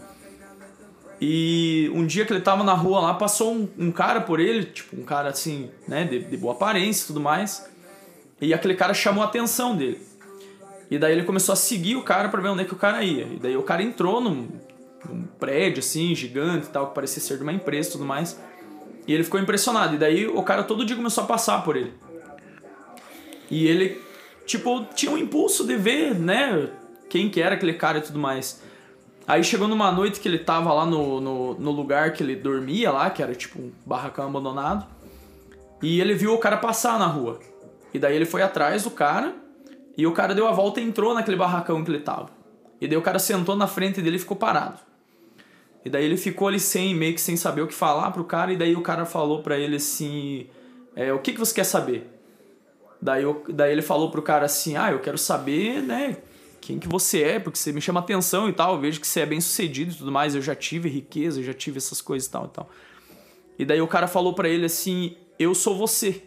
E 1.26 1.89
um 1.95 2.05
dia 2.05 2.26
que 2.26 2.34
ele 2.34 2.41
tava 2.41 2.65
na 2.65 2.74
rua 2.74 2.99
lá, 2.99 3.13
passou 3.13 3.53
um, 3.53 3.69
um 3.80 3.91
cara 3.93 4.19
por 4.19 4.41
ele, 4.41 4.65
tipo, 4.65 4.99
um 4.99 5.05
cara 5.05 5.30
assim, 5.30 5.71
né, 5.88 6.03
de, 6.03 6.19
de 6.19 6.36
boa 6.36 6.51
aparência 6.51 7.05
e 7.05 7.07
tudo 7.07 7.21
mais. 7.21 7.65
E 8.41 8.53
aquele 8.53 8.76
cara 8.76 8.93
chamou 8.93 9.24
a 9.24 9.28
atenção 9.28 9.74
dele. 9.74 10.01
E 10.91 10.99
daí 10.99 11.13
ele 11.13 11.24
começou 11.24 11.53
a 11.53 11.55
seguir 11.55 11.95
o 11.95 12.03
cara 12.03 12.28
pra 12.28 12.41
ver 12.41 12.49
onde 12.49 12.63
é 12.63 12.65
que 12.65 12.74
o 12.74 12.78
cara 12.78 13.01
ia. 13.05 13.24
E 13.24 13.39
daí 13.41 13.55
o 13.55 13.63
cara 13.63 13.82
entrou 13.82 14.19
num, 14.19 14.49
num 15.07 15.24
prédio 15.39 15.80
assim, 15.80 16.13
gigante 16.13 16.67
e 16.67 16.69
tal, 16.69 16.89
que 16.89 16.95
parecia 16.95 17.21
ser 17.21 17.38
de 17.38 17.43
uma 17.43 17.53
empresa 17.53 17.88
e 17.88 17.91
tudo 17.93 18.03
mais. 18.03 18.38
E 19.07 19.13
ele 19.13 19.24
ficou 19.24 19.39
impressionado. 19.39 19.95
E 19.95 19.97
daí 19.97 20.28
o 20.28 20.43
cara 20.43 20.61
todo 20.61 20.86
dia 20.86 20.97
começou 20.97 21.24
a 21.24 21.28
passar 21.28 21.63
por 21.63 21.78
ele. 21.78 21.93
E 23.49 23.65
ele, 23.65 23.97
tipo, 24.45 24.84
tinha 24.93 25.09
um 25.09 25.17
impulso 25.17 25.65
de 25.65 25.78
ver, 25.78 26.15
né, 26.15 26.69
quem 27.09 27.30
que 27.30 27.41
era 27.41 27.55
aquele 27.55 27.76
cara 27.76 27.99
e 27.99 28.01
tudo 28.01 28.19
mais. 28.19 28.61
Aí 29.28 29.43
chegou 29.43 29.67
numa 29.67 29.91
noite 29.91 30.19
que 30.19 30.28
ele 30.28 30.39
tava 30.39 30.74
lá 30.74 30.86
no, 30.86 31.21
no, 31.21 31.53
no 31.55 31.71
lugar 31.71 32.11
que 32.13 32.21
ele 32.21 32.36
dormia 32.36 32.91
lá, 32.91 33.09
que 33.09 33.24
era 33.24 33.34
tipo 33.34 33.59
um 33.59 33.71
barracão 33.86 34.28
abandonado. 34.28 34.86
E 35.82 35.99
ele 36.01 36.13
viu 36.13 36.34
o 36.34 36.38
cara 36.38 36.57
passar 36.57 36.99
na 36.99 37.05
rua. 37.07 37.39
E 37.93 37.99
daí 37.99 38.15
ele 38.15 38.26
foi 38.26 38.41
atrás 38.41 38.84
do 38.84 38.91
cara. 38.91 39.34
E 39.97 40.05
o 40.07 40.11
cara 40.11 40.34
deu 40.34 40.47
a 40.47 40.51
volta 40.51 40.82
e 40.82 40.84
entrou 40.84 41.13
naquele 41.13 41.38
barracão 41.38 41.84
que 41.84 41.91
ele 41.91 41.99
tava. 41.99 42.30
E 42.82 42.88
daí 42.88 42.97
o 42.97 43.01
cara 43.01 43.19
sentou 43.19 43.55
na 43.55 43.67
frente 43.67 44.01
dele 44.01 44.17
e 44.17 44.19
ficou 44.19 44.36
parado. 44.36 44.80
E 45.86 45.89
daí 45.89 46.03
ele 46.03 46.17
ficou 46.17 46.47
ali 46.47 46.59
sem, 46.59 46.95
meio 46.95 47.13
que 47.13 47.21
sem 47.21 47.38
saber 47.38 47.61
o 47.61 47.67
que 47.67 47.74
falar 47.74 48.11
pro 48.11 48.24
cara. 48.24 48.51
E 48.51 48.57
daí 48.57 48.76
o 48.76 48.82
cara 48.82 49.05
falou 49.05 49.41
pra 49.43 49.57
ele 49.57 49.76
assim: 49.78 50.47
é, 50.95 51.13
O 51.13 51.19
que, 51.19 51.32
que 51.34 51.39
você 51.39 51.53
quer 51.53 51.63
saber? 51.65 52.09
Daí, 53.01 53.24
eu- 53.24 53.43
daí 53.49 53.71
ele 53.71 53.82
falou 53.82 54.09
pro 54.09 54.21
cara 54.21 54.45
assim: 54.45 54.76
Ah, 54.76 54.91
eu 54.91 54.99
quero 54.99 55.17
saber, 55.17 55.82
né? 55.82 56.17
Quem 56.66 56.80
que 56.80 56.88
você 56.88 57.22
é, 57.24 57.39
porque 57.39 57.59
você 57.59 57.74
me 57.74 57.82
chama 57.82 57.99
atenção 57.99 58.47
e 58.47 58.53
tal. 58.53 58.76
Eu 58.76 58.80
vejo 58.80 59.01
que 59.01 59.05
você 59.05 59.20
é 59.20 59.26
bem 59.26 59.41
sucedido 59.41 59.91
e 59.91 59.95
tudo 59.95 60.14
mais. 60.14 60.34
Eu 60.34 60.41
já 60.41 60.55
tive 60.55 60.88
riqueza, 60.88 61.41
eu 61.41 61.43
já 61.43 61.53
tive 61.53 61.78
essas 61.78 62.01
coisas 62.01 62.26
e 62.26 62.32
tal 62.32 62.45
e 62.45 62.49
tal. 62.49 62.70
E 63.59 63.66
daí 63.66 63.82
o 63.82 63.88
cara 63.88 64.07
falou 64.07 64.34
pra 64.34 64.47
ele 64.47 64.66
assim: 64.66 65.18
Eu 65.38 65.53
sou 65.53 65.76
você. 65.76 66.24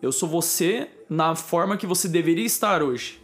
Eu 0.00 0.12
sou 0.12 0.28
você 0.28 0.88
na 1.10 1.34
forma 1.34 1.76
que 1.76 1.88
você 1.88 2.06
deveria 2.06 2.46
estar 2.46 2.84
hoje. 2.84 3.20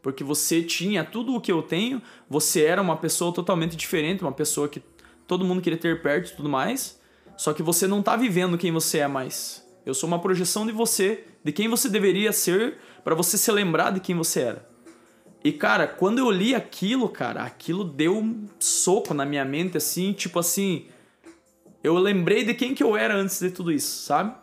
Porque 0.00 0.24
você 0.24 0.62
tinha 0.62 1.04
tudo 1.04 1.34
o 1.34 1.40
que 1.40 1.52
eu 1.52 1.60
tenho, 1.60 2.00
você 2.26 2.64
era 2.64 2.80
uma 2.80 2.96
pessoa 2.96 3.30
totalmente 3.34 3.76
diferente, 3.76 4.22
uma 4.22 4.32
pessoa 4.32 4.70
que 4.70 4.82
todo 5.26 5.44
mundo 5.44 5.60
queria 5.60 5.78
ter 5.78 6.00
perto 6.00 6.30
e 6.30 6.36
tudo 6.36 6.48
mais. 6.48 6.98
Só 7.36 7.52
que 7.52 7.62
você 7.62 7.86
não 7.86 8.02
tá 8.02 8.16
vivendo 8.16 8.56
quem 8.56 8.72
você 8.72 9.00
é 9.00 9.08
mais. 9.08 9.62
Eu 9.84 9.92
sou 9.92 10.06
uma 10.06 10.18
projeção 10.18 10.64
de 10.64 10.72
você, 10.72 11.24
de 11.44 11.52
quem 11.52 11.68
você 11.68 11.90
deveria 11.90 12.32
ser, 12.32 12.78
pra 13.04 13.14
você 13.14 13.36
se 13.36 13.52
lembrar 13.52 13.90
de 13.90 14.00
quem 14.00 14.16
você 14.16 14.40
era. 14.40 14.69
E 15.42 15.52
cara, 15.52 15.86
quando 15.86 16.18
eu 16.18 16.30
li 16.30 16.54
aquilo, 16.54 17.08
cara, 17.08 17.42
aquilo 17.42 17.82
deu 17.82 18.18
um 18.18 18.46
soco 18.58 19.14
na 19.14 19.24
minha 19.24 19.44
mente 19.44 19.76
assim, 19.76 20.12
tipo 20.12 20.38
assim, 20.38 20.86
eu 21.82 21.94
lembrei 21.94 22.44
de 22.44 22.52
quem 22.52 22.74
que 22.74 22.82
eu 22.82 22.96
era 22.96 23.14
antes 23.14 23.40
de 23.40 23.50
tudo 23.50 23.72
isso, 23.72 24.04
sabe? 24.04 24.34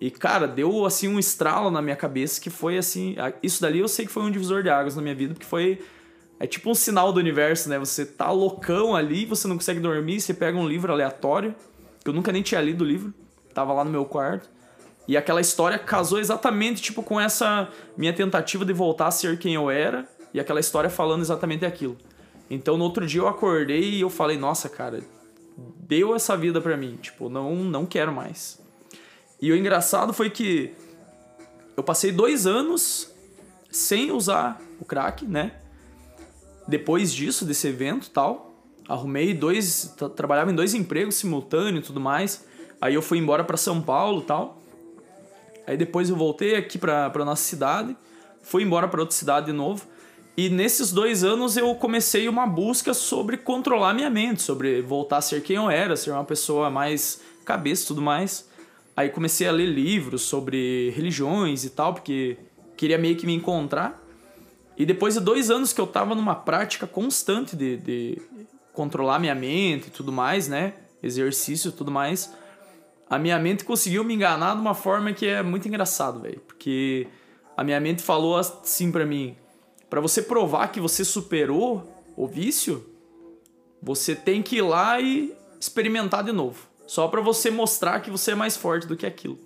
E 0.00 0.10
cara, 0.10 0.48
deu 0.48 0.84
assim 0.84 1.06
um 1.06 1.20
estralo 1.20 1.70
na 1.70 1.80
minha 1.80 1.94
cabeça 1.94 2.40
que 2.40 2.50
foi 2.50 2.76
assim, 2.76 3.14
isso 3.42 3.62
dali 3.62 3.78
eu 3.78 3.88
sei 3.88 4.06
que 4.06 4.12
foi 4.12 4.24
um 4.24 4.30
divisor 4.30 4.62
de 4.62 4.70
águas 4.70 4.96
na 4.96 5.02
minha 5.02 5.14
vida, 5.14 5.34
porque 5.34 5.46
foi 5.46 5.80
é 6.40 6.46
tipo 6.48 6.68
um 6.68 6.74
sinal 6.74 7.12
do 7.12 7.20
universo, 7.20 7.68
né? 7.68 7.78
Você 7.78 8.04
tá 8.04 8.30
loucão 8.30 8.94
ali, 8.94 9.24
você 9.24 9.46
não 9.46 9.56
consegue 9.56 9.78
dormir, 9.78 10.20
você 10.20 10.34
pega 10.34 10.58
um 10.58 10.66
livro 10.66 10.92
aleatório, 10.92 11.54
que 12.02 12.10
eu 12.10 12.12
nunca 12.12 12.32
nem 12.32 12.42
tinha 12.42 12.60
lido 12.60 12.82
o 12.82 12.86
livro, 12.86 13.14
tava 13.54 13.72
lá 13.72 13.84
no 13.84 13.90
meu 13.90 14.04
quarto. 14.04 14.48
E 15.06 15.16
aquela 15.16 15.40
história 15.40 15.78
casou 15.78 16.18
exatamente 16.18 16.82
tipo 16.82 17.02
com 17.02 17.20
essa 17.20 17.68
minha 17.96 18.12
tentativa 18.12 18.64
de 18.64 18.72
voltar 18.72 19.06
a 19.06 19.10
ser 19.10 19.38
quem 19.38 19.54
eu 19.54 19.70
era, 19.70 20.08
e 20.34 20.40
aquela 20.40 20.60
história 20.60 20.90
falando 20.90 21.22
exatamente 21.22 21.64
aquilo. 21.64 21.96
Então 22.50 22.76
no 22.76 22.84
outro 22.84 23.06
dia 23.06 23.20
eu 23.22 23.28
acordei 23.28 23.94
e 23.94 24.00
eu 24.02 24.10
falei, 24.10 24.36
nossa, 24.36 24.68
cara, 24.68 25.00
deu 25.56 26.14
essa 26.14 26.36
vida 26.36 26.60
pra 26.60 26.76
mim, 26.76 26.98
tipo, 27.00 27.28
não 27.30 27.54
não 27.54 27.86
quero 27.86 28.12
mais. 28.12 28.60
E 29.40 29.50
o 29.50 29.56
engraçado 29.56 30.12
foi 30.12 30.28
que 30.28 30.74
eu 31.76 31.82
passei 31.82 32.12
dois 32.12 32.46
anos 32.46 33.10
sem 33.70 34.10
usar 34.12 34.60
o 34.80 34.84
crack, 34.84 35.24
né? 35.26 35.52
Depois 36.66 37.12
disso, 37.12 37.44
desse 37.44 37.68
evento 37.68 38.10
tal, 38.10 38.54
arrumei 38.88 39.34
dois. 39.34 39.92
tra- 39.96 40.08
Trabalhava 40.08 40.50
em 40.50 40.54
dois 40.54 40.72
empregos 40.74 41.16
simultâneos 41.16 41.84
e 41.84 41.86
tudo 41.86 42.00
mais. 42.00 42.44
Aí 42.80 42.94
eu 42.94 43.02
fui 43.02 43.18
embora 43.18 43.44
pra 43.44 43.56
São 43.56 43.82
Paulo 43.82 44.22
tal. 44.22 44.62
Aí 45.66 45.76
depois 45.76 46.08
eu 46.10 46.16
voltei 46.16 46.54
aqui 46.56 46.78
pra 46.78 47.10
nossa 47.24 47.42
cidade, 47.42 47.96
fui 48.42 48.62
embora 48.62 48.86
pra 48.88 49.00
outra 49.00 49.16
cidade 49.16 49.46
de 49.46 49.52
novo. 49.52 49.86
E 50.36 50.48
nesses 50.48 50.90
dois 50.90 51.22
anos 51.22 51.56
eu 51.56 51.72
comecei 51.76 52.28
uma 52.28 52.46
busca 52.46 52.92
sobre 52.92 53.36
controlar 53.36 53.94
minha 53.94 54.10
mente, 54.10 54.42
sobre 54.42 54.82
voltar 54.82 55.18
a 55.18 55.22
ser 55.22 55.42
quem 55.42 55.56
eu 55.56 55.70
era, 55.70 55.96
ser 55.96 56.10
uma 56.10 56.24
pessoa 56.24 56.68
mais 56.68 57.20
cabeça 57.44 57.84
e 57.84 57.86
tudo 57.86 58.02
mais. 58.02 58.48
Aí 58.96 59.10
comecei 59.10 59.46
a 59.46 59.52
ler 59.52 59.66
livros 59.66 60.22
sobre 60.22 60.90
religiões 60.90 61.64
e 61.64 61.70
tal, 61.70 61.94
porque 61.94 62.36
queria 62.76 62.98
meio 62.98 63.16
que 63.16 63.26
me 63.26 63.34
encontrar. 63.34 64.02
E 64.76 64.84
depois 64.84 65.14
de 65.14 65.20
dois 65.20 65.50
anos 65.50 65.72
que 65.72 65.80
eu 65.80 65.86
tava 65.86 66.16
numa 66.16 66.34
prática 66.34 66.84
constante 66.84 67.54
de, 67.54 67.76
de 67.76 68.22
controlar 68.72 69.20
minha 69.20 69.34
mente 69.34 69.86
e 69.86 69.90
tudo 69.90 70.10
mais, 70.10 70.48
né? 70.48 70.74
Exercício 71.00 71.68
e 71.68 71.72
tudo 71.72 71.92
mais, 71.92 72.32
a 73.08 73.18
minha 73.18 73.38
mente 73.38 73.64
conseguiu 73.64 74.02
me 74.02 74.14
enganar 74.14 74.54
de 74.54 74.60
uma 74.60 74.74
forma 74.74 75.12
que 75.12 75.26
é 75.26 75.42
muito 75.42 75.68
engraçado, 75.68 76.18
velho. 76.20 76.40
Porque 76.40 77.06
a 77.56 77.62
minha 77.62 77.78
mente 77.78 78.02
falou 78.02 78.36
assim 78.36 78.90
pra 78.90 79.06
mim: 79.06 79.36
pra 79.94 80.00
você 80.00 80.20
provar 80.20 80.72
que 80.72 80.80
você 80.80 81.04
superou 81.04 81.88
o 82.16 82.26
vício, 82.26 82.84
você 83.80 84.12
tem 84.12 84.42
que 84.42 84.56
ir 84.56 84.62
lá 84.62 85.00
e 85.00 85.32
experimentar 85.60 86.24
de 86.24 86.32
novo. 86.32 86.66
Só 86.84 87.06
pra 87.06 87.20
você 87.20 87.48
mostrar 87.48 88.00
que 88.00 88.10
você 88.10 88.32
é 88.32 88.34
mais 88.34 88.56
forte 88.56 88.88
do 88.88 88.96
que 88.96 89.06
aquilo. 89.06 89.38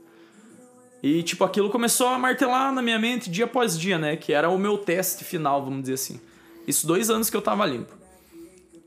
E, 1.03 1.23
tipo, 1.23 1.45
aquilo 1.45 1.69
começou 1.69 2.07
a 2.09 2.19
martelar 2.19 2.73
na 2.73 2.81
minha 2.81 2.99
mente 2.99 3.29
dia 3.29 3.45
após 3.45 3.79
dia, 3.79 3.99
né? 3.99 4.17
Que 4.17 4.33
era 4.33 4.49
o 4.49 4.57
meu 4.57 4.79
teste 4.79 5.23
final, 5.23 5.63
vamos 5.63 5.83
dizer 5.83 5.95
assim. 5.95 6.19
Isso 6.67 6.87
dois 6.87 7.11
anos 7.11 7.29
que 7.29 7.37
eu 7.37 7.43
tava 7.43 7.67
limpo. 7.67 7.93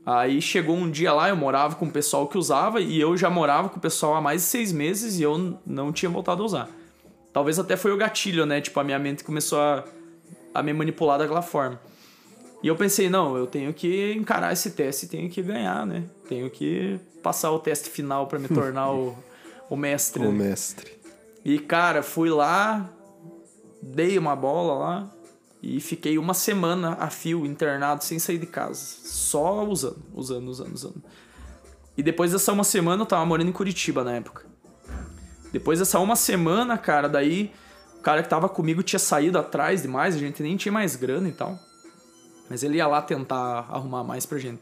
Aí 0.04 0.42
chegou 0.42 0.74
um 0.74 0.90
dia 0.90 1.12
lá, 1.12 1.28
eu 1.28 1.36
morava 1.36 1.76
com 1.76 1.86
o 1.86 1.92
pessoal 1.92 2.26
que 2.26 2.36
usava 2.36 2.80
e 2.80 3.00
eu 3.00 3.16
já 3.16 3.30
morava 3.30 3.68
com 3.68 3.76
o 3.76 3.80
pessoal 3.80 4.16
há 4.16 4.20
mais 4.20 4.42
de 4.42 4.48
seis 4.48 4.72
meses 4.72 5.20
e 5.20 5.22
eu 5.22 5.60
não 5.64 5.92
tinha 5.92 6.10
voltado 6.10 6.42
a 6.42 6.44
usar. 6.46 6.68
Talvez 7.32 7.56
até 7.56 7.76
foi 7.76 7.92
o 7.92 7.96
gatilho, 7.96 8.44
né? 8.44 8.60
Tipo, 8.60 8.80
a 8.80 8.84
minha 8.84 8.98
mente 8.98 9.22
começou 9.22 9.60
a, 9.60 9.84
a 10.54 10.62
me 10.62 10.72
manipular 10.72 11.18
daquela 11.18 11.42
forma. 11.42 11.80
E 12.62 12.68
eu 12.68 12.76
pensei, 12.76 13.10
não, 13.10 13.36
eu 13.36 13.46
tenho 13.46 13.74
que 13.74 14.12
encarar 14.12 14.52
esse 14.52 14.70
teste 14.70 15.08
tenho 15.08 15.28
que 15.28 15.42
ganhar, 15.42 15.84
né? 15.84 16.04
Tenho 16.28 16.48
que 16.48 16.98
passar 17.22 17.50
o 17.50 17.58
teste 17.58 17.90
final 17.90 18.26
para 18.28 18.38
me 18.38 18.46
tornar 18.48 18.92
o, 18.92 19.16
o 19.68 19.76
mestre. 19.76 20.24
O 20.24 20.30
né? 20.30 20.44
mestre. 20.44 20.92
E, 21.44 21.58
cara, 21.58 22.02
fui 22.02 22.30
lá, 22.30 22.88
dei 23.82 24.16
uma 24.16 24.36
bola 24.36 24.74
lá 24.74 25.10
e 25.60 25.80
fiquei 25.80 26.18
uma 26.18 26.34
semana 26.34 26.96
a 27.00 27.10
fio, 27.10 27.44
internado, 27.44 28.04
sem 28.04 28.18
sair 28.20 28.38
de 28.38 28.46
casa. 28.46 28.80
Só 29.04 29.64
usando, 29.64 30.02
usando, 30.14 30.48
usando, 30.48 30.74
usando. 30.74 31.02
E 31.96 32.02
depois 32.02 32.30
dessa 32.32 32.52
uma 32.52 32.64
semana 32.64 33.02
eu 33.02 33.06
tava 33.06 33.24
morando 33.26 33.48
em 33.48 33.52
Curitiba 33.52 34.04
na 34.04 34.12
época. 34.12 34.46
Depois 35.52 35.80
dessa 35.80 35.98
uma 35.98 36.16
semana, 36.16 36.78
cara, 36.78 37.08
daí 37.08 37.52
cara 38.02 38.22
que 38.22 38.28
tava 38.28 38.48
comigo 38.48 38.82
tinha 38.82 38.98
saído 38.98 39.38
atrás 39.38 39.82
demais, 39.82 40.14
a 40.14 40.18
gente 40.18 40.42
nem 40.42 40.56
tinha 40.56 40.72
mais 40.72 40.96
grana 40.96 41.28
e 41.28 41.32
tal. 41.32 41.58
Mas 42.50 42.62
ele 42.62 42.76
ia 42.76 42.86
lá 42.86 43.00
tentar 43.00 43.66
arrumar 43.70 44.04
mais 44.04 44.26
pra 44.26 44.38
gente. 44.38 44.60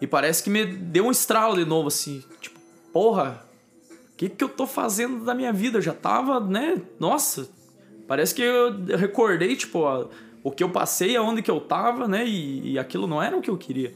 E 0.00 0.06
parece 0.06 0.42
que 0.42 0.50
me 0.50 0.64
deu 0.64 1.06
um 1.06 1.10
estralo 1.10 1.56
de 1.56 1.64
novo, 1.64 1.88
assim. 1.88 2.24
Tipo, 2.40 2.58
porra, 2.92 3.42
o 3.90 4.16
que, 4.16 4.28
que 4.28 4.42
eu 4.42 4.48
tô 4.48 4.66
fazendo 4.66 5.24
da 5.24 5.34
minha 5.34 5.52
vida? 5.52 5.78
Eu 5.78 5.82
já 5.82 5.92
tava, 5.92 6.40
né? 6.40 6.80
Nossa, 6.98 7.48
parece 8.06 8.34
que 8.34 8.42
eu 8.42 8.72
recordei, 8.96 9.54
tipo, 9.56 9.86
a- 9.86 10.06
o 10.42 10.50
que 10.50 10.62
eu 10.62 10.70
passei, 10.70 11.16
aonde 11.16 11.42
que 11.42 11.50
eu 11.50 11.60
tava, 11.60 12.06
né? 12.08 12.24
E, 12.26 12.72
e 12.72 12.78
aquilo 12.78 13.06
não 13.06 13.20
era 13.22 13.36
o 13.36 13.40
que 13.42 13.50
eu 13.50 13.56
queria. 13.58 13.92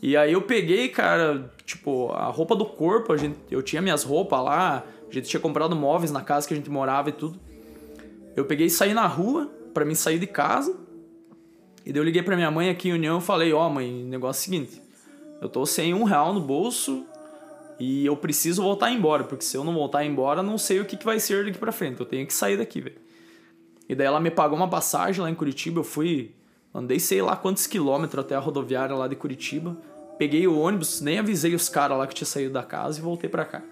E 0.00 0.16
aí 0.16 0.32
eu 0.32 0.42
peguei, 0.42 0.88
cara, 0.88 1.52
tipo, 1.66 2.10
a 2.12 2.26
roupa 2.26 2.54
do 2.56 2.64
corpo, 2.64 3.12
a 3.12 3.16
gente, 3.16 3.36
eu 3.50 3.62
tinha 3.62 3.82
minhas 3.82 4.02
roupas 4.04 4.42
lá, 4.42 4.84
a 5.10 5.14
gente 5.14 5.28
tinha 5.28 5.40
comprado 5.40 5.74
móveis 5.74 6.10
na 6.10 6.22
casa 6.22 6.46
que 6.46 6.54
a 6.54 6.56
gente 6.56 6.70
morava 6.70 7.08
e 7.08 7.12
tudo. 7.12 7.38
Eu 8.36 8.44
peguei 8.44 8.66
e 8.66 8.70
saí 8.70 8.94
na 8.94 9.06
rua 9.06 9.50
pra 9.72 9.84
mim 9.84 9.94
sair 9.94 10.18
de 10.18 10.26
casa. 10.26 10.76
E 11.84 11.92
daí 11.92 12.00
eu 12.00 12.04
liguei 12.04 12.22
pra 12.22 12.36
minha 12.36 12.50
mãe 12.50 12.68
aqui 12.68 12.88
em 12.88 12.92
União 12.92 13.18
e 13.18 13.22
falei, 13.22 13.52
ó 13.52 13.68
mãe, 13.68 14.04
o 14.04 14.06
negócio 14.06 14.40
é 14.40 14.42
o 14.42 14.44
seguinte, 14.44 14.82
eu 15.40 15.48
tô 15.48 15.64
sem 15.64 15.94
um 15.94 16.04
real 16.04 16.34
no 16.34 16.40
bolso 16.40 17.06
e 17.80 18.04
eu 18.04 18.16
preciso 18.16 18.62
voltar 18.62 18.90
embora, 18.90 19.24
porque 19.24 19.44
se 19.44 19.56
eu 19.56 19.64
não 19.64 19.72
voltar 19.72 20.04
embora, 20.04 20.42
não 20.42 20.58
sei 20.58 20.80
o 20.80 20.84
que, 20.84 20.96
que 20.96 21.04
vai 21.04 21.18
ser 21.20 21.44
daqui 21.44 21.58
pra 21.58 21.72
frente. 21.72 22.00
Eu 22.00 22.06
tenho 22.06 22.26
que 22.26 22.34
sair 22.34 22.56
daqui, 22.56 22.80
velho. 22.80 22.96
E 23.88 23.94
daí 23.94 24.06
ela 24.06 24.20
me 24.20 24.30
pagou 24.30 24.56
uma 24.56 24.68
passagem 24.68 25.22
lá 25.22 25.30
em 25.30 25.34
Curitiba, 25.34 25.80
eu 25.80 25.84
fui, 25.84 26.34
andei 26.74 27.00
sei 27.00 27.22
lá 27.22 27.36
quantos 27.36 27.66
quilômetros 27.66 28.22
até 28.22 28.34
a 28.34 28.38
rodoviária 28.38 28.94
lá 28.94 29.08
de 29.08 29.16
Curitiba. 29.16 29.76
Peguei 30.18 30.46
o 30.46 30.58
ônibus, 30.58 31.00
nem 31.00 31.20
avisei 31.20 31.54
os 31.54 31.68
caras 31.68 31.96
lá 31.96 32.06
que 32.06 32.14
tinha 32.14 32.26
saído 32.26 32.52
da 32.52 32.62
casa 32.62 32.98
e 32.98 33.02
voltei 33.02 33.30
pra 33.30 33.44
cá. 33.44 33.62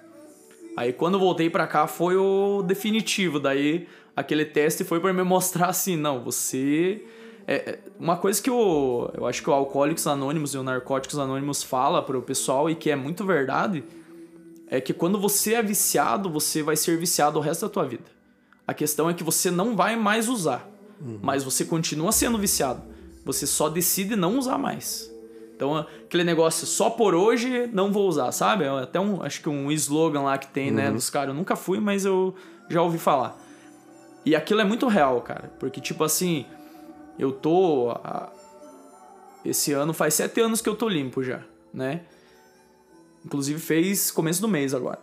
Aí 0.77 0.93
quando 0.93 1.19
voltei 1.19 1.49
pra 1.49 1.67
cá 1.67 1.87
foi 1.87 2.17
o 2.17 2.63
definitivo, 2.63 3.41
daí 3.41 3.89
aquele 4.15 4.45
teste 4.45 4.85
foi 4.85 5.01
pra 5.01 5.13
me 5.13 5.23
mostrar 5.23 5.69
assim, 5.69 5.97
não, 5.97 6.23
você 6.23 7.03
é, 7.47 7.55
é, 7.55 7.79
uma 7.99 8.17
coisa 8.17 8.43
que 8.43 8.51
o 8.51 9.09
eu 9.15 9.25
acho 9.27 9.43
que 9.43 9.49
o 9.49 9.53
Alcoólicos 9.53 10.07
Anônimos 10.07 10.53
e 10.53 10.59
o 10.59 10.63
Narcóticos 10.63 11.19
Anônimos 11.19 11.63
fala 11.63 12.03
pro 12.03 12.21
pessoal 12.21 12.69
e 12.69 12.75
que 12.75 12.91
é 12.91 12.97
muito 12.97 13.25
verdade, 13.25 13.85
é 14.69 14.81
que 14.81 14.93
quando 14.93 15.19
você 15.19 15.55
é 15.55 15.63
viciado, 15.63 16.29
você 16.29 16.63
vai 16.63 16.77
ser 16.77 16.99
viciado 16.99 17.39
o 17.39 17.43
resto 17.43 17.63
da 17.63 17.69
tua 17.69 17.85
vida. 17.85 18.05
A 18.67 18.75
questão 18.75 19.09
é 19.09 19.15
que 19.15 19.23
você 19.23 19.51
não 19.51 19.77
vai 19.77 19.95
mais 19.95 20.29
usar, 20.29 20.69
mas 21.23 21.45
você 21.45 21.65
continua 21.65 22.11
sendo 22.11 22.37
viciado. 22.37 22.83
Você 23.25 23.47
só 23.47 23.69
decide 23.69 24.17
não 24.17 24.39
usar 24.39 24.59
mais. 24.59 25.11
Então, 25.57 25.75
aquele 25.79 26.23
negócio 26.23 26.67
só 26.67 26.91
por 26.91 27.15
hoje 27.15 27.67
não 27.73 27.91
vou 27.91 28.07
usar, 28.07 28.31
sabe? 28.31 28.65
É 28.65 28.69
até 28.69 29.01
um, 29.01 29.23
acho 29.23 29.41
que 29.41 29.49
um 29.49 29.73
slogan 29.73 30.21
lá 30.21 30.37
que 30.37 30.49
tem, 30.49 30.71
né, 30.71 30.91
dos 30.93 31.09
caras. 31.09 31.31
Eu 31.31 31.35
nunca 31.35 31.57
fui, 31.57 31.81
mas 31.81 32.05
eu 32.05 32.35
já 32.69 32.83
ouvi 32.83 32.99
falar. 32.99 33.43
E 34.25 34.37
aquilo 34.37 34.61
é 34.61 34.65
muito 34.65 34.87
real, 34.87 35.23
cara. 35.23 35.51
Porque, 35.59 35.81
tipo 35.81 36.05
assim, 36.05 36.45
eu 37.19 37.33
tô. 37.33 37.91
ah, 38.05 38.29
Esse 39.45 39.73
ano 39.73 39.95
faz 39.95 40.13
sete 40.13 40.41
anos 40.43 40.61
que 40.61 40.69
eu 40.69 40.75
tô 40.77 40.89
limpo 40.89 41.23
já, 41.23 41.41
né? 41.73 42.03
Inclusive 43.25 43.59
fez 43.59 44.11
começo 44.11 44.41
do 44.43 44.49
mês 44.49 44.75
agora. 44.75 44.99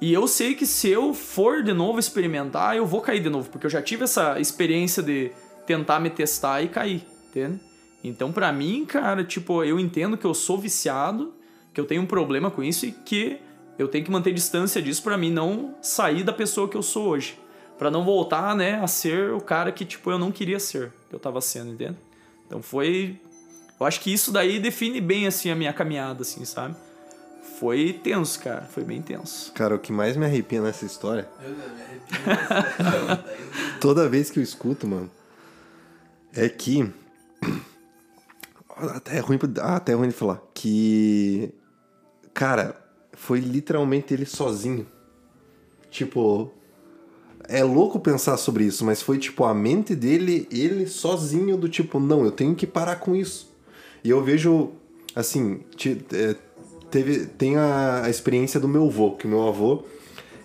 E 0.00 0.12
eu 0.12 0.28
sei 0.28 0.54
que 0.54 0.66
se 0.66 0.88
eu 0.88 1.12
for 1.14 1.62
de 1.64 1.72
novo 1.72 1.98
experimentar, 1.98 2.76
eu 2.76 2.86
vou 2.86 3.00
cair 3.00 3.20
de 3.20 3.28
novo, 3.28 3.50
porque 3.50 3.66
eu 3.66 3.70
já 3.70 3.82
tive 3.82 4.04
essa 4.04 4.38
experiência 4.38 5.02
de 5.02 5.32
tentar 5.66 5.98
me 5.98 6.10
testar 6.10 6.62
e 6.62 6.68
cair, 6.68 7.04
entende? 7.28 7.60
Então, 8.04 8.30
pra 8.30 8.52
mim, 8.52 8.84
cara, 8.84 9.24
tipo, 9.24 9.64
eu 9.64 9.80
entendo 9.80 10.18
que 10.18 10.26
eu 10.26 10.34
sou 10.34 10.58
viciado, 10.58 11.32
que 11.72 11.80
eu 11.80 11.86
tenho 11.86 12.02
um 12.02 12.06
problema 12.06 12.50
com 12.50 12.62
isso 12.62 12.84
e 12.84 12.92
que 12.92 13.40
eu 13.78 13.88
tenho 13.88 14.04
que 14.04 14.10
manter 14.10 14.32
distância 14.34 14.82
disso 14.82 15.02
pra 15.02 15.16
mim 15.16 15.30
não 15.30 15.74
sair 15.80 16.22
da 16.22 16.32
pessoa 16.32 16.68
que 16.68 16.76
eu 16.76 16.82
sou 16.82 17.08
hoje. 17.08 17.40
Pra 17.78 17.90
não 17.90 18.04
voltar, 18.04 18.54
né, 18.54 18.78
a 18.80 18.86
ser 18.86 19.32
o 19.32 19.40
cara 19.40 19.72
que, 19.72 19.86
tipo, 19.86 20.10
eu 20.10 20.18
não 20.18 20.30
queria 20.30 20.60
ser, 20.60 20.92
que 21.08 21.14
eu 21.14 21.18
tava 21.18 21.40
sendo, 21.40 21.72
entende? 21.72 21.96
Então 22.46 22.62
foi. 22.62 23.18
Eu 23.80 23.86
acho 23.86 24.00
que 24.00 24.12
isso 24.12 24.30
daí 24.30 24.60
define 24.60 25.00
bem, 25.00 25.26
assim, 25.26 25.50
a 25.50 25.56
minha 25.56 25.72
caminhada, 25.72 26.22
assim, 26.22 26.44
sabe? 26.44 26.76
Foi 27.58 27.92
tenso, 27.92 28.38
cara. 28.40 28.62
Foi 28.62 28.84
bem 28.84 29.00
tenso. 29.00 29.50
Cara, 29.52 29.74
o 29.74 29.78
que 29.78 29.90
mais 29.90 30.16
me 30.16 30.26
arrepia 30.26 30.60
nessa 30.60 30.84
história. 30.84 31.28
Toda 33.80 34.08
vez 34.08 34.30
que 34.30 34.38
eu 34.38 34.42
escuto, 34.42 34.86
mano, 34.86 35.10
é 36.32 36.48
que. 36.48 36.92
Até 38.76 39.16
é 39.16 39.20
ruim, 39.20 39.38
pra- 39.38 39.76
até 39.76 39.92
é 39.92 39.94
ruim 39.94 40.08
de 40.08 40.14
falar. 40.14 40.42
Que. 40.52 41.52
Cara, 42.32 42.76
foi 43.12 43.40
literalmente 43.40 44.12
ele 44.14 44.26
sozinho. 44.26 44.86
Tipo. 45.90 46.50
É 47.46 47.62
louco 47.62 48.00
pensar 48.00 48.38
sobre 48.38 48.64
isso, 48.64 48.86
mas 48.86 49.02
foi 49.02 49.18
tipo 49.18 49.44
a 49.44 49.52
mente 49.52 49.94
dele, 49.94 50.48
ele 50.50 50.86
sozinho, 50.86 51.58
do 51.58 51.68
tipo, 51.68 52.00
não, 52.00 52.24
eu 52.24 52.30
tenho 52.32 52.54
que 52.54 52.66
parar 52.66 52.96
com 52.96 53.14
isso. 53.14 53.54
E 54.02 54.08
eu 54.08 54.24
vejo, 54.24 54.70
assim, 55.14 55.60
te- 55.76 56.02
é, 56.14 56.34
teve, 56.90 57.26
tem 57.26 57.58
a, 57.58 58.04
a 58.04 58.08
experiência 58.08 58.58
do 58.58 58.66
meu 58.66 58.86
avô, 58.86 59.10
que 59.10 59.26
meu 59.26 59.46
avô, 59.46 59.82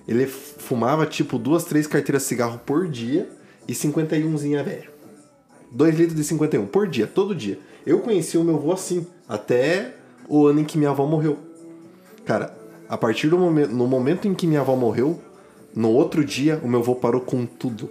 ele 0.05 0.27
fumava 0.27 1.05
tipo 1.05 1.39
duas, 1.39 1.63
três 1.63 1.87
carteiras 1.87 2.23
de 2.23 2.27
cigarro 2.27 2.59
por 2.65 2.85
dia 2.85 3.29
e 3.65 3.71
51zinha 3.73 4.61
velho. 4.61 4.91
2 5.71 5.95
litros 5.95 6.17
de 6.17 6.23
51 6.25 6.65
por 6.67 6.85
dia, 6.85 7.07
todo 7.07 7.33
dia. 7.33 7.59
Eu 7.89 8.01
conheci 8.01 8.37
o 8.37 8.43
meu 8.43 8.53
avô 8.53 8.71
assim, 8.71 9.07
até 9.27 9.95
o 10.27 10.45
ano 10.45 10.59
em 10.59 10.63
que 10.63 10.77
minha 10.77 10.91
avó 10.91 11.07
morreu. 11.07 11.39
Cara, 12.23 12.55
a 12.87 12.95
partir 12.95 13.29
do 13.29 13.37
momento, 13.39 13.71
no 13.71 13.87
momento 13.87 14.27
em 14.27 14.35
que 14.35 14.45
minha 14.45 14.61
avó 14.61 14.75
morreu, 14.75 15.19
no 15.73 15.89
outro 15.89 16.23
dia 16.23 16.61
o 16.63 16.67
meu 16.67 16.81
avô 16.81 16.93
parou 16.93 17.19
com 17.19 17.47
tudo. 17.47 17.89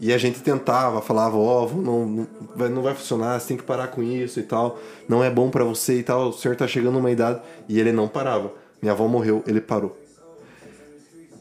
E 0.00 0.14
a 0.14 0.16
gente 0.16 0.40
tentava, 0.40 1.02
falava, 1.02 1.36
ó, 1.36 1.66
vô, 1.66 1.82
não, 1.82 2.26
não, 2.56 2.82
vai, 2.82 2.94
funcionar, 2.94 3.38
você 3.38 3.48
tem 3.48 3.56
que 3.58 3.62
parar 3.62 3.88
com 3.88 4.02
isso 4.02 4.40
e 4.40 4.42
tal. 4.42 4.78
Não 5.06 5.22
é 5.22 5.28
bom 5.28 5.50
pra 5.50 5.62
você 5.62 5.98
e 5.98 6.02
tal, 6.02 6.30
o 6.30 6.32
senhor 6.32 6.56
tá 6.56 6.66
chegando 6.66 6.94
numa 6.94 7.10
idade. 7.10 7.42
E 7.68 7.78
ele 7.78 7.92
não 7.92 8.08
parava. 8.08 8.50
Minha 8.80 8.92
avó 8.92 9.06
morreu, 9.06 9.44
ele 9.46 9.60
parou. 9.60 9.94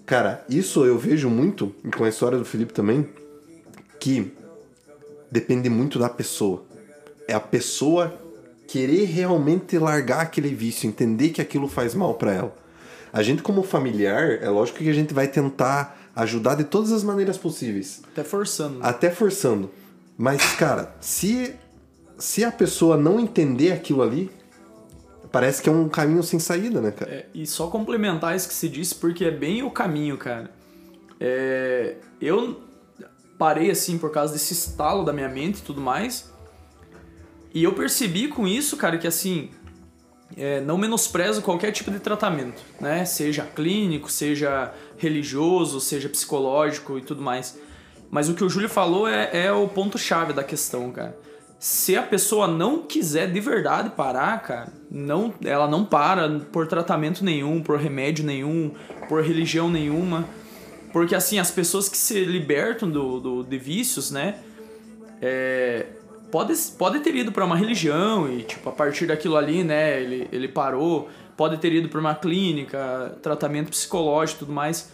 Cara, 0.05 0.43
isso 0.49 0.83
eu 0.83 0.97
vejo 0.97 1.29
muito, 1.29 1.73
e 1.85 1.89
com 1.89 2.03
a 2.03 2.09
história 2.09 2.37
do 2.37 2.43
Felipe 2.43 2.73
também, 2.73 3.07
que 3.97 4.33
depende 5.31 5.69
muito 5.69 5.97
da 5.97 6.09
pessoa. 6.09 6.72
É 7.27 7.33
a 7.33 7.39
pessoa 7.39 8.13
querer 8.67 9.05
realmente 9.05 9.77
largar 9.77 10.21
aquele 10.21 10.53
vício, 10.53 10.87
entender 10.87 11.29
que 11.29 11.41
aquilo 11.41 11.67
faz 11.67 11.93
mal 11.93 12.13
pra 12.15 12.33
ela. 12.33 12.55
A 13.11 13.21
gente 13.21 13.43
como 13.43 13.61
familiar, 13.63 14.39
é 14.41 14.49
lógico 14.49 14.79
que 14.79 14.89
a 14.89 14.93
gente 14.93 15.13
vai 15.13 15.27
tentar 15.27 15.99
ajudar 16.15 16.55
de 16.55 16.63
todas 16.63 16.91
as 16.91 17.03
maneiras 17.03 17.37
possíveis, 17.37 18.01
Até 18.11 18.23
forçando. 18.23 18.79
até 18.81 19.09
forçando. 19.11 19.69
Mas 20.17 20.55
cara, 20.55 20.95
se 20.99 21.53
se 22.17 22.43
a 22.43 22.51
pessoa 22.51 22.95
não 22.95 23.19
entender 23.19 23.71
aquilo 23.71 24.01
ali, 24.01 24.31
parece 25.31 25.61
que 25.61 25.67
é 25.69 25.71
um 25.71 25.89
caminho 25.89 26.23
sem 26.23 26.39
saída, 26.39 26.79
né, 26.79 26.91
cara? 26.91 27.11
É, 27.11 27.25
e 27.33 27.45
só 27.45 27.67
complementar 27.67 28.35
isso 28.35 28.47
que 28.47 28.53
se 28.53 28.69
disse, 28.69 28.95
porque 28.95 29.25
é 29.25 29.31
bem 29.31 29.63
o 29.63 29.71
caminho, 29.71 30.17
cara. 30.17 30.51
É, 31.19 31.95
eu 32.21 32.61
parei 33.37 33.69
assim 33.71 33.97
por 33.97 34.11
causa 34.11 34.33
desse 34.33 34.53
estalo 34.53 35.03
da 35.03 35.11
minha 35.11 35.27
mente 35.29 35.59
e 35.59 35.61
tudo 35.63 35.81
mais. 35.81 36.31
E 37.53 37.63
eu 37.63 37.73
percebi 37.73 38.27
com 38.27 38.47
isso, 38.47 38.75
cara, 38.77 38.97
que 38.97 39.05
assim, 39.05 39.49
é, 40.35 40.59
não 40.61 40.77
menosprezo 40.77 41.41
qualquer 41.41 41.71
tipo 41.71 41.91
de 41.91 41.99
tratamento, 41.99 42.61
né? 42.81 43.05
Seja 43.05 43.43
clínico, 43.43 44.11
seja 44.11 44.73
religioso, 44.97 45.79
seja 45.79 46.09
psicológico 46.09 46.97
e 46.97 47.01
tudo 47.01 47.21
mais. 47.21 47.59
Mas 48.09 48.29
o 48.29 48.33
que 48.33 48.43
o 48.43 48.49
Júlio 48.49 48.69
falou 48.69 49.07
é, 49.07 49.29
é 49.33 49.51
o 49.51 49.67
ponto-chave 49.67 50.33
da 50.33 50.43
questão, 50.43 50.91
cara. 50.91 51.17
se 51.63 51.95
a 51.95 52.03
pessoa 52.03 52.45
não 52.45 52.79
quiser 52.79 53.31
de 53.31 53.39
verdade 53.39 53.91
parar, 53.91 54.41
cara, 54.41 54.73
não, 54.91 55.33
ela 55.45 55.65
não 55.65 55.85
para 55.85 56.39
por 56.51 56.67
tratamento 56.67 57.23
nenhum, 57.23 57.63
por 57.63 57.79
remédio 57.79 58.25
nenhum, 58.25 58.73
por 59.07 59.23
religião 59.23 59.69
nenhuma. 59.69 60.27
Porque 60.91 61.15
assim, 61.15 61.39
as 61.39 61.49
pessoas 61.49 61.87
que 61.87 61.97
se 61.97 62.25
libertam 62.25 62.89
do, 62.89 63.17
do 63.19 63.43
de 63.45 63.57
vícios, 63.57 64.11
né? 64.11 64.39
É, 65.21 65.85
pode, 66.33 66.55
pode 66.79 66.99
ter 67.01 67.15
ido 67.15 67.31
para 67.31 67.45
uma 67.45 67.55
religião 67.55 68.27
e, 68.27 68.41
tipo, 68.41 68.67
a 68.67 68.71
partir 68.71 69.05
daquilo 69.05 69.37
ali, 69.37 69.63
né, 69.63 70.01
ele, 70.01 70.27
ele 70.31 70.47
parou. 70.47 71.07
Pode 71.37 71.57
ter 71.57 71.71
ido 71.71 71.89
para 71.89 71.99
uma 71.99 72.15
clínica, 72.15 73.15
tratamento 73.21 73.69
psicológico 73.69 74.37
e 74.37 74.39
tudo 74.39 74.51
mais. 74.51 74.91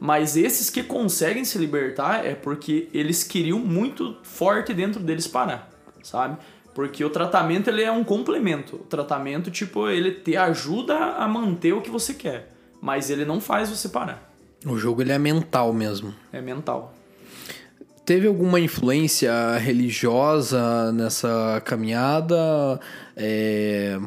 Mas 0.00 0.38
esses 0.38 0.70
que 0.70 0.82
conseguem 0.82 1.44
se 1.44 1.58
libertar 1.58 2.24
é 2.24 2.34
porque 2.34 2.88
eles 2.94 3.22
queriam 3.22 3.58
muito 3.58 4.16
forte 4.22 4.72
dentro 4.72 5.00
deles 5.02 5.26
parar, 5.26 5.70
sabe? 6.02 6.38
Porque 6.74 7.04
o 7.04 7.10
tratamento 7.10 7.68
ele 7.68 7.82
é 7.82 7.92
um 7.92 8.02
complemento. 8.02 8.76
O 8.76 8.84
tratamento, 8.84 9.50
tipo, 9.50 9.86
ele 9.86 10.12
te 10.12 10.34
ajuda 10.34 10.96
a 10.96 11.28
manter 11.28 11.74
o 11.74 11.82
que 11.82 11.90
você 11.90 12.14
quer, 12.14 12.54
mas 12.80 13.10
ele 13.10 13.26
não 13.26 13.38
faz 13.38 13.68
você 13.68 13.90
parar. 13.90 14.32
O 14.64 14.78
jogo 14.78 15.02
ele 15.02 15.12
é 15.12 15.18
mental 15.18 15.74
mesmo. 15.74 16.14
É 16.32 16.40
mental. 16.40 16.94
Teve 18.10 18.26
alguma 18.26 18.58
influência 18.58 19.56
religiosa 19.58 20.90
nessa 20.90 21.62
caminhada? 21.64 22.80
É, 23.16 24.00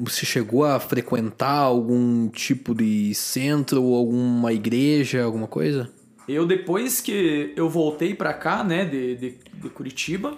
você 0.00 0.26
chegou 0.26 0.64
a 0.64 0.80
frequentar 0.80 1.60
algum 1.60 2.28
tipo 2.28 2.74
de 2.74 3.14
centro 3.14 3.94
alguma 3.94 4.52
igreja, 4.52 5.22
alguma 5.22 5.46
coisa? 5.46 5.88
Eu, 6.28 6.44
depois 6.44 7.00
que 7.00 7.52
eu 7.54 7.70
voltei 7.70 8.16
para 8.16 8.34
cá, 8.34 8.64
né, 8.64 8.84
de, 8.84 9.14
de, 9.14 9.38
de, 9.54 9.70
Curitiba, 9.70 10.36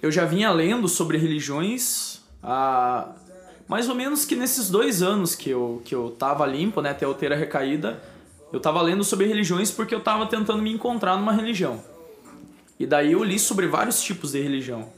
eu 0.00 0.12
já 0.12 0.24
vinha 0.24 0.52
lendo 0.52 0.86
sobre 0.86 1.18
religiões 1.18 2.20
há 2.40 3.16
mais 3.66 3.88
ou 3.88 3.96
menos 3.96 4.24
que 4.24 4.36
nesses 4.36 4.70
dois 4.70 5.02
anos 5.02 5.34
que 5.34 5.50
eu, 5.50 5.82
que 5.84 5.92
eu 5.92 6.10
tava 6.16 6.46
limpo, 6.46 6.80
né, 6.80 6.90
até 6.90 7.04
eu 7.04 7.14
ter 7.14 7.32
a 7.32 7.36
recaída, 7.36 8.00
eu 8.52 8.60
tava 8.60 8.80
lendo 8.80 9.02
sobre 9.02 9.26
religiões 9.26 9.72
porque 9.72 9.92
eu 9.92 10.00
tava 10.00 10.24
tentando 10.26 10.62
me 10.62 10.72
encontrar 10.72 11.16
numa 11.16 11.32
religião. 11.32 11.97
E 12.78 12.86
daí 12.86 13.12
eu 13.12 13.24
li 13.24 13.38
sobre 13.38 13.66
vários 13.66 14.00
tipos 14.02 14.32
de 14.32 14.40
religião. 14.40 14.88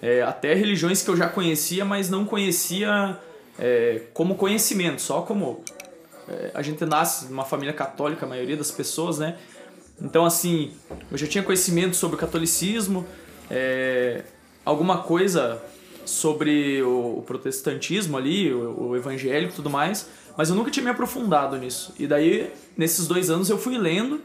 É, 0.00 0.22
até 0.22 0.52
religiões 0.54 1.02
que 1.02 1.08
eu 1.08 1.16
já 1.16 1.28
conhecia, 1.28 1.84
mas 1.84 2.10
não 2.10 2.24
conhecia 2.24 3.16
é, 3.58 4.02
como 4.12 4.34
conhecimento, 4.34 5.00
só 5.00 5.22
como. 5.22 5.62
É, 6.28 6.50
a 6.54 6.62
gente 6.62 6.84
nasce 6.84 7.26
numa 7.26 7.44
família 7.44 7.72
católica, 7.72 8.26
a 8.26 8.28
maioria 8.28 8.56
das 8.56 8.70
pessoas, 8.70 9.18
né? 9.18 9.36
Então, 10.00 10.24
assim, 10.24 10.72
eu 11.10 11.16
já 11.16 11.26
tinha 11.26 11.44
conhecimento 11.44 11.94
sobre 11.94 12.16
o 12.16 12.18
catolicismo, 12.18 13.06
é, 13.48 14.24
alguma 14.64 14.98
coisa 14.98 15.62
sobre 16.04 16.82
o, 16.82 17.18
o 17.18 17.22
protestantismo 17.22 18.16
ali, 18.16 18.52
o, 18.52 18.88
o 18.88 18.96
evangélico 18.96 19.52
e 19.52 19.56
tudo 19.56 19.70
mais, 19.70 20.08
mas 20.36 20.48
eu 20.48 20.56
nunca 20.56 20.70
tinha 20.70 20.82
me 20.82 20.90
aprofundado 20.90 21.56
nisso. 21.56 21.94
E 21.98 22.08
daí, 22.08 22.50
nesses 22.76 23.06
dois 23.06 23.30
anos, 23.30 23.48
eu 23.48 23.58
fui 23.58 23.78
lendo 23.78 24.20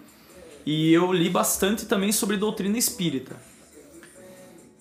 e 0.68 0.91
eu 0.91 1.13
li 1.13 1.30
bastante 1.30 1.86
também 1.86 2.11
sobre 2.11 2.36
doutrina 2.36 2.78
espírita. 2.78 3.38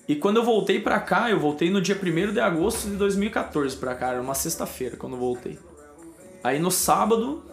E 0.09 0.17
quando 0.17 0.39
eu 0.39 0.45
voltei 0.45 0.81
pra 0.81 0.99
cá, 0.99 1.31
eu 1.31 1.39
voltei 1.39 1.71
no 1.71 1.81
dia 1.81 1.97
1 1.97 2.33
de 2.33 2.41
agosto 2.41 2.91
de 2.91 2.97
2014 2.97 3.77
pra 3.77 3.95
cá, 3.95 4.09
era 4.09 4.21
uma 4.21 4.35
sexta-feira 4.35 4.97
quando 4.97 5.13
eu 5.13 5.21
voltei. 5.21 5.57
Aí 6.43 6.59
no 6.59 6.73
sábado, 6.73 7.45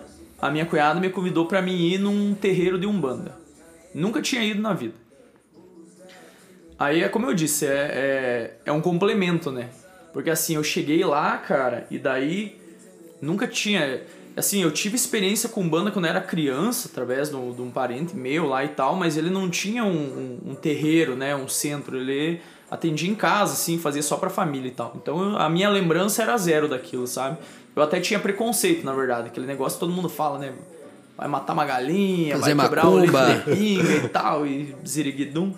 a 0.42 0.50
minha 0.50 0.66
cunhada 0.66 1.00
me 1.00 1.12
convidou 1.12 1.46
para 1.46 1.62
mim 1.62 1.76
ir 1.76 2.00
num 2.00 2.34
terreiro 2.34 2.80
de 2.80 2.88
Umbanda. 2.88 3.38
Nunca 3.94 4.20
tinha 4.20 4.44
ido 4.44 4.64
na 4.64 4.74
vida. 4.74 4.96
Aí 6.80 7.04
é 7.04 7.10
como 7.10 7.28
eu 7.28 7.36
disse, 7.36 7.68
é, 7.68 7.70
é, 7.70 8.58
é 8.66 8.72
um 8.72 8.82
complemento, 8.82 9.52
né? 9.52 9.70
Porque 10.12 10.32
assim, 10.32 10.56
eu 10.56 10.64
cheguei 10.64 11.06
lá, 11.06 11.38
cara, 11.38 11.86
e 11.92 12.00
daí 12.00 12.60
nunca 13.22 13.48
tinha. 13.48 14.02
Assim, 14.36 14.64
eu 14.64 14.72
tive 14.72 14.96
experiência 14.96 15.48
com 15.48 15.68
banda 15.68 15.92
quando 15.92 16.06
eu 16.06 16.10
era 16.10 16.22
criança, 16.22 16.90
através 16.92 17.30
de 17.30 17.36
um, 17.36 17.52
de 17.52 17.62
um 17.62 17.70
parente 17.70 18.16
meu 18.16 18.48
lá 18.48 18.66
e 18.66 18.70
tal, 18.70 18.96
mas 18.96 19.16
ele 19.16 19.30
não 19.30 19.48
tinha 19.50 19.84
um, 19.84 19.90
um, 20.46 20.52
um, 20.52 20.56
terreiro, 20.56 21.16
né? 21.16 21.36
Um 21.36 21.48
centro. 21.48 21.96
Ele 21.96 22.42
atendia 22.70 23.10
em 23.10 23.14
casa, 23.14 23.54
assim, 23.54 23.78
fazia 23.78 24.02
só 24.02 24.18
pra 24.18 24.32
família 24.32 24.70
e 24.70 24.72
tal. 24.72 24.94
Então 24.96 25.38
a 25.38 25.48
minha 25.50 25.70
lembrança 25.70 26.24
era 26.24 26.36
zero 26.38 26.68
daquilo, 26.68 27.06
sabe? 27.06 27.38
Eu 27.76 27.84
até 27.84 28.00
tinha 28.00 28.20
preconceito, 28.20 28.84
na 28.84 28.94
verdade. 28.94 29.28
Aquele 29.28 29.46
negócio 29.46 29.80
todo 29.80 29.94
mundo 29.94 30.10
fala, 30.10 30.40
né? 30.40 30.54
Vai 31.16 31.28
matar 31.28 31.54
uma 31.54 31.66
galinha, 31.66 32.36
Fazer 32.38 32.56
vai 32.56 32.66
quebrar 32.66 32.86
macumba. 32.86 33.24
o 33.24 33.28
leite 33.28 33.44
de 33.44 33.56
pinga 33.56 33.94
e 33.94 34.10
tal, 34.10 34.48
e 34.48 34.76
ziriguidum. 34.86 35.54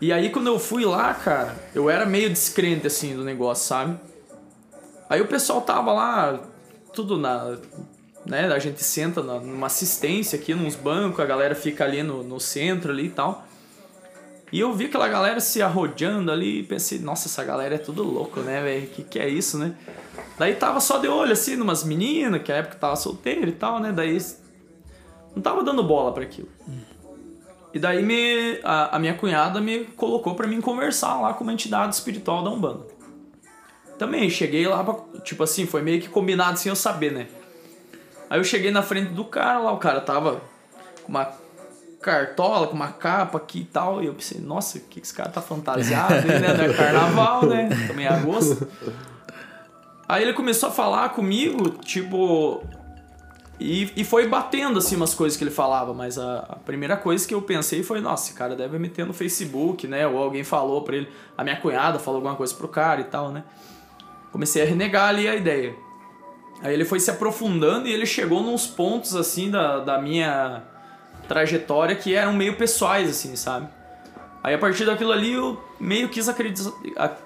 E 0.00 0.10
aí 0.10 0.30
quando 0.30 0.46
eu 0.46 0.58
fui 0.58 0.86
lá, 0.86 1.12
cara, 1.12 1.54
eu 1.74 1.90
era 1.90 2.06
meio 2.06 2.30
descrente, 2.30 2.86
assim, 2.86 3.14
do 3.14 3.22
negócio, 3.22 3.68
sabe? 3.68 4.00
Aí 5.08 5.20
o 5.20 5.26
pessoal 5.26 5.60
tava 5.60 5.92
lá 5.92 6.40
tudo 6.92 7.18
na. 7.18 7.56
Né, 8.24 8.46
a 8.46 8.58
gente 8.60 8.84
senta 8.84 9.20
numa 9.20 9.66
assistência 9.66 10.38
aqui, 10.38 10.54
nos 10.54 10.76
bancos, 10.76 11.18
a 11.18 11.26
galera 11.26 11.56
fica 11.56 11.84
ali 11.84 12.04
no, 12.04 12.22
no 12.22 12.38
centro 12.38 12.92
ali 12.92 13.06
e 13.06 13.10
tal. 13.10 13.44
E 14.52 14.60
eu 14.60 14.72
vi 14.72 14.84
aquela 14.84 15.08
galera 15.08 15.40
se 15.40 15.60
arrodeando 15.60 16.30
ali 16.30 16.60
e 16.60 16.62
pensei, 16.62 16.98
nossa, 17.00 17.26
essa 17.26 17.42
galera 17.42 17.74
é 17.74 17.78
tudo 17.78 18.04
louco, 18.04 18.40
né, 18.40 18.62
velho? 18.62 18.86
Que 18.86 19.02
que 19.02 19.18
é 19.18 19.28
isso, 19.28 19.58
né? 19.58 19.74
Daí 20.38 20.54
tava 20.54 20.78
só 20.78 20.98
de 20.98 21.08
olho 21.08 21.32
assim, 21.32 21.56
numas 21.56 21.82
meninas, 21.82 22.42
que 22.42 22.52
a 22.52 22.56
época 22.56 22.76
tava 22.76 22.94
solteira 22.94 23.48
e 23.48 23.52
tal, 23.52 23.80
né? 23.80 23.90
Daí 23.90 24.18
não 25.34 25.42
tava 25.42 25.64
dando 25.64 25.82
bola 25.82 26.12
para 26.12 26.22
aquilo. 26.22 26.48
E 27.74 27.78
daí 27.78 28.04
me, 28.04 28.60
a, 28.62 28.96
a, 28.96 28.98
minha 28.98 29.14
cunhada 29.14 29.60
me 29.60 29.86
colocou 29.96 30.34
para 30.34 30.46
mim 30.46 30.60
conversar 30.60 31.18
lá 31.20 31.32
com 31.32 31.42
uma 31.42 31.54
entidade 31.54 31.94
espiritual 31.94 32.44
da 32.44 32.50
Umbanda 32.50 32.91
também 34.02 34.28
cheguei 34.28 34.66
lá, 34.66 34.82
pra, 34.82 34.96
tipo 35.22 35.44
assim, 35.44 35.64
foi 35.64 35.80
meio 35.80 36.00
que 36.00 36.08
combinado 36.08 36.58
sem 36.58 36.70
eu 36.70 36.74
saber, 36.74 37.12
né? 37.12 37.28
Aí 38.28 38.40
eu 38.40 38.42
cheguei 38.42 38.72
na 38.72 38.82
frente 38.82 39.12
do 39.12 39.24
cara 39.24 39.60
lá, 39.60 39.72
o 39.72 39.76
cara 39.76 40.00
tava 40.00 40.40
com 41.04 41.08
uma 41.08 41.30
cartola, 42.00 42.66
com 42.66 42.74
uma 42.74 42.88
capa 42.88 43.38
aqui 43.38 43.60
e 43.60 43.64
tal. 43.64 44.02
E 44.02 44.06
eu 44.06 44.14
pensei, 44.14 44.40
nossa, 44.40 44.78
o 44.78 44.80
que 44.80 44.98
esse 44.98 45.14
cara 45.14 45.28
tá 45.28 45.40
fantasiado, 45.40 46.26
né? 46.26 46.40
Não 46.40 46.64
é 46.64 46.72
carnaval, 46.74 47.46
né? 47.46 47.68
Também 47.86 48.06
é 48.06 48.08
agosto. 48.08 48.66
Aí 50.08 50.24
ele 50.24 50.32
começou 50.32 50.70
a 50.70 50.72
falar 50.72 51.10
comigo, 51.10 51.70
tipo. 51.70 52.60
E, 53.60 53.92
e 53.94 54.02
foi 54.02 54.26
batendo 54.26 54.80
assim 54.80 54.96
umas 54.96 55.14
coisas 55.14 55.38
que 55.38 55.44
ele 55.44 55.50
falava, 55.52 55.94
mas 55.94 56.18
a, 56.18 56.38
a, 56.38 56.56
primeira 56.56 56.96
coisa 56.96 57.28
que 57.28 57.32
eu 57.32 57.40
pensei 57.40 57.84
foi, 57.84 58.00
nossa, 58.00 58.24
esse 58.24 58.34
cara 58.36 58.56
deve 58.56 58.76
meter 58.80 59.06
no 59.06 59.12
Facebook, 59.12 59.86
né? 59.86 60.08
Ou 60.08 60.18
alguém 60.18 60.42
falou 60.42 60.82
pra 60.82 60.96
ele, 60.96 61.08
a 61.38 61.44
minha 61.44 61.56
cunhada 61.56 62.00
falou 62.00 62.16
alguma 62.16 62.34
coisa 62.34 62.52
pro 62.52 62.66
cara 62.66 63.00
e 63.00 63.04
tal, 63.04 63.30
né? 63.30 63.44
Comecei 64.32 64.62
a 64.62 64.64
renegar 64.64 65.10
ali 65.10 65.28
a 65.28 65.36
ideia. 65.36 65.74
Aí 66.62 66.72
ele 66.72 66.84
foi 66.84 66.98
se 66.98 67.10
aprofundando 67.10 67.86
e 67.86 67.92
ele 67.92 68.06
chegou 68.06 68.42
nos 68.42 68.66
pontos 68.66 69.14
assim 69.14 69.50
da, 69.50 69.80
da 69.80 70.00
minha 70.00 70.62
trajetória 71.28 71.94
que 71.94 72.14
eram 72.14 72.32
meio 72.32 72.56
pessoais, 72.56 73.08
assim, 73.10 73.36
sabe? 73.36 73.68
Aí 74.44 74.54
a 74.54 74.58
partir 74.58 74.84
daquilo 74.84 75.12
ali 75.12 75.32
eu 75.32 75.62
meio 75.78 76.08
quis 76.08 76.28
acreditar, 76.28 76.72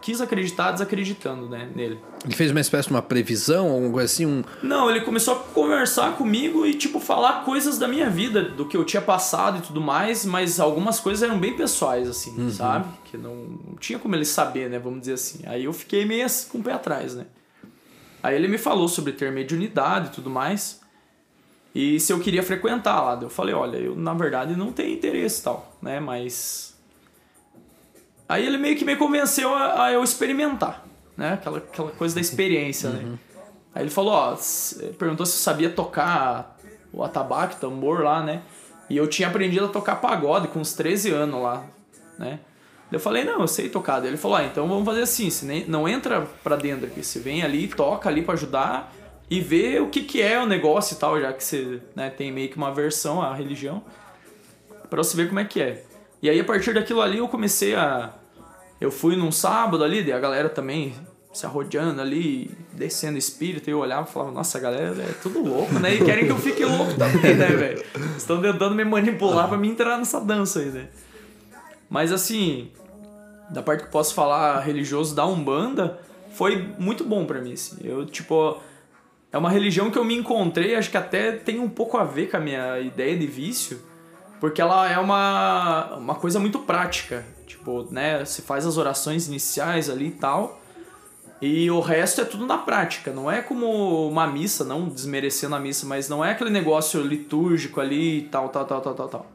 quis 0.03 0.21
acreditar 0.21 0.73
desacreditando, 0.73 1.49
né, 1.49 1.71
nele. 1.75 1.99
Ele 2.23 2.35
fez 2.35 2.51
uma 2.51 2.61
espécie 2.61 2.89
de 2.89 2.95
uma 2.95 3.01
previsão, 3.01 3.71
alguma 3.71 3.91
coisa 3.91 4.13
assim? 4.13 4.27
Um... 4.27 4.45
Não, 4.63 4.91
ele 4.91 5.01
começou 5.01 5.35
a 5.35 5.39
conversar 5.39 6.13
comigo 6.17 6.67
e, 6.67 6.75
tipo, 6.75 7.01
falar 7.01 7.43
coisas 7.45 7.79
da 7.79 7.89
minha 7.89 8.11
vida, 8.11 8.43
do 8.43 8.67
que 8.67 8.77
eu 8.77 8.85
tinha 8.85 9.01
passado 9.01 9.59
e 9.59 9.61
tudo 9.63 9.81
mais, 9.81 10.27
mas 10.27 10.61
algumas 10.61 11.01
coisas 11.01 11.23
eram 11.23 11.39
bem 11.39 11.57
pessoais, 11.57 12.07
assim, 12.07 12.39
uhum. 12.39 12.51
sabe? 12.51 12.87
Que 13.07 13.17
não, 13.17 13.35
não 13.35 13.77
tinha 13.77 13.99
como 13.99 14.15
ele 14.15 14.27
saber, 14.27 14.69
né, 14.69 14.79
vamos 14.79 15.01
dizer 15.01 15.15
assim. 15.15 15.41
Aí 15.47 15.65
eu 15.65 15.73
fiquei 15.73 16.05
meio 16.05 16.27
assim, 16.27 16.51
com 16.51 16.59
o 16.59 16.63
pé 16.63 16.73
atrás, 16.73 17.15
né? 17.15 17.25
Aí 18.23 18.35
ele 18.35 18.49
me 18.49 18.59
falou 18.59 18.89
sobre 18.89 19.13
ter 19.13 19.33
mediunidade 19.33 20.09
e 20.09 20.11
tudo 20.11 20.29
mais. 20.29 20.81
E 21.75 21.99
se 22.01 22.13
eu 22.13 22.19
queria 22.21 22.43
frequentar 22.43 23.01
lá. 23.03 23.19
Eu 23.21 23.31
falei, 23.31 23.55
olha, 23.55 23.77
eu 23.77 23.95
na 23.95 24.13
verdade 24.13 24.57
não 24.57 24.73
tenho 24.73 24.95
interesse 24.95 25.43
tal, 25.43 25.77
né? 25.81 26.01
Mas 26.01 26.76
Aí 28.29 28.45
ele 28.45 28.59
meio 28.59 28.77
que 28.77 28.85
me 28.85 28.97
convenceu 28.97 29.55
a, 29.55 29.85
a 29.85 29.93
eu 29.93 30.03
experimentar, 30.03 30.85
né? 31.17 31.35
Aquela, 31.35 31.59
aquela 31.59 31.91
coisa 31.93 32.15
da 32.15 32.21
experiência, 32.21 32.91
né? 32.91 33.03
uhum. 33.05 33.19
Aí 33.75 33.83
ele 33.83 33.91
falou, 33.91 34.13
ó, 34.13 34.37
perguntou 34.99 35.27
se 35.27 35.35
eu 35.35 35.43
sabia 35.43 35.69
tocar 35.69 36.59
o 36.93 37.05
atabaque, 37.05 37.61
tambor 37.61 38.03
lá, 38.03 38.23
né? 38.23 38.43
E 38.89 38.97
eu 38.97 39.07
tinha 39.07 39.29
aprendido 39.29 39.67
a 39.67 39.69
tocar 39.69 39.97
pagode 39.97 40.49
com 40.49 40.61
uns 40.61 40.73
13 40.73 41.11
anos 41.11 41.43
lá, 41.43 41.65
né? 42.19 42.41
Eu 42.91 43.01
falei, 43.01 43.25
não, 43.25 43.41
eu 43.41 43.49
sei 43.49 43.69
tocar. 43.69 44.05
Ele 44.05 44.17
falou, 44.17 44.37
ah, 44.37 44.45
então 44.45 44.67
vamos 44.69 44.85
fazer 44.85 45.03
assim, 45.03 45.29
você 45.29 45.45
nem, 45.45 45.65
não 45.67 45.89
entra 45.89 46.23
pra 46.43 46.57
dentro 46.57 46.87
aqui, 46.87 47.05
você 47.05 47.19
vem 47.19 47.43
ali, 47.43 47.69
toca 47.69 48.09
ali 48.09 48.23
para 48.23 48.35
ajudar 48.35 48.95
e 49.29 49.41
vê 49.41 49.81
o 49.81 49.89
que, 49.89 50.03
que 50.03 50.23
é 50.23 50.41
o 50.41 50.47
negócio 50.47 50.95
e 50.95 50.99
tal, 50.99 51.21
já 51.21 51.33
que 51.33 51.43
você 51.43 51.83
né, 51.95 52.11
tem 52.11 52.31
meio 52.31 52.49
que 52.49 52.57
uma 52.57 52.73
versão 52.73 53.21
à 53.21 53.35
religião, 53.35 53.83
para 54.89 55.03
você 55.03 55.17
ver 55.17 55.29
como 55.29 55.41
é 55.41 55.45
que 55.45 55.61
é. 55.61 55.85
E 56.27 56.31
aí 56.31 56.41
a 56.41 56.45
partir 56.45 56.75
daquilo 56.75 57.01
ali 57.01 57.19
eu 57.19 57.29
comecei 57.29 57.77
a. 57.77 58.13
Eu 58.81 58.91
fui 58.91 59.15
num 59.15 59.31
sábado 59.31 59.85
ali, 59.85 60.13
a 60.13 60.19
galera 60.19 60.49
também 60.49 60.93
se 61.33 61.47
arrodeando 61.47 62.01
ali, 62.01 62.51
descendo 62.73 63.17
espírito, 63.17 63.71
e 63.71 63.73
eu 63.73 63.79
olhava 63.79 64.09
e 64.09 64.13
falava, 64.13 64.33
nossa, 64.33 64.59
a 64.59 64.61
galera 64.61 65.03
é 65.03 65.15
tudo 65.23 65.41
louco, 65.41 65.75
né? 65.75 65.95
E 65.95 66.05
querem 66.05 66.25
que 66.25 66.33
eu 66.33 66.39
fique 66.39 66.65
louco 66.65 66.95
também, 66.95 67.37
né, 67.37 67.47
velho? 67.47 67.85
Estão 68.17 68.43
tentando 68.43 68.75
me 68.75 68.85
manipular 68.85 69.47
para 69.47 69.57
me 69.57 69.69
entrar 69.69 69.99
nessa 69.99 70.21
dança 70.21 70.59
aí, 70.59 70.67
né? 70.67 70.89
Mas 71.89 72.11
assim, 72.11 72.73
da 73.49 73.63
parte 73.63 73.85
que 73.85 73.91
posso 73.91 74.13
falar 74.13 74.59
religioso 74.61 75.15
da 75.15 75.25
Umbanda, 75.25 76.01
foi 76.33 76.75
muito 76.77 77.05
bom 77.05 77.25
para 77.25 77.41
mim, 77.41 77.53
assim. 77.53 77.77
Eu, 77.85 78.05
tipo, 78.05 78.59
é 79.31 79.39
uma 79.39 79.51
religião 79.51 79.93
que 79.93 79.99
eu 79.99 80.05
me 80.05 80.17
encontrei, 80.17 80.75
acho 80.75 80.91
que 80.91 80.97
até 80.97 81.31
tem 81.31 81.61
um 81.61 81.69
pouco 81.69 81.97
a 81.97 82.03
ver 82.03 82.29
com 82.29 82.37
a 82.37 82.41
minha 82.41 82.81
ideia 82.81 83.17
de 83.17 83.29
vício, 83.29 83.81
porque 84.41 84.61
ela 84.61 84.91
é 84.91 84.99
uma, 84.99 85.97
uma 85.97 86.15
coisa 86.15 86.39
muito 86.39 86.59
prática. 86.61 87.25
Tipo, 87.47 87.87
né, 87.91 88.25
você 88.25 88.43
faz 88.43 88.67
as 88.67 88.77
orações 88.77 89.29
iniciais 89.29 89.89
ali 89.89 90.09
e 90.09 90.13
tal, 90.13 90.61
e 91.41 91.71
o 91.71 91.81
resto 91.81 92.23
é 92.23 92.25
tudo 92.25 92.47
na 92.47 92.57
prática, 92.57 93.13
não 93.13 93.31
é 93.31 93.43
como 93.43 94.09
uma 94.09 94.27
missa, 94.27 94.65
não 94.65 94.89
desmerecendo 94.89 95.55
a 95.55 95.61
missa, 95.61 95.87
mas 95.87 96.09
não 96.09 96.25
é 96.25 96.31
aquele 96.31 96.51
negócio 96.51 97.03
litúrgico 97.03 97.81
ali 97.81 98.19
e 98.19 98.23
tal, 98.23 98.49
tal, 98.49 98.65
tal, 98.65 98.81
tal, 98.81 98.95
tal, 98.95 99.09
tal. 99.09 99.27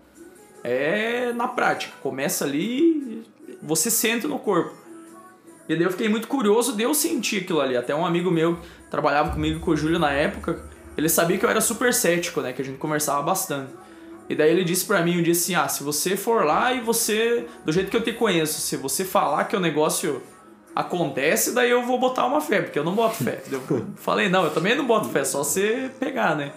É 0.63 1.31
na 1.33 1.47
prática, 1.47 1.93
começa 2.01 2.43
ali, 2.43 3.23
você 3.61 3.91
sente 3.91 4.27
no 4.27 4.39
corpo. 4.39 4.73
E 5.69 5.75
daí 5.75 5.83
eu 5.83 5.91
fiquei 5.91 6.09
muito 6.09 6.27
curioso 6.27 6.75
de 6.75 6.83
eu 6.83 6.93
sentir 6.93 7.43
aquilo 7.43 7.61
ali. 7.61 7.77
Até 7.77 7.95
um 7.95 8.05
amigo 8.05 8.31
meu 8.31 8.57
trabalhava 8.89 9.31
comigo 9.31 9.59
com 9.59 9.71
o 9.71 9.77
Júlio 9.77 9.99
na 9.99 10.11
época, 10.11 10.65
ele 10.97 11.07
sabia 11.07 11.37
que 11.37 11.45
eu 11.45 11.49
era 11.49 11.61
super 11.61 11.93
cético, 11.93 12.41
né, 12.41 12.51
que 12.51 12.61
a 12.61 12.65
gente 12.65 12.77
conversava 12.77 13.21
bastante. 13.21 13.71
E 14.31 14.35
daí 14.35 14.51
ele 14.51 14.63
disse 14.63 14.85
para 14.85 15.03
mim 15.03 15.19
um 15.19 15.23
dia 15.23 15.33
assim: 15.33 15.55
"Ah, 15.55 15.67
se 15.67 15.83
você 15.83 16.15
for 16.15 16.45
lá 16.45 16.73
e 16.73 16.79
você, 16.79 17.45
do 17.65 17.71
jeito 17.71 17.89
que 17.89 17.97
eu 17.97 18.03
te 18.03 18.13
conheço, 18.13 18.61
se 18.61 18.77
você 18.77 19.03
falar 19.03 19.43
que 19.45 19.55
o 19.55 19.59
negócio 19.59 20.21
acontece, 20.75 21.53
daí 21.53 21.69
eu 21.69 21.85
vou 21.85 21.99
botar 21.99 22.25
uma 22.25 22.41
fé, 22.41 22.61
porque 22.61 22.79
eu 22.79 22.83
não 22.83 22.95
boto 22.95 23.23
fé. 23.23 23.43
Eu 23.51 23.61
falei, 23.97 24.29
não, 24.29 24.43
eu 24.43 24.51
também 24.51 24.75
não 24.75 24.85
boto 24.85 25.09
fé, 25.09 25.23
só 25.23 25.43
você 25.43 25.91
pegar, 25.99 26.35
né? 26.35 26.53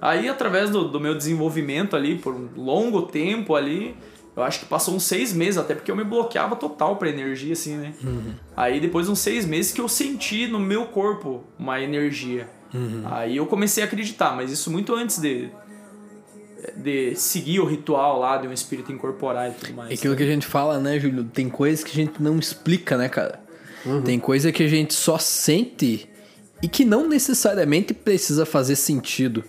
Aí, 0.00 0.28
através 0.28 0.68
do, 0.68 0.88
do 0.88 1.00
meu 1.00 1.14
desenvolvimento 1.14 1.94
ali, 1.94 2.18
por 2.18 2.34
um 2.34 2.48
longo 2.56 3.02
tempo 3.02 3.54
ali, 3.54 3.96
eu 4.36 4.42
acho 4.42 4.60
que 4.60 4.66
passou 4.66 4.94
uns 4.94 5.04
seis 5.04 5.32
meses, 5.32 5.56
até 5.56 5.74
porque 5.74 5.90
eu 5.90 5.96
me 5.96 6.04
bloqueava 6.04 6.56
total 6.56 6.96
pra 6.96 7.08
energia, 7.08 7.52
assim, 7.52 7.76
né? 7.76 7.94
Uhum. 8.02 8.34
Aí, 8.56 8.80
depois 8.80 9.06
de 9.06 9.12
uns 9.12 9.20
seis 9.20 9.46
meses 9.46 9.72
que 9.72 9.80
eu 9.80 9.88
senti 9.88 10.46
no 10.46 10.58
meu 10.58 10.86
corpo 10.86 11.44
uma 11.58 11.80
energia. 11.80 12.48
Uhum. 12.74 13.02
Aí 13.04 13.36
eu 13.36 13.46
comecei 13.46 13.82
a 13.82 13.86
acreditar, 13.86 14.34
mas 14.34 14.50
isso 14.50 14.70
muito 14.70 14.94
antes 14.94 15.18
de, 15.18 15.50
de 16.76 17.14
seguir 17.16 17.60
o 17.60 17.64
ritual 17.64 18.18
lá 18.18 18.36
de 18.36 18.46
um 18.46 18.52
espírito 18.52 18.92
incorporar 18.92 19.50
e 19.50 19.54
tudo 19.54 19.74
mais. 19.74 19.90
É 19.90 19.94
aquilo 19.94 20.16
que 20.16 20.22
a 20.22 20.26
gente 20.26 20.46
fala, 20.46 20.78
né, 20.78 20.98
Júlio? 20.98 21.24
Tem 21.24 21.48
coisas 21.48 21.84
que 21.84 21.90
a 21.90 21.94
gente 21.94 22.22
não 22.22 22.38
explica, 22.38 22.96
né, 22.96 23.08
cara? 23.08 23.40
Uhum. 23.84 24.02
Tem 24.02 24.18
coisa 24.18 24.52
que 24.52 24.62
a 24.62 24.68
gente 24.68 24.94
só 24.94 25.18
sente 25.18 26.08
e 26.62 26.68
que 26.68 26.84
não 26.84 27.08
necessariamente 27.08 27.92
precisa 27.92 28.46
fazer 28.46 28.76
sentido. 28.76 29.44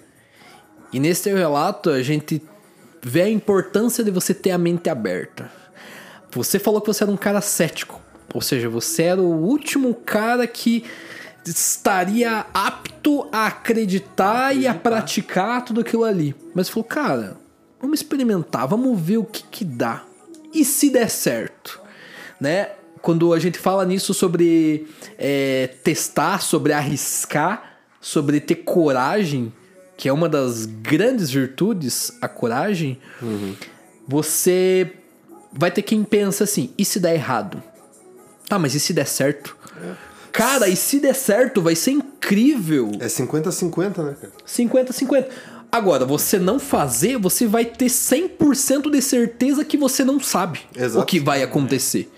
E 0.91 0.99
nesse 0.99 1.23
teu 1.23 1.37
relato, 1.37 1.89
a 1.89 2.01
gente 2.01 2.41
vê 3.01 3.23
a 3.23 3.29
importância 3.29 4.03
de 4.03 4.09
você 4.09 4.33
ter 4.33 4.51
a 4.51 4.57
mente 4.57 4.89
aberta. 4.89 5.51
Você 6.31 6.57
falou 6.57 6.81
que 6.81 6.87
você 6.87 7.03
era 7.03 7.11
um 7.11 7.17
cara 7.17 7.41
cético. 7.41 8.01
Ou 8.33 8.41
seja, 8.41 8.67
você 8.67 9.03
era 9.03 9.21
o 9.21 9.43
último 9.43 9.93
cara 9.93 10.47
que 10.47 10.83
estaria 11.45 12.45
apto 12.53 13.27
a 13.31 13.47
acreditar, 13.47 14.47
acreditar, 14.49 14.55
e 14.55 14.67
a 14.67 14.73
praticar 14.73 15.63
tudo 15.65 15.81
aquilo 15.81 16.03
ali. 16.03 16.35
Mas 16.53 16.69
falou, 16.69 16.83
cara, 16.83 17.37
vamos 17.81 17.99
experimentar, 17.99 18.67
vamos 18.67 18.99
ver 18.99 19.17
o 19.17 19.23
que, 19.23 19.43
que 19.43 19.65
dá. 19.65 20.03
E 20.53 20.63
se 20.63 20.89
der 20.89 21.09
certo? 21.09 21.81
Né? 22.39 22.69
Quando 23.01 23.33
a 23.33 23.39
gente 23.39 23.57
fala 23.57 23.85
nisso 23.85 24.13
sobre 24.13 24.87
é, 25.17 25.67
testar, 25.83 26.41
sobre 26.41 26.71
arriscar, 26.71 27.77
sobre 27.99 28.39
ter 28.39 28.55
coragem, 28.55 29.51
que 29.97 30.07
é 30.07 30.13
uma 30.13 30.29
das 30.29 30.65
grandes 30.65 31.29
virtudes, 31.29 32.17
a 32.21 32.27
coragem, 32.27 32.99
uhum. 33.21 33.55
você 34.07 34.93
vai 35.51 35.69
ter 35.69 35.81
quem 35.81 36.03
pensa 36.03 36.45
assim: 36.45 36.73
e 36.77 36.85
se 36.85 36.99
der 36.99 37.15
errado? 37.15 37.61
Tá, 38.47 38.57
mas 38.57 38.75
e 38.75 38.79
se 38.79 38.93
der 38.93 39.07
certo? 39.07 39.57
É. 39.81 40.12
Cara, 40.33 40.67
e 40.67 40.75
se 40.75 40.99
der 40.99 41.13
certo, 41.13 41.61
vai 41.61 41.75
ser 41.75 41.91
incrível. 41.91 42.91
É 42.99 43.05
50-50, 43.05 44.03
né, 44.03 44.15
cara? 44.19 44.33
50-50. 44.45 45.27
Agora, 45.71 46.05
você 46.05 46.39
não 46.39 46.59
fazer, 46.59 47.19
você 47.19 47.45
vai 47.45 47.65
ter 47.65 47.85
100% 47.85 48.89
de 48.89 49.01
certeza 49.01 49.63
que 49.63 49.77
você 49.77 50.03
não 50.03 50.19
sabe 50.19 50.61
Exato. 50.75 51.03
o 51.03 51.05
que 51.05 51.19
vai 51.19 51.43
acontecer. 51.43 52.11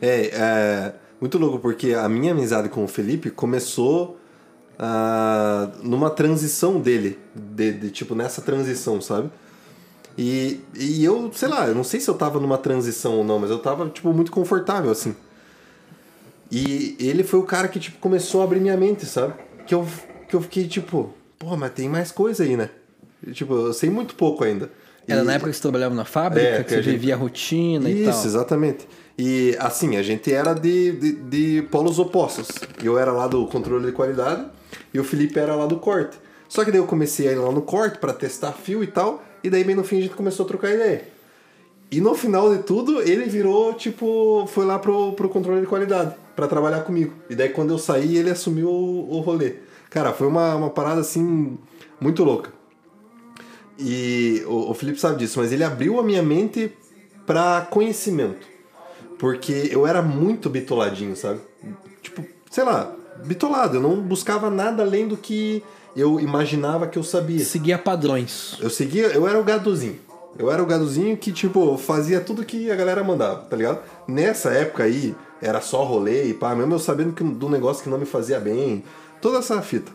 É, 0.00 0.30
é 0.32 0.94
muito 1.18 1.38
louco, 1.38 1.58
porque 1.58 1.94
a 1.94 2.06
minha 2.06 2.32
amizade 2.32 2.68
com 2.68 2.84
o 2.84 2.88
Felipe 2.88 3.30
começou 3.30 4.18
uh, 4.78 5.72
numa 5.82 6.10
transição 6.10 6.78
dele. 6.80 7.18
De, 7.34 7.72
de, 7.72 7.90
tipo, 7.90 8.14
nessa 8.14 8.42
transição, 8.42 9.00
sabe? 9.00 9.30
E, 10.18 10.60
e 10.74 11.02
eu, 11.02 11.30
sei 11.34 11.48
lá, 11.48 11.66
eu 11.66 11.74
não 11.74 11.84
sei 11.84 11.98
se 11.98 12.08
eu 12.08 12.14
tava 12.14 12.38
numa 12.40 12.58
transição 12.58 13.16
ou 13.16 13.24
não, 13.24 13.38
mas 13.38 13.50
eu 13.50 13.58
tava, 13.58 13.88
tipo, 13.88 14.12
muito 14.12 14.30
confortável, 14.30 14.90
assim. 14.90 15.14
E 16.50 16.96
ele 17.00 17.24
foi 17.24 17.40
o 17.40 17.42
cara 17.42 17.68
que, 17.68 17.80
tipo, 17.80 17.98
começou 17.98 18.40
a 18.40 18.44
abrir 18.44 18.60
minha 18.60 18.76
mente, 18.76 19.04
sabe? 19.04 19.34
Que 19.66 19.74
eu, 19.74 19.86
que 20.28 20.36
eu 20.36 20.40
fiquei, 20.40 20.66
tipo, 20.68 21.12
pô, 21.38 21.56
mas 21.56 21.72
tem 21.72 21.88
mais 21.88 22.12
coisa 22.12 22.44
aí, 22.44 22.56
né? 22.56 22.70
Tipo, 23.32 23.54
eu 23.54 23.72
sei 23.72 23.90
muito 23.90 24.14
pouco 24.14 24.44
ainda. 24.44 24.70
Era 25.08 25.22
e... 25.22 25.24
na 25.24 25.34
época 25.34 25.50
que 25.50 25.56
você 25.56 25.62
trabalhava 25.62 25.94
na 25.94 26.04
fábrica, 26.04 26.46
é, 26.46 26.58
que, 26.58 26.64
que 26.64 26.70
você 26.70 26.82
gente... 26.82 26.92
vivia 26.92 27.14
a 27.14 27.16
rotina 27.16 27.88
Isso, 27.88 27.98
e 27.98 28.04
tal. 28.04 28.12
Isso, 28.12 28.26
exatamente. 28.26 28.88
E 29.18 29.56
assim, 29.58 29.96
a 29.96 30.02
gente 30.02 30.32
era 30.32 30.52
de, 30.52 30.92
de, 30.92 31.12
de, 31.12 31.62
polos 31.70 31.98
opostos. 31.98 32.48
Eu 32.82 32.98
era 32.98 33.12
lá 33.12 33.26
do 33.26 33.46
controle 33.46 33.86
de 33.86 33.92
qualidade 33.92 34.46
e 34.92 35.00
o 35.00 35.04
Felipe 35.04 35.38
era 35.38 35.54
lá 35.54 35.66
do 35.66 35.78
corte. 35.78 36.18
Só 36.48 36.64
que 36.64 36.70
daí 36.70 36.80
eu 36.80 36.86
comecei 36.86 37.28
a 37.28 37.32
ir 37.32 37.36
lá 37.36 37.50
no 37.50 37.62
corte 37.62 37.98
para 37.98 38.12
testar 38.12 38.52
fio 38.52 38.84
e 38.84 38.86
tal, 38.86 39.22
e 39.42 39.50
daí 39.50 39.64
bem 39.64 39.74
no 39.74 39.82
fim 39.82 39.98
a 39.98 40.02
gente 40.02 40.14
começou 40.14 40.44
a 40.44 40.48
trocar 40.48 40.70
ideia. 40.70 41.15
E 41.90 42.00
no 42.00 42.14
final 42.14 42.54
de 42.54 42.62
tudo, 42.62 43.00
ele 43.00 43.26
virou, 43.26 43.72
tipo, 43.74 44.46
foi 44.48 44.64
lá 44.64 44.78
pro, 44.78 45.12
pro 45.12 45.28
controle 45.28 45.60
de 45.60 45.66
qualidade 45.66 46.14
para 46.34 46.48
trabalhar 46.48 46.80
comigo. 46.80 47.12
E 47.30 47.34
daí 47.34 47.48
quando 47.48 47.70
eu 47.70 47.78
saí, 47.78 48.16
ele 48.16 48.30
assumiu 48.30 48.68
o, 48.68 49.16
o 49.16 49.20
rolê. 49.20 49.54
Cara, 49.88 50.12
foi 50.12 50.26
uma, 50.26 50.54
uma 50.56 50.70
parada 50.70 51.00
assim 51.00 51.56
muito 52.00 52.24
louca. 52.24 52.52
E 53.78 54.42
o, 54.46 54.70
o 54.70 54.74
Felipe 54.74 54.98
sabe 54.98 55.18
disso, 55.18 55.38
mas 55.38 55.52
ele 55.52 55.62
abriu 55.62 56.00
a 56.00 56.02
minha 56.02 56.22
mente 56.22 56.72
para 57.24 57.66
conhecimento. 57.70 58.46
Porque 59.18 59.68
eu 59.70 59.86
era 59.86 60.02
muito 60.02 60.50
bitoladinho, 60.50 61.16
sabe? 61.16 61.40
Tipo, 62.02 62.24
sei 62.50 62.64
lá, 62.64 62.94
bitolado. 63.24 63.76
Eu 63.76 63.80
não 63.80 64.00
buscava 64.00 64.50
nada 64.50 64.82
além 64.82 65.06
do 65.08 65.16
que 65.16 65.62
eu 65.96 66.20
imaginava 66.20 66.86
que 66.86 66.98
eu 66.98 67.02
sabia. 67.02 67.44
Seguia 67.44 67.78
padrões. 67.78 68.58
Eu 68.60 68.68
seguia, 68.68 69.06
eu 69.06 69.26
era 69.26 69.40
o 69.40 69.44
gadozinho. 69.44 69.98
Eu 70.38 70.50
era 70.50 70.62
o 70.62 70.66
gadozinho 70.66 71.16
que, 71.16 71.32
tipo, 71.32 71.76
fazia 71.78 72.20
tudo 72.20 72.44
que 72.44 72.70
a 72.70 72.76
galera 72.76 73.02
mandava, 73.02 73.42
tá 73.42 73.56
ligado? 73.56 73.80
Nessa 74.06 74.50
época 74.50 74.84
aí, 74.84 75.14
era 75.40 75.60
só 75.60 75.84
rolê 75.84 76.24
e 76.24 76.34
pá, 76.34 76.54
mesmo 76.54 76.74
eu 76.74 76.78
sabendo 76.78 77.12
que, 77.12 77.24
do 77.24 77.48
negócio 77.48 77.82
que 77.82 77.88
não 77.88 77.98
me 77.98 78.06
fazia 78.06 78.38
bem, 78.38 78.84
toda 79.20 79.38
essa 79.38 79.60
fita. 79.62 79.92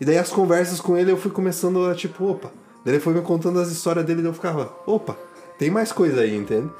E 0.00 0.04
daí 0.04 0.18
as 0.18 0.30
conversas 0.30 0.80
com 0.80 0.96
ele 0.96 1.12
eu 1.12 1.16
fui 1.16 1.30
começando 1.30 1.86
a 1.86 1.94
tipo, 1.94 2.24
opa. 2.24 2.50
Daí 2.84 2.94
ele 2.94 3.00
foi 3.00 3.12
me 3.12 3.20
contando 3.20 3.60
as 3.60 3.70
histórias 3.70 4.04
dele 4.04 4.22
e 4.22 4.24
eu 4.24 4.32
ficava, 4.32 4.72
opa, 4.86 5.16
tem 5.58 5.70
mais 5.70 5.92
coisa 5.92 6.22
aí, 6.22 6.34
entende? 6.34 6.70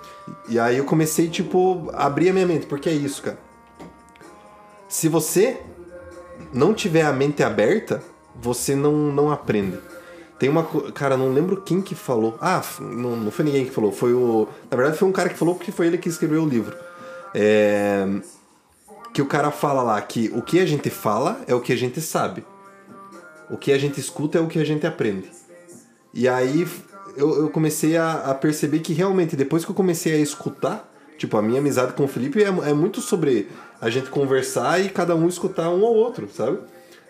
E 0.48 0.58
aí 0.58 0.78
eu 0.78 0.84
comecei, 0.84 1.28
tipo, 1.28 1.90
a 1.92 2.06
abrir 2.06 2.30
a 2.30 2.32
minha 2.32 2.46
mente, 2.46 2.66
porque 2.66 2.88
é 2.88 2.92
isso, 2.92 3.22
cara. 3.22 3.38
Se 4.88 5.08
você 5.08 5.60
não 6.52 6.72
tiver 6.72 7.02
a 7.02 7.12
mente 7.12 7.42
aberta, 7.42 8.02
você 8.34 8.74
não, 8.74 8.92
não 8.92 9.30
aprende. 9.30 9.78
Tem 10.40 10.48
uma. 10.48 10.64
Cara, 10.92 11.18
não 11.18 11.30
lembro 11.34 11.60
quem 11.60 11.82
que 11.82 11.94
falou. 11.94 12.38
Ah, 12.40 12.62
não, 12.80 13.14
não 13.14 13.30
foi 13.30 13.44
ninguém 13.44 13.66
que 13.66 13.70
falou. 13.70 13.92
Foi 13.92 14.14
o. 14.14 14.48
Na 14.70 14.76
verdade, 14.76 14.96
foi 14.96 15.06
um 15.06 15.12
cara 15.12 15.28
que 15.28 15.36
falou 15.36 15.54
porque 15.54 15.70
foi 15.70 15.86
ele 15.86 15.98
que 15.98 16.08
escreveu 16.08 16.42
o 16.42 16.48
livro. 16.48 16.74
É, 17.34 18.06
que 19.12 19.20
o 19.20 19.26
cara 19.26 19.50
fala 19.50 19.82
lá 19.82 20.00
que 20.00 20.32
o 20.34 20.40
que 20.40 20.58
a 20.58 20.64
gente 20.64 20.88
fala 20.88 21.42
é 21.46 21.54
o 21.54 21.60
que 21.60 21.74
a 21.74 21.76
gente 21.76 22.00
sabe. 22.00 22.42
O 23.50 23.58
que 23.58 23.70
a 23.70 23.76
gente 23.76 24.00
escuta 24.00 24.38
é 24.38 24.40
o 24.40 24.46
que 24.46 24.58
a 24.58 24.64
gente 24.64 24.86
aprende. 24.86 25.30
E 26.14 26.26
aí 26.26 26.66
eu, 27.14 27.42
eu 27.42 27.50
comecei 27.50 27.98
a, 27.98 28.12
a, 28.30 28.34
perceber 28.34 28.78
que 28.78 28.94
realmente, 28.94 29.36
depois 29.36 29.62
que 29.62 29.70
eu 29.70 29.74
comecei 29.74 30.14
a 30.14 30.18
escutar, 30.18 30.90
tipo, 31.18 31.36
a 31.36 31.42
minha 31.42 31.60
amizade 31.60 31.92
com 31.92 32.04
o 32.04 32.08
Felipe 32.08 32.42
é, 32.42 32.46
é 32.46 32.72
muito 32.72 33.02
sobre 33.02 33.48
a 33.78 33.90
gente 33.90 34.08
conversar 34.08 34.80
e 34.80 34.88
cada 34.88 35.14
um 35.14 35.28
escutar 35.28 35.68
um 35.68 35.84
ao 35.84 35.94
outro, 35.94 36.30
sabe? 36.32 36.60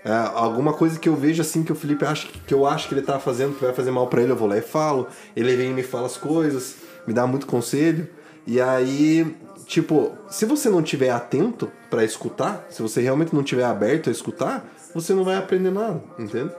É, 0.05 0.13
alguma 0.35 0.73
coisa 0.73 0.99
que 0.99 1.09
eu 1.09 1.15
vejo 1.15 1.43
assim 1.43 1.63
que 1.63 1.73
o 1.73 1.75
Felipe 1.75 2.05
acha 2.05 2.27
que 2.47 2.55
eu 2.55 2.67
acho 2.67 2.89
que 2.89 2.95
ele 2.95 3.03
tá 3.03 3.19
fazendo 3.19 3.55
que 3.55 3.65
vai 3.65 3.75
fazer 3.75 3.91
mal 3.91 4.07
para 4.07 4.23
ele, 4.23 4.33
eu 4.33 4.37
vou 4.37 4.49
lá 4.49 4.57
e 4.57 4.63
falo. 4.63 5.09
Ele 5.37 5.55
vem 5.57 5.71
e 5.71 5.75
me 5.75 5.83
fala 5.83 6.07
as 6.07 6.17
coisas, 6.17 6.77
me 7.07 7.13
dá 7.13 7.27
muito 7.27 7.47
conselho. 7.47 8.09
E 8.47 8.61
aí 8.61 9.37
Tipo, 9.71 10.19
se 10.29 10.47
você 10.47 10.69
não 10.69 10.83
tiver 10.83 11.11
atento 11.11 11.71
para 11.89 12.03
escutar, 12.03 12.67
se 12.71 12.83
você 12.83 13.01
realmente 13.01 13.33
não 13.33 13.41
tiver 13.41 13.63
aberto 13.63 14.09
a 14.09 14.13
escutar, 14.13 14.69
você 14.93 15.15
não 15.15 15.23
vai 15.23 15.37
aprender 15.37 15.71
nada, 15.71 16.03
entende? 16.19 16.51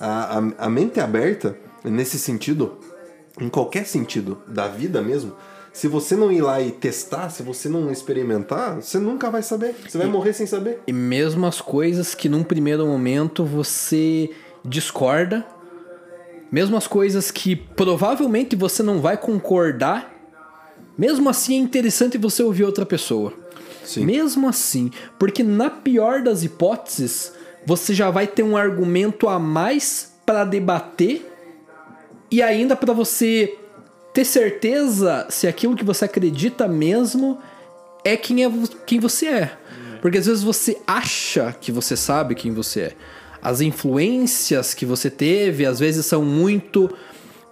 A, 0.00 0.38
a, 0.38 0.64
a 0.64 0.70
mente 0.70 0.98
aberta, 0.98 1.54
nesse 1.84 2.18
sentido, 2.18 2.78
em 3.38 3.50
qualquer 3.50 3.84
sentido 3.86 4.42
da 4.46 4.66
vida 4.66 5.02
mesmo, 5.02 5.36
se 5.78 5.88
você 5.88 6.16
não 6.16 6.32
ir 6.32 6.40
lá 6.40 6.60
e 6.60 6.70
testar, 6.70 7.30
se 7.30 7.42
você 7.42 7.68
não 7.68 7.90
experimentar, 7.90 8.76
você 8.76 8.98
nunca 8.98 9.30
vai 9.30 9.42
saber. 9.42 9.74
Você 9.86 9.96
vai 9.98 10.06
e, 10.06 10.10
morrer 10.10 10.32
sem 10.32 10.46
saber. 10.46 10.80
E 10.86 10.92
mesmo 10.92 11.46
as 11.46 11.60
coisas 11.60 12.14
que 12.14 12.28
num 12.28 12.42
primeiro 12.42 12.86
momento 12.86 13.44
você 13.44 14.30
discorda, 14.64 15.46
mesmo 16.50 16.76
as 16.76 16.86
coisas 16.86 17.30
que 17.30 17.54
provavelmente 17.54 18.56
você 18.56 18.82
não 18.82 19.00
vai 19.00 19.16
concordar, 19.16 20.18
Mesmo 20.98 21.30
assim 21.30 21.54
é 21.54 21.58
interessante 21.58 22.18
você 22.18 22.42
ouvir 22.42 22.64
outra 22.64 22.84
pessoa. 22.84 23.32
Sim. 23.84 24.04
Mesmo 24.04 24.48
assim, 24.48 24.90
porque 25.16 25.44
na 25.44 25.70
pior 25.70 26.22
das 26.22 26.42
hipóteses, 26.42 27.32
você 27.64 27.94
já 27.94 28.10
vai 28.10 28.26
ter 28.26 28.42
um 28.42 28.56
argumento 28.56 29.28
a 29.28 29.38
mais 29.38 30.12
para 30.26 30.44
debater 30.44 31.24
e 32.28 32.42
ainda 32.42 32.74
para 32.74 32.92
você 32.92 33.56
ter 34.18 34.24
certeza 34.24 35.26
se 35.28 35.46
aquilo 35.46 35.76
que 35.76 35.84
você 35.84 36.04
acredita 36.04 36.66
mesmo 36.66 37.38
é 38.04 38.16
quem 38.16 38.44
é 38.44 38.50
quem 38.84 38.98
você 38.98 39.26
é. 39.26 39.52
Porque 40.02 40.18
às 40.18 40.26
vezes 40.26 40.42
você 40.42 40.76
acha 40.84 41.54
que 41.60 41.70
você 41.70 41.96
sabe 41.96 42.34
quem 42.34 42.52
você 42.52 42.80
é. 42.80 42.92
As 43.40 43.60
influências 43.60 44.74
que 44.74 44.84
você 44.84 45.08
teve 45.08 45.64
às 45.64 45.78
vezes 45.78 46.04
são 46.04 46.24
muito 46.24 46.90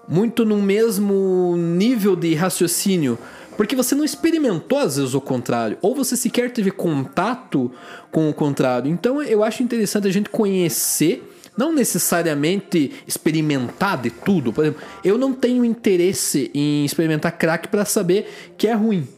muito 0.09 0.45
no 0.45 0.61
mesmo 0.61 1.55
nível 1.57 2.17
de 2.17 2.35
raciocínio, 2.35 3.17
porque 3.57 3.77
você 3.77 3.95
não 3.95 4.05
experimentou 4.05 4.79
às 4.79 4.97
vezes 4.97 5.15
o 5.15 5.21
contrário, 5.21 5.79
ou 5.81 5.95
você 5.95 6.17
sequer 6.17 6.53
teve 6.53 6.73
contato 6.73 7.71
com 8.11 8.29
o 8.29 8.35
contrário. 8.35 8.91
Então 8.91 9.23
eu 9.23 9.45
acho 9.45 9.63
interessante 9.63 10.09
a 10.09 10.13
gente 10.13 10.31
conhecer, 10.31 11.36
não 11.57 11.73
necessariamente 11.73 12.93
experimentar 13.07 14.01
de 14.01 14.11
tudo. 14.11 14.53
Por 14.53 14.65
exemplo, 14.65 14.83
eu 15.05 15.17
não 15.17 15.33
tenho 15.33 15.65
interesse 15.65 16.51
em 16.55 16.85
experimentar 16.85 17.33
crack 17.33 17.69
para 17.69 17.85
saber 17.85 18.53
que 18.57 18.67
é 18.67 18.75
ruim. 18.75 19.09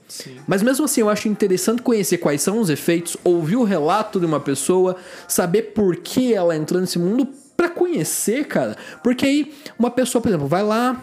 Mas 0.47 0.62
mesmo 0.62 0.84
assim, 0.84 1.01
eu 1.01 1.09
acho 1.09 1.28
interessante 1.28 1.82
conhecer 1.82 2.18
quais 2.18 2.41
são 2.41 2.61
os 2.61 2.70
efeitos, 2.70 3.16
ouvir 3.22 3.57
o 3.57 3.64
relato 3.64 4.18
de 4.18 4.26
uma 4.26 4.41
pessoa, 4.41 4.97
saber 5.26 5.74
por 5.74 5.97
que 5.97 6.32
ela 6.32 6.57
entrou 6.57 6.80
nesse 6.80 6.99
mundo 6.99 7.28
pra 7.57 7.68
conhecer, 7.68 8.47
cara. 8.47 8.76
Porque 9.03 9.26
aí 9.26 9.55
uma 9.78 9.91
pessoa, 9.91 10.22
por 10.22 10.28
exemplo, 10.28 10.47
vai 10.47 10.62
lá 10.62 11.03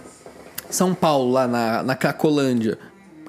São 0.70 0.96
Paulo, 0.96 1.32
lá 1.32 1.48
na, 1.48 1.84
na 1.84 1.96
Cracolândia. 1.96 2.80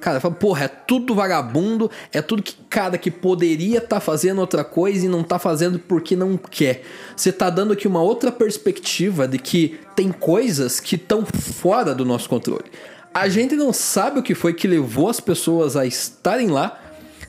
Cara, 0.01 0.20
fala, 0.20 0.34
porra, 0.34 0.64
é 0.64 0.68
tudo 0.68 1.14
vagabundo, 1.14 1.90
é 2.12 2.20
tudo 2.20 2.42
que 2.42 2.55
cara 2.68 2.99
que 2.99 3.11
poderia 3.11 3.78
estar 3.78 4.01
fazendo 4.01 4.40
outra 4.40 4.62
coisa 4.62 5.07
e 5.07 5.09
não 5.09 5.22
tá 5.22 5.38
fazendo 5.38 5.78
porque 5.78 6.14
não 6.14 6.36
quer. 6.36 6.82
Você 7.16 7.32
tá 7.32 7.49
dando 7.49 7.72
aqui 7.72 7.88
uma 7.88 8.03
outra 8.03 8.30
perspectiva 8.30 9.26
de 9.26 9.38
que 9.38 9.78
tem 9.94 10.12
coisas 10.12 10.78
que 10.78 10.97
estão 10.97 11.24
fora 11.24 11.94
do 11.94 12.05
nosso 12.05 12.28
controle. 12.28 12.66
A 13.14 13.28
gente 13.28 13.57
não 13.57 13.72
sabe 13.72 14.20
o 14.20 14.22
que 14.22 14.34
foi 14.34 14.53
que 14.53 14.68
levou 14.68 15.09
as 15.09 15.20
pessoas 15.20 15.74
a 15.74 15.86
estarem 15.86 16.49
lá. 16.49 16.78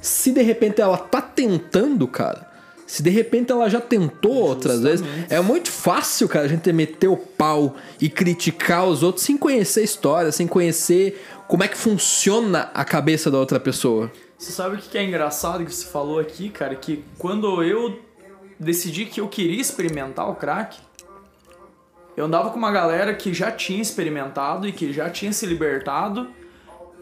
Se 0.01 0.31
de 0.33 0.41
repente 0.41 0.81
ela 0.81 0.97
tá 0.97 1.21
tentando, 1.21 2.05
cara. 2.07 2.47
Se 2.87 3.03
de 3.03 3.09
repente 3.09 3.51
ela 3.51 3.69
já 3.69 3.81
tentou 3.81 4.33
outras 4.33 4.81
vezes, 4.81 5.05
é 5.29 5.41
muito 5.41 5.69
fácil, 5.69 6.27
cara, 6.29 6.45
a 6.45 6.47
gente 6.47 6.71
meter 6.71 7.09
o 7.09 7.17
pau 7.17 7.75
e 7.99 8.09
criticar 8.09 8.85
os 8.85 9.03
outros 9.03 9.25
sem 9.25 9.37
conhecer 9.37 9.81
a 9.81 9.83
história, 9.83 10.31
sem 10.31 10.47
conhecer 10.47 11.21
como 11.47 11.63
é 11.63 11.67
que 11.67 11.77
funciona 11.77 12.69
a 12.73 12.83
cabeça 12.83 13.31
da 13.31 13.37
outra 13.37 13.59
pessoa. 13.59 14.11
Você 14.37 14.51
sabe 14.51 14.75
o 14.75 14.79
que 14.79 14.97
é 14.97 15.03
engraçado 15.03 15.65
que 15.65 15.73
você 15.73 15.85
falou 15.85 16.19
aqui, 16.19 16.49
cara? 16.49 16.75
Que 16.75 17.03
quando 17.17 17.63
eu 17.63 17.99
decidi 18.59 19.05
que 19.05 19.21
eu 19.21 19.27
queria 19.27 19.61
experimentar 19.61 20.29
o 20.29 20.35
crack, 20.35 20.77
eu 22.15 22.25
andava 22.25 22.49
com 22.49 22.57
uma 22.57 22.71
galera 22.71 23.13
que 23.13 23.33
já 23.33 23.51
tinha 23.51 23.81
experimentado 23.81 24.67
e 24.67 24.71
que 24.71 24.91
já 24.91 25.09
tinha 25.09 25.31
se 25.31 25.45
libertado. 25.45 26.27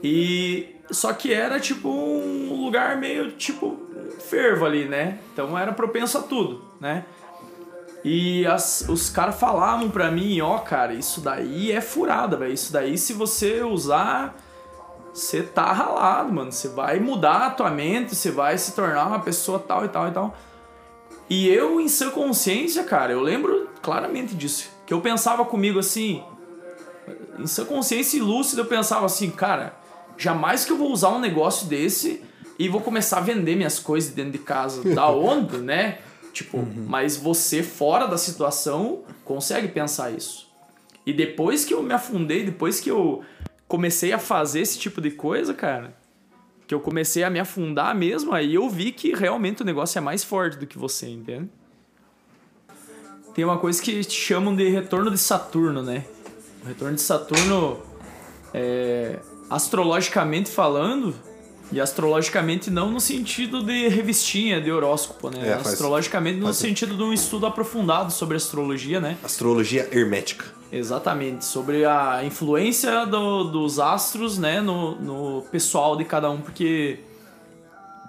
E 0.03 0.75
só 0.91 1.11
que 1.13 1.33
era 1.33 1.59
tipo 1.59 1.89
um 1.89 2.65
lugar 2.65 2.97
meio 2.97 3.31
tipo 3.31 3.79
fervo 4.19 4.65
ali, 4.65 4.85
né? 4.85 5.19
Então 5.33 5.57
era 5.57 5.71
propenso 5.73 6.17
a 6.17 6.21
tudo, 6.21 6.63
né? 6.79 7.05
E 8.08 8.45
as- 8.45 8.86
os 8.88 9.10
caras 9.10 9.36
falavam 9.39 9.89
pra 9.89 10.12
mim, 10.12 10.39
ó, 10.39 10.60
cara, 10.60 10.93
isso 10.93 11.22
daí 11.22 11.72
é 11.72 11.82
furada, 11.82 12.38
velho. 12.38 12.53
Isso 12.53 12.72
daí, 12.72 12.99
se 12.99 13.14
você 13.14 13.64
usar, 13.64 14.36
você 15.12 15.41
tá 15.41 15.72
ralado, 15.74 16.32
mano. 16.32 16.51
Você 16.51 16.68
vai 16.68 16.99
mudar 16.99 17.47
a 17.47 17.49
tua 17.49 17.72
mente, 17.72 18.16
você 18.16 18.30
vai 18.30 18.60
se 18.60 18.74
tornar 18.74 19.08
uma 19.08 19.20
pessoa 19.22 19.58
tal 19.58 19.84
e 19.86 19.88
tal 19.88 20.08
e 20.08 20.12
tal. 20.12 20.38
E 21.28 21.47
eu, 21.49 21.82
em 21.82 21.88
sã 21.88 22.12
consciência, 22.12 22.84
cara, 22.84 23.12
eu 23.12 23.22
lembro 23.22 23.68
claramente 23.82 24.36
disso. 24.36 24.70
Que 24.86 24.93
eu 24.93 25.01
pensava 25.01 25.43
comigo 25.43 25.80
assim, 25.80 26.24
em 27.39 27.47
sã 27.47 27.66
consciência 27.66 28.18
e 28.18 28.22
lúcido, 28.22 28.62
eu 28.62 28.66
pensava 28.66 29.08
assim, 29.08 29.32
cara, 29.32 29.74
jamais 30.16 30.64
que 30.64 30.72
eu 30.72 30.78
vou 30.78 30.91
usar 30.91 31.10
um 31.10 31.20
negócio 31.20 31.66
desse 31.66 32.24
e 32.60 32.70
vou 32.70 32.82
começar 32.82 33.18
a 33.18 33.22
vender 33.22 33.56
minhas 33.56 33.80
coisas 33.80 34.14
dentro 34.14 34.34
de 34.34 34.38
casa. 34.38 34.84
Da 34.93 35.10
onde, 35.10 35.58
né? 35.58 35.97
Tipo, 36.36 36.67
mas 36.86 37.15
você 37.15 37.63
fora 37.63 38.07
da 38.07 38.17
situação 38.17 39.03
consegue 39.23 39.69
pensar 39.69 40.11
isso. 40.11 40.51
E 41.05 41.13
depois 41.13 41.63
que 41.63 41.73
eu 41.73 41.81
me 41.81 41.93
afundei, 41.93 42.43
depois 42.43 42.81
que 42.81 42.91
eu 42.91 43.23
comecei 43.69 44.11
a 44.11 44.19
fazer 44.19 44.59
esse 44.59 44.77
tipo 44.77 44.99
de 44.99 45.11
coisa, 45.11 45.53
cara, 45.53 45.95
que 46.67 46.75
eu 46.75 46.81
comecei 46.81 47.23
a 47.23 47.29
me 47.29 47.39
afundar 47.39 47.95
mesmo, 47.95 48.33
aí 48.33 48.53
eu 48.53 48.69
vi 48.69 48.91
que 48.91 49.15
realmente 49.15 49.61
o 49.61 49.65
negócio 49.65 49.97
é 49.97 50.01
mais 50.01 50.25
forte 50.25 50.57
do 50.57 50.67
que 50.67 50.77
você, 50.77 51.07
entende? 51.07 51.49
Tem 53.33 53.45
uma 53.45 53.57
coisa 53.57 53.81
que 53.81 54.03
chamam 54.03 54.53
de 54.53 54.67
retorno 54.67 55.09
de 55.09 55.17
Saturno, 55.17 55.81
né? 55.81 56.03
O 56.61 56.67
retorno 56.67 56.95
de 56.95 57.01
Saturno, 57.01 57.79
é, 58.53 59.19
astrologicamente 59.49 60.51
falando, 60.51 61.15
e 61.72 61.82
astrologicamente 61.82 62.70
não 62.70 62.91
no 62.91 62.99
sentido 62.99 63.61
de 63.63 63.88
revistinha, 63.88 64.61
de 64.61 64.72
horóscopo, 64.72 65.30
né? 65.30 65.39
É, 65.49 65.53
faz- 65.55 65.74
astrologicamente 65.74 66.38
no 66.39 66.45
faz- 66.45 66.57
sentido 66.57 66.95
de 66.95 67.03
um 67.03 67.11
estudo 67.11 67.45
aprofundado 67.45 68.11
sobre 68.11 68.38
astrologia, 68.38 68.99
né? 68.99 69.18
Astrologia 69.24 69.89
hermética. 69.91 70.45
Exatamente, 70.72 71.45
sobre 71.45 71.86
a 71.86 72.22
influência 72.26 73.05
do- 73.05 73.45
dos 73.45 73.80
astros, 73.80 74.38
né, 74.38 74.59
no, 74.61 74.95
no 74.95 75.41
pessoal 75.43 75.95
de 75.95 76.03
cada 76.05 76.30
um, 76.30 76.41
porque 76.41 76.99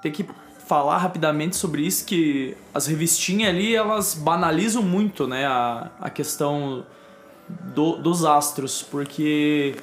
tem 0.03 0.11
que 0.13 0.27
falar 0.67 0.99
rapidamente 0.99 1.55
sobre 1.57 1.83
isso, 1.83 2.05
que 2.05 2.57
as 2.75 2.87
revistinhas 2.87 3.51
ali, 3.51 3.75
elas 3.77 4.15
banalizam 4.15 4.83
muito, 4.83 5.27
né, 5.27 5.47
a, 5.47 5.91
a 6.01 6.11
questão 6.11 6.85
do- 7.49 7.97
dos 7.99 8.25
astros, 8.25 8.83
porque 8.83 9.77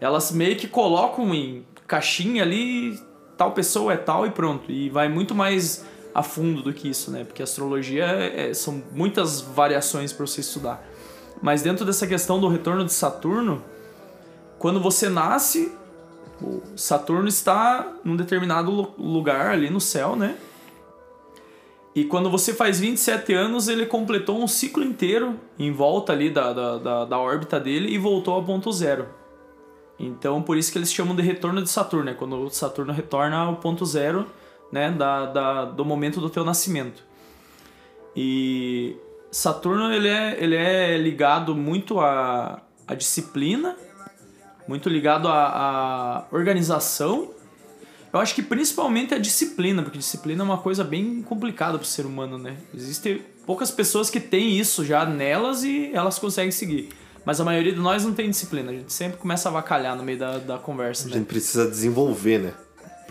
elas 0.00 0.30
meio 0.30 0.54
que 0.56 0.68
colocam 0.68 1.34
em 1.34 1.64
caixinha 1.86 2.44
ali, 2.44 3.00
tal 3.40 3.52
pessoa 3.52 3.94
é 3.94 3.96
tal 3.96 4.26
e 4.26 4.30
pronto, 4.30 4.70
e 4.70 4.90
vai 4.90 5.08
muito 5.08 5.34
mais 5.34 5.82
a 6.14 6.22
fundo 6.22 6.60
do 6.62 6.74
que 6.74 6.90
isso, 6.90 7.10
né, 7.10 7.24
porque 7.24 7.42
astrologia 7.42 8.04
é- 8.04 8.52
são 8.52 8.82
muitas 8.92 9.40
variações 9.40 10.12
para 10.12 10.26
você 10.26 10.42
estudar. 10.42 10.86
Mas 11.40 11.62
dentro 11.62 11.86
dessa 11.86 12.06
questão 12.06 12.38
do 12.38 12.48
retorno 12.48 12.84
de 12.84 12.92
Saturno, 12.92 13.64
quando 14.58 14.78
você 14.78 15.08
nasce, 15.08 15.72
o 16.42 16.60
Saturno 16.76 17.28
está 17.28 17.90
num 18.04 18.14
determinado 18.14 18.70
lu- 18.70 18.94
lugar 18.98 19.46
ali 19.52 19.70
no 19.70 19.80
céu, 19.80 20.14
né? 20.14 20.36
E 21.94 22.04
quando 22.04 22.28
você 22.30 22.52
faz 22.52 22.78
27 22.78 23.32
anos, 23.32 23.68
ele 23.68 23.86
completou 23.86 24.38
um 24.38 24.46
ciclo 24.46 24.84
inteiro 24.84 25.40
em 25.58 25.72
volta 25.72 26.12
ali 26.12 26.28
da, 26.28 26.52
da, 26.52 26.76
da, 26.76 27.04
da 27.06 27.18
órbita 27.18 27.58
dele 27.58 27.88
e 27.88 27.96
voltou 27.96 28.34
ao 28.34 28.44
ponto 28.44 28.70
zero. 28.70 29.08
Então, 30.00 30.40
por 30.40 30.56
isso 30.56 30.72
que 30.72 30.78
eles 30.78 30.90
chamam 30.90 31.14
de 31.14 31.20
retorno 31.20 31.62
de 31.62 31.68
Saturno, 31.68 32.06
né? 32.06 32.14
Quando 32.14 32.48
Saturno 32.48 32.90
retorna 32.90 33.36
ao 33.36 33.56
ponto 33.56 33.84
zero, 33.84 34.26
né? 34.72 34.90
Da, 34.90 35.26
da, 35.26 35.64
do 35.66 35.84
momento 35.84 36.20
do 36.20 36.30
teu 36.30 36.42
nascimento. 36.42 37.04
E 38.16 38.96
Saturno 39.30 39.92
ele 39.92 40.08
é, 40.08 40.42
ele 40.42 40.56
é 40.56 40.96
ligado 40.96 41.54
muito 41.54 42.00
à, 42.00 42.62
à 42.88 42.94
disciplina, 42.94 43.76
muito 44.66 44.88
ligado 44.88 45.28
à, 45.28 45.34
à 45.34 46.24
organização. 46.34 47.30
Eu 48.10 48.18
acho 48.18 48.34
que 48.34 48.42
principalmente 48.42 49.14
a 49.14 49.18
disciplina, 49.18 49.82
porque 49.82 49.98
disciplina 49.98 50.42
é 50.42 50.44
uma 50.44 50.58
coisa 50.58 50.82
bem 50.82 51.22
complicada 51.22 51.78
para 51.78 51.84
o 51.84 51.86
ser 51.86 52.06
humano, 52.06 52.38
né? 52.38 52.56
Existem 52.74 53.22
poucas 53.44 53.70
pessoas 53.70 54.08
que 54.08 54.18
têm 54.18 54.58
isso 54.58 54.82
já 54.82 55.04
nelas 55.04 55.62
e 55.62 55.90
elas 55.92 56.18
conseguem 56.18 56.50
seguir. 56.50 56.88
Mas 57.24 57.40
a 57.40 57.44
maioria 57.44 57.72
de 57.72 57.78
nós 57.78 58.04
não 58.04 58.12
tem 58.12 58.30
disciplina. 58.30 58.70
A 58.70 58.74
gente 58.74 58.92
sempre 58.92 59.18
começa 59.18 59.48
a 59.48 59.52
vacalhar 59.52 59.96
no 59.96 60.02
meio 60.02 60.18
da, 60.18 60.38
da 60.38 60.58
conversa, 60.58 61.06
A 61.06 61.10
né? 61.10 61.16
gente 61.16 61.26
precisa 61.26 61.68
desenvolver, 61.68 62.38
né? 62.38 62.52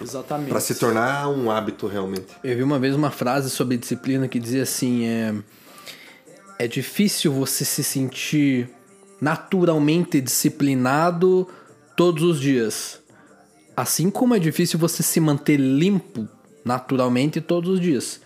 Exatamente. 0.01 0.49
Pra 0.49 0.60
se 0.60 0.76
tornar 0.76 1.30
um 1.30 1.51
hábito 1.51 1.88
realmente. 1.88 2.28
Eu 2.43 2.55
vi 2.55 2.64
uma 2.64 2.80
vez 2.80 2.95
uma 2.95 3.12
frase 3.12 3.49
sobre 3.49 3.78
disciplina 3.78 4.28
que 4.28 4.39
dizia 4.39 4.64
assim: 4.64 5.05
é, 5.05 5.36
é 6.57 6.68
difícil 6.68 7.32
você 7.34 7.66
se 7.66 7.84
sentir 7.84 8.70
naturalmente 9.22 10.22
disciplinado 10.22 11.47
todos 11.95 12.24
os 12.24 12.39
dias. 12.39 12.99
Assim 13.76 14.10
como 14.10 14.34
é 14.36 14.39
difícil 14.39 14.80
você 14.80 15.03
se 15.03 15.20
manter 15.20 15.57
limpo 15.57 16.28
naturalmente 16.64 17.41
todos 17.41 17.72
os 17.72 17.80
dias. 17.80 18.22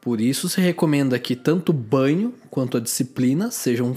Por 0.00 0.20
isso 0.20 0.48
se 0.48 0.60
recomenda 0.60 1.18
que 1.18 1.36
tanto 1.36 1.70
o 1.70 1.72
banho 1.72 2.34
quanto 2.50 2.76
a 2.76 2.80
disciplina 2.80 3.50
sejam 3.50 3.96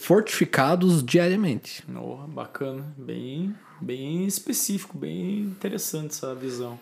fortificados 0.00 1.02
diariamente. 1.04 1.84
Oh, 1.94 2.26
bacana, 2.26 2.84
bem, 2.96 3.54
bem 3.80 4.26
específico, 4.26 4.98
bem 4.98 5.40
interessante 5.40 6.10
essa 6.10 6.34
visão. 6.34 6.78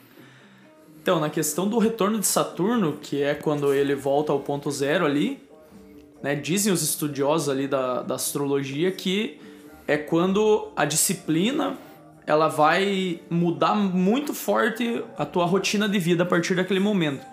Então, 1.02 1.20
na 1.20 1.30
questão 1.30 1.68
do 1.68 1.78
retorno 1.78 2.18
de 2.18 2.26
Saturno, 2.26 2.98
que 3.00 3.22
é 3.22 3.34
quando 3.34 3.72
ele 3.72 3.94
volta 3.94 4.32
ao 4.32 4.40
ponto 4.40 4.70
zero 4.70 5.04
ali, 5.04 5.42
né, 6.22 6.34
dizem 6.34 6.72
os 6.72 6.82
estudiosos 6.82 7.48
ali 7.48 7.66
da, 7.66 8.02
da 8.02 8.14
astrologia 8.14 8.92
que 8.92 9.38
é 9.86 9.96
quando 9.96 10.68
a 10.76 10.84
disciplina 10.84 11.76
ela 12.26 12.48
vai 12.48 13.20
mudar 13.28 13.74
muito 13.74 14.32
forte 14.32 15.02
a 15.16 15.24
tua 15.24 15.46
rotina 15.46 15.88
de 15.88 15.98
vida 15.98 16.22
a 16.22 16.26
partir 16.26 16.54
daquele 16.54 16.80
momento. 16.80 17.26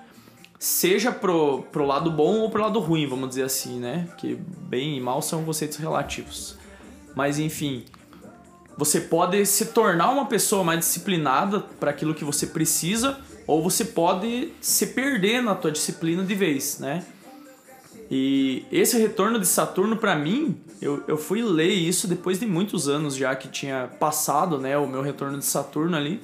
Seja 0.60 1.12
pro, 1.12 1.64
pro 1.72 1.86
lado 1.86 2.10
bom 2.10 2.40
ou 2.40 2.50
pro 2.50 2.62
lado 2.62 2.80
ruim, 2.80 3.06
vamos 3.06 3.30
dizer 3.30 3.44
assim, 3.44 3.80
né? 3.80 4.08
Que 4.18 4.36
bem 4.36 4.98
e 4.98 5.00
mal 5.00 5.22
são 5.22 5.44
conceitos 5.44 5.78
relativos. 5.78 6.58
Mas 7.16 7.38
enfim, 7.38 7.86
você 8.78 9.02
pode 9.02 9.46
se 9.46 9.68
tornar 9.68 10.10
uma 10.10 10.26
pessoa 10.26 10.64
mais 10.64 10.80
disciplinada 10.80 11.60
para 11.60 11.92
aquilo 11.92 12.14
que 12.14 12.24
você 12.24 12.48
precisa, 12.48 13.20
ou 13.46 13.62
você 13.64 13.86
pode 13.86 14.52
se 14.60 14.88
perder 14.88 15.42
na 15.42 15.56
tua 15.56 15.72
disciplina 15.72 16.24
de 16.24 16.36
vez, 16.36 16.80
né? 16.80 17.06
E 18.10 18.66
esse 18.72 18.98
retorno 18.98 19.40
de 19.40 19.48
Saturno 19.48 19.98
para 19.98 20.16
mim, 20.16 20.58
eu, 20.82 21.04
eu 21.08 21.18
fui 21.18 21.42
ler 21.42 21.72
isso 21.72 22.08
depois 22.08 22.40
de 22.40 22.46
muitos 22.46 22.88
anos 22.88 23.16
já 23.16 23.36
que 23.36 23.48
tinha 23.48 23.90
passado, 24.00 24.58
né, 24.58 24.78
o 24.78 24.88
meu 24.88 25.02
retorno 25.02 25.38
de 25.38 25.46
Saturno 25.46 25.98
ali. 25.98 26.22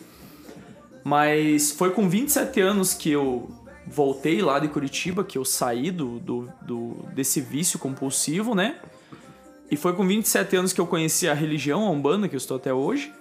Mas 1.03 1.71
foi 1.71 1.91
com 1.91 2.07
27 2.07 2.61
anos 2.61 2.93
que 2.93 3.11
eu 3.11 3.49
voltei 3.93 4.41
lá 4.41 4.59
de 4.59 4.67
Curitiba, 4.67 5.23
que 5.23 5.37
eu 5.37 5.45
saí 5.45 5.91
do, 5.91 6.19
do, 6.19 6.49
do 6.61 7.05
desse 7.13 7.39
vício 7.39 7.77
compulsivo, 7.77 8.55
né? 8.55 8.77
E 9.69 9.77
foi 9.77 9.93
com 9.93 10.05
27 10.05 10.55
anos 10.55 10.73
que 10.73 10.81
eu 10.81 10.87
conheci 10.87 11.27
a 11.27 11.33
religião, 11.33 11.85
a 11.85 11.89
Umbanda, 11.89 12.27
que 12.27 12.35
eu 12.35 12.37
estou 12.37 12.57
até 12.57 12.73
hoje. 12.73 13.11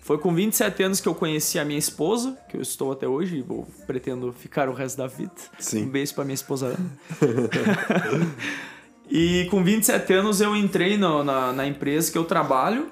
Foi 0.00 0.18
com 0.18 0.32
27 0.32 0.82
anos 0.84 1.00
que 1.00 1.08
eu 1.08 1.14
conheci 1.14 1.58
a 1.58 1.64
minha 1.64 1.78
esposa, 1.78 2.38
que 2.48 2.56
eu 2.56 2.62
estou 2.62 2.92
até 2.92 3.08
hoje 3.08 3.38
e 3.38 3.42
vou, 3.42 3.66
pretendo 3.86 4.32
ficar 4.32 4.68
o 4.68 4.72
resto 4.72 4.98
da 4.98 5.06
vida. 5.06 5.32
Sim. 5.58 5.84
Um 5.84 5.88
beijo 5.88 6.14
pra 6.14 6.24
minha 6.24 6.34
esposa 6.34 6.76
e 9.10 9.48
com 9.50 9.64
27 9.64 10.12
anos 10.12 10.40
eu 10.40 10.54
entrei 10.54 10.96
no, 10.96 11.24
na, 11.24 11.52
na 11.52 11.66
empresa 11.66 12.12
que 12.12 12.16
eu 12.16 12.24
trabalho, 12.24 12.88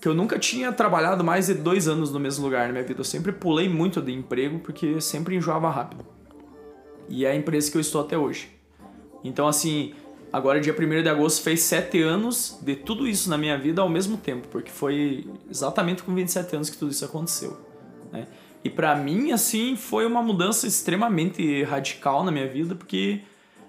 que 0.00 0.08
eu 0.08 0.14
nunca 0.14 0.38
tinha 0.38 0.72
trabalhado 0.72 1.22
mais 1.22 1.48
de 1.48 1.54
dois 1.54 1.86
anos 1.86 2.10
no 2.10 2.18
mesmo 2.18 2.44
lugar 2.44 2.66
na 2.66 2.72
minha 2.72 2.84
vida. 2.84 3.00
Eu 3.00 3.04
sempre 3.04 3.32
pulei 3.32 3.68
muito 3.68 4.00
de 4.00 4.12
emprego 4.12 4.58
porque 4.60 5.00
sempre 5.02 5.36
enjoava 5.36 5.68
rápido. 5.70 6.13
E 7.08 7.24
é 7.24 7.30
a 7.30 7.36
empresa 7.36 7.70
que 7.70 7.76
eu 7.76 7.80
estou 7.80 8.00
até 8.00 8.16
hoje. 8.16 8.48
Então, 9.22 9.46
assim, 9.46 9.94
Agora, 10.34 10.60
dia 10.60 10.74
1 10.76 11.04
de 11.04 11.08
agosto, 11.08 11.44
fez 11.44 11.60
7 11.60 12.02
anos 12.02 12.58
de 12.60 12.74
tudo 12.74 13.06
isso 13.06 13.30
na 13.30 13.38
minha 13.38 13.56
vida 13.56 13.80
ao 13.80 13.88
mesmo 13.88 14.16
tempo, 14.16 14.48
porque 14.48 14.68
foi 14.68 15.28
exatamente 15.48 16.02
com 16.02 16.12
27 16.12 16.56
anos 16.56 16.68
que 16.68 16.76
tudo 16.76 16.90
isso 16.90 17.04
aconteceu. 17.04 17.56
Né? 18.10 18.26
E 18.64 18.68
para 18.68 18.96
mim, 18.96 19.30
assim, 19.30 19.76
foi 19.76 20.04
uma 20.04 20.20
mudança 20.20 20.66
extremamente 20.66 21.62
radical 21.62 22.24
na 22.24 22.32
minha 22.32 22.48
vida, 22.48 22.74
porque 22.74 23.20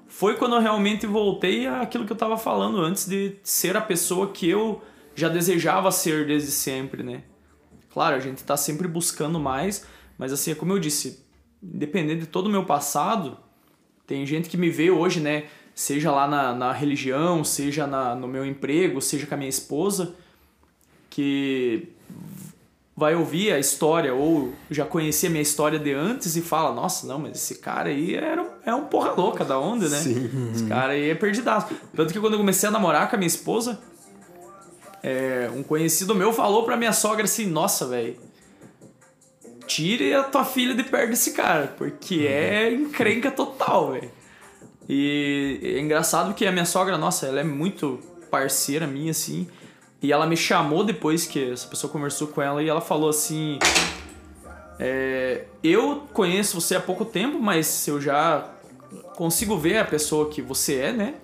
foi 0.07 0.37
quando 0.37 0.55
eu 0.55 0.59
realmente 0.59 1.05
voltei 1.05 1.67
àquilo 1.67 2.03
que 2.03 2.11
eu 2.11 2.15
estava 2.15 2.35
falando 2.35 2.81
antes 2.81 3.07
de 3.07 3.35
ser 3.43 3.77
a 3.77 3.81
pessoa 3.81 4.31
que 4.31 4.49
eu 4.49 4.81
já 5.13 5.29
desejava 5.29 5.91
ser 5.91 6.25
desde 6.25 6.49
sempre, 6.49 7.03
né? 7.03 7.21
Claro, 7.93 8.15
a 8.15 8.19
gente 8.19 8.37
está 8.37 8.57
sempre 8.57 8.87
buscando 8.87 9.39
mais, 9.39 9.85
mas 10.17 10.33
assim, 10.33 10.49
é 10.49 10.55
como 10.55 10.73
eu 10.73 10.79
disse, 10.79 11.24
independente 11.61 12.21
de 12.21 12.27
todo 12.27 12.47
o 12.47 12.49
meu 12.49 12.65
passado, 12.65 13.37
tem 14.05 14.25
gente 14.25 14.49
que 14.49 14.57
me 14.57 14.69
vê 14.69 14.91
hoje, 14.91 15.19
né? 15.19 15.45
seja 15.75 16.09
lá 16.09 16.25
na, 16.25 16.55
na 16.55 16.71
religião, 16.71 17.43
seja 17.43 17.85
na, 17.85 18.15
no 18.15 18.27
meu 18.27 18.45
emprego, 18.45 19.01
seja 19.01 19.27
com 19.27 19.33
a 19.35 19.37
minha 19.37 19.49
esposa, 19.49 20.15
que 21.09 21.89
vai 22.95 23.13
ouvir 23.13 23.51
a 23.51 23.59
história 23.59 24.13
ou 24.13 24.53
já 24.71 24.85
conhecia 24.85 25.27
a 25.27 25.31
minha 25.31 25.41
história 25.41 25.77
de 25.77 25.91
antes 25.91 26.37
e 26.37 26.41
fala, 26.41 26.73
nossa, 26.73 27.05
não, 27.05 27.19
mas 27.19 27.35
esse 27.35 27.55
cara 27.55 27.89
aí 27.89 28.15
era, 28.15 28.57
é 28.65 28.73
um 28.73 28.85
porra 28.85 29.11
louca 29.11 29.43
da 29.43 29.59
onda, 29.59 29.89
né? 29.89 29.97
Sim. 29.97 30.49
Esse 30.53 30.65
cara 30.65 30.93
aí 30.93 31.09
é 31.09 31.15
perdidaço. 31.15 31.75
Tanto 31.93 32.13
que 32.13 32.19
quando 32.21 32.33
eu 32.33 32.39
comecei 32.39 32.69
a 32.69 32.71
namorar 32.71 33.09
com 33.09 33.17
a 33.17 33.19
minha 33.19 33.27
esposa, 33.27 33.81
é, 35.03 35.51
um 35.53 35.61
conhecido 35.61 36.15
meu 36.15 36.31
falou 36.31 36.63
pra 36.63 36.77
minha 36.77 36.93
sogra 36.93 37.25
assim, 37.25 37.45
nossa, 37.47 37.85
velho, 37.85 38.15
tire 39.65 40.13
a 40.13 40.23
tua 40.23 40.45
filha 40.45 40.73
de 40.73 40.83
perto 40.83 41.09
desse 41.09 41.33
cara, 41.33 41.73
porque 41.77 42.27
é 42.27 42.71
encrenca 42.73 43.31
total, 43.31 43.91
velho. 43.93 44.11
E 44.87 45.59
é 45.63 45.79
engraçado 45.79 46.33
que 46.33 46.45
a 46.45 46.51
minha 46.51 46.65
sogra, 46.65 46.97
nossa, 46.97 47.25
ela 47.25 47.39
é 47.39 47.43
muito 47.43 47.99
parceira 48.29 48.85
minha, 48.85 49.11
assim. 49.11 49.47
E 50.01 50.11
ela 50.11 50.27
me 50.27 50.37
chamou 50.37 50.83
depois 50.83 51.25
que 51.25 51.51
essa 51.51 51.67
pessoa 51.67 51.91
conversou 51.91 52.27
com 52.27 52.41
ela 52.41 52.61
e 52.61 52.69
ela 52.69 52.81
falou 52.81 53.09
assim: 53.09 53.57
é, 54.79 55.45
Eu 55.63 56.07
conheço 56.13 56.59
você 56.59 56.75
há 56.75 56.79
pouco 56.79 57.05
tempo, 57.05 57.39
mas 57.39 57.87
eu 57.87 57.99
já 57.99 58.47
consigo 59.15 59.57
ver 59.57 59.77
a 59.77 59.85
pessoa 59.85 60.29
que 60.29 60.41
você 60.41 60.75
é, 60.75 60.93
né? 60.93 61.15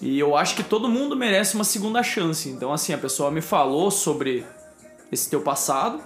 E 0.00 0.18
eu 0.18 0.36
acho 0.36 0.56
que 0.56 0.64
todo 0.64 0.88
mundo 0.88 1.14
merece 1.14 1.54
uma 1.54 1.62
segunda 1.62 2.02
chance. 2.02 2.48
Então, 2.48 2.72
assim, 2.72 2.92
a 2.92 2.98
pessoa 2.98 3.30
me 3.30 3.40
falou 3.40 3.88
sobre 3.88 4.44
esse 5.12 5.30
teu 5.30 5.40
passado. 5.42 6.02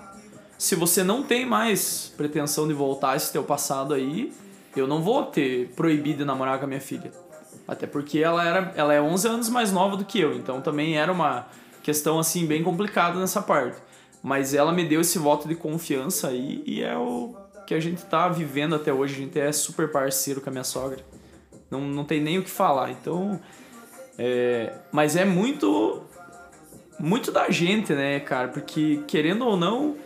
Se 0.58 0.74
você 0.74 1.02
não 1.02 1.22
tem 1.22 1.44
mais 1.44 2.12
pretensão 2.16 2.66
de 2.66 2.74
voltar 2.74 3.16
esse 3.16 3.30
teu 3.30 3.44
passado 3.44 3.92
aí, 3.92 4.32
eu 4.74 4.86
não 4.86 5.02
vou 5.02 5.24
ter 5.24 5.68
proibido 5.76 6.18
de 6.18 6.24
namorar 6.24 6.58
com 6.58 6.64
a 6.64 6.68
minha 6.68 6.80
filha. 6.80 7.12
Até 7.68 7.86
porque 7.86 8.20
ela, 8.20 8.44
era, 8.44 8.72
ela 8.76 8.94
é 8.94 9.00
11 9.00 9.28
anos 9.28 9.48
mais 9.48 9.72
nova 9.72 9.96
do 9.96 10.04
que 10.04 10.20
eu, 10.20 10.34
então 10.34 10.60
também 10.60 10.96
era 10.96 11.12
uma 11.12 11.46
questão 11.82 12.18
assim 12.18 12.46
bem 12.46 12.62
complicada 12.62 13.18
nessa 13.18 13.42
parte. 13.42 13.78
Mas 14.22 14.54
ela 14.54 14.72
me 14.72 14.84
deu 14.84 15.00
esse 15.00 15.18
voto 15.18 15.46
de 15.46 15.54
confiança 15.54 16.28
aí 16.28 16.62
e 16.66 16.82
é 16.82 16.96
o 16.96 17.34
que 17.66 17.74
a 17.74 17.80
gente 17.80 18.04
tá 18.04 18.28
vivendo 18.28 18.74
até 18.74 18.92
hoje. 18.92 19.14
A 19.14 19.18
gente 19.18 19.38
é 19.38 19.52
super 19.52 19.90
parceiro 19.90 20.40
com 20.40 20.48
a 20.48 20.52
minha 20.52 20.64
sogra. 20.64 21.04
Não, 21.70 21.80
não 21.80 22.04
tem 22.04 22.20
nem 22.20 22.38
o 22.38 22.42
que 22.42 22.50
falar. 22.50 22.90
Então. 22.90 23.38
É, 24.18 24.72
mas 24.90 25.16
é 25.16 25.24
muito. 25.24 26.02
Muito 26.98 27.30
da 27.30 27.50
gente, 27.50 27.92
né, 27.92 28.18
cara? 28.20 28.48
Porque 28.48 29.02
querendo 29.06 29.46
ou 29.46 29.56
não 29.56 29.96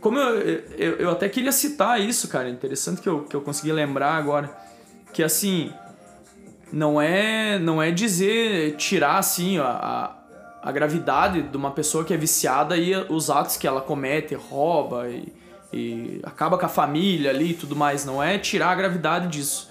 como 0.00 0.18
eu, 0.18 0.40
eu, 0.78 0.92
eu, 0.96 1.10
até 1.10 1.28
queria 1.28 1.52
citar 1.52 2.00
isso, 2.00 2.28
cara, 2.28 2.48
interessante 2.48 3.00
que 3.00 3.08
eu, 3.08 3.24
que 3.24 3.34
eu 3.34 3.40
consegui 3.40 3.72
lembrar 3.72 4.14
agora, 4.14 4.50
que 5.12 5.22
assim, 5.22 5.72
não 6.72 7.00
é 7.00 7.58
não 7.58 7.82
é 7.82 7.90
dizer, 7.90 8.76
tirar 8.76 9.18
assim 9.18 9.58
a, 9.58 9.64
a, 9.64 10.68
a 10.68 10.72
gravidade 10.72 11.42
de 11.42 11.56
uma 11.56 11.70
pessoa 11.70 12.04
que 12.04 12.14
é 12.14 12.16
viciada 12.16 12.76
e 12.76 12.94
os 13.08 13.30
atos 13.30 13.56
que 13.56 13.66
ela 13.66 13.80
comete, 13.80 14.34
rouba 14.34 15.08
e, 15.08 15.32
e 15.72 16.20
acaba 16.22 16.56
com 16.56 16.66
a 16.66 16.68
família 16.68 17.30
ali 17.30 17.50
e 17.50 17.54
tudo 17.54 17.76
mais, 17.76 18.04
não 18.04 18.22
é 18.22 18.38
tirar 18.38 18.70
a 18.70 18.74
gravidade 18.74 19.28
disso. 19.28 19.70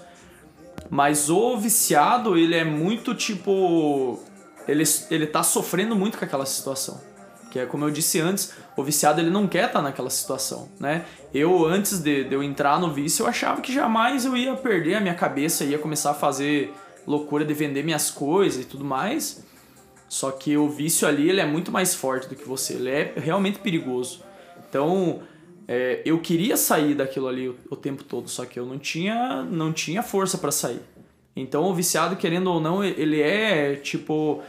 Mas 0.88 1.30
o 1.30 1.56
viciado, 1.56 2.36
ele 2.36 2.56
é 2.56 2.64
muito 2.64 3.14
tipo. 3.14 4.18
Ele, 4.66 4.82
ele 5.10 5.26
tá 5.26 5.42
sofrendo 5.42 5.94
muito 5.94 6.18
com 6.18 6.24
aquela 6.24 6.44
situação. 6.44 7.00
Que 7.50 7.58
é 7.58 7.66
como 7.66 7.84
eu 7.84 7.90
disse 7.90 8.20
antes, 8.20 8.52
o 8.76 8.82
viciado 8.82 9.20
ele 9.20 9.30
não 9.30 9.48
quer 9.48 9.66
estar 9.66 9.80
tá 9.80 9.82
naquela 9.82 10.10
situação, 10.10 10.68
né? 10.78 11.04
Eu, 11.34 11.66
antes 11.66 11.98
de, 11.98 12.24
de, 12.24 12.34
eu 12.34 12.42
entrar 12.42 12.80
no 12.80 12.92
vício, 12.92 13.24
eu 13.24 13.26
achava 13.26 13.60
que 13.60 13.72
jamais 13.72 14.24
eu 14.24 14.36
ia 14.36 14.54
perder 14.54 14.94
a 14.94 15.00
minha 15.00 15.14
cabeça, 15.14 15.64
ia 15.64 15.78
começar 15.78 16.12
a 16.12 16.14
fazer 16.14 16.72
loucura 17.06 17.44
de 17.44 17.52
vender 17.52 17.82
minhas 17.82 18.10
coisas 18.10 18.62
e 18.62 18.66
tudo 18.66 18.84
mais. 18.84 19.44
Só 20.08 20.30
que 20.30 20.56
o 20.56 20.68
vício 20.68 21.06
ali, 21.06 21.28
ele 21.28 21.40
é 21.40 21.46
muito 21.46 21.70
mais 21.70 21.94
forte 21.94 22.28
do 22.28 22.34
que 22.34 22.44
você, 22.44 22.74
ele 22.74 22.90
é 22.90 23.12
realmente 23.16 23.60
perigoso. 23.60 24.22
Então, 24.68 25.22
é, 25.68 26.02
eu 26.04 26.18
queria 26.18 26.56
sair 26.56 26.94
daquilo 26.94 27.28
ali 27.28 27.48
o, 27.48 27.56
o, 27.70 27.76
tempo 27.76 28.02
todo, 28.02 28.28
só 28.28 28.44
que 28.44 28.58
eu 28.58 28.66
não 28.66 28.76
tinha, 28.76 29.44
não 29.44 29.72
tinha 29.72 30.02
força 30.02 30.36
para 30.36 30.50
sair. 30.50 30.80
Então, 31.36 31.62
o 31.62 31.72
viciado, 31.72 32.16
querendo 32.16 32.50
ou 32.50 32.60
não, 32.60 32.82
ele 32.82 33.20
é 33.20 33.76
tipo 33.76 34.42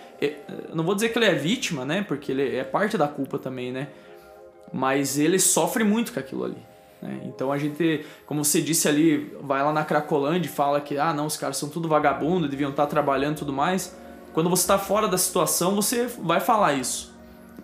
não 0.74 0.84
vou 0.84 0.94
dizer 0.94 1.10
que 1.10 1.18
ele 1.18 1.26
é 1.26 1.34
vítima, 1.34 1.84
né? 1.84 2.04
Porque 2.08 2.32
ele 2.32 2.56
é 2.56 2.64
parte 2.64 2.98
da 2.98 3.08
culpa 3.08 3.40
também, 3.40 3.72
né? 3.72 3.88
Mas 4.72 5.18
ele 5.18 5.40
sofre 5.40 5.84
muito 5.84 6.14
com 6.14 6.20
aquilo 6.20 6.44
ali. 6.44 6.72
Né? 7.02 7.22
Então 7.26 7.52
a 7.52 7.58
gente, 7.58 8.06
como 8.26 8.46
você 8.46 8.62
disse 8.62 8.88
ali, 8.88 9.36
vai 9.42 9.64
lá 9.64 9.74
na 9.74 9.84
Cracolândia 9.84 10.48
e 10.48 10.52
fala 10.52 10.80
que, 10.80 10.98
ah, 10.98 11.14
não, 11.14 11.26
os 11.26 11.36
caras 11.36 11.58
são 11.58 11.70
tudo 11.70 11.88
vagabundo, 11.88 12.48
deviam 12.48 12.70
estar 12.70 12.86
trabalhando 12.86 13.38
e 13.38 13.40
tudo 13.40 13.52
mais. 13.52 13.96
Quando 14.34 14.50
você 14.50 14.64
está 14.64 14.78
fora 14.78 15.08
da 15.08 15.18
situação, 15.18 15.76
você 15.76 16.08
vai 16.20 16.40
falar 16.40 16.74
isso. 16.74 17.14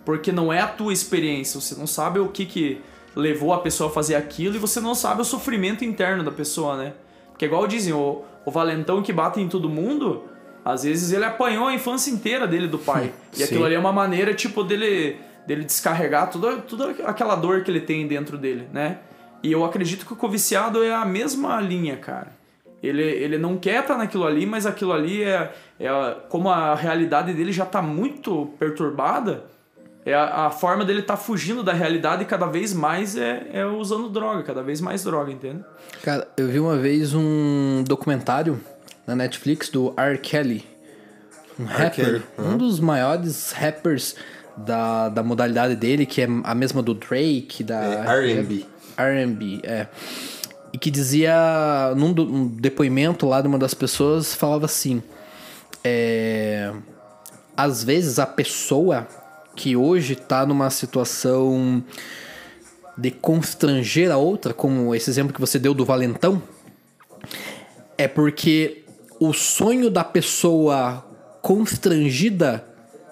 Porque 0.04 0.32
não 0.32 0.52
é 0.52 0.60
a 0.60 0.66
tua 0.66 0.92
experiência, 0.92 1.60
você 1.60 1.74
não 1.74 1.86
sabe 1.86 2.18
o 2.18 2.28
que, 2.28 2.44
que 2.44 2.80
levou 3.14 3.52
a 3.52 3.58
pessoa 3.58 3.90
a 3.90 3.92
fazer 3.92 4.14
aquilo 4.14 4.56
e 4.56 4.58
você 4.58 4.80
não 4.80 4.94
sabe 4.94 5.22
o 5.22 5.24
sofrimento 5.24 5.84
interno 5.84 6.22
da 6.22 6.30
pessoa, 6.30 6.76
né? 6.76 6.94
Porque 7.30 7.44
igual 7.44 7.66
dizem, 7.66 7.92
o, 7.92 8.22
o 8.44 8.50
valentão 8.50 9.02
que 9.02 9.12
bate 9.12 9.40
em 9.40 9.48
todo 9.48 9.68
mundo, 9.68 10.24
às 10.68 10.82
vezes 10.82 11.12
ele 11.12 11.24
apanhou 11.24 11.66
a 11.66 11.72
infância 11.72 12.10
inteira 12.10 12.46
dele 12.46 12.68
do 12.68 12.78
pai. 12.78 13.10
e 13.34 13.42
aquilo 13.42 13.64
ali 13.64 13.74
é 13.74 13.78
uma 13.78 13.90
maneira, 13.90 14.34
tipo, 14.34 14.62
dele, 14.62 15.16
dele 15.46 15.64
descarregar 15.64 16.30
toda, 16.30 16.58
toda 16.58 16.90
aquela 17.06 17.34
dor 17.34 17.62
que 17.62 17.70
ele 17.70 17.80
tem 17.80 18.06
dentro 18.06 18.36
dele, 18.36 18.68
né? 18.70 18.98
E 19.42 19.50
eu 19.50 19.64
acredito 19.64 20.04
que 20.04 20.12
o 20.12 20.16
coviciado 20.16 20.84
é 20.84 20.92
a 20.92 21.06
mesma 21.06 21.58
linha, 21.58 21.96
cara. 21.96 22.36
Ele, 22.82 23.02
ele 23.02 23.38
não 23.38 23.56
quer 23.56 23.80
estar 23.80 23.96
naquilo 23.96 24.26
ali, 24.26 24.44
mas 24.44 24.66
aquilo 24.66 24.92
ali 24.92 25.22
é, 25.22 25.54
é 25.80 25.88
como 26.28 26.50
a 26.50 26.74
realidade 26.74 27.32
dele 27.32 27.50
já 27.50 27.64
está 27.64 27.80
muito 27.80 28.52
perturbada, 28.58 29.44
é 30.04 30.12
a, 30.12 30.46
a, 30.46 30.50
forma 30.50 30.84
dele 30.84 31.00
tá 31.00 31.16
fugindo 31.16 31.62
da 31.62 31.72
realidade 31.72 32.24
e 32.24 32.26
cada 32.26 32.46
vez 32.46 32.74
mais 32.74 33.16
é, 33.16 33.46
é 33.54 33.64
usando 33.64 34.10
droga, 34.10 34.42
cada 34.42 34.62
vez 34.62 34.82
mais 34.82 35.02
droga, 35.02 35.32
entende? 35.32 35.64
Cara, 36.02 36.28
eu 36.36 36.46
vi 36.46 36.60
uma 36.60 36.76
vez 36.76 37.14
um 37.14 37.82
documentário 37.86 38.60
na 39.08 39.16
Netflix 39.16 39.68
do 39.70 39.92
R. 39.96 40.18
Kelly. 40.18 40.64
Um 41.58 41.64
rapper. 41.64 41.90
Kelly. 42.04 42.22
Uhum. 42.38 42.52
Um 42.52 42.56
dos 42.58 42.78
maiores 42.78 43.50
rappers 43.52 44.14
da, 44.56 45.08
da 45.08 45.22
modalidade 45.22 45.74
dele, 45.74 46.04
que 46.06 46.20
é 46.22 46.28
a 46.44 46.54
mesma 46.54 46.82
do 46.82 46.94
Drake, 46.94 47.64
da. 47.64 47.80
É, 47.82 48.40
RB. 48.40 48.66
RB, 48.98 49.60
é. 49.64 49.86
E 50.72 50.78
que 50.78 50.90
dizia, 50.90 51.34
num 51.96 52.12
do- 52.12 52.30
um 52.30 52.46
depoimento 52.46 53.26
lá 53.26 53.40
de 53.40 53.48
uma 53.48 53.58
das 53.58 53.72
pessoas, 53.72 54.34
falava 54.34 54.66
assim: 54.66 55.02
é, 55.82 56.70
às 57.56 57.82
vezes 57.82 58.18
a 58.18 58.26
pessoa 58.26 59.08
que 59.56 59.74
hoje 59.74 60.14
tá 60.14 60.44
numa 60.44 60.68
situação 60.70 61.82
de 62.96 63.10
constranger 63.10 64.10
a 64.10 64.16
outra, 64.18 64.52
como 64.52 64.94
esse 64.94 65.08
exemplo 65.08 65.32
que 65.32 65.40
você 65.40 65.58
deu 65.58 65.72
do 65.72 65.84
valentão, 65.84 66.42
é 67.96 68.06
porque 68.06 68.84
o 69.20 69.32
sonho 69.32 69.90
da 69.90 70.04
pessoa 70.04 71.04
constrangida 71.42 72.64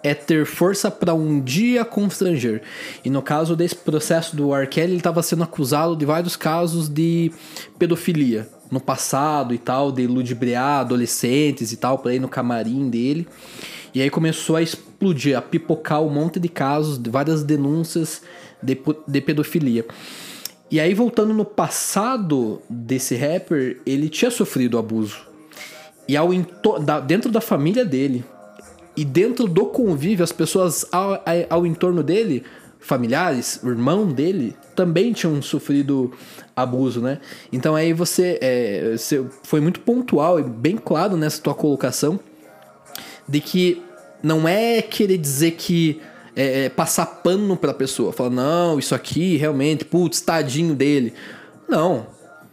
é 0.03 0.15
ter 0.15 0.47
força 0.47 0.91
para 0.91 1.15
um 1.15 1.41
dia 1.41 1.85
constranger. 1.85 2.63
E 3.05 3.11
no 3.11 3.21
caso 3.21 3.57
desse 3.57 3.75
processo 3.75 4.37
do 4.37 4.55
R. 4.55 4.69
Ele 4.77 4.97
estava 4.97 5.23
sendo 5.23 5.43
acusado 5.43 5.97
de 5.97 6.05
vários 6.05 6.37
casos 6.37 6.89
de 6.89 7.33
pedofilia 7.79 8.49
no 8.71 8.81
passado 8.81 9.53
e 9.55 9.59
tal, 9.59 9.91
de 9.91 10.07
ludibriar 10.07 10.81
adolescentes 10.81 11.73
e 11.73 11.77
tal, 11.77 11.99
para 11.99 12.15
ir 12.15 12.21
no 12.21 12.29
camarim 12.29 12.89
dele. 12.89 13.27
E 13.95 14.01
aí 14.03 14.11
começou 14.11 14.57
a 14.57 14.63
explodir, 14.63 15.37
a 15.37 15.43
pipocar 15.43 16.03
um 16.03 16.11
monte 16.11 16.39
de 16.39 16.49
casos, 16.49 16.99
de 16.99 17.11
várias 17.11 17.43
denúncias 17.43 18.23
de, 18.63 18.79
de 19.09 19.21
pedofilia. 19.21 19.85
E 20.71 20.81
aí, 20.81 20.93
voltando 20.95 21.33
no 21.33 21.45
passado 21.45 22.61
desse 22.69 23.15
rapper, 23.15 23.81
ele 23.87 24.09
tinha 24.09 24.31
sofrido 24.31 24.79
abuso. 24.79 25.36
E 26.09 26.17
ao 26.17 26.29
da- 26.85 27.01
dentro 27.01 27.31
da 27.31 27.41
família 27.41 27.85
dele 27.85 28.25
e 28.97 29.05
dentro 29.05 29.47
do 29.47 29.67
convívio, 29.67 30.25
as 30.25 30.33
pessoas 30.33 30.87
ao, 30.91 31.23
ao 31.51 31.67
entorno 31.67 32.03
dele, 32.03 32.45
familiares, 32.81 33.61
irmão 33.65 34.07
dele, 34.07 34.57
também 34.75 35.13
tinham 35.13 35.41
sofrido 35.43 36.13
abuso, 36.55 37.01
né? 37.01 37.19
Então 37.53 37.75
aí 37.75 37.93
você, 37.93 38.39
é, 38.41 38.97
você 38.97 39.25
foi 39.43 39.61
muito 39.61 39.81
pontual 39.81 40.39
e 40.39 40.43
bem 40.43 40.77
claro 40.77 41.17
nessa 41.17 41.43
tua 41.43 41.55
colocação 41.55 42.19
de 43.29 43.41
que 43.41 43.83
não 44.23 44.47
é 44.49 44.81
querer 44.81 45.19
dizer 45.19 45.53
que 45.53 46.01
é, 46.35 46.65
é, 46.65 46.69
passar 46.69 47.07
pano 47.07 47.57
pra 47.57 47.75
pessoa, 47.75 48.13
falar, 48.13 48.31
não, 48.31 48.79
isso 48.79 48.95
aqui 48.95 49.37
realmente, 49.37 49.85
putz, 49.85 50.21
tadinho 50.21 50.75
dele. 50.75 51.13
Não. 51.69 52.07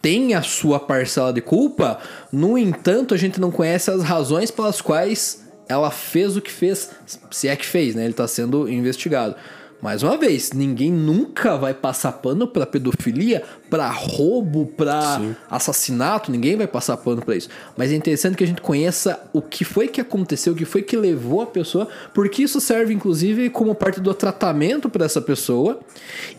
Tem 0.04 0.34
a 0.34 0.42
sua 0.42 0.82
parcela 0.82 1.32
de 1.32 1.40
culpa, 1.40 1.98
no 2.30 2.58
entanto, 2.58 3.14
a 3.14 3.18
gente 3.18 3.40
não 3.40 3.50
conhece 3.50 3.90
as 3.90 4.04
razões 4.04 4.52
pelas 4.52 4.82
quais 4.82 5.46
ela 5.66 5.90
fez 5.90 6.36
o 6.36 6.42
que 6.42 6.52
fez, 6.52 6.90
se 7.32 7.48
é 7.48 7.56
que 7.56 7.66
fez, 7.66 7.96
né? 7.96 8.04
Ele 8.04 8.14
tá 8.14 8.28
sendo 8.28 8.70
investigado. 8.70 9.34
Mais 9.82 10.04
uma 10.04 10.18
vez, 10.18 10.52
ninguém 10.52 10.92
nunca 10.92 11.56
vai 11.56 11.74
passar 11.74 12.12
pano 12.12 12.46
pra 12.46 12.66
pedofilia, 12.66 13.44
pra 13.70 13.90
roubo, 13.90 14.66
pra 14.66 15.22
assassinato, 15.50 16.32
ninguém 16.32 16.58
vai 16.58 16.68
passar 16.68 16.98
pano 16.98 17.22
pra 17.22 17.38
isso. 17.38 17.48
Mas 17.78 17.90
é 17.90 17.96
interessante 17.96 18.36
que 18.36 18.44
a 18.44 18.48
gente 18.48 18.62
conheça 18.62 19.22
o 19.32 19.42
que 19.42 19.64
foi 19.64 19.88
que 19.88 20.02
aconteceu, 20.02 20.52
o 20.52 20.56
que 20.56 20.66
foi 20.66 20.82
que 20.82 20.98
levou 20.98 21.42
a 21.42 21.46
pessoa, 21.46 21.88
porque 22.14 22.44
isso 22.44 22.60
serve 22.60 22.94
inclusive 22.94 23.50
como 23.50 23.74
parte 23.74 24.02
do 24.02 24.14
tratamento 24.14 24.90
pra 24.90 25.06
essa 25.06 25.22
pessoa 25.22 25.80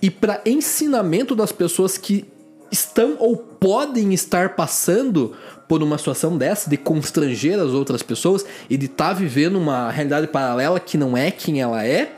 e 0.03 0.11
pra 0.11 0.43
ensinamento 0.45 1.35
das 1.35 1.51
pessoas 1.51 1.97
que 1.97 2.27
estão 2.73 3.17
ou 3.21 3.37
podem 3.65 4.13
estar 4.13 4.51
passando 4.51 5.35
por 5.67 5.83
uma 5.83 5.97
situação 5.97 6.37
dessa 6.37 6.69
de 6.69 6.77
constranger 6.77 7.59
as 7.59 7.71
outras 7.71 8.03
pessoas 8.03 8.45
e 8.69 8.77
de 8.77 8.85
estar 8.85 9.15
vivendo 9.15 9.57
uma 9.57 9.91
realidade 9.91 10.27
paralela 10.27 10.79
que 10.79 10.99
não 10.99 11.17
é 11.17 11.31
quem 11.31 11.63
ela 11.63 11.83
é 11.83 12.15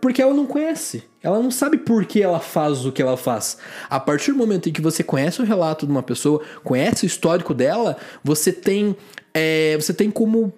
porque 0.00 0.22
ela 0.22 0.32
não 0.32 0.46
conhece. 0.46 1.04
Ela 1.22 1.38
não 1.42 1.50
sabe 1.50 1.76
por 1.76 2.06
que 2.06 2.22
ela 2.22 2.40
faz 2.40 2.86
o 2.86 2.92
que 2.92 3.02
ela 3.02 3.18
faz. 3.18 3.58
A 3.90 4.00
partir 4.00 4.32
do 4.32 4.38
momento 4.38 4.70
em 4.70 4.72
que 4.72 4.80
você 4.80 5.04
conhece 5.04 5.42
o 5.42 5.44
relato 5.44 5.84
de 5.84 5.92
uma 5.92 6.02
pessoa, 6.02 6.40
conhece 6.64 7.04
o 7.04 7.06
histórico 7.06 7.52
dela, 7.52 7.98
você 8.24 8.50
tem, 8.50 8.96
é, 9.34 9.76
você 9.76 9.92
tem 9.92 10.10
como 10.10 10.50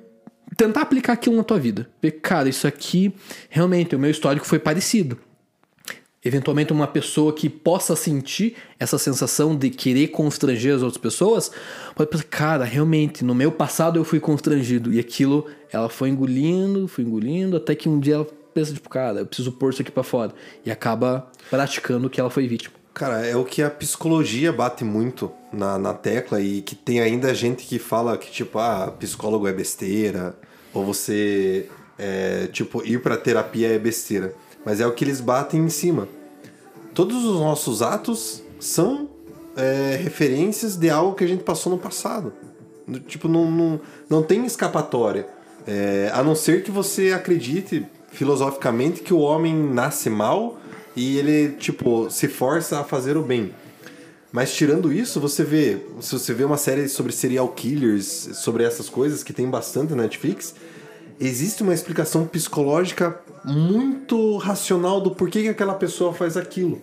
tentar 0.57 0.83
aplicar 0.83 1.15
aquilo 1.15 1.35
na 1.35 1.43
tua 1.43 1.59
vida. 1.59 1.91
Ver, 2.01 2.13
cara, 2.13 2.49
isso 2.49 2.69
aqui 2.69 3.13
realmente 3.49 3.97
o 3.97 3.99
meu 3.99 4.13
histórico 4.13 4.47
foi 4.47 4.61
parecido. 4.61 5.19
Eventualmente 6.23 6.71
uma 6.71 6.87
pessoa 6.87 7.33
que 7.33 7.49
possa 7.49 7.97
sentir 7.97 8.55
essa 8.79 8.99
sensação 8.99 9.57
de 9.57 9.71
querer 9.71 10.09
constranger 10.09 10.75
as 10.75 10.83
outras 10.83 11.01
pessoas, 11.01 11.51
pode 11.95 12.11
pensar, 12.11 12.25
cara, 12.25 12.65
realmente, 12.65 13.25
no 13.25 13.35
meu 13.35 13.51
passado 13.51 13.99
eu 13.99 14.05
fui 14.05 14.21
constrangido. 14.21 14.93
E 14.93 15.01
aquilo, 15.01 15.47
ela 15.73 15.89
foi 15.89 16.11
engolindo, 16.11 16.87
foi 16.87 17.05
engolindo, 17.05 17.57
até 17.57 17.75
que 17.75 17.89
um 17.89 17.99
dia 17.99 18.17
ela 18.17 18.27
pensa, 18.53 18.75
tipo, 18.75 18.91
cara, 18.91 19.21
eu 19.21 19.27
preciso 19.27 19.53
pôr 19.53 19.73
isso 19.73 19.81
aqui 19.81 19.91
pra 19.91 20.03
fora. 20.03 20.35
E 20.65 20.71
acaba 20.71 21.31
praticando 21.49 22.07
o 22.07 22.11
que 22.11 22.21
ela 22.21 22.29
foi 22.29 22.47
vítima. 22.47 22.75
Cara, 22.93 23.25
é 23.25 23.35
o 23.35 23.45
que 23.45 23.63
a 23.63 23.71
psicologia 23.71 24.53
bate 24.53 24.85
muito 24.85 25.33
na, 25.51 25.79
na 25.79 25.95
tecla 25.95 26.39
e 26.41 26.61
que 26.61 26.75
tem 26.75 27.01
ainda 27.01 27.33
gente 27.35 27.65
que 27.65 27.79
fala 27.79 28.19
que, 28.19 28.31
tipo, 28.31 28.59
ah, 28.59 28.95
psicólogo 28.99 29.49
é 29.49 29.53
besteira, 29.55 30.35
ou 30.75 30.85
você, 30.85 31.67
é, 31.97 32.47
tipo, 32.49 32.85
ir 32.85 33.01
pra 33.01 33.17
terapia 33.17 33.69
é 33.69 33.79
besteira. 33.79 34.35
Mas 34.65 34.81
é 34.81 34.87
o 34.87 34.93
que 34.93 35.05
eles 35.05 35.21
batem 35.21 35.61
em 35.61 35.69
cima. 35.69 36.09
Todos 36.95 37.25
os 37.25 37.41
nossos 37.41 37.83
atos 37.83 38.43
são 38.59 39.09
é, 39.57 39.99
referências 40.03 40.77
de 40.77 40.91
algo 40.91 41.15
que 41.15 41.25
a 41.25 41.27
gente 41.27 41.45
passou 41.45 41.73
no 41.73 41.79
passado. 41.79 42.33
Do- 42.87 43.01
Tipo, 43.01 43.29
não, 43.29 43.51
não, 43.51 43.81
não 44.09 44.23
tem 44.23 44.45
escapatória. 44.45 45.27
É, 45.67 46.11
a 46.13 46.23
não 46.23 46.35
ser 46.35 46.63
que 46.63 46.71
você 46.71 47.13
acredite 47.13 47.87
filosoficamente 48.11 49.01
que 49.03 49.15
o 49.15 49.19
homem 49.19 49.55
nasce 49.55 50.11
mal 50.11 50.59
e 50.97 51.17
ele, 51.19 51.51
tipo, 51.59 52.11
se 52.11 52.27
força 52.29 52.81
a 52.81 52.85
fazer 52.85 53.17
o 53.17 53.23
bem. 53.23 53.55
Mas 54.33 54.53
tirando 54.55 54.93
isso, 54.93 55.21
você 55.21 55.43
vê, 55.45 55.79
se 56.01 56.13
você 56.13 56.33
vê 56.35 56.45
uma 56.45 56.57
série 56.57 56.89
sobre 56.89 57.13
serial 57.13 57.49
killers, 57.49 58.31
sobre 58.35 58.63
essas 58.65 58.89
coisas 58.89 59.23
que 59.25 59.33
tem 59.33 59.49
bastante 59.49 59.91
na 59.95 60.03
Netflix, 60.03 60.55
existe 61.19 61.63
uma 61.63 61.75
explicação 61.75 62.27
psicológica 62.27 63.21
muito 63.45 64.37
racional 64.37 65.01
do 65.01 65.11
porquê 65.11 65.43
que 65.43 65.49
aquela 65.49 65.75
pessoa 65.75 66.13
faz 66.13 66.37
aquilo. 66.37 66.81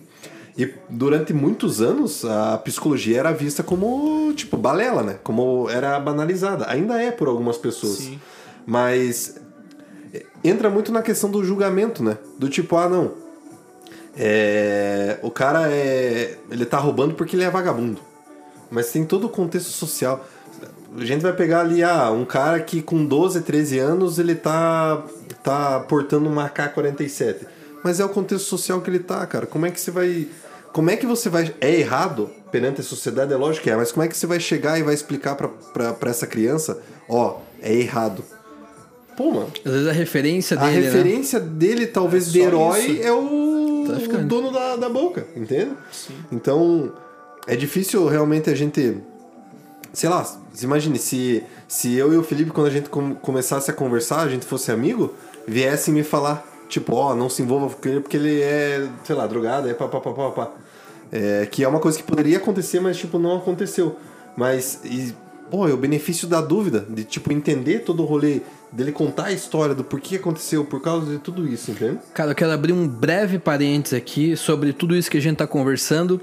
E 0.56 0.74
durante 0.90 1.32
muitos 1.32 1.80
anos 1.80 2.24
a 2.24 2.58
psicologia 2.58 3.20
era 3.20 3.32
vista 3.32 3.62
como 3.62 4.32
tipo 4.34 4.56
balela, 4.56 5.02
né? 5.02 5.18
Como 5.22 5.70
era 5.70 5.98
banalizada. 6.00 6.68
Ainda 6.68 7.00
é 7.00 7.12
por 7.12 7.28
algumas 7.28 7.56
pessoas. 7.56 7.98
Sim. 7.98 8.20
Mas 8.66 9.40
entra 10.42 10.68
muito 10.68 10.90
na 10.92 11.02
questão 11.02 11.30
do 11.30 11.44
julgamento, 11.44 12.02
né? 12.02 12.18
Do 12.38 12.48
tipo, 12.48 12.76
ah, 12.76 12.88
não. 12.88 13.12
É, 14.16 15.18
o 15.22 15.30
cara 15.30 15.70
é. 15.70 16.36
Ele 16.50 16.66
tá 16.66 16.78
roubando 16.78 17.14
porque 17.14 17.36
ele 17.36 17.44
é 17.44 17.50
vagabundo. 17.50 18.00
Mas 18.70 18.90
tem 18.90 19.04
todo 19.04 19.24
o 19.24 19.28
contexto 19.28 19.70
social. 19.70 20.26
A 20.96 21.04
gente 21.04 21.20
vai 21.20 21.32
pegar 21.32 21.60
ali, 21.60 21.82
ah, 21.82 22.10
um 22.10 22.24
cara 22.24 22.58
que 22.60 22.82
com 22.82 23.04
12, 23.04 23.42
13 23.42 23.78
anos 23.78 24.18
ele 24.18 24.34
tá, 24.34 25.04
tá 25.48 25.80
portando 25.80 26.28
uma 26.28 26.44
AK-47. 26.46 27.46
Mas 27.82 28.00
é 28.00 28.04
o 28.04 28.08
contexto 28.08 28.44
social 28.46 28.80
que 28.80 28.90
ele 28.90 28.98
tá, 28.98 29.24
cara. 29.26 29.46
Como 29.46 29.64
é 29.66 29.70
que 29.70 29.80
você 29.80 29.90
vai. 29.90 30.26
Como 30.72 30.90
é 30.90 30.96
que 30.96 31.06
você 31.06 31.28
vai. 31.28 31.54
É 31.60 31.74
errado 31.78 32.28
perante 32.52 32.80
a 32.80 32.84
sociedade? 32.84 33.32
É 33.32 33.36
lógico 33.36 33.64
que 33.64 33.70
é, 33.70 33.76
mas 33.76 33.92
como 33.92 34.04
é 34.04 34.08
que 34.08 34.16
você 34.16 34.26
vai 34.26 34.40
chegar 34.40 34.78
e 34.78 34.82
vai 34.82 34.94
explicar 34.94 35.34
pra, 35.36 35.48
pra, 35.48 35.92
pra 35.92 36.10
essa 36.10 36.26
criança: 36.26 36.78
ó, 37.08 37.38
é 37.62 37.72
errado? 37.74 38.22
Pô, 39.16 39.30
mano. 39.32 39.50
Às 39.64 39.72
vezes 39.72 39.88
a 39.88 39.92
referência 39.92 40.56
A 40.58 40.66
dele, 40.66 40.80
né? 40.80 40.86
referência 40.92 41.40
dele, 41.40 41.86
talvez, 41.86 42.28
É 42.28 42.30
de 42.30 42.40
herói 42.40 42.80
isso. 42.80 43.02
é 43.02 43.12
o, 43.12 43.84
Traficante. 43.86 44.24
o 44.24 44.26
dono 44.28 44.52
da, 44.52 44.76
da 44.76 44.88
boca, 44.88 45.26
entende? 45.34 45.72
Então, 46.30 46.92
é 47.46 47.56
difícil 47.56 48.06
realmente 48.06 48.48
a 48.50 48.54
gente. 48.54 48.98
Sei 49.92 50.08
lá, 50.08 50.24
imagine 50.62 50.98
se, 50.98 51.42
se 51.66 51.94
eu 51.96 52.12
e 52.12 52.16
o 52.16 52.22
Felipe, 52.22 52.50
quando 52.52 52.66
a 52.66 52.70
gente 52.70 52.88
com- 52.88 53.14
começasse 53.14 53.70
a 53.70 53.74
conversar, 53.74 54.20
a 54.20 54.28
gente 54.28 54.44
fosse 54.44 54.70
amigo, 54.70 55.14
viesse 55.48 55.90
me 55.90 56.04
falar, 56.04 56.46
tipo, 56.68 56.94
ó, 56.94 57.14
não 57.14 57.28
se 57.28 57.42
envolva 57.42 57.74
com 57.74 57.88
ele 57.88 58.00
porque 58.00 58.16
ele 58.16 58.40
é, 58.40 58.86
sei 59.04 59.16
lá, 59.16 59.26
drogado, 59.26 59.68
é 59.68 59.74
pá, 59.74 59.88
pá, 59.88 60.00
pá, 60.00 60.12
pá, 60.12 60.30
pá. 60.30 60.50
É, 61.10 61.48
que 61.50 61.64
é 61.64 61.68
uma 61.68 61.80
coisa 61.80 61.96
que 61.96 62.04
poderia 62.04 62.36
acontecer, 62.36 62.80
mas, 62.80 62.98
tipo, 62.98 63.18
não 63.18 63.38
aconteceu. 63.38 63.96
Mas, 64.36 64.80
e, 64.84 65.14
pô, 65.50 65.66
é 65.66 65.72
o 65.72 65.76
benefício 65.76 66.28
da 66.28 66.42
dúvida, 66.42 66.84
de, 66.88 67.02
tipo, 67.02 67.32
entender 67.32 67.80
todo 67.80 68.02
o 68.02 68.06
rolê, 68.06 68.42
dele 68.70 68.92
contar 68.92 69.26
a 69.26 69.32
história 69.32 69.74
do 69.74 69.82
porquê 69.82 70.16
aconteceu, 70.16 70.64
por 70.66 70.82
causa 70.82 71.10
de 71.10 71.18
tudo 71.18 71.48
isso, 71.48 71.70
entende? 71.70 71.98
Cara, 72.12 72.32
eu 72.32 72.34
quero 72.34 72.52
abrir 72.52 72.74
um 72.74 72.86
breve 72.86 73.38
parênteses 73.38 73.96
aqui 73.96 74.36
sobre 74.36 74.74
tudo 74.74 74.94
isso 74.94 75.10
que 75.10 75.16
a 75.16 75.22
gente 75.22 75.38
tá 75.38 75.46
conversando, 75.46 76.20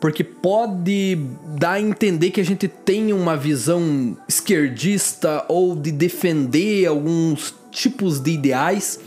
porque 0.00 0.22
pode 0.22 1.18
dar 1.58 1.72
a 1.72 1.80
entender 1.80 2.30
que 2.30 2.40
a 2.40 2.44
gente 2.44 2.68
tem 2.68 3.12
uma 3.12 3.36
visão 3.36 4.16
esquerdista 4.28 5.44
ou 5.48 5.74
de 5.74 5.90
defender 5.90 6.86
alguns 6.86 7.54
tipos 7.70 8.20
de 8.20 8.32
ideais. 8.32 9.00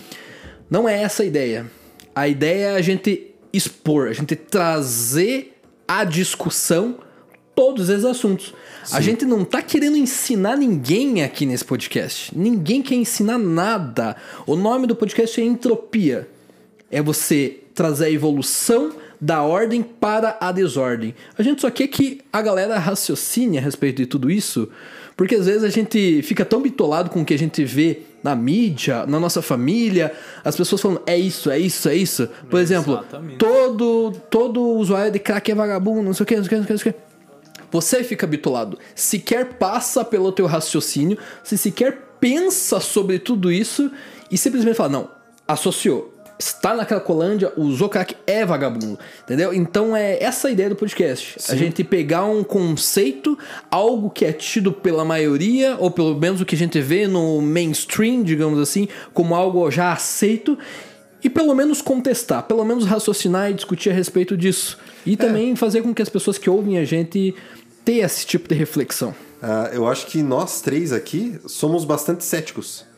Não 0.70 0.88
é 0.88 1.02
essa 1.02 1.24
a 1.24 1.26
ideia. 1.26 1.72
A 2.14 2.28
ideia 2.28 2.68
é 2.68 2.76
a 2.76 2.82
gente 2.82 3.34
expor, 3.54 4.10
a 4.10 4.14
gente 4.14 4.36
trazer 4.36 5.58
à 5.88 6.04
discussão 6.04 6.98
todos 7.56 7.90
esses 7.90 8.06
assuntos. 8.06 8.54
A 8.92 9.00
gente 9.00 9.26
não 9.26 9.46
tá 9.46 9.62
querendo 9.62 9.96
ensinar 9.96 10.58
ninguém 10.58 11.24
aqui 11.24 11.46
nesse 11.46 11.64
podcast. 11.64 12.38
Ninguém 12.38 12.82
quer 12.82 12.96
ensinar 12.96 13.38
nada. 13.38 14.16
O 14.46 14.56
nome 14.56 14.88
do 14.88 14.96
podcast 14.96 15.40
é 15.40 15.44
Entropia. 15.44 16.28
É 16.90 17.02
você 17.02 17.60
trazer 17.74 18.06
a 18.06 18.12
evolução 18.12 18.92
da 19.22 19.44
ordem 19.44 19.84
para 19.84 20.36
a 20.42 20.52
desordem. 20.52 21.14
A 21.38 21.44
gente 21.44 21.62
só 21.62 21.70
quer 21.70 21.88
que 21.88 22.22
a 22.34 22.42
galera 22.42 22.80
raciocine 22.80 23.60
a 23.60 23.62
respeito 23.62 23.98
de 23.98 24.08
tudo 24.08 24.32
isso, 24.32 24.68
porque 25.16 25.36
às 25.36 25.46
vezes 25.46 25.64
a 25.64 25.70
gente 25.70 26.24
fica 26.24 26.44
tão 26.44 26.60
bitolado 26.60 27.12
com 27.12 27.22
o 27.22 27.26
que 27.26 27.34
a 27.36 27.38
gente 27.38 27.64
vê 27.64 28.02
na 28.24 28.36
mídia, 28.36 29.06
na 29.06 29.20
nossa 29.20 29.42
família, 29.42 30.12
as 30.44 30.56
pessoas 30.56 30.82
falando 30.82 31.02
é 31.06 31.18
isso, 31.18 31.52
é 31.52 31.60
isso, 31.60 31.88
é 31.88 31.96
isso. 31.96 32.28
Por 32.50 32.60
exemplo, 32.60 32.94
Exatamente. 32.94 33.38
todo 33.38 34.12
todo 34.30 34.62
usuário 34.62 35.12
de 35.12 35.20
crack 35.20 35.52
é 35.52 35.56
vagabundo, 35.56 36.02
não 36.02 36.14
sei 36.14 36.24
o 36.24 36.28
que, 36.28 36.36
não 36.36 36.44
sei 36.44 36.48
o 36.48 36.50
que, 36.50 36.56
não 36.56 36.66
sei 36.66 36.76
o 36.76 36.80
que. 36.80 36.90
Não 36.90 36.92
sei 36.92 36.92
o 36.92 36.94
que. 36.96 37.12
Você 37.72 38.04
fica 38.04 38.28
bitolado. 38.28 38.78
Sequer 38.94 39.54
passa 39.54 40.04
pelo 40.04 40.32
teu 40.32 40.46
raciocínio, 40.46 41.18
você 41.44 41.56
sequer 41.56 42.16
pensa 42.20 42.80
sobre 42.80 43.18
tudo 43.18 43.52
isso 43.52 43.92
e 44.30 44.38
simplesmente 44.38 44.76
fala, 44.76 44.90
não, 44.90 45.10
associou. 45.48 46.11
Está 46.42 46.74
na 46.74 46.84
Cracolândia, 46.86 47.54
usou 47.56 47.88
crack, 47.88 48.16
é 48.26 48.44
vagabundo. 48.44 48.98
Entendeu? 49.24 49.54
Então 49.54 49.96
é 49.96 50.18
essa 50.22 50.48
a 50.48 50.52
ideia 50.52 50.70
do 50.70 50.76
podcast. 50.76 51.38
A 51.48 51.56
gente 51.56 51.84
pegar 51.84 52.26
um 52.26 52.44
conceito, 52.44 53.38
algo 53.70 54.10
que 54.10 54.26
é 54.26 54.34
tido 54.34 54.72
pela 54.72 55.06
maioria, 55.06 55.78
ou 55.78 55.92
pelo 55.92 56.20
menos 56.20 56.42
o 56.42 56.46
que 56.46 56.56
a 56.56 56.58
gente 56.58 56.82
vê 56.82 57.06
no 57.06 57.40
mainstream, 57.44 58.24
digamos 58.24 58.58
assim, 58.58 58.88
como 59.14 59.36
algo 59.36 59.70
já 59.70 59.92
aceito, 59.92 60.58
e 61.24 61.30
pelo 61.30 61.54
menos 61.54 61.80
contestar, 61.80 62.42
pelo 62.48 62.66
menos 62.66 62.86
raciocinar 62.86 63.52
e 63.52 63.54
discutir 63.54 63.92
a 63.92 63.94
respeito 63.94 64.36
disso. 64.36 64.80
E 65.06 65.16
também 65.16 65.56
fazer 65.56 65.84
com 65.84 65.94
que 65.94 66.02
as 66.02 66.10
pessoas 66.10 66.40
que 66.40 66.50
ouvem 66.50 66.80
a 66.80 66.86
gente 66.86 67.36
tenham 67.86 68.04
esse 68.04 68.26
tipo 68.26 68.50
de 68.50 68.56
reflexão. 68.56 69.14
Ah, 69.44 69.70
eu 69.72 69.88
acho 69.88 70.08
que 70.08 70.24
nós 70.24 70.60
três 70.60 70.92
aqui 70.92 71.40
somos 71.46 71.86
bastante 71.86 72.24
céticos 72.24 72.90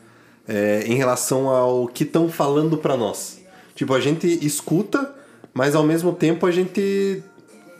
é, 0.46 0.84
em 0.86 0.94
relação 0.94 1.48
ao 1.48 1.86
que 1.86 2.04
estão 2.04 2.28
falando 2.28 2.76
pra 2.78 2.96
nós. 2.96 3.40
Tipo, 3.74 3.94
a 3.94 4.00
gente 4.00 4.26
escuta, 4.44 5.14
mas 5.52 5.74
ao 5.74 5.82
mesmo 5.82 6.12
tempo 6.12 6.46
a 6.46 6.50
gente 6.50 7.22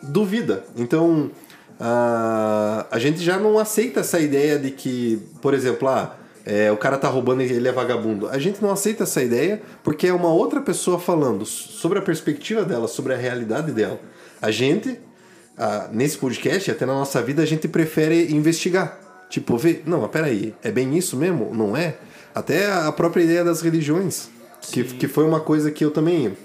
duvida. 0.03 0.65
Então, 0.77 1.31
ah, 1.79 2.87
a 2.91 2.99
gente 2.99 3.23
já 3.23 3.39
não 3.39 3.59
aceita 3.59 4.01
essa 4.01 4.19
ideia 4.21 4.59
de 4.59 4.71
que, 4.71 5.21
por 5.41 5.55
exemplo, 5.55 5.89
ah, 5.89 6.17
é, 6.47 6.71
o 6.71 6.77
cara 6.77 6.99
tá 6.99 7.09
roubando 7.09 7.43
e 7.43 7.51
ele 7.51 7.69
é 7.69 7.73
vagabundo. 7.73 8.29
A 8.29 8.39
gente 8.39 8.63
não 8.63 8.71
aceita 8.71 9.05
essa 9.05 9.23
ideia 9.23 9.63
porque 9.83 10.07
é 10.07 10.13
uma 10.13 10.33
outra 10.33 10.61
pessoa 10.61 10.99
falando 10.99 11.47
sobre 11.47 11.99
a 11.99 12.03
perspectiva 12.03 12.65
dela, 12.65 12.87
sobre 12.87 13.15
a 13.15 13.17
realidade 13.17 13.73
dela. 13.73 13.99
A 14.43 14.51
gente, 14.51 14.99
ah, 15.57 15.89
nesse 15.93 16.19
podcast, 16.19 16.71
até 16.71 16.85
na 16.85 16.95
nossa 16.95 17.23
vida, 17.23 17.43
a 17.43 17.47
gente 17.47 17.67
prefere 17.69 18.33
investigar. 18.33 19.01
Tipo, 19.31 19.57
ver, 19.57 19.83
não, 19.87 20.03
mas 20.03 20.11
peraí, 20.11 20.55
é 20.63 20.71
bem 20.71 20.97
isso 20.97 21.17
mesmo? 21.17 21.53
Não 21.55 21.77
é? 21.77 21.97
Até 22.35 22.71
a 22.73 22.91
própria 22.91 23.23
ideia 23.23 23.45
das 23.45 23.61
religiões, 23.61 24.29
que, 24.61 24.83
que 24.83 25.07
foi 25.07 25.25
uma 25.25 25.41
coisa 25.41 25.71
que 25.71 25.85
eu 25.85 25.91
também. 25.91 26.37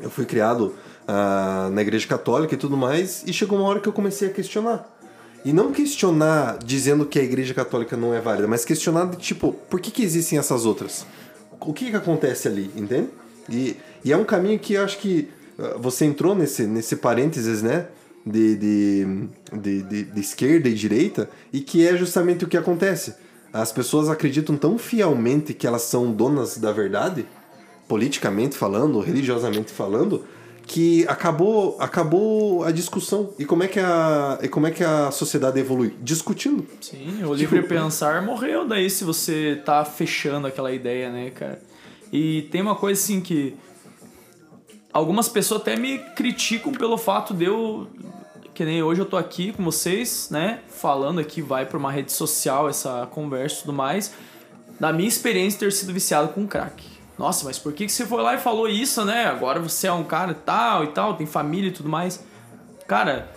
Eu 0.00 0.10
fui 0.10 0.24
criado 0.24 0.74
ah, 1.08 1.68
na 1.72 1.82
igreja 1.82 2.06
católica 2.06 2.54
e 2.54 2.56
tudo 2.56 2.76
mais, 2.76 3.24
e 3.26 3.32
chegou 3.32 3.58
uma 3.58 3.68
hora 3.68 3.80
que 3.80 3.88
eu 3.88 3.92
comecei 3.92 4.28
a 4.28 4.30
questionar. 4.32 4.88
E 5.44 5.52
não 5.52 5.72
questionar 5.72 6.58
dizendo 6.64 7.04
que 7.04 7.18
a 7.18 7.22
igreja 7.22 7.52
católica 7.52 7.96
não 7.96 8.14
é 8.14 8.20
válida, 8.20 8.46
mas 8.48 8.64
questionar 8.64 9.06
de 9.06 9.16
tipo, 9.16 9.52
por 9.68 9.80
que, 9.80 9.90
que 9.90 10.02
existem 10.02 10.38
essas 10.38 10.64
outras? 10.64 11.04
O 11.60 11.72
que, 11.72 11.90
que 11.90 11.96
acontece 11.96 12.48
ali, 12.48 12.70
entende? 12.76 13.08
E, 13.48 13.76
e 14.04 14.12
é 14.12 14.16
um 14.16 14.24
caminho 14.24 14.58
que 14.58 14.74
eu 14.74 14.84
acho 14.84 14.98
que 14.98 15.28
ah, 15.58 15.76
você 15.78 16.04
entrou 16.04 16.34
nesse, 16.34 16.64
nesse 16.64 16.96
parênteses, 16.96 17.60
né? 17.60 17.88
De, 18.26 18.56
de, 18.56 19.28
de, 19.52 19.82
de, 19.82 20.04
de 20.04 20.20
esquerda 20.20 20.66
e 20.66 20.74
direita, 20.74 21.28
e 21.52 21.60
que 21.60 21.86
é 21.86 21.94
justamente 21.94 22.42
o 22.44 22.48
que 22.48 22.56
acontece. 22.56 23.14
As 23.54 23.70
pessoas 23.70 24.08
acreditam 24.08 24.56
tão 24.56 24.76
fielmente 24.76 25.54
que 25.54 25.64
elas 25.64 25.82
são 25.82 26.10
donas 26.10 26.58
da 26.58 26.72
verdade, 26.72 27.24
politicamente 27.86 28.56
falando, 28.56 28.98
religiosamente 28.98 29.70
falando, 29.70 30.24
que 30.66 31.06
acabou, 31.06 31.76
acabou 31.78 32.64
a 32.64 32.72
discussão. 32.72 33.32
E 33.38 33.44
como 33.44 33.62
é 33.62 33.68
que 33.68 33.78
a, 33.78 34.40
e 34.42 34.48
como 34.48 34.66
é 34.66 34.72
que 34.72 34.82
a 34.82 35.12
sociedade 35.12 35.60
evolui? 35.60 35.94
Discutindo. 36.02 36.66
Sim, 36.80 37.22
o 37.24 37.32
livre 37.32 37.62
pensar 37.62 38.22
morreu 38.22 38.66
daí 38.66 38.90
se 38.90 39.04
você 39.04 39.62
tá 39.64 39.84
fechando 39.84 40.48
aquela 40.48 40.72
ideia, 40.72 41.08
né, 41.08 41.30
cara? 41.30 41.62
E 42.12 42.48
tem 42.50 42.60
uma 42.60 42.74
coisa 42.74 43.00
assim 43.00 43.20
que 43.20 43.54
algumas 44.92 45.28
pessoas 45.28 45.60
até 45.60 45.76
me 45.76 45.98
criticam 46.16 46.72
pelo 46.72 46.98
fato 46.98 47.32
de 47.32 47.44
eu 47.44 47.86
que 48.54 48.64
nem 48.64 48.82
hoje 48.82 49.00
eu 49.00 49.06
tô 49.06 49.16
aqui 49.16 49.52
com 49.52 49.64
vocês, 49.64 50.28
né, 50.30 50.60
falando 50.68 51.18
aqui 51.18 51.42
vai 51.42 51.66
para 51.66 51.76
uma 51.76 51.90
rede 51.90 52.12
social 52.12 52.68
essa 52.68 53.06
conversa 53.10 53.56
e 53.56 53.60
tudo 53.62 53.72
mais, 53.72 54.14
da 54.78 54.92
minha 54.92 55.08
experiência 55.08 55.58
ter 55.58 55.72
sido 55.72 55.92
viciado 55.92 56.28
com 56.28 56.46
crack. 56.46 56.84
Nossa, 57.18 57.44
mas 57.44 57.58
por 57.58 57.72
que 57.72 57.86
que 57.86 57.92
você 57.92 58.06
foi 58.06 58.22
lá 58.22 58.34
e 58.34 58.38
falou 58.38 58.68
isso, 58.68 59.04
né? 59.04 59.26
Agora 59.26 59.60
você 59.60 59.86
é 59.86 59.92
um 59.92 60.04
cara 60.04 60.34
tal 60.34 60.84
e 60.84 60.88
tal, 60.88 61.14
tem 61.14 61.26
família 61.26 61.68
e 61.68 61.72
tudo 61.72 61.88
mais. 61.88 62.24
Cara, 62.86 63.30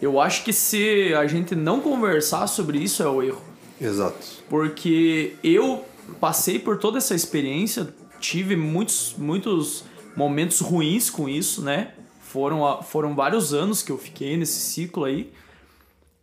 eu 0.00 0.20
acho 0.20 0.44
que 0.44 0.52
se 0.52 1.12
a 1.14 1.26
gente 1.26 1.54
não 1.54 1.80
conversar 1.80 2.46
sobre 2.46 2.78
isso 2.78 3.02
é 3.02 3.08
o 3.08 3.22
erro. 3.22 3.42
Exato. 3.80 4.18
Porque 4.48 5.36
eu 5.42 5.84
passei 6.20 6.58
por 6.58 6.78
toda 6.78 6.98
essa 6.98 7.14
experiência, 7.14 7.92
tive 8.18 8.56
muitos, 8.56 9.14
muitos 9.16 9.84
momentos 10.16 10.60
ruins 10.60 11.10
com 11.10 11.28
isso, 11.28 11.62
né? 11.62 11.92
Foram, 12.30 12.80
foram 12.82 13.14
vários 13.14 13.52
anos 13.52 13.82
que 13.82 13.90
eu 13.90 13.98
fiquei 13.98 14.36
nesse 14.36 14.60
ciclo 14.60 15.04
aí. 15.04 15.32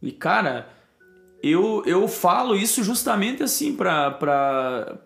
E, 0.02 0.10
cara, 0.12 0.70
eu, 1.44 1.84
eu 1.86 2.08
falo 2.08 2.56
isso 2.56 2.82
justamente 2.82 3.44
assim 3.44 3.76
pra. 3.76 4.12
pra 4.12 4.98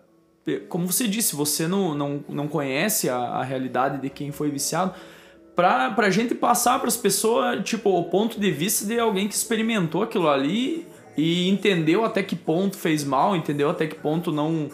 como 0.68 0.86
você 0.90 1.06
disse, 1.08 1.34
você 1.34 1.66
não, 1.66 1.94
não, 1.94 2.24
não 2.28 2.46
conhece 2.48 3.08
a, 3.08 3.16
a 3.16 3.42
realidade 3.42 4.00
de 4.00 4.08
quem 4.10 4.30
foi 4.30 4.48
viciado. 4.50 4.94
Pra, 5.56 5.90
pra 5.90 6.08
gente 6.08 6.34
passar 6.34 6.78
pras 6.80 6.96
pessoas, 6.96 7.62
tipo, 7.64 7.90
o 7.90 8.04
ponto 8.04 8.38
de 8.40 8.50
vista 8.50 8.86
de 8.86 8.98
alguém 8.98 9.26
que 9.28 9.34
experimentou 9.34 10.02
aquilo 10.02 10.28
ali 10.28 10.86
e 11.16 11.48
entendeu 11.48 12.04
até 12.04 12.22
que 12.22 12.34
ponto 12.36 12.76
fez 12.76 13.02
mal, 13.04 13.36
entendeu 13.36 13.68
até 13.70 13.86
que 13.86 13.94
ponto 13.96 14.32
não 14.32 14.68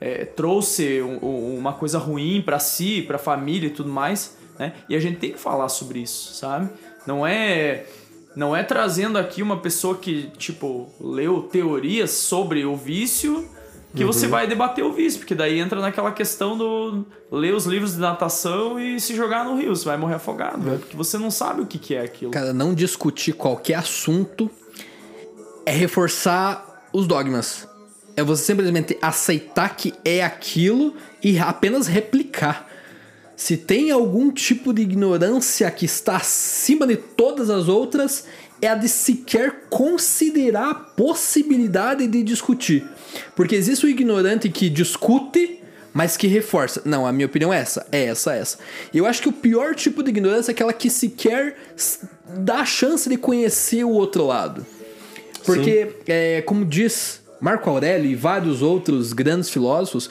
é, 0.00 0.24
trouxe 0.24 1.02
um- 1.02 1.24
um- 1.24 1.58
uma 1.58 1.72
coisa 1.74 1.98
ruim 1.98 2.40
pra 2.40 2.58
si, 2.58 3.02
pra 3.06 3.18
família 3.18 3.66
e 3.66 3.70
tudo 3.70 3.90
mais, 3.90 4.36
né? 4.58 4.72
E 4.88 4.96
a 4.96 5.00
gente 5.00 5.18
tem 5.18 5.32
que 5.32 5.38
falar 5.38 5.68
sobre 5.68 6.00
isso, 6.00 6.34
sabe? 6.34 6.70
Não 7.06 7.26
é 7.26 7.86
não 8.34 8.56
é 8.56 8.62
trazendo 8.62 9.18
aqui 9.18 9.42
uma 9.42 9.58
pessoa 9.58 9.98
que, 9.98 10.30
tipo, 10.38 10.90
leu 10.98 11.42
teorias 11.42 12.12
sobre 12.12 12.64
o 12.64 12.74
vício 12.74 13.46
que 13.94 14.04
você 14.04 14.26
vai 14.26 14.46
debater 14.46 14.82
o 14.82 14.92
vício, 14.92 15.18
porque 15.18 15.34
daí 15.34 15.58
entra 15.58 15.80
naquela 15.80 16.10
questão 16.12 16.56
do 16.56 17.04
ler 17.30 17.54
os 17.54 17.66
livros 17.66 17.92
de 17.92 18.00
natação 18.00 18.80
e 18.80 18.98
se 18.98 19.14
jogar 19.14 19.44
no 19.44 19.56
rio, 19.56 19.76
você 19.76 19.84
vai 19.84 19.98
morrer 19.98 20.14
afogado, 20.14 20.58
né? 20.58 20.78
porque 20.78 20.96
você 20.96 21.18
não 21.18 21.30
sabe 21.30 21.60
o 21.60 21.66
que, 21.66 21.78
que 21.78 21.94
é 21.94 22.00
aquilo. 22.00 22.30
Cara, 22.30 22.54
não 22.54 22.74
discutir 22.74 23.34
qualquer 23.34 23.74
assunto 23.74 24.50
é 25.66 25.72
reforçar 25.72 26.88
os 26.92 27.06
dogmas. 27.06 27.68
É 28.16 28.22
você 28.22 28.44
simplesmente 28.44 28.96
aceitar 29.00 29.76
que 29.76 29.92
é 30.04 30.22
aquilo 30.24 30.94
e 31.22 31.38
apenas 31.38 31.86
replicar. 31.86 32.68
Se 33.36 33.56
tem 33.56 33.90
algum 33.90 34.30
tipo 34.30 34.72
de 34.72 34.82
ignorância 34.82 35.70
que 35.70 35.84
está 35.84 36.16
acima 36.16 36.86
de 36.86 36.96
todas 36.96 37.50
as 37.50 37.68
outras, 37.68 38.24
é 38.60 38.68
a 38.68 38.74
de 38.76 38.88
sequer 38.88 39.64
considerar 39.68 40.70
a 40.70 40.74
possibilidade 40.74 42.06
de 42.06 42.22
discutir. 42.22 42.84
Porque 43.34 43.56
existe 43.56 43.84
o 43.84 43.88
ignorante 43.88 44.48
que 44.48 44.70
discute, 44.70 45.60
mas 45.92 46.16
que 46.16 46.28
reforça. 46.28 46.80
Não, 46.84 47.04
a 47.04 47.12
minha 47.12 47.26
opinião 47.26 47.52
é 47.52 47.58
essa, 47.58 47.86
é 47.90 48.04
essa, 48.04 48.34
é 48.34 48.38
essa. 48.38 48.58
Eu 48.94 49.04
acho 49.04 49.20
que 49.20 49.28
o 49.28 49.32
pior 49.32 49.74
tipo 49.74 50.02
de 50.02 50.10
ignorância 50.10 50.50
é 50.50 50.54
aquela 50.54 50.72
que 50.72 50.88
sequer 50.88 51.56
dá 52.38 52.60
a 52.60 52.64
chance 52.64 53.08
de 53.08 53.16
conhecer 53.16 53.84
o 53.84 53.90
outro 53.90 54.24
lado. 54.26 54.64
Porque, 55.44 55.96
é, 56.06 56.40
como 56.42 56.64
diz 56.64 57.20
Marco 57.40 57.68
Aurélio 57.68 58.08
e 58.08 58.14
vários 58.14 58.62
outros 58.62 59.12
grandes 59.12 59.50
filósofos, 59.50 60.08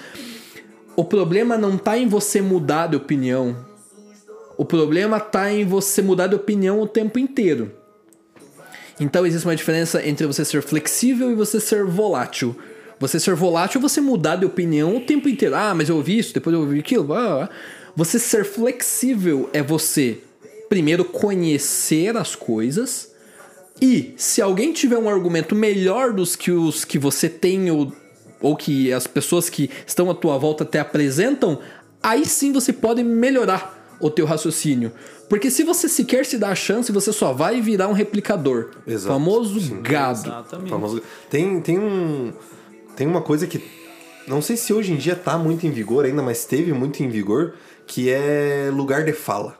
o 1.01 1.05
problema 1.05 1.57
não 1.57 1.79
tá 1.79 1.97
em 1.97 2.07
você 2.07 2.41
mudar 2.41 2.85
de 2.85 2.95
opinião. 2.95 3.57
O 4.55 4.63
problema 4.63 5.19
tá 5.19 5.51
em 5.51 5.65
você 5.65 5.99
mudar 5.99 6.27
de 6.27 6.35
opinião 6.35 6.79
o 6.79 6.87
tempo 6.87 7.17
inteiro. 7.17 7.71
Então 8.99 9.25
existe 9.25 9.47
uma 9.47 9.55
diferença 9.55 10.05
entre 10.05 10.27
você 10.27 10.45
ser 10.45 10.61
flexível 10.61 11.31
e 11.31 11.33
você 11.33 11.59
ser 11.59 11.85
volátil. 11.85 12.55
Você 12.99 13.19
ser 13.19 13.33
volátil 13.33 13.79
é 13.79 13.81
você 13.81 13.99
mudar 13.99 14.35
de 14.35 14.45
opinião 14.45 14.95
o 14.95 15.01
tempo 15.01 15.27
inteiro. 15.27 15.55
Ah, 15.55 15.73
mas 15.73 15.89
eu 15.89 15.95
ouvi 15.95 16.19
isso, 16.19 16.35
depois 16.35 16.53
eu 16.53 16.59
ouvi 16.59 16.79
aquilo. 16.79 17.11
Ah, 17.13 17.45
ah. 17.45 17.49
Você 17.95 18.19
ser 18.19 18.45
flexível 18.45 19.49
é 19.53 19.63
você, 19.63 20.19
primeiro, 20.69 21.03
conhecer 21.03 22.15
as 22.15 22.35
coisas. 22.35 23.11
E 23.81 24.13
se 24.17 24.39
alguém 24.39 24.71
tiver 24.71 24.99
um 24.99 25.09
argumento 25.09 25.55
melhor 25.55 26.13
dos 26.13 26.35
que 26.35 26.51
os 26.51 26.85
que 26.85 26.99
você 26.99 27.27
tem 27.27 27.71
ou, 27.71 27.91
ou 28.41 28.55
que 28.55 28.91
as 28.91 29.07
pessoas 29.07 29.49
que 29.49 29.69
estão 29.85 30.09
à 30.09 30.13
tua 30.15 30.37
volta 30.37 30.65
te 30.65 30.77
apresentam, 30.77 31.59
aí 32.01 32.25
sim 32.25 32.51
você 32.51 32.73
pode 32.73 33.03
melhorar 33.03 33.97
o 33.99 34.09
teu 34.09 34.25
raciocínio. 34.25 34.91
Porque 35.29 35.49
se 35.51 35.63
você 35.63 35.87
sequer 35.87 36.25
se 36.25 36.37
dá 36.37 36.49
a 36.49 36.55
chance, 36.55 36.91
você 36.91 37.13
só 37.13 37.31
vai 37.31 37.61
virar 37.61 37.87
um 37.87 37.93
replicador. 37.93 38.71
Exato. 38.85 39.13
Famoso 39.13 39.59
Sim. 39.61 39.81
gado. 39.81 40.27
Exatamente. 40.27 40.69
Famoso- 40.69 41.01
Tem, 41.29 41.61
tem 41.61 41.79
um. 41.79 42.33
Tem 42.95 43.07
uma 43.07 43.21
coisa 43.21 43.47
que. 43.47 43.63
Não 44.27 44.41
sei 44.41 44.57
se 44.57 44.73
hoje 44.73 44.91
em 44.91 44.97
dia 44.97 45.15
tá 45.15 45.37
muito 45.37 45.65
em 45.65 45.71
vigor 45.71 46.03
ainda, 46.05 46.21
mas 46.21 46.45
teve 46.45 46.73
muito 46.73 47.01
em 47.01 47.09
vigor, 47.09 47.53
que 47.87 48.09
é 48.09 48.69
lugar 48.73 49.03
de 49.05 49.13
fala. 49.13 49.57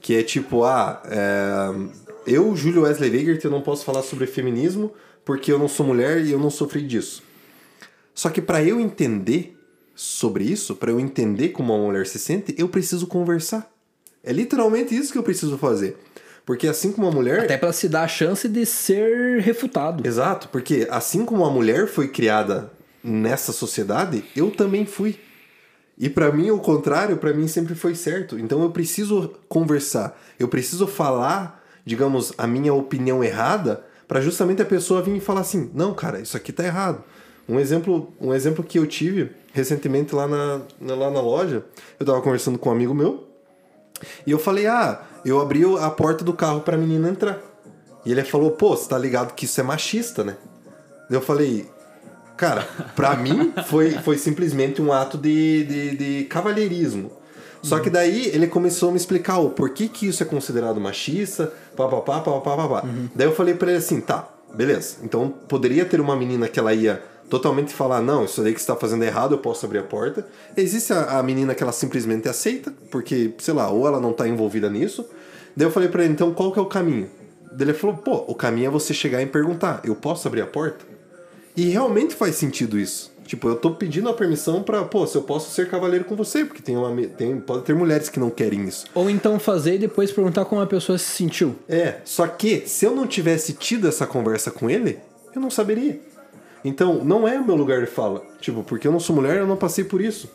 Que 0.00 0.14
é 0.16 0.22
tipo, 0.22 0.62
ah, 0.64 1.02
é, 1.06 1.70
eu, 2.26 2.54
Júlio 2.54 2.82
Wesley 2.82 3.10
Weigert, 3.10 3.40
eu 3.44 3.50
não 3.50 3.60
posso 3.62 3.84
falar 3.84 4.02
sobre 4.02 4.26
feminismo 4.26 4.92
porque 5.24 5.50
eu 5.50 5.58
não 5.58 5.66
sou 5.68 5.84
mulher 5.86 6.24
e 6.24 6.30
eu 6.32 6.38
não 6.38 6.50
sofri 6.50 6.82
disso. 6.82 7.22
Só 8.18 8.30
que 8.30 8.42
para 8.42 8.60
eu 8.64 8.80
entender 8.80 9.56
sobre 9.94 10.42
isso, 10.42 10.74
para 10.74 10.90
eu 10.90 10.98
entender 10.98 11.50
como 11.50 11.72
uma 11.72 11.86
mulher 11.86 12.04
se 12.04 12.18
sente, 12.18 12.52
eu 12.58 12.68
preciso 12.68 13.06
conversar. 13.06 13.70
É 14.24 14.32
literalmente 14.32 14.92
isso 14.92 15.12
que 15.12 15.18
eu 15.18 15.22
preciso 15.22 15.56
fazer. 15.56 15.96
Porque 16.44 16.66
assim 16.66 16.90
como 16.90 17.06
uma 17.06 17.14
mulher. 17.14 17.44
Até 17.44 17.56
pra 17.56 17.72
se 17.72 17.88
dar 17.88 18.02
a 18.02 18.08
chance 18.08 18.48
de 18.48 18.66
ser 18.66 19.38
refutado. 19.38 20.04
Exato, 20.04 20.48
porque 20.48 20.88
assim 20.90 21.24
como 21.24 21.44
a 21.44 21.50
mulher 21.50 21.86
foi 21.86 22.08
criada 22.08 22.72
nessa 23.04 23.52
sociedade, 23.52 24.24
eu 24.34 24.50
também 24.50 24.84
fui. 24.84 25.16
E 25.96 26.10
pra 26.10 26.32
mim 26.32 26.50
o 26.50 26.58
contrário, 26.58 27.18
pra 27.18 27.32
mim 27.32 27.46
sempre 27.46 27.76
foi 27.76 27.94
certo. 27.94 28.36
Então 28.36 28.60
eu 28.64 28.72
preciso 28.72 29.32
conversar, 29.48 30.20
eu 30.40 30.48
preciso 30.48 30.88
falar, 30.88 31.64
digamos, 31.84 32.32
a 32.36 32.48
minha 32.48 32.74
opinião 32.74 33.22
errada, 33.22 33.84
pra 34.08 34.20
justamente 34.20 34.60
a 34.60 34.66
pessoa 34.66 35.02
vir 35.02 35.14
e 35.14 35.20
falar 35.20 35.42
assim: 35.42 35.70
"Não, 35.72 35.94
cara, 35.94 36.18
isso 36.18 36.36
aqui 36.36 36.52
tá 36.52 36.64
errado". 36.64 37.04
Um 37.48 37.58
exemplo, 37.58 38.12
um 38.20 38.34
exemplo 38.34 38.62
que 38.62 38.78
eu 38.78 38.86
tive 38.86 39.30
recentemente 39.52 40.14
lá 40.14 40.26
na, 40.28 40.60
na- 40.80 40.94
lá 40.94 41.10
na 41.10 41.20
loja, 41.20 41.64
eu 41.98 42.04
tava 42.06 42.20
conversando 42.20 42.58
com 42.58 42.68
um 42.68 42.72
amigo 42.72 42.94
meu, 42.94 43.26
e 44.26 44.30
eu 44.30 44.38
falei: 44.38 44.66
"Ah, 44.66 45.02
eu 45.24 45.40
abri 45.40 45.62
a 45.80 45.90
porta 45.90 46.22
do 46.24 46.32
carro 46.32 46.60
pra 46.60 46.76
menina 46.76 47.08
entrar". 47.08 47.38
E 48.04 48.12
ele 48.12 48.22
falou: 48.24 48.50
"Pô, 48.52 48.76
você 48.76 48.88
tá 48.88 48.98
ligado 48.98 49.34
que 49.34 49.44
isso 49.46 49.60
é 49.60 49.64
machista, 49.64 50.22
né?" 50.22 50.36
Eu 51.10 51.20
falei: 51.22 51.66
"Cara, 52.36 52.68
pra 52.94 53.16
mim 53.16 53.52
foi, 53.66 53.92
foi 53.92 54.18
simplesmente 54.18 54.80
um 54.82 54.92
ato 54.92 55.16
de, 55.18 55.64
de, 55.64 55.96
de 55.96 56.24
cavalheirismo. 56.26 57.10
Só 57.62 57.80
que 57.80 57.90
daí 57.90 58.28
ele 58.28 58.46
começou 58.46 58.90
a 58.90 58.92
me 58.92 58.98
explicar 58.98 59.38
o 59.38 59.50
porquê 59.50 59.88
que 59.88 60.06
isso 60.06 60.22
é 60.22 60.26
considerado 60.26 60.80
machista, 60.80 61.52
papapá, 61.76 62.20
papapá, 62.20 62.56
papapá. 62.56 62.88
Daí 63.16 63.26
eu 63.26 63.34
falei 63.34 63.54
pra 63.54 63.68
ele 63.70 63.78
assim, 63.78 64.00
tá, 64.00 64.28
beleza. 64.54 64.98
Então 65.02 65.28
poderia 65.48 65.84
ter 65.84 66.00
uma 66.00 66.14
menina 66.14 66.46
que 66.46 66.60
ela 66.60 66.72
ia 66.72 67.02
totalmente 67.28 67.72
falar, 67.72 68.00
não, 68.00 68.24
isso 68.24 68.42
daí 68.42 68.54
que 68.54 68.60
você 68.60 68.66
tá 68.66 68.76
fazendo 68.76 69.04
errado, 69.04 69.34
eu 69.34 69.38
posso 69.38 69.64
abrir 69.66 69.78
a 69.78 69.82
porta. 69.82 70.26
Existe 70.56 70.92
a, 70.92 71.18
a 71.18 71.22
menina 71.22 71.54
que 71.54 71.62
ela 71.62 71.72
simplesmente 71.72 72.28
aceita, 72.28 72.72
porque, 72.90 73.34
sei 73.38 73.54
lá, 73.54 73.70
ou 73.70 73.86
ela 73.86 74.00
não 74.00 74.12
tá 74.12 74.26
envolvida 74.26 74.68
nisso. 74.70 75.06
Daí 75.56 75.66
eu 75.66 75.70
falei 75.70 75.88
pra 75.88 76.04
ele, 76.04 76.12
então 76.12 76.32
qual 76.32 76.52
que 76.52 76.58
é 76.58 76.62
o 76.62 76.66
caminho? 76.66 77.08
Daí 77.52 77.68
ele 77.68 77.74
falou, 77.74 77.96
pô, 77.96 78.24
o 78.28 78.34
caminho 78.34 78.68
é 78.68 78.70
você 78.70 78.94
chegar 78.94 79.22
e 79.22 79.26
perguntar, 79.26 79.80
eu 79.84 79.94
posso 79.94 80.26
abrir 80.28 80.42
a 80.42 80.46
porta? 80.46 80.84
E 81.56 81.70
realmente 81.70 82.14
faz 82.14 82.36
sentido 82.36 82.78
isso. 82.78 83.12
Tipo, 83.28 83.48
eu 83.48 83.56
tô 83.56 83.72
pedindo 83.72 84.08
a 84.08 84.14
permissão 84.14 84.62
pra, 84.62 84.84
pô, 84.84 85.06
se 85.06 85.14
eu 85.14 85.22
posso 85.22 85.50
ser 85.50 85.68
cavaleiro 85.68 86.04
com 86.04 86.16
você, 86.16 86.46
porque 86.46 86.62
tem 86.62 86.76
uma. 86.76 86.90
Tem, 87.08 87.38
pode 87.38 87.62
ter 87.62 87.74
mulheres 87.74 88.08
que 88.08 88.18
não 88.18 88.30
querem 88.30 88.64
isso. 88.64 88.86
Ou 88.94 89.10
então 89.10 89.38
fazer 89.38 89.74
e 89.74 89.78
depois 89.78 90.10
perguntar 90.10 90.46
como 90.46 90.62
a 90.62 90.66
pessoa 90.66 90.96
se 90.96 91.04
sentiu. 91.04 91.54
É, 91.68 91.96
só 92.06 92.26
que 92.26 92.66
se 92.66 92.86
eu 92.86 92.94
não 92.94 93.06
tivesse 93.06 93.52
tido 93.52 93.86
essa 93.86 94.06
conversa 94.06 94.50
com 94.50 94.70
ele, 94.70 94.98
eu 95.34 95.42
não 95.42 95.50
saberia. 95.50 96.00
Então, 96.64 97.04
não 97.04 97.26
é 97.26 97.38
o 97.38 97.44
meu 97.44 97.54
lugar 97.56 97.80
de 97.80 97.86
fala. 97.86 98.22
Tipo, 98.40 98.62
porque 98.62 98.86
eu 98.88 98.92
não 98.92 99.00
sou 99.00 99.14
mulher, 99.14 99.36
eu 99.38 99.46
não 99.46 99.56
passei 99.56 99.84
por 99.84 100.00
isso. 100.00 100.30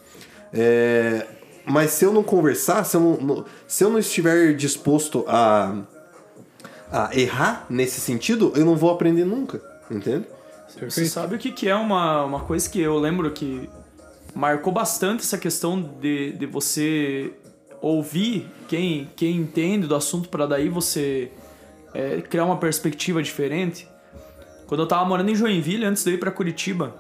É, 0.53 1.25
mas 1.65 1.91
se 1.91 2.05
eu 2.05 2.13
não 2.13 2.23
conversar, 2.23 2.83
se 2.85 2.95
eu 2.95 3.01
não, 3.01 3.17
não- 3.17 3.45
se 3.67 3.83
eu 3.83 3.89
não 3.89 3.99
estiver 3.99 4.53
disposto 4.55 5.25
a, 5.27 5.81
a 6.91 7.09
errar 7.17 7.65
nesse 7.69 7.99
sentido, 7.99 8.53
eu 8.55 8.65
não 8.65 8.75
vou 8.75 8.91
aprender 8.91 9.25
nunca. 9.25 9.61
Entende? 9.89 10.25
Você 10.89 11.05
sabe 11.05 11.35
o 11.35 11.37
que, 11.39 11.51
que 11.51 11.67
é 11.67 11.75
uma, 11.75 12.23
uma 12.23 12.39
coisa 12.41 12.67
que 12.69 12.79
eu 12.81 12.97
lembro 12.97 13.29
que 13.31 13.69
marcou 14.33 14.73
bastante 14.73 15.21
essa 15.21 15.37
questão 15.37 15.79
de, 16.01 16.31
de 16.33 16.45
você 16.47 17.31
ouvir 17.79 18.47
quem, 18.67 19.09
quem 19.15 19.35
entende 19.37 19.85
do 19.87 19.95
assunto 19.95 20.29
para 20.29 20.47
daí 20.47 20.69
você 20.69 21.31
é, 21.93 22.21
criar 22.21 22.45
uma 22.45 22.57
perspectiva 22.57 23.21
diferente? 23.21 23.87
Quando 24.73 24.79
eu 24.79 24.87
tava 24.87 25.05
morando 25.05 25.29
em 25.29 25.35
Joinville, 25.35 25.85
antes 25.85 26.03
de 26.03 26.09
eu 26.09 26.15
ir 26.15 26.17
pra 26.17 26.31
Curitiba, 26.31 26.95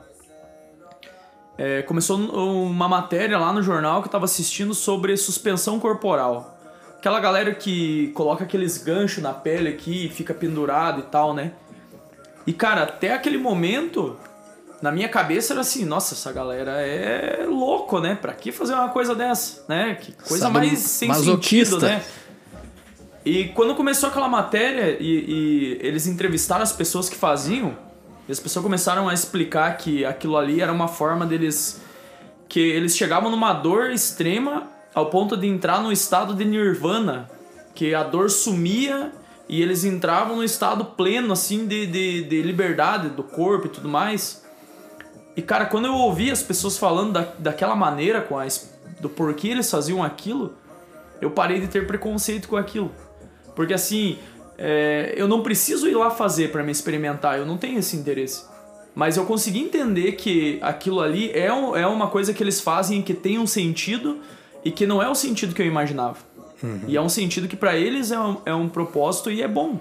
é, 1.57 1.81
começou 1.81 2.19
uma 2.19 2.87
matéria 2.87 3.35
lá 3.39 3.51
no 3.51 3.63
jornal 3.63 3.99
que 4.03 4.07
eu 4.09 4.11
tava 4.11 4.25
assistindo 4.25 4.75
sobre 4.75 5.17
suspensão 5.17 5.79
corporal. 5.79 6.55
Aquela 6.99 7.19
galera 7.19 7.51
que 7.55 8.11
coloca 8.13 8.43
aqueles 8.43 8.77
ganchos 8.77 9.23
na 9.23 9.33
pele 9.33 9.69
aqui 9.69 10.05
e 10.05 10.09
fica 10.09 10.35
pendurado 10.35 10.99
e 10.99 11.03
tal, 11.05 11.33
né? 11.33 11.53
E 12.45 12.53
cara, 12.53 12.83
até 12.83 13.11
aquele 13.11 13.39
momento, 13.39 14.19
na 14.79 14.91
minha 14.91 15.09
cabeça 15.09 15.53
era 15.53 15.61
assim, 15.61 15.83
nossa, 15.83 16.13
essa 16.13 16.31
galera 16.31 16.73
é 16.79 17.43
louco, 17.49 17.99
né? 17.99 18.13
Pra 18.13 18.33
que 18.33 18.51
fazer 18.51 18.75
uma 18.75 18.89
coisa 18.89 19.15
dessa, 19.15 19.65
né? 19.67 19.95
Que 19.99 20.11
coisa 20.11 20.43
Sado- 20.43 20.53
mais 20.53 20.77
sem 20.77 21.07
masoquista. 21.07 21.79
sentido, 21.79 21.87
né? 21.87 22.03
E 23.25 23.49
quando 23.49 23.73
começou 23.75 24.09
aquela 24.09 24.27
matéria 24.27 24.97
e, 24.99 25.05
e 25.05 25.79
eles 25.81 26.07
entrevistaram 26.07 26.61
as 26.61 26.73
pessoas 26.73 27.07
que 27.07 27.15
faziam, 27.15 27.77
e 28.27 28.31
as 28.31 28.39
pessoas 28.39 28.63
começaram 28.63 29.07
a 29.07 29.13
explicar 29.13 29.77
que 29.77 30.05
aquilo 30.05 30.37
ali 30.37 30.61
era 30.61 30.71
uma 30.71 30.87
forma 30.87 31.25
deles. 31.25 31.81
que 32.49 32.59
eles 32.59 32.95
chegavam 32.95 33.31
numa 33.31 33.53
dor 33.53 33.91
extrema 33.91 34.67
ao 34.93 35.07
ponto 35.07 35.35
de 35.35 35.47
entrar 35.47 35.81
no 35.81 35.91
estado 35.91 36.33
de 36.33 36.45
nirvana, 36.45 37.29
que 37.73 37.95
a 37.95 38.03
dor 38.03 38.29
sumia 38.29 39.11
e 39.49 39.61
eles 39.61 39.83
entravam 39.83 40.37
no 40.37 40.43
estado 40.43 40.85
pleno, 40.85 41.33
assim, 41.33 41.65
de, 41.65 41.85
de, 41.85 42.23
de 42.23 42.41
liberdade 42.41 43.09
do 43.09 43.23
corpo 43.23 43.67
e 43.67 43.69
tudo 43.69 43.89
mais. 43.89 44.43
E 45.35 45.41
cara, 45.41 45.65
quando 45.65 45.85
eu 45.85 45.93
ouvi 45.93 46.29
as 46.29 46.43
pessoas 46.43 46.77
falando 46.77 47.13
da, 47.13 47.27
daquela 47.39 47.75
maneira, 47.75 48.21
com 48.21 48.37
a, 48.37 48.45
do 48.99 49.09
porquê 49.09 49.49
eles 49.49 49.69
faziam 49.69 50.03
aquilo, 50.03 50.53
eu 51.19 51.31
parei 51.31 51.59
de 51.59 51.67
ter 51.67 51.87
preconceito 51.87 52.47
com 52.47 52.55
aquilo. 52.55 52.91
Porque 53.55 53.73
assim, 53.73 54.17
é, 54.57 55.13
eu 55.15 55.27
não 55.27 55.41
preciso 55.43 55.87
ir 55.87 55.95
lá 55.95 56.09
fazer 56.09 56.51
pra 56.51 56.63
me 56.63 56.71
experimentar, 56.71 57.37
eu 57.37 57.45
não 57.45 57.57
tenho 57.57 57.79
esse 57.79 57.95
interesse. 57.95 58.43
Mas 58.95 59.17
eu 59.17 59.25
consegui 59.25 59.59
entender 59.59 60.11
que 60.13 60.59
aquilo 60.61 60.99
ali 61.01 61.31
é, 61.31 61.51
um- 61.51 61.75
é 61.75 61.87
uma 61.87 62.07
coisa 62.07 62.33
que 62.33 62.43
eles 62.43 62.59
fazem 62.61 63.01
que 63.01 63.13
tem 63.13 63.39
um 63.39 63.47
sentido 63.47 64.19
e 64.63 64.69
que 64.71 64.85
não 64.85 65.01
é 65.01 65.09
o 65.09 65.15
sentido 65.15 65.53
que 65.55 65.61
eu 65.61 65.65
imaginava. 65.65 66.17
E 66.87 66.95
é 66.95 67.01
um 67.01 67.09
sentido 67.09 67.47
que 67.47 67.55
pra 67.57 67.75
eles 67.75 68.11
é 68.11 68.19
um, 68.19 68.37
é 68.45 68.53
um 68.55 68.69
propósito 68.69 69.29
e 69.31 69.41
é 69.41 69.47
bom. 69.47 69.79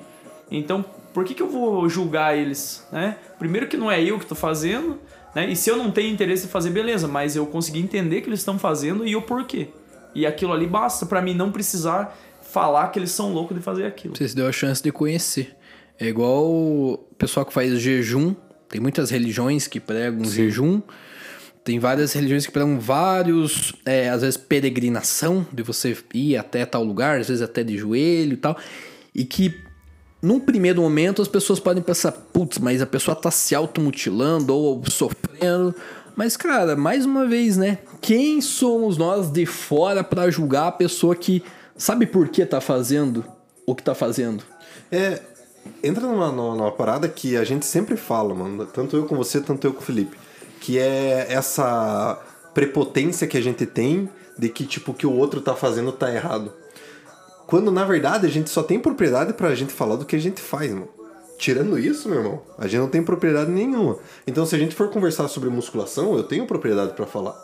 Então, 0.50 0.84
por 1.14 1.24
que, 1.24 1.32
que 1.34 1.42
eu 1.42 1.48
vou 1.48 1.88
julgar 1.88 2.36
eles? 2.36 2.84
Né? 2.90 3.16
Primeiro 3.38 3.68
que 3.68 3.76
não 3.76 3.88
é 3.90 4.02
eu 4.02 4.18
que 4.18 4.26
tô 4.26 4.34
fazendo, 4.34 4.98
né? 5.34 5.48
E 5.50 5.54
se 5.54 5.70
eu 5.70 5.76
não 5.76 5.90
tenho 5.92 6.12
interesse 6.12 6.46
em 6.46 6.48
fazer, 6.48 6.70
beleza, 6.70 7.06
mas 7.06 7.36
eu 7.36 7.46
consegui 7.46 7.78
entender 7.80 8.20
que 8.22 8.28
eles 8.28 8.40
estão 8.40 8.58
fazendo 8.58 9.06
e 9.06 9.14
o 9.14 9.22
porquê. 9.22 9.68
E 10.14 10.26
aquilo 10.26 10.52
ali 10.52 10.66
basta 10.66 11.06
pra 11.06 11.22
mim 11.22 11.34
não 11.34 11.52
precisar 11.52 12.18
falar 12.52 12.88
que 12.88 12.98
eles 12.98 13.10
são 13.10 13.32
loucos 13.32 13.56
de 13.56 13.62
fazer 13.62 13.86
aquilo. 13.86 14.14
Você 14.14 14.28
se 14.28 14.36
deu 14.36 14.46
a 14.46 14.52
chance 14.52 14.82
de 14.82 14.92
conhecer. 14.92 15.56
É 15.98 16.06
igual 16.06 16.44
o 16.44 16.98
pessoal 17.16 17.46
que 17.46 17.52
faz 17.52 17.78
jejum. 17.80 18.34
Tem 18.68 18.80
muitas 18.80 19.10
religiões 19.10 19.66
que 19.66 19.80
pregam 19.80 20.24
jejum. 20.24 20.82
Tem 21.64 21.78
várias 21.78 22.12
religiões 22.12 22.44
que 22.44 22.52
pregam 22.52 22.78
vários, 22.78 23.72
é, 23.86 24.10
às 24.10 24.22
vezes, 24.22 24.36
peregrinação, 24.36 25.46
de 25.52 25.62
você 25.62 25.96
ir 26.12 26.36
até 26.36 26.66
tal 26.66 26.82
lugar, 26.82 27.20
às 27.20 27.28
vezes 27.28 27.42
até 27.42 27.62
de 27.62 27.78
joelho 27.78 28.32
e 28.34 28.36
tal. 28.36 28.56
E 29.14 29.24
que, 29.24 29.54
num 30.20 30.40
primeiro 30.40 30.82
momento, 30.82 31.22
as 31.22 31.28
pessoas 31.28 31.60
podem 31.60 31.82
pensar, 31.82 32.12
putz, 32.12 32.58
mas 32.58 32.82
a 32.82 32.86
pessoa 32.86 33.14
tá 33.14 33.30
se 33.30 33.54
automutilando 33.54 34.54
ou 34.54 34.82
sofrendo. 34.90 35.74
Mas, 36.16 36.36
cara, 36.36 36.76
mais 36.76 37.06
uma 37.06 37.26
vez, 37.26 37.56
né? 37.56 37.78
Quem 38.00 38.40
somos 38.40 38.98
nós 38.98 39.30
de 39.30 39.46
fora 39.46 40.02
pra 40.02 40.30
julgar 40.30 40.66
a 40.66 40.72
pessoa 40.72 41.14
que 41.14 41.42
sabe 41.76 42.06
por 42.06 42.28
que 42.28 42.44
tá 42.44 42.60
fazendo 42.60 43.24
o 43.66 43.74
que 43.74 43.82
tá 43.82 43.94
fazendo? 43.94 44.42
É. 44.90 45.20
Entra 45.82 46.04
numa, 46.06 46.32
numa, 46.32 46.72
parada 46.72 47.08
que 47.08 47.36
a 47.36 47.44
gente 47.44 47.64
sempre 47.64 47.96
fala, 47.96 48.34
mano. 48.34 48.66
Tanto 48.66 48.96
eu 48.96 49.06
com 49.06 49.16
você, 49.16 49.40
tanto 49.40 49.66
eu 49.66 49.72
com 49.72 49.80
o 49.80 49.84
Felipe. 49.84 50.16
Que 50.60 50.78
é 50.78 51.26
essa 51.28 52.20
prepotência 52.52 53.26
que 53.26 53.38
a 53.38 53.40
gente 53.40 53.64
tem 53.64 54.08
de 54.36 54.48
que, 54.48 54.66
tipo, 54.66 54.90
o 54.90 54.94
que 54.94 55.06
o 55.06 55.12
outro 55.12 55.40
tá 55.40 55.54
fazendo 55.54 55.92
tá 55.92 56.12
errado. 56.12 56.52
Quando, 57.46 57.70
na 57.70 57.84
verdade, 57.84 58.26
a 58.26 58.30
gente 58.30 58.50
só 58.50 58.62
tem 58.62 58.80
propriedade 58.80 59.34
pra 59.34 59.54
gente 59.54 59.72
falar 59.72 59.96
do 59.96 60.04
que 60.04 60.16
a 60.16 60.18
gente 60.18 60.40
faz, 60.40 60.72
mano. 60.72 60.88
Tirando 61.38 61.78
isso, 61.78 62.08
meu 62.08 62.18
irmão, 62.18 62.42
a 62.56 62.66
gente 62.66 62.80
não 62.80 62.88
tem 62.88 63.02
propriedade 63.02 63.50
nenhuma. 63.50 63.98
Então, 64.26 64.46
se 64.46 64.54
a 64.54 64.58
gente 64.58 64.74
for 64.74 64.90
conversar 64.90 65.28
sobre 65.28 65.48
musculação, 65.48 66.16
eu 66.16 66.22
tenho 66.22 66.46
propriedade 66.46 66.92
pra 66.94 67.06
falar. 67.06 67.36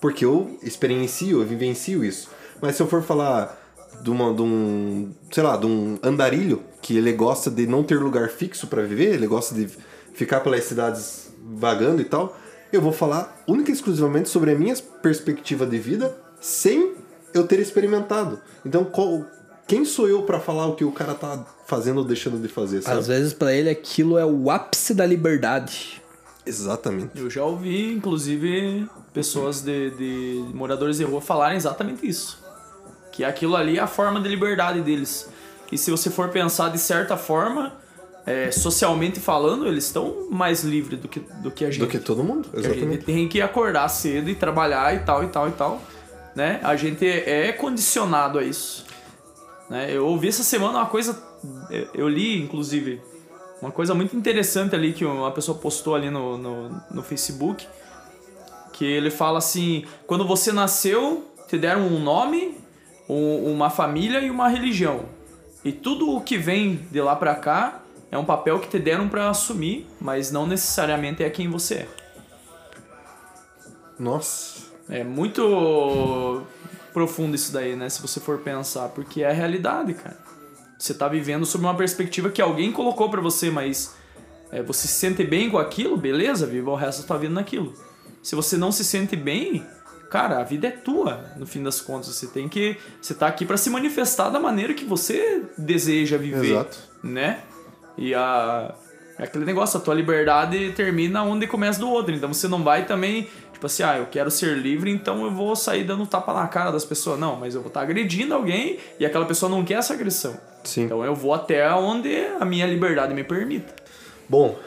Porque 0.00 0.24
eu 0.24 0.58
experiencio, 0.62 1.40
eu 1.40 1.46
vivencio 1.46 2.04
isso. 2.04 2.28
Mas 2.60 2.76
se 2.76 2.82
eu 2.82 2.86
for 2.86 3.02
falar 3.02 3.61
de, 4.02 4.10
uma, 4.10 4.32
de 4.34 4.42
um, 4.42 5.10
sei 5.30 5.42
lá, 5.42 5.56
de 5.56 5.66
um 5.66 5.98
andarilho 6.02 6.62
que 6.80 6.96
ele 6.96 7.12
gosta 7.12 7.50
de 7.50 7.66
não 7.66 7.82
ter 7.82 7.98
lugar 8.00 8.28
fixo 8.28 8.66
pra 8.66 8.82
viver, 8.82 9.14
ele 9.14 9.26
gosta 9.26 9.54
de 9.54 9.68
ficar 10.14 10.40
pelas 10.40 10.64
cidades 10.64 11.32
vagando 11.54 12.00
e 12.02 12.04
tal, 12.04 12.36
eu 12.72 12.80
vou 12.80 12.92
falar 12.92 13.42
única 13.46 13.70
e 13.70 13.74
exclusivamente 13.74 14.28
sobre 14.28 14.50
a 14.52 14.54
minha 14.54 14.74
perspectiva 15.02 15.64
de 15.66 15.78
vida 15.78 16.16
sem 16.40 16.94
eu 17.34 17.46
ter 17.46 17.60
experimentado. 17.60 18.40
Então, 18.64 18.84
qual- 18.84 19.24
quem 19.66 19.84
sou 19.84 20.08
eu 20.08 20.22
pra 20.24 20.40
falar 20.40 20.66
o 20.66 20.74
que 20.74 20.84
o 20.84 20.90
cara 20.92 21.14
tá 21.14 21.44
fazendo 21.66 21.98
ou 21.98 22.04
deixando 22.04 22.40
de 22.42 22.48
fazer, 22.48 22.82
sabe? 22.82 22.98
Às 22.98 23.06
vezes 23.06 23.32
pra 23.32 23.52
ele 23.54 23.70
aquilo 23.70 24.18
é 24.18 24.26
o 24.26 24.50
ápice 24.50 24.92
da 24.92 25.06
liberdade. 25.06 26.02
Exatamente. 26.44 27.12
Eu 27.18 27.30
já 27.30 27.44
ouvi, 27.44 27.92
inclusive, 27.94 28.88
pessoas 29.14 29.60
de, 29.62 29.90
de 29.90 30.44
moradores 30.52 30.96
de 30.98 31.04
rua 31.04 31.20
falarem 31.20 31.56
exatamente 31.56 32.06
isso. 32.06 32.41
Que 33.12 33.24
aquilo 33.24 33.54
ali 33.54 33.78
é 33.78 33.80
a 33.80 33.86
forma 33.86 34.20
de 34.20 34.28
liberdade 34.28 34.80
deles. 34.80 35.30
E 35.70 35.78
se 35.78 35.90
você 35.90 36.10
for 36.10 36.28
pensar 36.30 36.70
de 36.70 36.78
certa 36.78 37.16
forma, 37.16 37.72
é, 38.26 38.50
socialmente 38.50 39.20
falando, 39.20 39.66
eles 39.66 39.84
estão 39.84 40.28
mais 40.30 40.62
livres 40.62 40.98
do 40.98 41.08
que, 41.08 41.20
do 41.20 41.50
que 41.50 41.64
a 41.64 41.70
gente. 41.70 41.80
Do 41.80 41.86
que 41.88 41.98
todo 41.98 42.22
mundo, 42.22 42.48
Porque 42.48 42.58
A 42.58 42.62
gente 42.62 42.78
exatamente. 42.78 43.04
tem 43.04 43.28
que 43.28 43.40
acordar 43.40 43.88
cedo 43.88 44.28
e 44.30 44.34
trabalhar 44.34 44.94
e 44.94 45.00
tal, 45.00 45.24
e 45.24 45.28
tal, 45.28 45.48
e 45.48 45.52
tal. 45.52 45.80
Né? 46.34 46.60
A 46.62 46.76
gente 46.76 47.06
é 47.06 47.52
condicionado 47.52 48.38
a 48.38 48.42
isso. 48.42 48.84
Né? 49.68 49.88
Eu 49.90 50.06
ouvi 50.06 50.28
essa 50.28 50.42
semana 50.42 50.78
uma 50.78 50.86
coisa, 50.86 51.22
eu 51.94 52.08
li 52.08 52.40
inclusive, 52.40 53.00
uma 53.60 53.70
coisa 53.70 53.94
muito 53.94 54.16
interessante 54.16 54.74
ali 54.74 54.92
que 54.92 55.04
uma 55.04 55.30
pessoa 55.30 55.56
postou 55.56 55.94
ali 55.94 56.10
no, 56.10 56.36
no, 56.38 56.82
no 56.90 57.02
Facebook. 57.02 57.66
Que 58.72 58.84
ele 58.84 59.10
fala 59.10 59.38
assim: 59.38 59.84
quando 60.06 60.26
você 60.26 60.52
nasceu, 60.52 61.26
te 61.48 61.58
deram 61.58 61.82
um 61.82 62.00
nome, 62.00 62.56
uma 63.12 63.70
família 63.70 64.20
e 64.20 64.30
uma 64.30 64.48
religião. 64.48 65.06
E 65.64 65.70
tudo 65.70 66.10
o 66.10 66.20
que 66.20 66.38
vem 66.38 66.86
de 66.90 67.00
lá 67.00 67.14
pra 67.14 67.34
cá 67.34 67.82
é 68.10 68.18
um 68.18 68.24
papel 68.24 68.58
que 68.58 68.68
te 68.68 68.78
deram 68.78 69.08
pra 69.08 69.30
assumir, 69.30 69.86
mas 70.00 70.30
não 70.30 70.46
necessariamente 70.46 71.22
é 71.22 71.30
quem 71.30 71.48
você 71.48 71.74
é. 71.74 71.88
Nossa. 73.98 74.72
É 74.88 75.04
muito 75.04 76.42
profundo 76.92 77.34
isso 77.34 77.52
daí, 77.52 77.76
né? 77.76 77.88
Se 77.88 78.02
você 78.02 78.20
for 78.20 78.38
pensar, 78.38 78.88
porque 78.88 79.22
é 79.22 79.30
a 79.30 79.32
realidade, 79.32 79.94
cara. 79.94 80.18
Você 80.78 80.92
tá 80.92 81.08
vivendo 81.08 81.46
sob 81.46 81.64
uma 81.64 81.76
perspectiva 81.76 82.28
que 82.28 82.42
alguém 82.42 82.72
colocou 82.72 83.08
pra 83.08 83.20
você, 83.20 83.50
mas 83.50 83.94
é, 84.50 84.62
você 84.62 84.88
se 84.88 84.94
sente 84.94 85.24
bem 85.24 85.48
com 85.48 85.56
aquilo, 85.56 85.96
beleza? 85.96 86.46
Viva 86.46 86.70
o 86.70 86.74
resto 86.74 87.02
da 87.02 87.08
tua 87.08 87.18
vida 87.18 87.32
naquilo. 87.32 87.72
Se 88.22 88.34
você 88.34 88.56
não 88.56 88.72
se 88.72 88.84
sente 88.84 89.16
bem, 89.16 89.64
cara, 90.12 90.38
a 90.40 90.44
vida 90.44 90.66
é 90.66 90.70
tua, 90.70 91.24
no 91.36 91.46
fim 91.46 91.62
das 91.62 91.80
contas. 91.80 92.08
Você 92.14 92.26
tem 92.26 92.46
que. 92.48 92.76
Você 93.00 93.14
tá 93.14 93.26
aqui 93.26 93.46
pra 93.46 93.56
se 93.56 93.70
manifestar 93.70 94.28
da 94.28 94.38
maneira 94.38 94.74
que 94.74 94.84
você 94.84 95.42
deseja 95.56 96.18
viver. 96.18 96.50
Exato. 96.52 96.78
Né? 97.02 97.38
E 97.96 98.14
a. 98.14 98.74
É 99.18 99.24
aquele 99.24 99.44
negócio, 99.44 99.78
a 99.78 99.80
tua 99.80 99.94
liberdade 99.94 100.72
termina 100.72 101.22
onde 101.22 101.46
começa 101.46 101.78
do 101.80 101.88
outro. 101.88 102.14
Então 102.14 102.32
você 102.32 102.48
não 102.48 102.62
vai 102.64 102.86
também, 102.86 103.28
tipo 103.52 103.64
assim, 103.66 103.82
ah, 103.82 103.98
eu 103.98 104.06
quero 104.06 104.30
ser 104.30 104.56
livre, 104.56 104.90
então 104.90 105.22
eu 105.24 105.30
vou 105.30 105.54
sair 105.54 105.84
dando 105.84 106.06
tapa 106.06 106.32
na 106.32 106.46
cara 106.48 106.70
das 106.72 106.84
pessoas. 106.84 107.18
Não, 107.20 107.36
mas 107.36 107.54
eu 107.54 107.60
vou 107.60 107.68
estar 107.68 107.82
agredindo 107.82 108.34
alguém 108.34 108.78
e 108.98 109.04
aquela 109.06 109.26
pessoa 109.26 109.50
não 109.50 109.64
quer 109.64 109.74
essa 109.74 109.92
agressão. 109.94 110.36
Sim. 110.64 110.84
Então 110.84 111.04
eu 111.04 111.14
vou 111.14 111.32
até 111.34 111.70
onde 111.74 112.10
a 112.40 112.44
minha 112.44 112.66
liberdade 112.66 113.12
me 113.14 113.22
permita. 113.22 113.74
Bom, 114.28 114.58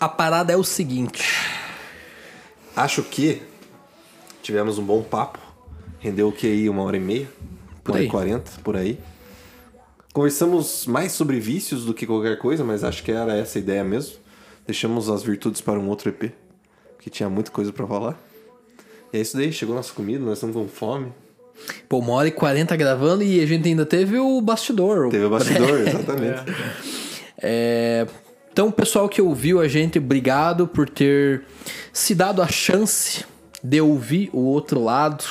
A 0.00 0.08
parada 0.08 0.52
é 0.52 0.56
o 0.56 0.64
seguinte. 0.64 1.22
acho 2.74 3.02
que 3.04 3.40
tivemos 4.46 4.78
um 4.78 4.84
bom 4.84 5.02
papo. 5.02 5.40
Rendeu 5.98 6.28
o 6.28 6.32
que 6.32 6.46
aí? 6.46 6.68
Uma 6.68 6.82
hora 6.84 6.96
e 6.96 7.00
meia? 7.00 7.28
Por 7.82 7.90
uma 7.90 7.94
hora 7.94 8.02
aí. 8.02 8.06
e 8.06 8.10
quarenta, 8.10 8.50
por 8.62 8.76
aí. 8.76 8.98
Conversamos 10.12 10.86
mais 10.86 11.12
sobre 11.12 11.40
vícios 11.40 11.84
do 11.84 11.92
que 11.92 12.06
qualquer 12.06 12.38
coisa, 12.38 12.62
mas 12.62 12.84
acho 12.84 13.02
que 13.02 13.10
era 13.10 13.34
essa 13.36 13.58
a 13.58 13.60
ideia 13.60 13.82
mesmo. 13.82 14.14
Deixamos 14.64 15.10
as 15.10 15.22
virtudes 15.22 15.60
para 15.60 15.78
um 15.78 15.88
outro 15.88 16.08
EP, 16.10 16.32
porque 16.96 17.10
tinha 17.10 17.28
muita 17.28 17.50
coisa 17.50 17.72
pra 17.72 17.86
falar. 17.86 18.18
E 19.12 19.18
é 19.18 19.20
isso 19.20 19.36
daí, 19.36 19.52
chegou 19.52 19.74
nossa 19.74 19.92
comida, 19.92 20.24
nós 20.24 20.34
estamos 20.38 20.54
com 20.56 20.68
fome. 20.68 21.12
Pô, 21.88 21.98
uma 21.98 22.12
hora 22.12 22.28
e 22.28 22.32
quarenta 22.32 22.76
gravando 22.76 23.22
e 23.24 23.40
a 23.40 23.46
gente 23.46 23.68
ainda 23.68 23.84
teve 23.84 24.16
o 24.18 24.40
bastidor. 24.40 25.08
Teve 25.10 25.24
o 25.24 25.30
bastidor, 25.30 25.80
exatamente. 25.86 26.42
É, 27.38 28.06
Então, 28.52 28.68
o 28.68 28.72
pessoal 28.72 29.08
que 29.08 29.20
ouviu 29.20 29.60
a 29.60 29.66
gente, 29.68 29.98
obrigado 29.98 30.66
por 30.68 30.88
ter 30.88 31.42
se 31.92 32.14
dado 32.14 32.40
a 32.40 32.48
chance 32.48 33.24
de 33.62 33.80
ouvir 33.80 34.30
o 34.32 34.40
outro 34.40 34.82
lado. 34.82 35.24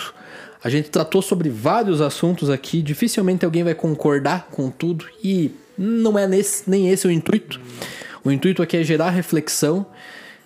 A 0.64 0.70
gente 0.70 0.90
tratou 0.90 1.22
sobre 1.22 1.50
vários 1.50 2.02
assuntos 2.02 2.50
aqui, 2.50 2.82
dificilmente 2.82 3.46
alguém 3.46 3.64
vai 3.64 3.76
concordar 3.76 4.48
com 4.52 4.70
tudo 4.72 5.06
e 5.24 5.52
não 5.78 6.18
é 6.18 6.28
nesse, 6.28 6.70
nem 6.70 6.90
esse 6.90 7.08
o 7.08 7.12
intuito. 7.12 7.60
O 8.24 8.32
intuito 8.32 8.64
aqui 8.64 8.78
é 8.78 8.84
gerar 8.84 9.12
reflexão. 9.12 9.86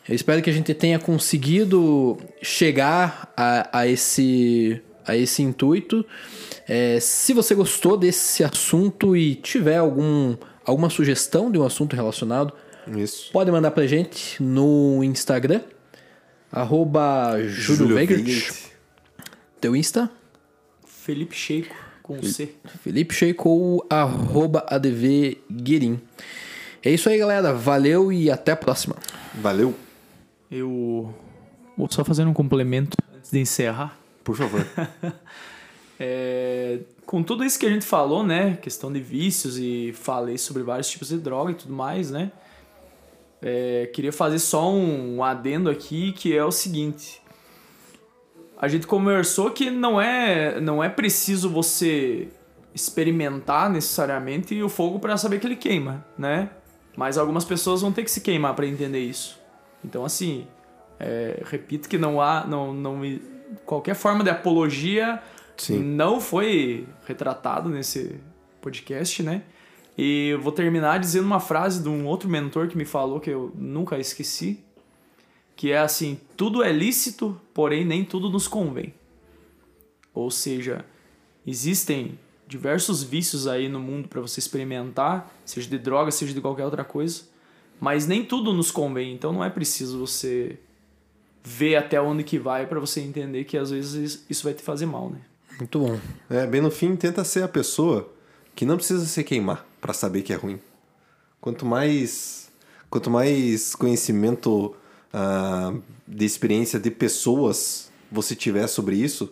Eu 0.07 0.15
espero 0.15 0.41
que 0.41 0.49
a 0.49 0.53
gente 0.53 0.73
tenha 0.73 0.99
conseguido 0.99 2.17
chegar 2.41 3.31
a, 3.37 3.79
a 3.79 3.87
esse, 3.87 4.81
a 5.05 5.15
esse 5.15 5.41
intuito. 5.41 6.05
É, 6.67 6.99
se 6.99 7.33
você 7.33 7.55
gostou 7.55 7.95
desse 7.95 8.43
assunto 8.43 9.15
e 9.15 9.35
tiver 9.35 9.77
algum, 9.77 10.35
alguma 10.65 10.89
sugestão 10.89 11.51
de 11.51 11.57
um 11.57 11.65
assunto 11.65 11.95
relacionado, 11.95 12.53
Isso. 12.87 13.31
pode 13.31 13.51
mandar 13.51 13.71
pra 13.71 13.87
gente 13.87 14.41
no 14.41 15.03
Instagram, 15.03 15.61
arroba 16.51 17.35
Júlio 17.47 17.95
Weigert. 17.95 18.53
Teu 19.61 19.75
Insta? 19.75 20.09
Felipe 20.85 21.35
Sheiko 21.35 21.75
com 22.03 22.21
C. 22.23 22.55
Felipe 22.83 23.13
Sheik 23.13 23.39
ou 23.45 23.85
arroba 23.89 24.65
ADV 24.67 25.37
Guerin. 25.51 25.99
É 26.83 26.91
isso 26.91 27.09
aí, 27.09 27.17
galera. 27.17 27.53
Valeu 27.53 28.11
e 28.11 28.31
até 28.31 28.51
a 28.53 28.55
próxima. 28.55 28.95
Valeu, 29.35 29.75
Eu 30.49 31.13
vou 31.77 31.87
só 31.91 32.03
fazer 32.03 32.25
um 32.25 32.33
complemento 32.33 32.97
antes 33.15 33.31
de 33.31 33.39
encerrar. 33.39 33.97
por 34.23 34.35
favor. 34.35 34.65
É, 36.01 36.79
com 37.05 37.21
tudo 37.21 37.43
isso 37.43 37.59
que 37.59 37.65
a 37.65 37.69
gente 37.69 37.85
falou, 37.85 38.25
né? 38.25 38.57
Questão 38.61 38.89
de 38.89 39.01
vícios 39.01 39.57
e 39.59 39.91
falei 39.93 40.37
sobre 40.37 40.63
vários 40.63 40.89
tipos 40.89 41.09
de 41.09 41.17
droga 41.17 41.51
e 41.51 41.55
tudo 41.55 41.73
mais, 41.73 42.09
né? 42.09 42.31
É, 43.41 43.89
queria 43.93 44.11
fazer 44.11 44.39
só 44.39 44.71
um 44.71 45.23
adendo 45.23 45.69
aqui 45.69 46.11
que 46.11 46.35
é 46.35 46.43
o 46.43 46.51
seguinte. 46.51 47.21
A 48.57 48.67
gente 48.67 48.85
conversou 48.85 49.51
que 49.51 49.71
não 49.71 50.01
é, 50.01 50.59
não 50.59 50.83
é 50.83 50.89
preciso 50.89 51.49
você 51.49 52.27
experimentar 52.73 53.69
necessariamente 53.69 54.61
o 54.61 54.69
fogo 54.69 54.99
para 54.99 55.17
saber 55.17 55.39
que 55.39 55.47
ele 55.47 55.55
queima, 55.55 56.05
né? 56.17 56.49
Mas 56.95 57.17
algumas 57.17 57.45
pessoas 57.45 57.81
vão 57.81 57.91
ter 57.91 58.03
que 58.03 58.11
se 58.11 58.21
queimar 58.21 58.53
para 58.55 58.67
entender 58.67 58.99
isso. 58.99 59.39
Então, 59.83 60.03
assim, 60.03 60.45
é, 60.99 61.41
repito 61.45 61.87
que 61.87 61.97
não 61.97 62.19
há, 62.19 62.45
não, 62.45 62.73
não, 62.73 63.01
qualquer 63.65 63.95
forma 63.95 64.23
de 64.23 64.29
apologia 64.29 65.21
Sim. 65.55 65.79
não 65.79 66.19
foi 66.19 66.85
retratado 67.07 67.69
nesse 67.69 68.19
podcast, 68.61 69.23
né? 69.23 69.43
E 70.01 70.29
eu 70.29 70.39
vou 70.39 70.53
terminar 70.53 70.97
dizendo 70.97 71.25
uma 71.25 71.41
frase 71.41 71.83
de 71.83 71.89
um 71.89 72.07
outro 72.07 72.29
mentor 72.29 72.69
que 72.69 72.77
me 72.77 72.85
falou 72.85 73.19
que 73.19 73.29
eu 73.29 73.51
nunca 73.53 73.99
esqueci, 73.99 74.63
que 75.57 75.73
é 75.73 75.77
assim: 75.77 76.17
tudo 76.37 76.63
é 76.63 76.71
lícito, 76.71 77.37
porém 77.53 77.83
nem 77.83 78.05
tudo 78.05 78.29
nos 78.29 78.47
convém. 78.47 78.93
Ou 80.13 80.31
seja, 80.31 80.85
existem 81.45 82.17
diversos 82.47 83.03
vícios 83.03 83.45
aí 83.45 83.67
no 83.67 83.81
mundo 83.81 84.07
para 84.07 84.21
você 84.21 84.39
experimentar, 84.39 85.29
seja 85.43 85.69
de 85.69 85.77
droga, 85.77 86.11
seja 86.11 86.33
de 86.33 86.39
qualquer 86.39 86.63
outra 86.63 86.85
coisa, 86.85 87.23
mas 87.77 88.07
nem 88.07 88.23
tudo 88.23 88.53
nos 88.53 88.71
convém, 88.71 89.13
então 89.13 89.33
não 89.33 89.43
é 89.43 89.49
preciso 89.49 89.99
você 89.99 90.57
ver 91.43 91.75
até 91.75 92.01
onde 92.01 92.23
que 92.23 92.39
vai 92.39 92.65
para 92.65 92.79
você 92.79 93.01
entender 93.01 93.43
que 93.43 93.57
às 93.57 93.69
vezes 93.69 94.25
isso 94.29 94.45
vai 94.45 94.53
te 94.53 94.63
fazer 94.63 94.85
mal, 94.85 95.09
né? 95.09 95.19
Muito 95.57 95.77
bom. 95.77 95.99
É, 96.29 96.47
bem 96.47 96.61
no 96.61 96.71
fim, 96.71 96.95
tenta 96.95 97.25
ser 97.25 97.43
a 97.43 97.49
pessoa 97.49 98.09
que 98.59 98.65
não 98.65 98.75
precisa 98.75 99.05
se 99.05 99.23
queimar 99.23 99.65
pra 99.79 99.93
saber 99.93 100.21
que 100.21 100.33
é 100.33 100.35
ruim. 100.35 100.59
Quanto 101.39 101.65
mais, 101.65 102.49
quanto 102.89 103.09
mais 103.09 103.73
conhecimento 103.73 104.75
ah, 105.13 105.73
de 106.05 106.25
experiência 106.25 106.77
de 106.77 106.91
pessoas 106.91 107.89
você 108.11 108.35
tiver 108.35 108.67
sobre 108.67 108.97
isso, 108.97 109.31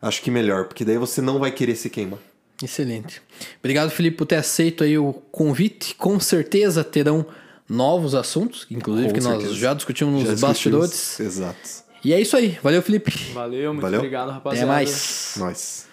acho 0.00 0.22
que 0.22 0.30
melhor, 0.30 0.66
porque 0.66 0.84
daí 0.84 0.96
você 0.96 1.20
não 1.20 1.40
vai 1.40 1.50
querer 1.50 1.74
se 1.74 1.90
queimar. 1.90 2.20
Excelente. 2.62 3.20
Obrigado, 3.58 3.90
Felipe, 3.90 4.18
por 4.18 4.26
ter 4.26 4.36
aceito 4.36 4.84
aí 4.84 4.96
o 4.96 5.14
convite. 5.32 5.96
Com 5.96 6.20
certeza 6.20 6.84
terão 6.84 7.26
novos 7.68 8.14
assuntos, 8.14 8.68
inclusive 8.70 9.08
Com 9.08 9.14
que 9.14 9.20
nós 9.20 9.32
certeza. 9.38 9.54
já 9.58 9.74
discutimos 9.74 10.14
nos 10.14 10.22
Já 10.22 10.34
discutimos. 10.34 10.78
bastidores. 10.80 11.18
Exato. 11.18 11.68
E 12.04 12.12
é 12.14 12.20
isso 12.20 12.36
aí. 12.36 12.56
Valeu, 12.62 12.80
Felipe. 12.82 13.10
Valeu, 13.34 13.72
muito 13.72 13.82
Valeu. 13.82 13.98
obrigado, 13.98 14.28
Até 14.28 14.34
rapaziada. 14.34 14.66
mais. 14.68 15.34
Nós. 15.38 15.89